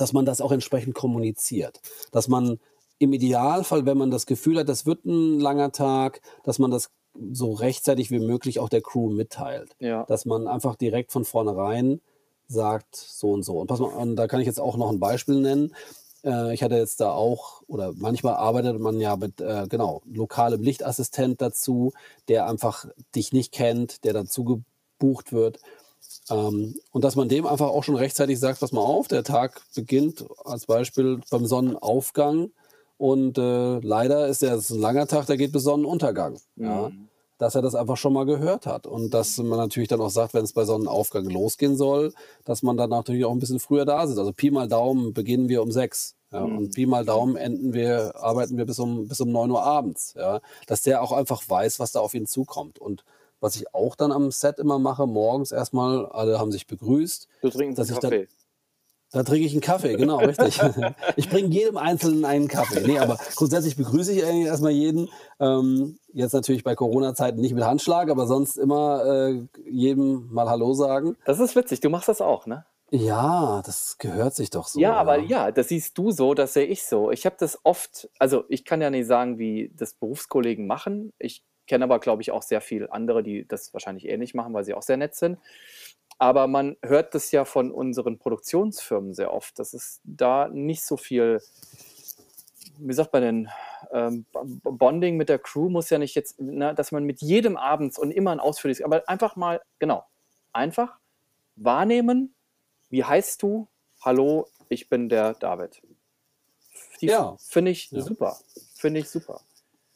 dass 0.00 0.12
man 0.12 0.24
das 0.24 0.40
auch 0.40 0.52
entsprechend 0.52 0.94
kommuniziert. 0.94 1.80
Dass 2.12 2.28
man 2.28 2.58
im 2.98 3.12
Idealfall, 3.12 3.86
wenn 3.86 3.98
man 3.98 4.10
das 4.10 4.26
Gefühl 4.26 4.58
hat, 4.58 4.68
das 4.68 4.86
wird 4.86 5.04
ein 5.04 5.40
langer 5.40 5.72
Tag, 5.72 6.20
dass 6.44 6.58
man 6.58 6.70
das 6.70 6.90
so 7.32 7.52
rechtzeitig 7.52 8.10
wie 8.10 8.20
möglich 8.20 8.60
auch 8.60 8.68
der 8.68 8.82
Crew 8.82 9.10
mitteilt. 9.10 9.74
Ja. 9.78 10.04
Dass 10.04 10.26
man 10.26 10.46
einfach 10.46 10.76
direkt 10.76 11.12
von 11.12 11.24
vornherein 11.24 12.00
sagt, 12.46 12.96
so 12.96 13.32
und 13.32 13.42
so. 13.42 13.58
Und 13.58 13.66
pass 13.66 13.80
mal, 13.80 13.86
und 13.86 14.16
da 14.16 14.26
kann 14.26 14.40
ich 14.40 14.46
jetzt 14.46 14.60
auch 14.60 14.76
noch 14.76 14.90
ein 14.90 15.00
Beispiel 15.00 15.40
nennen. 15.40 15.74
Äh, 16.24 16.52
ich 16.54 16.62
hatte 16.62 16.76
jetzt 16.76 17.00
da 17.00 17.12
auch, 17.12 17.62
oder 17.66 17.92
manchmal 17.96 18.34
arbeitet 18.34 18.78
man 18.80 19.00
ja 19.00 19.16
mit, 19.16 19.40
äh, 19.40 19.66
genau, 19.68 20.02
lokalem 20.10 20.62
Lichtassistent 20.62 21.40
dazu, 21.40 21.92
der 22.28 22.46
einfach 22.46 22.86
dich 23.14 23.32
nicht 23.32 23.52
kennt, 23.52 24.04
der 24.04 24.12
dazu 24.12 24.44
gebucht 24.44 25.32
wird. 25.32 25.60
Ähm, 26.30 26.76
und 26.92 27.04
dass 27.04 27.16
man 27.16 27.28
dem 27.28 27.46
einfach 27.46 27.68
auch 27.68 27.84
schon 27.84 27.96
rechtzeitig 27.96 28.38
sagt, 28.38 28.60
pass 28.60 28.72
mal 28.72 28.80
auf, 28.80 29.08
der 29.08 29.24
Tag 29.24 29.62
beginnt 29.74 30.24
als 30.44 30.66
Beispiel 30.66 31.20
beim 31.30 31.46
Sonnenaufgang 31.46 32.50
und 32.96 33.38
äh, 33.38 33.78
leider 33.80 34.28
ist 34.28 34.42
der 34.42 34.54
ist 34.56 34.70
ein 34.70 34.80
langer 34.80 35.06
Tag, 35.06 35.26
der 35.26 35.36
geht 35.36 35.52
bis 35.52 35.64
Sonnenuntergang. 35.64 36.38
Mhm. 36.56 36.64
Ja 36.64 36.90
dass 37.40 37.54
er 37.54 37.62
das 37.62 37.74
einfach 37.74 37.96
schon 37.96 38.12
mal 38.12 38.26
gehört 38.26 38.66
hat. 38.66 38.86
Und 38.86 39.14
dass 39.14 39.38
man 39.38 39.58
natürlich 39.58 39.88
dann 39.88 40.00
auch 40.00 40.10
sagt, 40.10 40.34
wenn 40.34 40.44
es 40.44 40.52
bei 40.52 40.66
Sonnenaufgang 40.66 41.24
losgehen 41.24 41.74
soll, 41.74 42.12
dass 42.44 42.62
man 42.62 42.76
dann 42.76 42.90
natürlich 42.90 43.24
auch 43.24 43.32
ein 43.32 43.38
bisschen 43.38 43.60
früher 43.60 43.86
da 43.86 44.06
sitzt. 44.06 44.18
Also 44.18 44.32
Pi 44.32 44.50
mal 44.50 44.68
Daumen 44.68 45.14
beginnen 45.14 45.48
wir 45.48 45.62
um 45.62 45.72
sechs. 45.72 46.16
Ja, 46.30 46.46
mhm. 46.46 46.58
Und 46.58 46.74
Pi 46.74 46.84
mal 46.84 47.06
Daumen 47.06 47.36
enden 47.36 47.72
wir, 47.72 48.14
arbeiten 48.16 48.58
wir 48.58 48.66
bis 48.66 48.78
um, 48.78 49.08
bis 49.08 49.22
um 49.22 49.32
neun 49.32 49.50
Uhr 49.50 49.62
abends. 49.62 50.12
Ja, 50.18 50.40
dass 50.66 50.82
der 50.82 51.02
auch 51.02 51.12
einfach 51.12 51.42
weiß, 51.48 51.80
was 51.80 51.92
da 51.92 52.00
auf 52.00 52.12
ihn 52.12 52.26
zukommt. 52.26 52.78
Und 52.78 53.04
was 53.40 53.56
ich 53.56 53.74
auch 53.74 53.96
dann 53.96 54.12
am 54.12 54.30
Set 54.30 54.58
immer 54.58 54.78
mache, 54.78 55.06
morgens 55.06 55.52
erstmal, 55.52 56.06
alle 56.06 56.38
haben 56.38 56.52
sich 56.52 56.66
begrüßt. 56.66 57.28
Du 57.42 57.50
trinkst 57.50 57.78
dass 57.78 57.90
ich 57.90 58.00
Kaffee. 58.00 58.26
Dann, 58.26 58.28
da 59.12 59.24
trinke 59.24 59.44
ich 59.44 59.52
einen 59.52 59.60
Kaffee, 59.60 59.96
genau, 59.96 60.18
richtig. 60.18 60.60
ich 61.16 61.28
bringe 61.28 61.48
jedem 61.48 61.76
Einzelnen 61.76 62.24
einen 62.24 62.46
Kaffee. 62.46 62.86
Nee, 62.86 63.00
aber 63.00 63.18
grundsätzlich 63.34 63.76
begrüße 63.76 64.12
ich 64.12 64.24
eigentlich 64.24 64.46
erstmal 64.46 64.70
jeden. 64.70 65.08
Ähm, 65.40 65.98
jetzt 66.12 66.32
natürlich 66.32 66.62
bei 66.62 66.76
Corona-Zeiten 66.76 67.40
nicht 67.40 67.54
mit 67.54 67.64
Handschlag, 67.64 68.08
aber 68.08 68.28
sonst 68.28 68.56
immer 68.56 69.04
äh, 69.04 69.42
jedem 69.68 70.32
mal 70.32 70.48
Hallo 70.48 70.74
sagen. 70.74 71.16
Das 71.24 71.40
ist 71.40 71.56
witzig, 71.56 71.80
du 71.80 71.90
machst 71.90 72.08
das 72.08 72.20
auch, 72.20 72.46
ne? 72.46 72.64
Ja, 72.92 73.62
das 73.64 73.98
gehört 73.98 74.34
sich 74.34 74.50
doch 74.50 74.66
so. 74.66 74.78
Ja, 74.78 74.94
aber 74.94 75.18
ja, 75.18 75.52
das 75.52 75.68
siehst 75.68 75.96
du 75.96 76.10
so, 76.10 76.34
das 76.34 76.54
sehe 76.54 76.66
ich 76.66 76.84
so. 76.84 77.10
Ich 77.10 77.24
habe 77.24 77.36
das 77.38 77.58
oft, 77.64 78.08
also 78.18 78.44
ich 78.48 78.64
kann 78.64 78.80
ja 78.80 78.90
nicht 78.90 79.06
sagen, 79.06 79.38
wie 79.38 79.72
das 79.76 79.94
Berufskollegen 79.94 80.66
machen. 80.66 81.12
Ich 81.18 81.44
kenne 81.70 81.84
aber, 81.84 82.00
glaube 82.00 82.20
ich, 82.20 82.32
auch 82.32 82.42
sehr 82.42 82.60
viele 82.60 82.92
andere, 82.92 83.22
die 83.22 83.46
das 83.46 83.72
wahrscheinlich 83.72 84.08
ähnlich 84.08 84.34
machen, 84.34 84.52
weil 84.52 84.64
sie 84.64 84.74
auch 84.74 84.82
sehr 84.82 84.96
nett 84.96 85.14
sind. 85.14 85.38
Aber 86.18 86.48
man 86.48 86.76
hört 86.82 87.14
das 87.14 87.30
ja 87.30 87.44
von 87.44 87.70
unseren 87.70 88.18
Produktionsfirmen 88.18 89.14
sehr 89.14 89.32
oft, 89.32 89.56
dass 89.56 89.72
es 89.72 90.00
da 90.02 90.48
nicht 90.48 90.82
so 90.82 90.96
viel, 90.96 91.40
wie 92.76 92.92
sagt 92.92 93.12
man 93.12 93.22
denn, 93.22 93.48
ähm, 93.92 94.26
Bonding 94.64 95.16
mit 95.16 95.28
der 95.28 95.38
Crew 95.38 95.68
muss 95.68 95.90
ja 95.90 95.98
nicht 95.98 96.16
jetzt, 96.16 96.40
ne, 96.40 96.74
dass 96.74 96.90
man 96.90 97.04
mit 97.04 97.22
jedem 97.22 97.56
abends 97.56 98.00
und 98.00 98.10
immer 98.10 98.32
ein 98.32 98.40
ausführliches, 98.40 98.84
aber 98.84 99.08
einfach 99.08 99.36
mal, 99.36 99.62
genau, 99.78 100.04
einfach 100.52 100.98
wahrnehmen, 101.54 102.34
wie 102.88 103.04
heißt 103.04 103.40
du? 103.44 103.68
Hallo, 104.00 104.48
ich 104.68 104.88
bin 104.88 105.08
der 105.08 105.34
David. 105.34 105.80
Die 107.00 107.06
ja. 107.06 107.36
Finde 107.38 107.70
ich 107.70 107.92
ja. 107.92 108.00
super. 108.00 108.36
Finde 108.74 108.98
ich 108.98 109.08
super. 109.08 109.40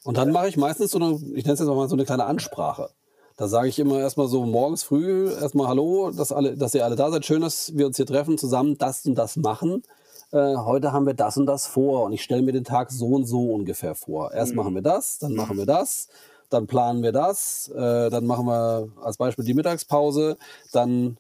Und 0.05 0.19
dann 0.19 0.31
mache 0.31 0.49
ich 0.49 0.57
meistens 0.57 0.93
so 0.93 0.99
eine, 0.99 1.15
ich 1.15 1.45
nenne 1.45 1.55
es 1.55 1.61
jetzt 1.61 1.67
mal 1.67 1.89
so 1.89 1.97
eine 1.97 2.05
kleine 2.05 2.27
Ansprache. 2.27 2.91
Da 3.37 3.49
sage 3.49 3.69
ich 3.69 3.79
immer 3.79 3.99
erstmal 3.99 4.29
so 4.29 4.45
morgens 4.45 4.85
früh 4.85 5.29
erstmal 5.29 5.67
Hallo, 5.67 6.13
dass, 6.13 6.31
alle, 6.31 6.57
dass 6.57 6.75
ihr 6.75 6.85
alle 6.85 6.95
da 6.95 7.11
seid. 7.11 7.25
Schön, 7.25 7.41
dass 7.41 7.77
wir 7.77 7.87
uns 7.87 7.97
hier 7.97 8.07
treffen, 8.07 8.39
zusammen 8.39 8.79
das 8.79 9.05
und 9.07 9.17
das 9.17 9.37
machen. 9.37 9.83
Äh, 10.31 10.57
heute 10.57 10.93
haben 10.93 11.07
wir 11.07 11.15
das 11.15 11.37
und 11.39 11.47
das 11.47 11.67
vor 11.67 12.05
und 12.05 12.13
ich 12.13 12.23
stelle 12.23 12.43
mir 12.43 12.53
den 12.53 12.65
Tag 12.65 12.93
so 12.93 13.07
und 13.07 13.27
so 13.27 13.53
ungefähr 13.53 13.95
vor. 13.95 14.33
Erst 14.33 14.53
mhm. 14.53 14.59
machen 14.59 14.75
wir 14.75 14.83
das, 14.83 15.19
dann 15.19 15.35
machen 15.35 15.57
wir 15.57 15.67
das, 15.67 16.09
dann 16.51 16.67
planen 16.67 17.03
wir 17.03 17.13
das, 17.13 17.69
äh, 17.75 18.11
dann 18.11 18.27
machen 18.27 18.47
wir 18.47 18.89
als 19.03 19.17
Beispiel 19.17 19.45
die 19.45 19.55
Mittagspause, 19.55 20.37
dann 20.73 21.17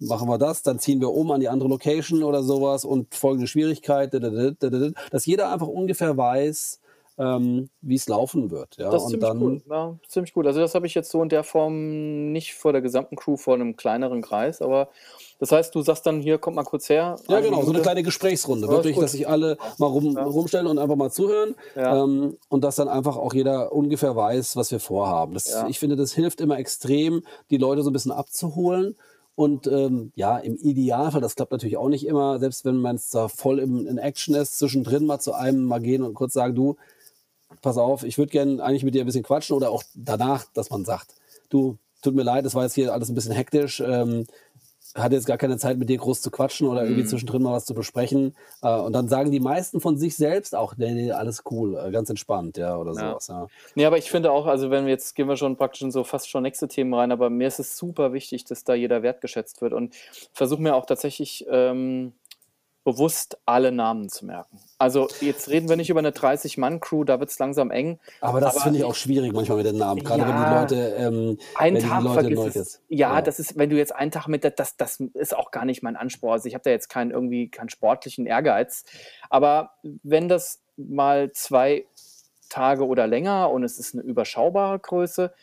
machen 0.00 0.28
wir 0.28 0.38
das, 0.38 0.62
dann 0.62 0.80
ziehen 0.80 1.00
wir 1.00 1.12
um 1.12 1.30
an 1.30 1.40
die 1.40 1.48
andere 1.48 1.68
Location 1.68 2.24
oder 2.24 2.42
sowas 2.42 2.84
und 2.84 3.14
folgende 3.14 3.46
Schwierigkeit, 3.46 4.12
dass 5.10 5.24
jeder 5.24 5.52
einfach 5.52 5.68
ungefähr 5.68 6.16
weiß, 6.16 6.80
ähm, 7.18 7.70
wie 7.80 7.94
es 7.94 8.08
laufen 8.08 8.50
wird. 8.50 8.76
Ja? 8.76 8.90
Das 8.90 9.02
ist 9.02 9.04
und 9.04 9.10
ziemlich 9.10 9.28
dann, 9.28 9.42
cool. 9.42 9.62
Ja, 9.68 9.98
ziemlich 10.08 10.32
gut. 10.32 10.46
Also 10.46 10.60
das 10.60 10.74
habe 10.74 10.86
ich 10.86 10.94
jetzt 10.94 11.10
so 11.10 11.22
in 11.22 11.28
der 11.28 11.44
Form 11.44 12.32
nicht 12.32 12.54
vor 12.54 12.72
der 12.72 12.82
gesamten 12.82 13.16
Crew, 13.16 13.36
vor 13.36 13.54
einem 13.54 13.76
kleineren 13.76 14.22
Kreis, 14.22 14.60
aber 14.60 14.88
das 15.38 15.52
heißt, 15.52 15.74
du 15.74 15.82
sagst 15.82 16.06
dann 16.06 16.20
hier, 16.20 16.38
kommt 16.38 16.56
mal 16.56 16.64
kurz 16.64 16.88
her. 16.88 17.16
Ja, 17.28 17.40
genau, 17.40 17.62
so 17.62 17.72
eine 17.72 17.82
kleine 17.82 18.02
Gesprächsrunde. 18.02 18.66
Ja, 18.66 18.72
Wirklich, 18.72 18.98
dass 18.98 19.12
sich 19.12 19.28
alle 19.28 19.58
mal 19.78 19.86
rum, 19.86 20.14
ja. 20.16 20.24
rumstellen 20.24 20.66
und 20.66 20.78
einfach 20.78 20.96
mal 20.96 21.10
zuhören. 21.10 21.54
Ja. 21.74 22.02
Ähm, 22.02 22.38
und 22.48 22.64
dass 22.64 22.76
dann 22.76 22.88
einfach 22.88 23.16
auch 23.16 23.34
jeder 23.34 23.72
ungefähr 23.72 24.16
weiß, 24.16 24.56
was 24.56 24.70
wir 24.70 24.80
vorhaben. 24.80 25.34
Das, 25.34 25.54
Ich 25.68 25.78
finde, 25.78 25.96
das 25.96 26.12
hilft 26.12 26.40
immer 26.40 26.58
extrem, 26.58 27.22
die 27.50 27.58
Leute 27.58 27.82
so 27.82 27.90
ein 27.90 27.92
bisschen 27.92 28.12
abzuholen. 28.12 28.96
Und 29.34 29.66
ähm, 29.66 30.12
ja, 30.14 30.38
im 30.38 30.56
Idealfall, 30.56 31.20
das 31.20 31.36
klappt 31.36 31.52
natürlich 31.52 31.76
auch 31.76 31.90
nicht 31.90 32.06
immer, 32.06 32.38
selbst 32.38 32.64
wenn 32.64 32.76
man 32.76 32.96
es 32.96 33.10
da 33.10 33.28
voll 33.28 33.58
im, 33.58 33.86
in 33.86 33.98
Action 33.98 34.34
ist, 34.34 34.58
zwischendrin 34.58 35.04
mal 35.04 35.18
zu 35.18 35.34
einem 35.34 35.64
mal 35.66 35.80
gehen 35.80 36.02
und 36.02 36.14
kurz 36.14 36.32
sagen, 36.32 36.54
du, 36.54 36.76
pass 37.62 37.78
auf, 37.78 38.04
ich 38.04 38.18
würde 38.18 38.32
gerne 38.32 38.62
eigentlich 38.62 38.84
mit 38.84 38.94
dir 38.94 39.02
ein 39.02 39.06
bisschen 39.06 39.22
quatschen 39.22 39.56
oder 39.56 39.70
auch 39.70 39.82
danach, 39.94 40.44
dass 40.54 40.70
man 40.70 40.84
sagt, 40.84 41.14
du, 41.48 41.78
tut 42.02 42.14
mir 42.14 42.22
leid, 42.22 42.44
das 42.44 42.54
war 42.54 42.62
jetzt 42.62 42.74
hier 42.74 42.92
alles 42.92 43.08
ein 43.08 43.14
bisschen 43.14 43.32
hektisch, 43.32 43.80
ähm, 43.80 44.26
hatte 44.94 45.14
jetzt 45.14 45.26
gar 45.26 45.36
keine 45.36 45.58
Zeit 45.58 45.76
mit 45.76 45.90
dir 45.90 45.98
groß 45.98 46.22
zu 46.22 46.30
quatschen 46.30 46.68
oder 46.68 46.82
irgendwie 46.82 47.02
mhm. 47.02 47.08
zwischendrin 47.08 47.42
mal 47.42 47.52
was 47.52 47.66
zu 47.66 47.74
besprechen. 47.74 48.34
Äh, 48.62 48.74
und 48.76 48.92
dann 48.92 49.08
sagen 49.08 49.30
die 49.30 49.40
meisten 49.40 49.80
von 49.80 49.98
sich 49.98 50.16
selbst 50.16 50.54
auch, 50.54 50.76
nee, 50.76 50.92
nee, 50.92 51.12
alles 51.12 51.42
cool, 51.50 51.76
äh, 51.76 51.90
ganz 51.90 52.08
entspannt, 52.08 52.56
ja, 52.56 52.76
oder 52.76 52.92
ja. 52.92 53.10
sowas. 53.10 53.28
Ja. 53.28 53.46
Nee, 53.74 53.84
aber 53.84 53.98
ich 53.98 54.10
finde 54.10 54.32
auch, 54.32 54.46
also 54.46 54.70
wenn 54.70 54.84
wir 54.84 54.92
jetzt 54.92 55.14
gehen 55.14 55.28
wir 55.28 55.36
schon 55.36 55.56
praktisch 55.56 55.82
in 55.82 55.90
so 55.90 56.04
fast 56.04 56.30
schon 56.30 56.42
nächste 56.42 56.68
Themen 56.68 56.94
rein, 56.94 57.12
aber 57.12 57.30
mir 57.30 57.48
ist 57.48 57.58
es 57.58 57.76
super 57.76 58.12
wichtig, 58.12 58.44
dass 58.44 58.64
da 58.64 58.74
jeder 58.74 59.02
wertgeschätzt 59.02 59.60
wird 59.60 59.72
und 59.72 59.94
versuche 60.32 60.62
mir 60.62 60.74
auch 60.74 60.86
tatsächlich 60.86 61.44
ähm, 61.50 62.12
bewusst 62.86 63.36
alle 63.46 63.72
Namen 63.72 64.08
zu 64.08 64.24
merken. 64.24 64.60
Also 64.78 65.08
jetzt 65.20 65.48
reden 65.48 65.68
wir 65.68 65.74
nicht 65.74 65.90
über 65.90 65.98
eine 65.98 66.12
30-Mann-Crew, 66.12 67.02
da 67.02 67.18
wird 67.18 67.30
es 67.30 67.38
langsam 67.40 67.72
eng. 67.72 67.98
Aber 68.20 68.40
das 68.40 68.62
finde 68.62 68.78
ich 68.78 68.84
auch 68.84 68.94
schwierig 68.94 69.32
manchmal 69.32 69.58
mit 69.58 69.66
den 69.66 69.76
Namen, 69.76 70.04
gerade 70.04 70.22
ja, 70.22 70.28
wenn 70.28 70.36
die 70.36 70.76
Leute, 70.76 70.94
ähm, 70.96 71.38
einen 71.56 71.80
Tag 71.80 72.04
Leute 72.04 72.30
neu 72.30 72.46
ist. 72.46 72.80
Ja, 72.88 73.14
ja, 73.16 73.22
das 73.22 73.40
ist, 73.40 73.58
wenn 73.58 73.70
du 73.70 73.76
jetzt 73.76 73.92
einen 73.92 74.12
Tag 74.12 74.28
mit, 74.28 74.44
das, 74.44 74.76
das 74.76 75.00
ist 75.00 75.36
auch 75.36 75.50
gar 75.50 75.64
nicht 75.64 75.82
mein 75.82 75.96
Anspruch. 75.96 76.30
Also 76.30 76.46
ich 76.46 76.54
habe 76.54 76.62
da 76.62 76.70
jetzt 76.70 76.88
keinen 76.88 77.10
irgendwie 77.10 77.48
keinen 77.48 77.70
sportlichen 77.70 78.24
Ehrgeiz. 78.24 78.84
Aber 79.30 79.72
wenn 79.82 80.28
das 80.28 80.62
mal 80.76 81.32
zwei 81.32 81.86
Tage 82.48 82.86
oder 82.86 83.08
länger 83.08 83.50
und 83.50 83.64
es 83.64 83.80
ist 83.80 83.94
eine 83.94 84.04
überschaubare 84.04 84.78
Größe, 84.78 85.34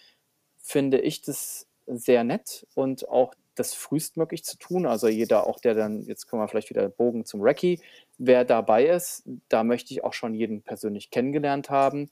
finde 0.60 1.02
ich 1.02 1.24
das 1.24 1.68
sehr 1.88 2.24
nett 2.24 2.66
und 2.74 3.10
auch 3.10 3.34
das 3.56 3.74
frühestmöglich 3.74 4.44
zu 4.44 4.58
tun. 4.58 4.86
Also 4.86 5.08
jeder, 5.08 5.48
auch 5.48 5.60
der 5.60 5.76
dann, 5.76 6.02
jetzt 6.04 6.28
kommen 6.28 6.42
wir 6.42 6.48
vielleicht 6.48 6.70
wieder 6.70 6.90
Bogen 6.90 7.26
zum 7.26 7.42
Recce, 7.42 7.80
wer 8.18 8.46
dabei 8.46 8.88
ist, 8.88 9.24
da 9.50 9.64
möchte 9.64 9.94
ich 9.94 10.04
auch 10.04 10.14
schon 10.14 10.34
jeden 10.34 10.64
persönlich 10.64 11.12
kennengelernt 11.12 11.70
haben. 11.70 12.10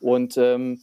Und 0.00 0.36
ähm, 0.36 0.80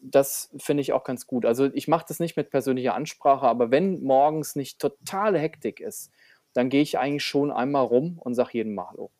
das 0.00 0.50
finde 0.58 0.82
ich 0.82 0.92
auch 0.92 1.04
ganz 1.04 1.26
gut. 1.26 1.44
Also 1.44 1.66
ich 1.72 1.88
mache 1.88 2.06
das 2.08 2.20
nicht 2.20 2.36
mit 2.36 2.50
persönlicher 2.50 2.94
Ansprache, 2.94 3.46
aber 3.46 3.70
wenn 3.70 4.02
morgens 4.02 4.56
nicht 4.56 4.78
totale 4.78 5.38
Hektik 5.38 5.80
ist, 5.80 6.10
dann 6.52 6.68
gehe 6.68 6.82
ich 6.82 6.98
eigentlich 6.98 7.24
schon 7.24 7.50
einmal 7.50 7.84
rum 7.84 8.18
und 8.18 8.34
sage 8.34 8.50
jedem 8.54 8.74
Mal 8.74 8.88
Hallo. 8.90 9.10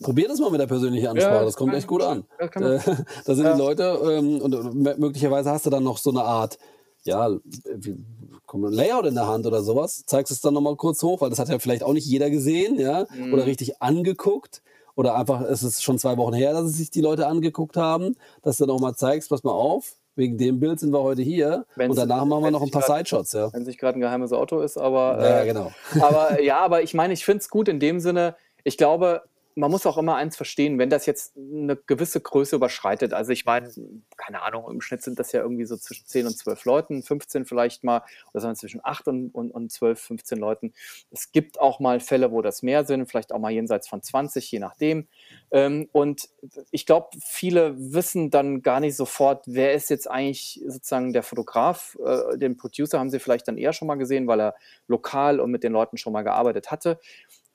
Probier 0.00 0.28
das 0.28 0.40
mal 0.40 0.50
mit 0.50 0.60
der 0.60 0.66
persönlichen 0.66 1.06
Ansprache, 1.06 1.34
ja, 1.34 1.44
das 1.44 1.56
kommt 1.56 1.74
echt 1.74 1.86
gut 1.86 2.02
an. 2.02 2.24
Äh, 2.38 2.48
da 3.26 3.34
sind 3.34 3.44
ja. 3.44 3.52
die 3.54 3.58
Leute 3.58 3.98
ähm, 4.10 4.40
und 4.40 4.74
möglicherweise 4.98 5.50
hast 5.50 5.66
du 5.66 5.70
dann 5.70 5.84
noch 5.84 5.98
so 5.98 6.10
eine 6.10 6.22
Art, 6.22 6.58
ja, 7.06 7.28
ein 7.28 8.72
Layout 8.72 9.06
in 9.06 9.14
der 9.14 9.26
Hand 9.26 9.46
oder 9.46 9.62
sowas, 9.62 10.04
zeigst 10.06 10.32
es 10.32 10.40
dann 10.40 10.54
nochmal 10.54 10.76
kurz 10.76 11.02
hoch, 11.02 11.20
weil 11.20 11.30
das 11.30 11.38
hat 11.38 11.48
ja 11.48 11.58
vielleicht 11.58 11.82
auch 11.82 11.92
nicht 11.92 12.06
jeder 12.06 12.30
gesehen, 12.30 12.78
ja, 12.78 13.06
mhm. 13.14 13.32
oder 13.32 13.46
richtig 13.46 13.82
angeguckt. 13.82 14.62
Oder 14.94 15.14
einfach, 15.14 15.42
es 15.42 15.62
ist 15.62 15.82
schon 15.82 15.98
zwei 15.98 16.16
Wochen 16.16 16.32
her, 16.32 16.54
dass 16.54 16.64
es 16.64 16.78
sich 16.78 16.90
die 16.90 17.02
Leute 17.02 17.26
angeguckt 17.26 17.76
haben, 17.76 18.16
dass 18.42 18.56
du 18.56 18.64
dann 18.64 18.74
auch 18.74 18.80
mal 18.80 18.94
zeigst, 18.94 19.28
pass 19.28 19.44
mal 19.44 19.52
auf, 19.52 19.92
wegen 20.14 20.38
dem 20.38 20.58
Bild 20.58 20.80
sind 20.80 20.90
wir 20.90 21.02
heute 21.02 21.20
hier 21.20 21.66
wenn's, 21.76 21.90
und 21.90 21.96
danach 21.96 22.24
machen 22.24 22.44
wir 22.44 22.50
noch 22.50 22.62
ein 22.62 22.70
paar 22.70 22.80
Sideshots, 22.80 23.32
ja. 23.32 23.52
Wenn 23.52 23.60
es 23.60 23.66
nicht 23.66 23.78
gerade 23.78 23.98
ein 23.98 24.00
geheimes 24.00 24.32
Auto 24.32 24.60
ist, 24.60 24.78
aber. 24.78 25.18
Ja, 25.20 25.42
äh, 25.42 25.46
genau. 25.46 25.70
Aber 26.00 26.40
ja, 26.40 26.60
aber 26.60 26.82
ich 26.82 26.94
meine, 26.94 27.12
ich 27.12 27.26
finde 27.26 27.40
es 27.40 27.50
gut 27.50 27.68
in 27.68 27.78
dem 27.78 28.00
Sinne, 28.00 28.36
ich 28.64 28.78
glaube, 28.78 29.22
man 29.58 29.70
muss 29.70 29.86
auch 29.86 29.96
immer 29.96 30.16
eins 30.16 30.36
verstehen, 30.36 30.78
wenn 30.78 30.90
das 30.90 31.06
jetzt 31.06 31.34
eine 31.36 31.76
gewisse 31.76 32.20
Größe 32.20 32.56
überschreitet. 32.56 33.14
Also 33.14 33.32
ich 33.32 33.46
meine, 33.46 33.70
keine 34.18 34.42
Ahnung, 34.42 34.70
im 34.70 34.82
Schnitt 34.82 35.02
sind 35.02 35.18
das 35.18 35.32
ja 35.32 35.40
irgendwie 35.40 35.64
so 35.64 35.78
zwischen 35.78 36.06
10 36.06 36.26
und 36.26 36.36
12 36.36 36.64
Leuten, 36.66 37.02
15 37.02 37.46
vielleicht 37.46 37.82
mal, 37.82 38.02
oder 38.32 38.42
sagen 38.42 38.52
wir 38.52 38.58
zwischen 38.58 38.80
8 38.84 39.08
und, 39.08 39.30
und, 39.30 39.50
und 39.50 39.72
12, 39.72 39.98
15 39.98 40.38
Leuten. 40.38 40.74
Es 41.10 41.32
gibt 41.32 41.58
auch 41.58 41.80
mal 41.80 42.00
Fälle, 42.00 42.32
wo 42.32 42.42
das 42.42 42.62
mehr 42.62 42.84
sind, 42.84 43.08
vielleicht 43.08 43.32
auch 43.32 43.38
mal 43.38 43.50
jenseits 43.50 43.88
von 43.88 44.02
20, 44.02 44.50
je 44.52 44.58
nachdem. 44.58 45.08
Ähm, 45.50 45.88
und 45.90 46.28
ich 46.70 46.84
glaube, 46.84 47.16
viele 47.24 47.74
wissen 47.78 48.30
dann 48.30 48.60
gar 48.60 48.80
nicht 48.80 48.94
sofort, 48.94 49.44
wer 49.46 49.72
ist 49.72 49.88
jetzt 49.88 50.10
eigentlich 50.10 50.62
sozusagen 50.66 51.14
der 51.14 51.22
Fotograf. 51.22 51.96
Äh, 52.04 52.36
den 52.36 52.58
Producer 52.58 52.98
haben 52.98 53.10
sie 53.10 53.20
vielleicht 53.20 53.48
dann 53.48 53.56
eher 53.56 53.72
schon 53.72 53.88
mal 53.88 53.94
gesehen, 53.94 54.26
weil 54.26 54.40
er 54.40 54.54
lokal 54.86 55.40
und 55.40 55.50
mit 55.50 55.64
den 55.64 55.72
Leuten 55.72 55.96
schon 55.96 56.12
mal 56.12 56.22
gearbeitet 56.22 56.70
hatte. 56.70 57.00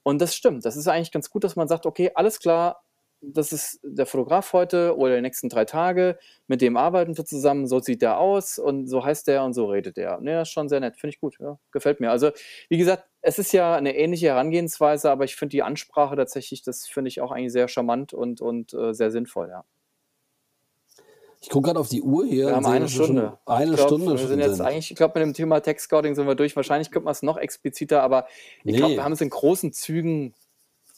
Und 0.03 0.21
das 0.21 0.35
stimmt. 0.35 0.65
Das 0.65 0.75
ist 0.75 0.87
eigentlich 0.87 1.11
ganz 1.11 1.29
gut, 1.29 1.43
dass 1.43 1.55
man 1.55 1.67
sagt, 1.67 1.85
okay, 1.85 2.11
alles 2.15 2.39
klar, 2.39 2.83
das 3.21 3.53
ist 3.53 3.79
der 3.83 4.07
Fotograf 4.07 4.51
heute 4.53 4.97
oder 4.97 5.15
die 5.15 5.21
nächsten 5.21 5.47
drei 5.47 5.63
Tage, 5.65 6.17
mit 6.47 6.61
dem 6.61 6.75
arbeiten 6.75 7.15
wir 7.17 7.25
zusammen, 7.25 7.67
so 7.67 7.79
sieht 7.79 8.01
der 8.01 8.17
aus 8.19 8.57
und 8.57 8.87
so 8.87 9.05
heißt 9.05 9.27
der 9.27 9.43
und 9.43 9.53
so 9.53 9.67
redet 9.67 9.97
der. 9.97 10.19
Ne, 10.19 10.33
das 10.33 10.49
ist 10.49 10.53
schon 10.53 10.69
sehr 10.69 10.79
nett, 10.79 10.97
finde 10.97 11.13
ich 11.13 11.19
gut, 11.21 11.37
ja, 11.39 11.59
gefällt 11.71 11.99
mir. 11.99 12.09
Also, 12.09 12.31
wie 12.69 12.77
gesagt, 12.79 13.07
es 13.21 13.37
ist 13.37 13.53
ja 13.53 13.75
eine 13.75 13.95
ähnliche 13.95 14.27
Herangehensweise, 14.27 15.11
aber 15.11 15.25
ich 15.25 15.35
finde 15.35 15.51
die 15.51 15.63
Ansprache 15.63 16.15
tatsächlich, 16.15 16.63
das 16.63 16.87
finde 16.87 17.09
ich 17.09 17.21
auch 17.21 17.31
eigentlich 17.31 17.51
sehr 17.51 17.67
charmant 17.67 18.13
und, 18.13 18.41
und 18.41 18.73
äh, 18.73 18.93
sehr 18.93 19.11
sinnvoll, 19.11 19.49
ja. 19.49 19.65
Ich 21.41 21.49
gucke 21.49 21.65
gerade 21.65 21.79
auf 21.79 21.89
die 21.89 22.03
Uhr 22.03 22.25
hier. 22.25 22.47
Wir 22.47 22.55
haben 22.55 22.65
eine 22.67 22.87
Stunde. 22.87 23.39
Eine 23.47 23.73
glaub, 23.73 23.87
Stunde. 23.87 24.11
Wir 24.11 24.27
sind 24.27 24.39
jetzt 24.39 24.57
sind. 24.57 24.65
eigentlich, 24.65 24.91
ich 24.91 24.97
glaube, 24.97 25.19
mit 25.19 25.27
dem 25.27 25.33
Thema 25.33 25.59
Text 25.59 25.85
Scouting 25.85 26.13
sind 26.13 26.27
wir 26.27 26.35
durch. 26.35 26.55
Wahrscheinlich 26.55 26.91
könnte 26.91 27.05
man 27.05 27.13
es 27.13 27.23
noch 27.23 27.37
expliziter, 27.37 28.03
aber 28.03 28.27
ich 28.63 28.73
nee. 28.73 28.77
glaube, 28.77 28.93
wir 28.93 29.03
haben 29.03 29.13
es 29.13 29.21
in 29.21 29.31
großen 29.31 29.73
Zügen 29.73 30.35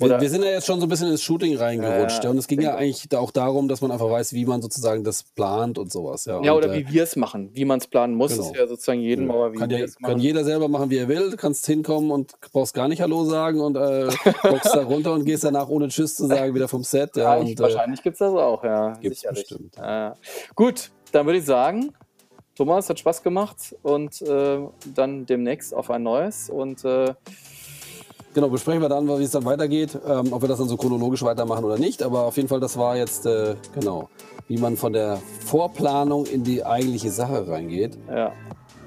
wir, 0.10 0.22
wir, 0.22 0.30
sind 0.30 0.44
ja 0.44 0.52
jetzt 0.52 0.66
schon 0.66 0.80
so 0.80 0.86
ein 0.86 0.90
bisschen 0.90 1.10
ins 1.10 1.22
Shooting 1.22 1.58
reingerutscht. 1.58 2.24
Ja, 2.24 2.30
und 2.30 2.38
es 2.38 2.48
ging 2.48 2.62
ja 2.62 2.76
eigentlich 2.76 3.08
auch 3.16 3.32
darum, 3.32 3.68
dass 3.68 3.82
man 3.82 3.92
einfach 3.92 4.10
weiß, 4.10 4.34
wie 4.34 4.46
man 4.46 4.62
sozusagen 4.62 5.04
das 5.04 5.24
plant 5.24 5.78
und 5.78 5.92
sowas. 5.92 6.26
Ja, 6.26 6.42
ja 6.42 6.52
und, 6.52 6.58
oder 6.60 6.74
äh, 6.74 6.80
wie 6.80 6.94
wir 6.94 7.04
es 7.04 7.16
machen, 7.16 7.50
wie 7.54 7.66
man 7.66 7.80
es 7.80 7.88
planen 7.88 8.16
muss. 8.16 8.34
Genau. 8.34 8.50
ist 8.50 8.56
ja 8.56 8.68
sozusagen 8.68 9.02
jedem 9.02 9.28
ja. 9.28 9.34
aber 9.34 9.54
wie 9.54 9.58
kann, 9.58 9.70
ja, 9.70 9.86
kann 10.02 10.20
jeder 10.20 10.44
selber 10.44 10.68
machen, 10.68 10.90
wie 10.90 10.98
er 10.98 11.08
will. 11.08 11.32
Du 11.32 11.38
kannst 11.38 11.66
hinkommen 11.66 12.12
und 12.12 12.34
brauchst 12.52 12.74
gar 12.74 12.88
nicht 12.88 13.02
Hallo 13.02 13.26
sagen 13.26 13.60
und 13.60 13.76
äh, 13.76 14.10
boxst 14.44 14.76
da 14.76 14.84
runter 14.84 15.14
und 15.14 15.26
gehst 15.26 15.44
danach 15.44 15.70
ohne 15.70 15.88
Tschüss 15.88 16.16
zu 16.16 16.28
sagen 16.28 16.54
wieder 16.56 16.68
vom 16.68 16.84
Set. 16.84 17.16
Ja, 17.16 17.36
und, 17.36 17.50
äh, 17.50 17.60
wahrscheinlich 17.60 18.02
gibt 18.02 18.16
es 18.16 18.20
das 18.20 18.34
auch, 18.34 18.64
ja. 18.64 18.94
Gibt 18.94 19.16
es 19.16 19.24
bestimmt. 19.24 19.76
Gut, 20.56 20.92
dann 21.12 21.26
würde 21.26 21.40
ich 21.40 21.46
sagen, 21.46 21.94
Thomas, 22.56 22.88
hat 22.88 23.00
Spaß 23.00 23.24
gemacht 23.24 23.76
und 23.82 24.22
äh, 24.22 24.60
dann 24.94 25.26
demnächst 25.26 25.74
auf 25.74 25.90
ein 25.90 26.04
neues 26.04 26.52
und 26.52 26.86
äh, 26.86 27.16
Genau, 28.34 28.50
besprechen 28.50 28.82
wir 28.82 28.90
dann, 28.90 29.08
wie 29.08 29.24
es 29.24 29.32
dann 29.32 29.46
weitergeht, 29.46 29.98
ähm, 30.08 30.34
ob 30.34 30.42
wir 30.42 30.50
das 30.50 30.58
dann 30.58 30.68
so 30.68 30.76
chronologisch 30.76 31.22
weitermachen 31.22 31.64
oder 31.64 31.78
nicht. 31.78 32.02
Aber 32.02 32.24
auf 32.24 32.36
jeden 32.36 32.50
Fall, 32.50 32.60
das 32.60 32.78
war 32.78 32.98
jetzt, 32.98 33.28
äh, 33.28 33.56
genau, 33.76 34.10
wie 34.48 34.58
man 34.58 34.76
von 34.76 34.92
der 34.92 35.20
Vorplanung 35.46 36.26
in 36.26 36.44
die 36.44 36.66
eigentliche 36.66 37.12
Sache 37.12 37.48
reingeht. 37.48 37.98
Ja. 38.10 38.32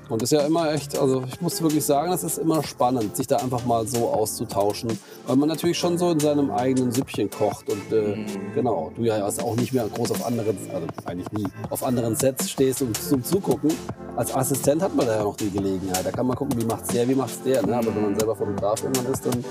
Und 0.08 0.22
das 0.22 0.30
ist 0.30 0.38
ja 0.38 0.46
immer 0.46 0.72
echt, 0.72 0.96
also 0.96 1.24
ich 1.26 1.40
muss 1.40 1.60
wirklich 1.60 1.84
sagen, 1.84 2.12
es 2.12 2.22
ist 2.22 2.38
immer 2.38 2.62
spannend, 2.62 3.16
sich 3.16 3.26
da 3.26 3.36
einfach 3.36 3.64
mal 3.64 3.86
so 3.86 4.08
auszutauschen, 4.08 4.98
weil 5.26 5.36
man 5.36 5.48
natürlich 5.48 5.78
schon 5.78 5.98
so 5.98 6.10
in 6.10 6.20
seinem 6.20 6.50
eigenen 6.50 6.92
Süppchen 6.92 7.28
kocht 7.28 7.68
und 7.68 7.92
äh, 7.92 8.16
mhm. 8.16 8.26
genau, 8.54 8.92
du 8.94 9.02
ja 9.02 9.16
also 9.24 9.42
auch 9.42 9.56
nicht 9.56 9.72
mehr 9.72 9.88
groß 9.88 10.12
auf 10.12 10.24
anderen, 10.24 10.56
also 10.72 10.86
eigentlich 11.04 11.30
nie, 11.32 11.46
auf 11.70 11.82
anderen 11.82 12.14
Sets 12.14 12.50
stehst 12.50 12.82
und 12.82 12.96
zum 12.96 13.24
Zugucken. 13.24 13.72
Als 14.14 14.34
Assistent 14.34 14.80
hat 14.80 14.94
man 14.94 15.06
da 15.06 15.16
ja 15.16 15.24
noch 15.24 15.36
die 15.36 15.50
Gelegenheit, 15.50 16.06
da 16.06 16.10
kann 16.10 16.26
man 16.26 16.36
gucken, 16.36 16.60
wie 16.60 16.66
macht's 16.66 16.88
der, 16.88 17.08
wie 17.08 17.14
macht's 17.14 17.42
der, 17.42 17.66
ne? 17.66 17.76
aber 17.76 17.94
wenn 17.94 18.02
man 18.02 18.18
selber 18.18 18.36
Fotograf 18.36 18.82
irgendwann 18.82 19.12
ist, 19.12 19.26
dann 19.26 19.44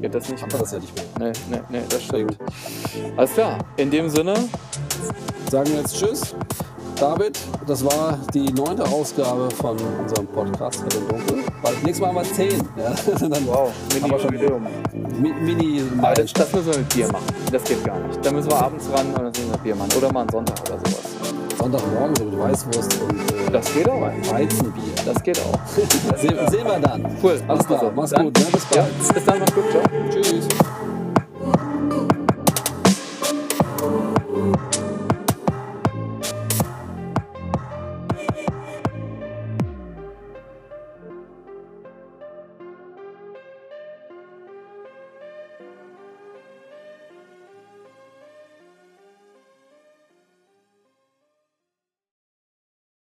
geht 0.00 0.14
das 0.14 0.28
nicht. 0.28 0.42
Hat 0.42 0.52
man 0.52 0.60
das 0.60 0.72
ja 0.72 0.78
nicht 0.78 0.94
mehr. 0.94 1.32
Nee, 1.32 1.38
nee, 1.50 1.60
nee, 1.70 1.82
das 1.88 2.02
stimmt. 2.02 2.36
Alles 3.16 3.32
klar, 3.32 3.58
in 3.76 3.90
dem 3.90 4.10
Sinne 4.10 4.34
sagen 5.50 5.70
wir 5.70 5.80
jetzt 5.80 5.96
Tschüss. 5.96 6.34
David, 6.96 7.38
das 7.66 7.84
war 7.84 8.18
die 8.32 8.52
neunte 8.52 8.84
Ausgabe 8.84 9.48
von 9.50 9.76
unserem 10.00 10.26
Podcast 10.28 10.82
Hell 10.82 11.02
und 11.02 11.10
Dunkel. 11.10 11.44
Bald 11.62 11.82
nächstes 11.82 12.00
Mal 12.00 12.08
haben 12.08 12.16
wir 12.16 12.34
zehn. 12.34 12.68
Ja, 12.76 12.94
dann 13.28 13.46
wow, 13.46 13.70
Mini 13.94 14.08
schon 14.20 14.34
Jubiläum. 14.34 14.66
Mi 15.20 15.32
Mini 15.32 15.82
Aber 15.98 16.14
das, 16.14 16.32
das, 16.32 16.52
müssen 16.52 16.72
wir 16.72 16.78
mit 16.78 16.88
Bier 16.94 17.08
machen. 17.12 17.26
Das 17.50 17.64
geht 17.64 17.84
gar 17.84 17.98
nicht. 17.98 18.24
Da 18.24 18.30
müssen 18.30 18.50
wir 18.50 18.56
abends 18.56 18.86
ran 18.92 19.06
und 19.06 19.14
dann 19.14 19.24
müssen 19.26 19.50
wir 19.50 19.58
Bier 19.58 19.74
machen. 19.74 19.90
Oder 19.96 20.12
mal 20.12 20.20
einen 20.20 20.30
Sonntag 20.30 20.60
oder 20.68 20.78
sowas. 20.78 21.22
Sonntagmorgen 21.58 22.16
so 22.16 22.24
mit 22.24 22.38
Weißwurst 22.38 23.00
und 23.02 23.20
äh, 23.20 23.50
das 23.52 23.72
geht 23.72 23.88
auch. 23.88 24.00
Weizenbier. 24.30 24.94
Das 25.04 25.22
geht 25.22 25.40
auch. 25.40 25.66
Se 26.16 26.28
sehen 26.50 26.66
wir 26.66 26.78
dann. 26.80 27.06
Cool. 27.22 27.40
Alles 27.46 27.66
klar. 27.66 27.80
So. 27.80 27.92
Mach's 27.94 28.10
dann, 28.10 28.24
gut. 28.24 28.38
Ne? 28.38 28.46
Bis 28.52 28.64
bald. 28.64 28.76
Ja, 28.76 29.12
bis 29.14 29.24
dann. 29.24 29.38
Mach's 29.38 29.54
gut. 29.54 29.64
Ciao. 29.70 29.82
Tschüss. 30.10 30.48